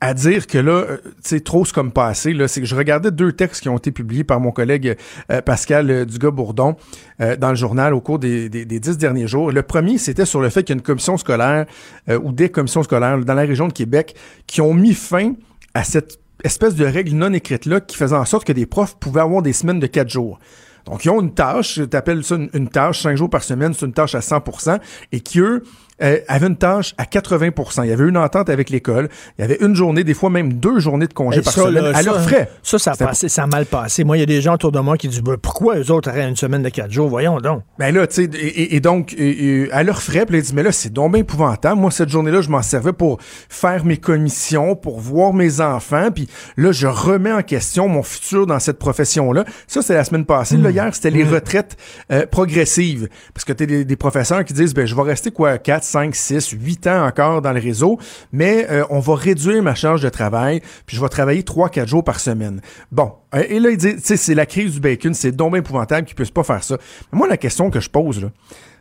à 0.00 0.14
dire 0.14 0.46
que 0.46 0.58
là, 0.58 0.72
euh, 0.72 0.96
tu 1.04 1.10
sais, 1.22 1.40
trop 1.40 1.64
c'est 1.64 1.74
comme 1.74 1.92
passé, 1.92 2.32
là, 2.32 2.48
c'est 2.48 2.60
que 2.60 2.66
je 2.66 2.74
regardais 2.74 3.10
deux 3.10 3.32
textes 3.32 3.62
qui 3.62 3.68
ont 3.68 3.76
été 3.76 3.90
publiés 3.92 4.24
par 4.24 4.40
mon 4.40 4.50
collègue 4.50 4.96
euh, 5.30 5.42
Pascal 5.42 5.90
euh, 5.90 6.04
Dugas-Bourdon 6.04 6.76
euh, 7.20 7.36
dans 7.36 7.50
le 7.50 7.54
journal 7.54 7.92
au 7.92 8.00
cours 8.00 8.18
des, 8.18 8.48
des, 8.48 8.64
des 8.64 8.80
dix 8.80 8.96
derniers 8.96 9.26
jours. 9.26 9.52
Le 9.52 9.62
premier, 9.62 9.98
c'était 9.98 10.24
sur 10.24 10.40
le 10.40 10.48
fait 10.48 10.62
qu'il 10.62 10.74
y 10.74 10.76
a 10.76 10.78
une 10.78 10.82
commission 10.82 11.16
scolaire 11.18 11.66
euh, 12.08 12.18
ou 12.22 12.32
des 12.32 12.48
commissions 12.48 12.82
scolaires 12.82 13.18
dans 13.18 13.34
la 13.34 13.42
région 13.42 13.68
de 13.68 13.72
Québec 13.72 14.14
qui 14.46 14.60
ont 14.62 14.72
mis 14.72 14.94
fin 14.94 15.34
à 15.74 15.84
cette 15.84 16.18
espèce 16.44 16.74
de 16.74 16.86
règle 16.86 17.14
non 17.14 17.32
écrite-là 17.34 17.80
qui 17.80 17.96
faisait 17.96 18.16
en 18.16 18.24
sorte 18.24 18.46
que 18.46 18.52
des 18.52 18.66
profs 18.66 18.96
pouvaient 18.98 19.20
avoir 19.20 19.42
des 19.42 19.52
semaines 19.52 19.80
de 19.80 19.86
quatre 19.86 20.08
jours. 20.08 20.38
Donc, 20.86 21.04
ils 21.04 21.10
ont 21.10 21.20
une 21.20 21.34
tâche, 21.34 21.78
tu 21.90 21.96
appelles 21.96 22.24
ça 22.24 22.36
une, 22.36 22.48
une 22.54 22.68
tâche, 22.68 23.02
cinq 23.02 23.14
jours 23.16 23.28
par 23.28 23.42
semaine, 23.42 23.74
c'est 23.74 23.84
une 23.84 23.92
tâche 23.92 24.14
à 24.14 24.20
100% 24.20 24.80
et 25.12 25.20
qui, 25.20 25.40
eux, 25.40 25.62
euh, 26.02 26.18
avait 26.28 26.46
une 26.46 26.56
tâche 26.56 26.94
à 26.98 27.04
80 27.06 27.50
Il 27.84 27.88
y 27.90 27.92
avait 27.92 28.08
une 28.08 28.16
entente 28.16 28.48
avec 28.50 28.70
l'école. 28.70 29.08
Il 29.38 29.42
y 29.42 29.44
avait 29.44 29.58
une 29.60 29.74
journée, 29.74 30.04
des 30.04 30.14
fois 30.14 30.30
même 30.30 30.54
deux 30.54 30.78
journées 30.78 31.06
de 31.06 31.12
congé 31.14 31.38
Et 31.38 31.42
par 31.42 31.52
ça, 31.52 31.62
semaine 31.64 31.84
là, 31.84 31.92
à 31.96 32.02
leur 32.02 32.16
ça, 32.16 32.20
frais. 32.22 32.50
Ça, 32.62 32.78
ça 32.78 32.92
a, 32.92 32.96
passé, 32.96 33.28
ça 33.28 33.42
a 33.44 33.46
mal 33.46 33.66
passé. 33.66 34.04
Moi, 34.04 34.16
il 34.16 34.20
y 34.20 34.22
a 34.22 34.26
des 34.26 34.40
gens 34.40 34.54
autour 34.54 34.72
de 34.72 34.80
moi 34.80 34.96
qui 34.96 35.08
disent 35.08 35.22
Ben, 35.22 35.36
pourquoi 35.36 35.76
eux 35.78 35.90
autres 35.90 36.10
auraient 36.10 36.28
une 36.28 36.36
semaine 36.36 36.62
de 36.62 36.68
quatre 36.68 36.90
jours? 36.90 37.08
Voyons 37.08 37.38
donc. 37.40 37.62
Ben 37.78 37.94
là, 37.94 38.06
tu 38.06 38.24
sais, 38.24 38.30
et, 38.32 38.80
donc, 38.80 39.12
et- 39.14 39.64
et 39.64 39.72
à 39.72 39.82
leur 39.82 40.02
frais, 40.02 40.24
puis 40.26 40.34
là, 40.36 40.38
il 40.38 40.44
dit, 40.44 40.52
mais 40.54 40.62
là, 40.62 40.72
c'est 40.72 40.92
donc 40.92 41.12
bien 41.12 41.20
épouvantable. 41.22 41.80
Moi, 41.80 41.90
cette 41.90 42.08
journée-là, 42.08 42.40
je 42.40 42.48
m'en 42.50 42.62
servais 42.62 42.92
pour 42.92 43.18
faire 43.48 43.84
mes 43.84 43.96
commissions, 43.96 44.76
pour 44.76 45.00
voir 45.00 45.32
mes 45.32 45.60
enfants, 45.60 46.10
puis 46.14 46.28
là, 46.56 46.72
je 46.72 46.86
remets 46.86 47.32
en 47.32 47.42
question 47.42 47.88
mon 47.88 48.02
futur 48.02 48.46
dans 48.46 48.58
cette 48.58 48.78
profession-là. 48.78 49.44
Ça, 49.66 49.82
c'est 49.82 49.94
la 49.94 50.04
semaine 50.04 50.24
passée. 50.24 50.56
Là, 50.56 50.70
hier, 50.70 50.94
c'était 50.94 51.10
les 51.10 51.24
retraites 51.24 51.76
euh, 52.10 52.26
progressives. 52.26 53.08
Parce 53.34 53.44
que 53.44 53.52
tu 53.52 53.66
des, 53.66 53.84
des 53.84 53.96
professeurs 53.96 54.44
qui 54.44 54.52
disent, 54.52 54.74
ben, 54.74 54.86
je 54.86 54.94
vais 54.94 55.02
rester, 55.02 55.30
quoi, 55.30 55.58
4, 55.58 55.84
5, 55.90 56.14
6, 56.14 56.50
8 56.50 56.86
ans 56.86 57.06
encore 57.06 57.42
dans 57.42 57.52
le 57.52 57.60
réseau, 57.60 57.98
mais 58.32 58.66
euh, 58.70 58.84
on 58.90 59.00
va 59.00 59.16
réduire 59.16 59.62
ma 59.62 59.74
charge 59.74 60.02
de 60.02 60.08
travail, 60.08 60.60
puis 60.86 60.96
je 60.96 61.02
vais 61.02 61.08
travailler 61.08 61.42
3, 61.42 61.68
4 61.68 61.88
jours 61.88 62.04
par 62.04 62.20
semaine. 62.20 62.60
Bon. 62.92 63.12
Euh, 63.34 63.44
Et 63.48 63.58
là, 63.60 63.70
il 63.70 63.76
dit, 63.76 63.96
tu 63.96 64.02
sais, 64.02 64.16
c'est 64.16 64.34
la 64.34 64.46
crise 64.46 64.74
du 64.74 64.80
bacon, 64.80 65.14
c'est 65.14 65.32
donc 65.32 65.56
épouvantable 65.56 66.06
qu'ils 66.06 66.16
puissent 66.16 66.30
pas 66.30 66.44
faire 66.44 66.62
ça. 66.62 66.76
Moi, 67.12 67.26
la 67.28 67.36
question 67.36 67.70
que 67.70 67.80
je 67.80 67.90
pose, 67.90 68.22
là, 68.22 68.28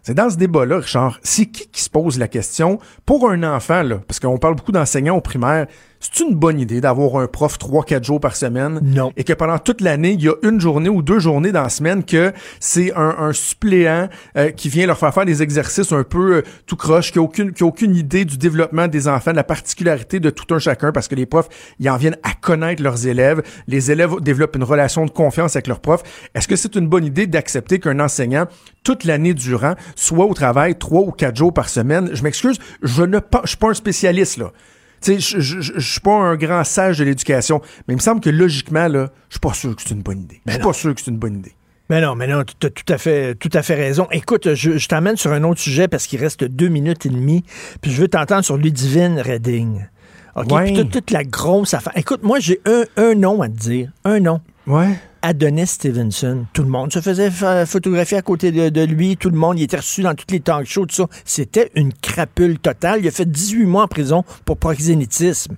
c'est 0.04 0.14
dans 0.14 0.30
ce 0.30 0.38
débat-là, 0.38 0.78
Richard, 0.78 1.20
c'est 1.24 1.46
qui 1.48 1.68
qui 1.68 1.82
se 1.82 1.90
pose 1.90 2.18
la 2.18 2.28
question 2.28 2.80
pour 3.06 3.30
un 3.30 3.44
enfant, 3.44 3.84
là, 3.84 4.00
parce 4.08 4.20
qu'on 4.20 4.38
parle 4.38 4.56
beaucoup 4.56 4.72
d'enseignants 4.72 5.18
au 5.18 5.22
primaire, 5.22 5.68
c'est 6.00 6.24
une 6.24 6.36
bonne 6.36 6.60
idée 6.60 6.80
d'avoir 6.82 7.18
un 7.18 7.28
prof 7.28 7.58
3-4 7.58 8.04
jours 8.04 8.20
par 8.20 8.36
semaine? 8.36 8.80
Non. 8.82 9.12
et 9.18 9.24
que 9.24 9.34
pendant 9.34 9.60
toute 9.60 9.82
l'année, 9.82 10.12
il 10.12 10.24
y 10.24 10.30
a 10.30 10.34
une 10.44 10.60
journée 10.60 10.90
ou 10.90 11.02
deux 11.02 11.20
journées 11.20 11.52
dans 11.52 11.64
la 11.64 11.70
semaine 11.70 12.04
que 12.04 12.32
c'est 12.60 12.94
un, 12.96 13.16
un 13.20 13.34
suppléant 13.34 14.08
euh, 14.38 14.52
qui 14.52 14.70
vient 14.70 14.88
leur 14.88 14.98
faire 14.98 15.14
faire 15.14 15.26
des 15.26 15.44
exercices 15.44 15.92
un 15.92 16.04
peu 16.04 16.38
euh, 16.38 16.42
tout 16.66 16.76
croche, 16.76 17.12
qui 17.12 17.20
a 17.20 17.22
aucune 17.22 17.52
qui 17.52 17.64
a 17.64 17.66
aucune 17.66 17.96
idée 17.96 18.26
du 18.26 18.38
développement 18.38 18.88
des 18.88 19.08
enfants, 19.08 19.32
de 19.32 19.36
la 19.36 19.44
particularité 19.44 20.20
de 20.20 20.30
tout 20.30 20.54
un 20.54 20.60
chacun, 20.60 20.92
parce 20.92 21.08
que 21.08 21.16
les 21.16 21.26
profs, 21.26 21.50
ils 21.80 21.90
en 21.90 21.98
viennent 21.98 22.18
à 22.24 22.34
connaître 22.34 22.82
leurs 22.82 23.08
élèves. 23.08 23.42
Les 23.68 23.92
élèves 23.92 24.16
développent 24.22 24.56
une 24.56 24.64
relation 24.64 25.06
de 25.06 25.12
confiance 25.12 25.56
avec 25.56 25.68
leurs 25.68 25.82
profs. 25.82 26.04
Est-ce 26.34 26.48
que 26.48 26.56
c'est 26.56 26.76
une 26.76 26.88
bonne 26.88 27.06
idée 27.06 27.28
d'accepter 27.28 27.80
qu'un 27.80 28.00
enseignant, 28.00 28.46
toute 28.84 29.04
l'année 29.04 29.34
durant, 29.34 29.76
soit 29.96 30.26
au 30.26 30.34
travail 30.34 30.78
trois 30.78 31.02
ou 31.02 31.12
quatre 31.12 31.36
jours 31.36 31.54
par 31.54 31.70
semaine? 31.70 32.10
Je 32.14 32.24
m'excuse, 32.24 32.58
je 32.82 33.04
ne 33.04 33.20
pas, 33.20 33.42
je 33.44 33.50
suis 33.50 33.58
pas 33.58 33.70
un 33.70 33.74
spécialiste, 33.74 34.38
là. 34.38 34.52
Tu 35.02 35.22
sais, 35.22 35.40
je, 35.40 35.80
suis 35.80 36.02
pas 36.02 36.14
un 36.14 36.36
grand 36.36 36.64
sage 36.64 37.00
de 37.00 37.04
l'éducation, 37.04 37.62
mais 37.88 37.94
il 37.94 37.98
me 37.98 38.02
semble 38.02 38.22
que 38.22 38.30
logiquement, 38.30 38.88
là, 38.88 39.12
je 39.30 39.36
suis 39.36 39.40
pas 39.40 39.54
sûr 39.54 39.76
que 39.76 39.82
c'est 39.82 39.92
une 39.94 40.02
bonne 40.02 40.22
idée. 40.22 40.42
Je 40.46 40.54
suis 40.54 40.62
pas 40.62 40.74
sûr 40.74 40.94
que 40.94 41.02
c'est 41.02 41.12
une 41.12 41.18
bonne 41.18 41.38
idée. 41.38 41.54
Mais 41.90 42.02
non, 42.02 42.16
mais 42.16 42.28
non, 42.28 42.44
tu 42.44 42.68
as 42.68 42.70
tout 42.70 42.94
à 42.94 42.98
fait, 43.00 43.34
tout 43.36 43.50
à 43.54 43.64
fait 43.64 43.74
raison. 43.74 44.08
Écoute, 44.12 44.54
je, 44.54 44.78
je 44.78 44.88
t'emmène 44.88 45.18
sur 45.18 45.32
un 45.32 45.44
autre 45.44 45.60
sujet 45.60 45.88
parce 45.88 46.06
qu'il 46.06 46.20
reste 46.20 46.44
deux 46.44 46.68
minutes 46.68 47.06
et 47.08 47.10
demie, 47.10 47.44
puis 47.82 47.92
je 47.92 48.02
veux 48.02 48.08
t'entendre 48.08 48.44
sur 48.44 48.58
Ludivine 48.58 49.20
Redding. 49.20 49.86
OK? 50.36 50.52
Ouais. 50.52 50.66
Puis 50.66 50.74
toute, 50.74 50.92
toute 50.92 51.12
la 51.12 51.24
grosse 51.24 51.74
affaire. 51.74 51.94
Écoute, 51.96 52.22
moi, 52.24 52.40
j'ai 52.40 52.62
un, 52.66 52.84
un 52.98 53.16
nom 53.16 53.42
à 53.42 53.48
te 53.48 53.58
dire. 53.58 53.92
Un 54.06 54.20
nom. 54.20 54.40
Ouais. 54.68 55.00
Adonis 55.22 55.68
Stevenson. 55.68 56.46
Tout 56.54 56.64
le 56.64 56.70
monde 56.70 56.92
se 56.94 57.02
faisait 57.02 57.30
fa- 57.32 57.66
photographier 57.66 58.18
à 58.18 58.22
côté 58.22 58.52
de, 58.52 58.70
de 58.70 58.82
lui. 58.82 59.18
Tout 59.18 59.30
le 59.30 59.38
monde, 59.38 59.60
il 59.60 59.64
était 59.64 59.78
reçu 59.78 60.02
dans 60.02 60.14
toutes 60.16 60.32
les 60.32 60.40
talk 60.40 60.66
shows, 60.66 60.86
tout 60.86 60.96
ça. 60.96 61.06
C'était 61.26 61.72
une 61.76 61.94
crapule 61.94 62.60
totale. 62.60 63.00
Il 63.02 63.08
a 63.08 63.12
fait 63.12 63.30
18 63.30 63.66
mois 63.66 63.84
en 63.84 63.88
prison 63.88 64.24
pour 64.46 64.58
proxénétisme. 64.58 65.56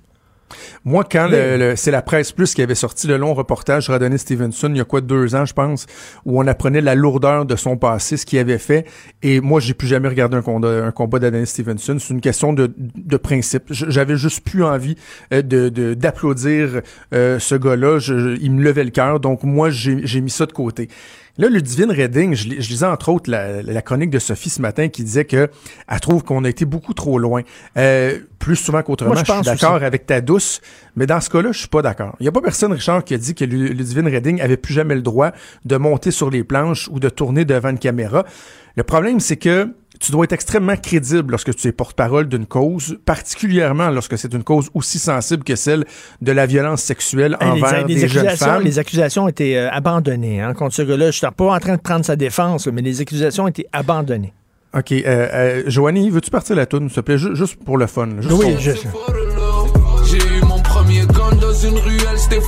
Moi, 0.84 1.04
quand 1.10 1.28
Mais- 1.30 1.56
le, 1.58 1.70
le- 1.70 1.76
c'est 1.76 1.90
la 1.90 2.02
presse 2.02 2.32
plus 2.32 2.54
qui 2.54 2.62
avait 2.62 2.74
sorti 2.74 3.06
le 3.06 3.16
long 3.16 3.34
reportage 3.34 3.84
sur 3.84 3.92
Adonis 3.94 4.18
Stevenson, 4.18 4.68
il 4.70 4.76
y 4.76 4.80
a 4.80 4.84
quoi, 4.84 5.00
deux 5.00 5.34
ans, 5.34 5.44
je 5.44 5.52
pense, 5.52 5.86
où 6.24 6.40
on 6.40 6.46
apprenait 6.46 6.80
la 6.80 6.94
lourdeur 6.94 7.44
de 7.46 7.56
son 7.56 7.76
passé, 7.76 8.16
ce 8.16 8.26
qu'il 8.26 8.38
avait 8.38 8.58
fait. 8.58 8.86
Et 9.22 9.40
moi, 9.40 9.60
j'ai 9.60 9.74
plus 9.74 9.88
jamais 9.88 10.08
regardé 10.08 10.36
un 10.36 10.42
combat, 10.42 10.84
un 10.84 10.90
combat 10.92 11.18
d'Adonis 11.18 11.46
Stevenson. 11.46 11.96
C'est 11.98 12.12
une 12.14 12.20
question 12.20 12.52
de, 12.52 12.72
de 12.76 13.16
principe. 13.16 13.64
J'avais 13.70 14.16
juste 14.16 14.44
plus 14.44 14.64
envie 14.64 14.96
euh, 15.32 15.42
de, 15.42 15.68
de- 15.68 15.94
d'applaudir 15.94 16.80
euh, 17.14 17.38
ce 17.38 17.54
gars-là. 17.54 17.98
Il 18.40 18.52
me 18.52 18.62
levait 18.62 18.84
le 18.84 18.90
cœur. 18.90 19.20
Donc, 19.20 19.42
moi, 19.42 19.70
j'ai, 19.70 20.00
j'ai 20.04 20.20
mis 20.20 20.30
ça 20.30 20.46
de 20.46 20.52
côté. 20.52 20.88
Là, 21.38 21.48
le 21.48 21.62
Divine 21.62 21.90
Redding, 21.90 22.34
je, 22.34 22.48
lis- 22.48 22.60
je 22.60 22.68
lisais 22.68 22.84
entre 22.86 23.08
autres 23.08 23.30
la, 23.30 23.62
la 23.62 23.82
chronique 23.82 24.10
de 24.10 24.18
Sophie 24.18 24.50
ce 24.50 24.60
matin 24.60 24.88
qui 24.88 25.02
disait 25.02 25.24
que 25.24 25.48
elle 25.88 26.00
trouve 26.00 26.22
qu'on 26.24 26.44
a 26.44 26.48
été 26.48 26.64
beaucoup 26.66 26.92
trop 26.92 27.18
loin. 27.18 27.40
Euh, 27.78 28.18
plus 28.38 28.56
souvent 28.56 28.82
qu'autrement, 28.82 29.12
Moi, 29.12 29.16
je 29.16 29.20
je 29.20 29.24
suis 29.32 29.32
pense 29.38 29.46
d'accord 29.46 29.82
avec 29.82 30.04
ta 30.04 30.20
douce, 30.20 30.60
mais 30.94 31.06
dans 31.06 31.20
ce 31.22 31.30
cas-là, 31.30 31.52
je 31.52 31.58
suis 31.60 31.68
pas 31.68 31.80
d'accord. 31.80 32.16
Il 32.20 32.26
y 32.26 32.28
a 32.28 32.32
pas 32.32 32.42
personne, 32.42 32.72
Richard, 32.72 33.02
qui 33.04 33.14
a 33.14 33.18
dit 33.18 33.34
que 33.34 33.44
Lu- 33.46 33.72
Ludivine 33.72 34.08
Redding 34.08 34.40
avait 34.42 34.58
plus 34.58 34.74
jamais 34.74 34.94
le 34.94 35.00
droit 35.02 35.32
de 35.64 35.76
monter 35.78 36.10
sur 36.10 36.28
les 36.28 36.44
planches 36.44 36.88
ou 36.92 37.00
de 37.00 37.08
tourner 37.08 37.44
devant 37.46 37.70
une 37.70 37.78
caméra. 37.78 38.24
Le 38.76 38.82
problème, 38.82 39.18
c'est 39.20 39.36
que 39.36 39.68
tu 40.02 40.12
dois 40.12 40.24
être 40.24 40.32
extrêmement 40.32 40.76
crédible 40.76 41.30
lorsque 41.30 41.54
tu 41.54 41.68
es 41.68 41.72
porte-parole 41.72 42.28
d'une 42.28 42.44
cause, 42.46 42.98
particulièrement 43.04 43.88
lorsque 43.90 44.18
c'est 44.18 44.34
une 44.34 44.42
cause 44.42 44.68
aussi 44.74 44.98
sensible 44.98 45.44
que 45.44 45.54
celle 45.54 45.84
de 46.20 46.32
la 46.32 46.44
violence 46.46 46.82
sexuelle 46.82 47.36
Hey, 47.40 47.54
les- 47.54 47.62
envers 47.62 47.86
les, 47.86 47.94
des 47.94 48.08
jeunes 48.08 48.28
femmes. 48.30 48.62
les 48.62 48.78
accusations 48.78 49.24
ont 49.24 49.28
été 49.28 49.56
euh, 49.56 49.70
abandonnées 49.70 50.40
hein, 50.40 50.54
contre 50.54 50.74
ce 50.74 50.82
gars-là. 50.82 51.06
Je 51.12 51.18
suis 51.18 51.26
pas 51.36 51.54
en 51.54 51.58
train 51.60 51.76
de 51.76 51.80
prendre 51.80 52.04
sa 52.04 52.16
défense, 52.16 52.66
mais 52.66 52.82
les 52.82 53.00
accusations 53.00 53.44
ont 53.44 53.48
été 53.48 53.66
abandonnées. 53.72 54.32
OK. 54.76 54.90
Euh, 54.92 55.04
euh, 55.06 55.62
Joanie, 55.66 56.10
veux-tu 56.10 56.30
partir 56.30 56.56
la 56.56 56.66
toune, 56.66 56.88
s'il 56.88 56.96
te 56.96 57.00
plaît? 57.02 57.18
Ju- 57.18 57.36
juste 57.36 57.62
pour 57.64 57.76
le 57.78 57.86
fun. 57.86 58.06
là, 58.06 58.22
juste 58.22 58.32
Oui, 58.34 58.56
je, 58.58 58.70
J'ai 58.72 60.18
eu 60.18 60.40
mon 60.46 60.58
premier 60.62 61.00
gun 61.06 61.36
dans 61.40 61.52
une 61.54 61.78
ruelle, 61.78 62.18
c'était. 62.18 62.40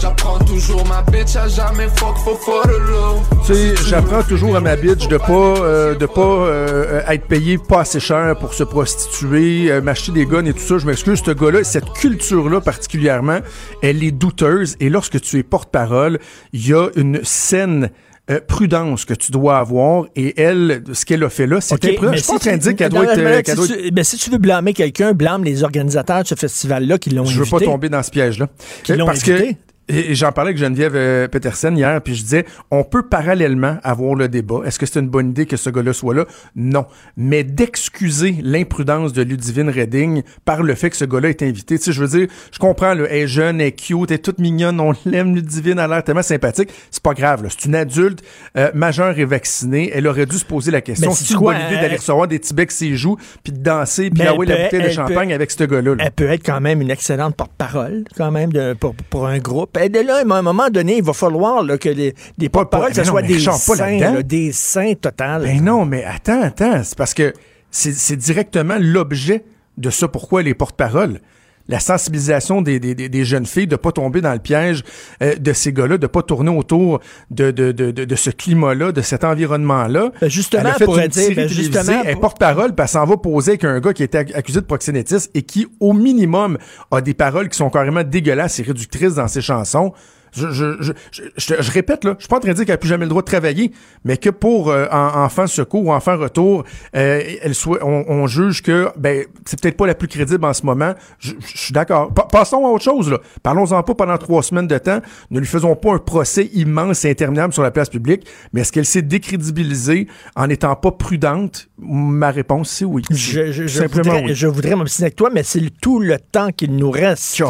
J'apprends 0.00 0.38
toujours 0.40 0.84
ma 0.86 1.02
bitch 1.02 1.36
à 1.36 1.46
jamais 1.48 1.86
fuck 1.96 2.16
for 2.24 2.36
for 2.40 2.62
the 2.64 2.78
low. 2.90 3.20
Tu 3.46 3.54
sais, 3.54 3.74
j'apprends 3.88 4.22
toujours 4.22 4.54
à 4.56 4.60
ma 4.60 4.76
bitch 4.76 5.08
de 5.08 5.16
pas 5.16 5.26
euh, 5.32 5.94
de 5.96 6.06
pas 6.06 6.20
euh, 6.20 7.00
être 7.08 7.26
payé 7.26 7.58
pas 7.58 7.80
assez 7.80 7.98
cher 7.98 8.36
pour 8.38 8.54
se 8.54 8.62
prostituer, 8.62 9.70
euh, 9.70 9.80
m'acheter 9.80 10.12
des 10.12 10.26
guns 10.26 10.44
et 10.44 10.52
tout 10.52 10.60
ça. 10.60 10.78
Je 10.78 10.86
m'excuse, 10.86 11.20
ce 11.24 11.32
gars-là, 11.32 11.64
cette 11.64 11.92
culture-là 11.92 12.60
particulièrement, 12.60 13.38
elle 13.82 14.04
est 14.04 14.12
douteuse. 14.12 14.76
Et 14.78 14.88
lorsque 14.90 15.20
tu 15.20 15.38
es 15.38 15.42
porte-parole, 15.42 16.20
il 16.52 16.68
y 16.68 16.72
a 16.72 16.88
une 16.94 17.18
saine 17.24 17.90
euh, 18.30 18.38
prudence 18.46 19.04
que 19.04 19.14
tu 19.14 19.32
dois 19.32 19.58
avoir. 19.58 20.04
Et 20.14 20.40
elle, 20.40 20.84
ce 20.92 21.04
qu'elle 21.04 21.24
a 21.24 21.28
fait 21.28 21.48
là, 21.48 21.60
c'est 21.60 21.74
OK, 21.74 21.84
imprudent. 21.84 22.10
mais 22.12 22.16
Je 22.18 22.22
suis 22.22 22.28
pas 22.30 22.36
en 22.36 22.38
train 22.38 22.52
de 22.56 22.62
dire 22.62 22.76
qu'elle 22.76 22.90
doit 22.90 23.04
être... 23.04 23.16
mais 23.16 23.42
si 23.44 23.54
doit 23.56 23.64
être- 23.66 23.76
tu- 23.82 23.90
mais 23.92 24.04
si 24.04 24.16
tu 24.18 24.30
veux 24.30 24.38
blâmer 24.38 24.72
quelqu'un, 24.72 25.14
blâme 25.14 25.42
les 25.42 25.64
organisateurs 25.64 26.22
de 26.22 26.28
ce 26.28 26.36
festival-là 26.36 26.96
qui 26.98 27.10
l'ont 27.10 27.24
Je 27.24 27.34
veux 27.38 27.42
invité. 27.42 27.58
pas 27.58 27.64
tomber 27.72 27.88
dans 27.88 28.02
ce 28.04 28.10
piège-là. 28.12 28.46
Qui 28.84 28.92
l'ont 28.94 29.08
invité. 29.08 29.54
que 29.54 29.71
et 29.88 30.14
j'en 30.14 30.32
parlais 30.32 30.50
avec 30.50 30.58
Geneviève 30.58 30.92
euh, 30.94 31.28
Petersen 31.28 31.76
hier, 31.76 32.00
puis 32.00 32.14
je 32.14 32.22
disais, 32.22 32.44
on 32.70 32.84
peut 32.84 33.02
parallèlement 33.02 33.78
avoir 33.82 34.14
le 34.14 34.28
débat. 34.28 34.60
Est-ce 34.64 34.78
que 34.78 34.86
c'est 34.86 35.00
une 35.00 35.08
bonne 35.08 35.30
idée 35.30 35.44
que 35.46 35.56
ce 35.56 35.70
gars-là 35.70 35.92
soit 35.92 36.14
là? 36.14 36.24
Non. 36.56 36.86
Mais 37.16 37.42
d'excuser 37.44 38.36
l'imprudence 38.42 39.12
de 39.12 39.22
Ludivine 39.22 39.68
Redding 39.68 40.22
par 40.44 40.62
le 40.62 40.74
fait 40.74 40.90
que 40.90 40.96
ce 40.96 41.04
gars-là 41.04 41.30
est 41.30 41.42
invité. 41.42 41.78
Tu 41.78 41.84
sais, 41.86 41.92
je 41.92 42.00
veux 42.04 42.18
dire, 42.18 42.28
je 42.52 42.58
comprends, 42.58 42.94
là, 42.94 43.04
elle 43.10 43.22
est 43.22 43.26
jeune, 43.26 43.60
elle 43.60 43.68
est 43.68 43.72
cute, 43.72 44.10
elle 44.10 44.14
est 44.16 44.18
toute 44.18 44.38
mignonne, 44.38 44.78
on 44.80 44.92
l'aime, 45.04 45.34
Ludivine, 45.34 45.72
elle 45.72 45.78
a 45.80 45.88
l'air 45.88 46.04
tellement 46.04 46.22
sympathique. 46.22 46.70
C'est 46.90 47.02
pas 47.02 47.14
grave, 47.14 47.42
là. 47.42 47.48
C'est 47.50 47.66
une 47.66 47.74
adulte 47.74 48.22
euh, 48.56 48.70
majeure 48.74 49.18
et 49.18 49.24
vaccinée. 49.24 49.90
Elle 49.92 50.06
aurait 50.06 50.26
dû 50.26 50.38
se 50.38 50.44
poser 50.44 50.70
la 50.70 50.80
question. 50.80 51.10
C'est 51.10 51.24
c'est 51.24 51.32
une 51.34 51.38
quoi, 51.40 51.54
bonne 51.54 51.62
idée 51.66 51.76
euh, 51.76 51.80
d'aller 51.82 51.96
recevoir 51.96 52.28
des 52.28 52.40
becs 52.54 52.70
ses 52.72 52.94
joues, 52.96 53.16
puis 53.42 53.52
de 53.52 53.58
danser, 53.58 54.10
puis 54.10 54.24
d'envoyer 54.24 54.52
la 54.54 54.64
bouteille 54.64 54.80
de 54.80 54.86
peut- 54.86 54.92
champagne 54.92 55.32
avec 55.32 55.50
ce 55.50 55.64
gars-là. 55.64 55.94
là? 55.96 56.04
Elle 56.04 56.10
peut 56.12 56.28
être 56.30 56.44
quand 56.44 56.60
même 56.60 56.80
une 56.80 56.90
excellente 56.90 57.36
porte-parole, 57.36 58.04
quand 58.16 58.30
même, 58.30 58.52
de- 58.52 58.74
pour, 58.74 58.94
pour 59.10 59.26
un 59.26 59.38
groupe. 59.38 59.71
Et 59.80 59.88
de 59.88 60.00
là, 60.00 60.18
à 60.18 60.20
un 60.20 60.42
moment 60.42 60.68
donné, 60.70 60.98
il 60.98 61.02
va 61.02 61.12
falloir 61.12 61.62
là, 61.62 61.78
que 61.78 61.88
les, 61.88 62.14
porte-paroles, 62.48 62.94
ce 62.94 63.00
mais 63.00 63.22
mais 63.22 63.28
des 63.28 63.40
saints, 63.40 63.98
là, 63.98 64.22
des 64.22 64.52
saints 64.52 64.94
total. 64.94 65.42
Ben 65.42 65.62
non, 65.62 65.84
mais 65.84 66.04
attends, 66.04 66.42
attends. 66.42 66.82
C'est 66.84 66.96
parce 66.96 67.14
que 67.14 67.32
c'est 67.70 67.94
c'est 67.94 68.16
directement 68.16 68.76
l'objet 68.78 69.44
de 69.78 69.90
ça 69.90 70.08
pourquoi 70.08 70.42
les 70.42 70.54
porte-paroles. 70.54 71.20
La 71.68 71.78
sensibilisation 71.80 72.60
des, 72.60 72.80
des, 72.80 72.94
des- 72.94 73.08
des 73.08 73.24
jeunes 73.24 73.46
filles 73.46 73.66
de 73.68 73.76
pas 73.76 73.92
tomber 73.92 74.20
dans 74.20 74.32
le 74.32 74.38
piège 74.40 74.82
euh, 75.22 75.36
de 75.36 75.52
ces 75.52 75.72
gars-là, 75.72 75.96
de 75.96 76.06
pas 76.06 76.22
tourner 76.22 76.50
autour 76.50 77.00
de, 77.30 77.50
de, 77.50 77.70
de, 77.72 77.90
de, 77.92 78.04
de 78.04 78.14
ce 78.16 78.30
climat-là, 78.30 78.90
de 78.92 79.00
cet 79.00 79.22
environnement-là. 79.24 80.10
Ben, 80.20 80.28
justement, 80.28 80.62
elle 80.64 80.68
a 80.68 80.74
fait 80.74 80.84
pour 80.84 80.98
une 80.98 81.06
dire, 81.08 81.34
ben, 81.36 81.48
justement, 81.48 82.02
elle 82.04 82.12
pour- 82.14 82.20
porte-parole, 82.22 82.74
puis 82.74 82.82
elle 82.82 82.88
s'en 82.88 83.04
va 83.04 83.16
poser 83.16 83.52
avec 83.52 83.64
un 83.64 83.78
gars 83.80 83.92
qui 83.92 84.02
était 84.02 84.22
ac- 84.22 84.34
accusé 84.34 84.60
de 84.60 84.66
proxénétisme 84.66 85.30
et 85.34 85.42
qui, 85.42 85.68
au 85.80 85.92
minimum, 85.92 86.58
a 86.90 87.00
des 87.00 87.14
paroles 87.14 87.48
qui 87.48 87.56
sont 87.56 87.70
carrément 87.70 88.02
dégueulasses 88.02 88.58
et 88.58 88.62
réductrices 88.64 89.14
dans 89.14 89.28
ses 89.28 89.40
chansons. 89.40 89.92
Je, 90.32 90.50
je, 90.50 90.76
je, 90.80 90.92
je, 91.10 91.22
je 91.36 91.46
te- 91.54 91.62
je 91.62 91.70
répète, 91.70 92.04
là, 92.04 92.14
je 92.18 92.22
suis 92.24 92.28
pas 92.28 92.36
en 92.36 92.40
train 92.40 92.50
de 92.50 92.54
dire 92.54 92.64
qu'elle 92.64 92.74
n'a 92.74 92.78
plus 92.78 92.88
jamais 92.88 93.04
le 93.04 93.10
droit 93.10 93.22
de 93.22 93.26
travailler, 93.26 93.72
mais 94.04 94.16
que 94.16 94.30
pour 94.30 94.70
euh, 94.70 94.86
en, 94.90 95.22
enfant 95.24 95.46
secours 95.46 95.84
ou 95.86 95.92
enfant 95.92 96.16
retour, 96.16 96.64
euh, 96.96 97.20
elle 97.42 97.54
soit, 97.54 97.78
on, 97.82 98.04
on 98.08 98.26
juge 98.26 98.62
que 98.62 98.88
ben 98.96 99.24
c'est 99.44 99.60
peut-être 99.60 99.76
pas 99.76 99.86
la 99.86 99.94
plus 99.94 100.08
crédible 100.08 100.44
en 100.44 100.52
ce 100.52 100.64
moment. 100.64 100.94
Je, 101.18 101.32
suis 101.44 101.72
d'accord. 101.72 102.12
Pa- 102.14 102.26
passons 102.30 102.64
à 102.66 102.70
autre 102.70 102.84
chose. 102.84 103.10
là. 103.10 103.18
Parlons-en 103.42 103.82
pas 103.82 103.94
pendant 103.94 104.16
trois 104.18 104.42
semaines 104.42 104.66
de 104.66 104.78
temps. 104.78 105.00
Ne 105.30 105.38
lui 105.38 105.46
faisons 105.46 105.76
pas 105.76 105.92
un 105.94 105.98
procès 105.98 106.46
immense 106.54 107.04
et 107.04 107.10
interminable 107.10 107.52
sur 107.52 107.62
la 107.62 107.70
place 107.70 107.88
publique. 107.90 108.26
Mais 108.52 108.62
est-ce 108.62 108.72
qu'elle 108.72 108.86
s'est 108.86 109.02
décrédibilisée 109.02 110.08
en 110.36 110.46
n'étant 110.46 110.74
pas 110.76 110.92
prudente 110.92 111.68
Ma 111.84 112.30
réponse, 112.30 112.70
c'est 112.70 112.84
oui. 112.84 113.02
Je, 113.10 113.86
voudrais, 113.86 114.22
oui. 114.22 114.34
je 114.34 114.46
voudrais 114.46 114.76
m'obstiner 114.76 115.06
avec 115.06 115.16
toi, 115.16 115.30
mais 115.32 115.42
c'est 115.42 115.60
tout 115.80 115.98
le 115.98 116.18
temps 116.18 116.50
qu'il 116.50 116.76
nous 116.76 116.90
reste. 116.90 117.42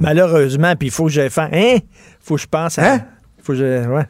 Malheureusement, 0.00 0.74
puis 0.76 0.88
il 0.88 0.90
faut 0.90 1.06
que 1.06 1.10
j'aille 1.10 1.30
faire. 1.30 1.50
Hein? 1.52 1.78
Faut 2.20 2.36
que 2.36 2.40
je 2.42 2.46
pense 2.46 2.78
à. 2.78 2.94
Hein? 2.94 3.00
Faut 3.42 3.52
que 3.52 3.58
je. 3.58 3.88
Ouais. 3.88 4.04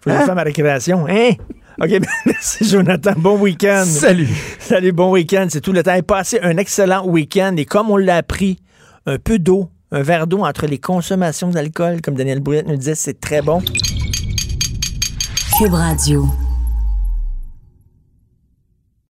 Faut 0.00 0.10
que 0.10 0.16
je 0.16 0.16
hein? 0.16 0.26
fasse 0.26 0.34
ma 0.34 0.42
récréation. 0.42 1.06
Hein? 1.08 1.32
OK, 1.80 1.90
merci 2.26 2.64
Jonathan. 2.68 3.12
Bon 3.16 3.38
week-end. 3.38 3.84
Salut. 3.84 4.28
Salut, 4.58 4.92
bon 4.92 5.10
week-end. 5.10 5.46
C'est 5.50 5.60
tout 5.60 5.72
le 5.72 5.82
temps. 5.82 5.94
Et 5.94 6.02
passez 6.02 6.38
un 6.42 6.56
excellent 6.56 7.06
week-end. 7.06 7.54
Et 7.56 7.64
comme 7.64 7.90
on 7.90 7.96
l'a 7.96 8.16
appris, 8.16 8.58
un 9.06 9.18
peu 9.18 9.38
d'eau, 9.38 9.70
un 9.92 10.02
verre 10.02 10.26
d'eau 10.26 10.44
entre 10.44 10.66
les 10.66 10.78
consommations 10.78 11.48
d'alcool, 11.48 12.00
comme 12.02 12.14
Daniel 12.14 12.40
Brouillette 12.40 12.66
nous 12.66 12.76
disait, 12.76 12.94
c'est 12.94 13.20
très 13.20 13.42
bon. 13.42 13.62
Cube 15.58 15.72
Radio. 15.72 16.26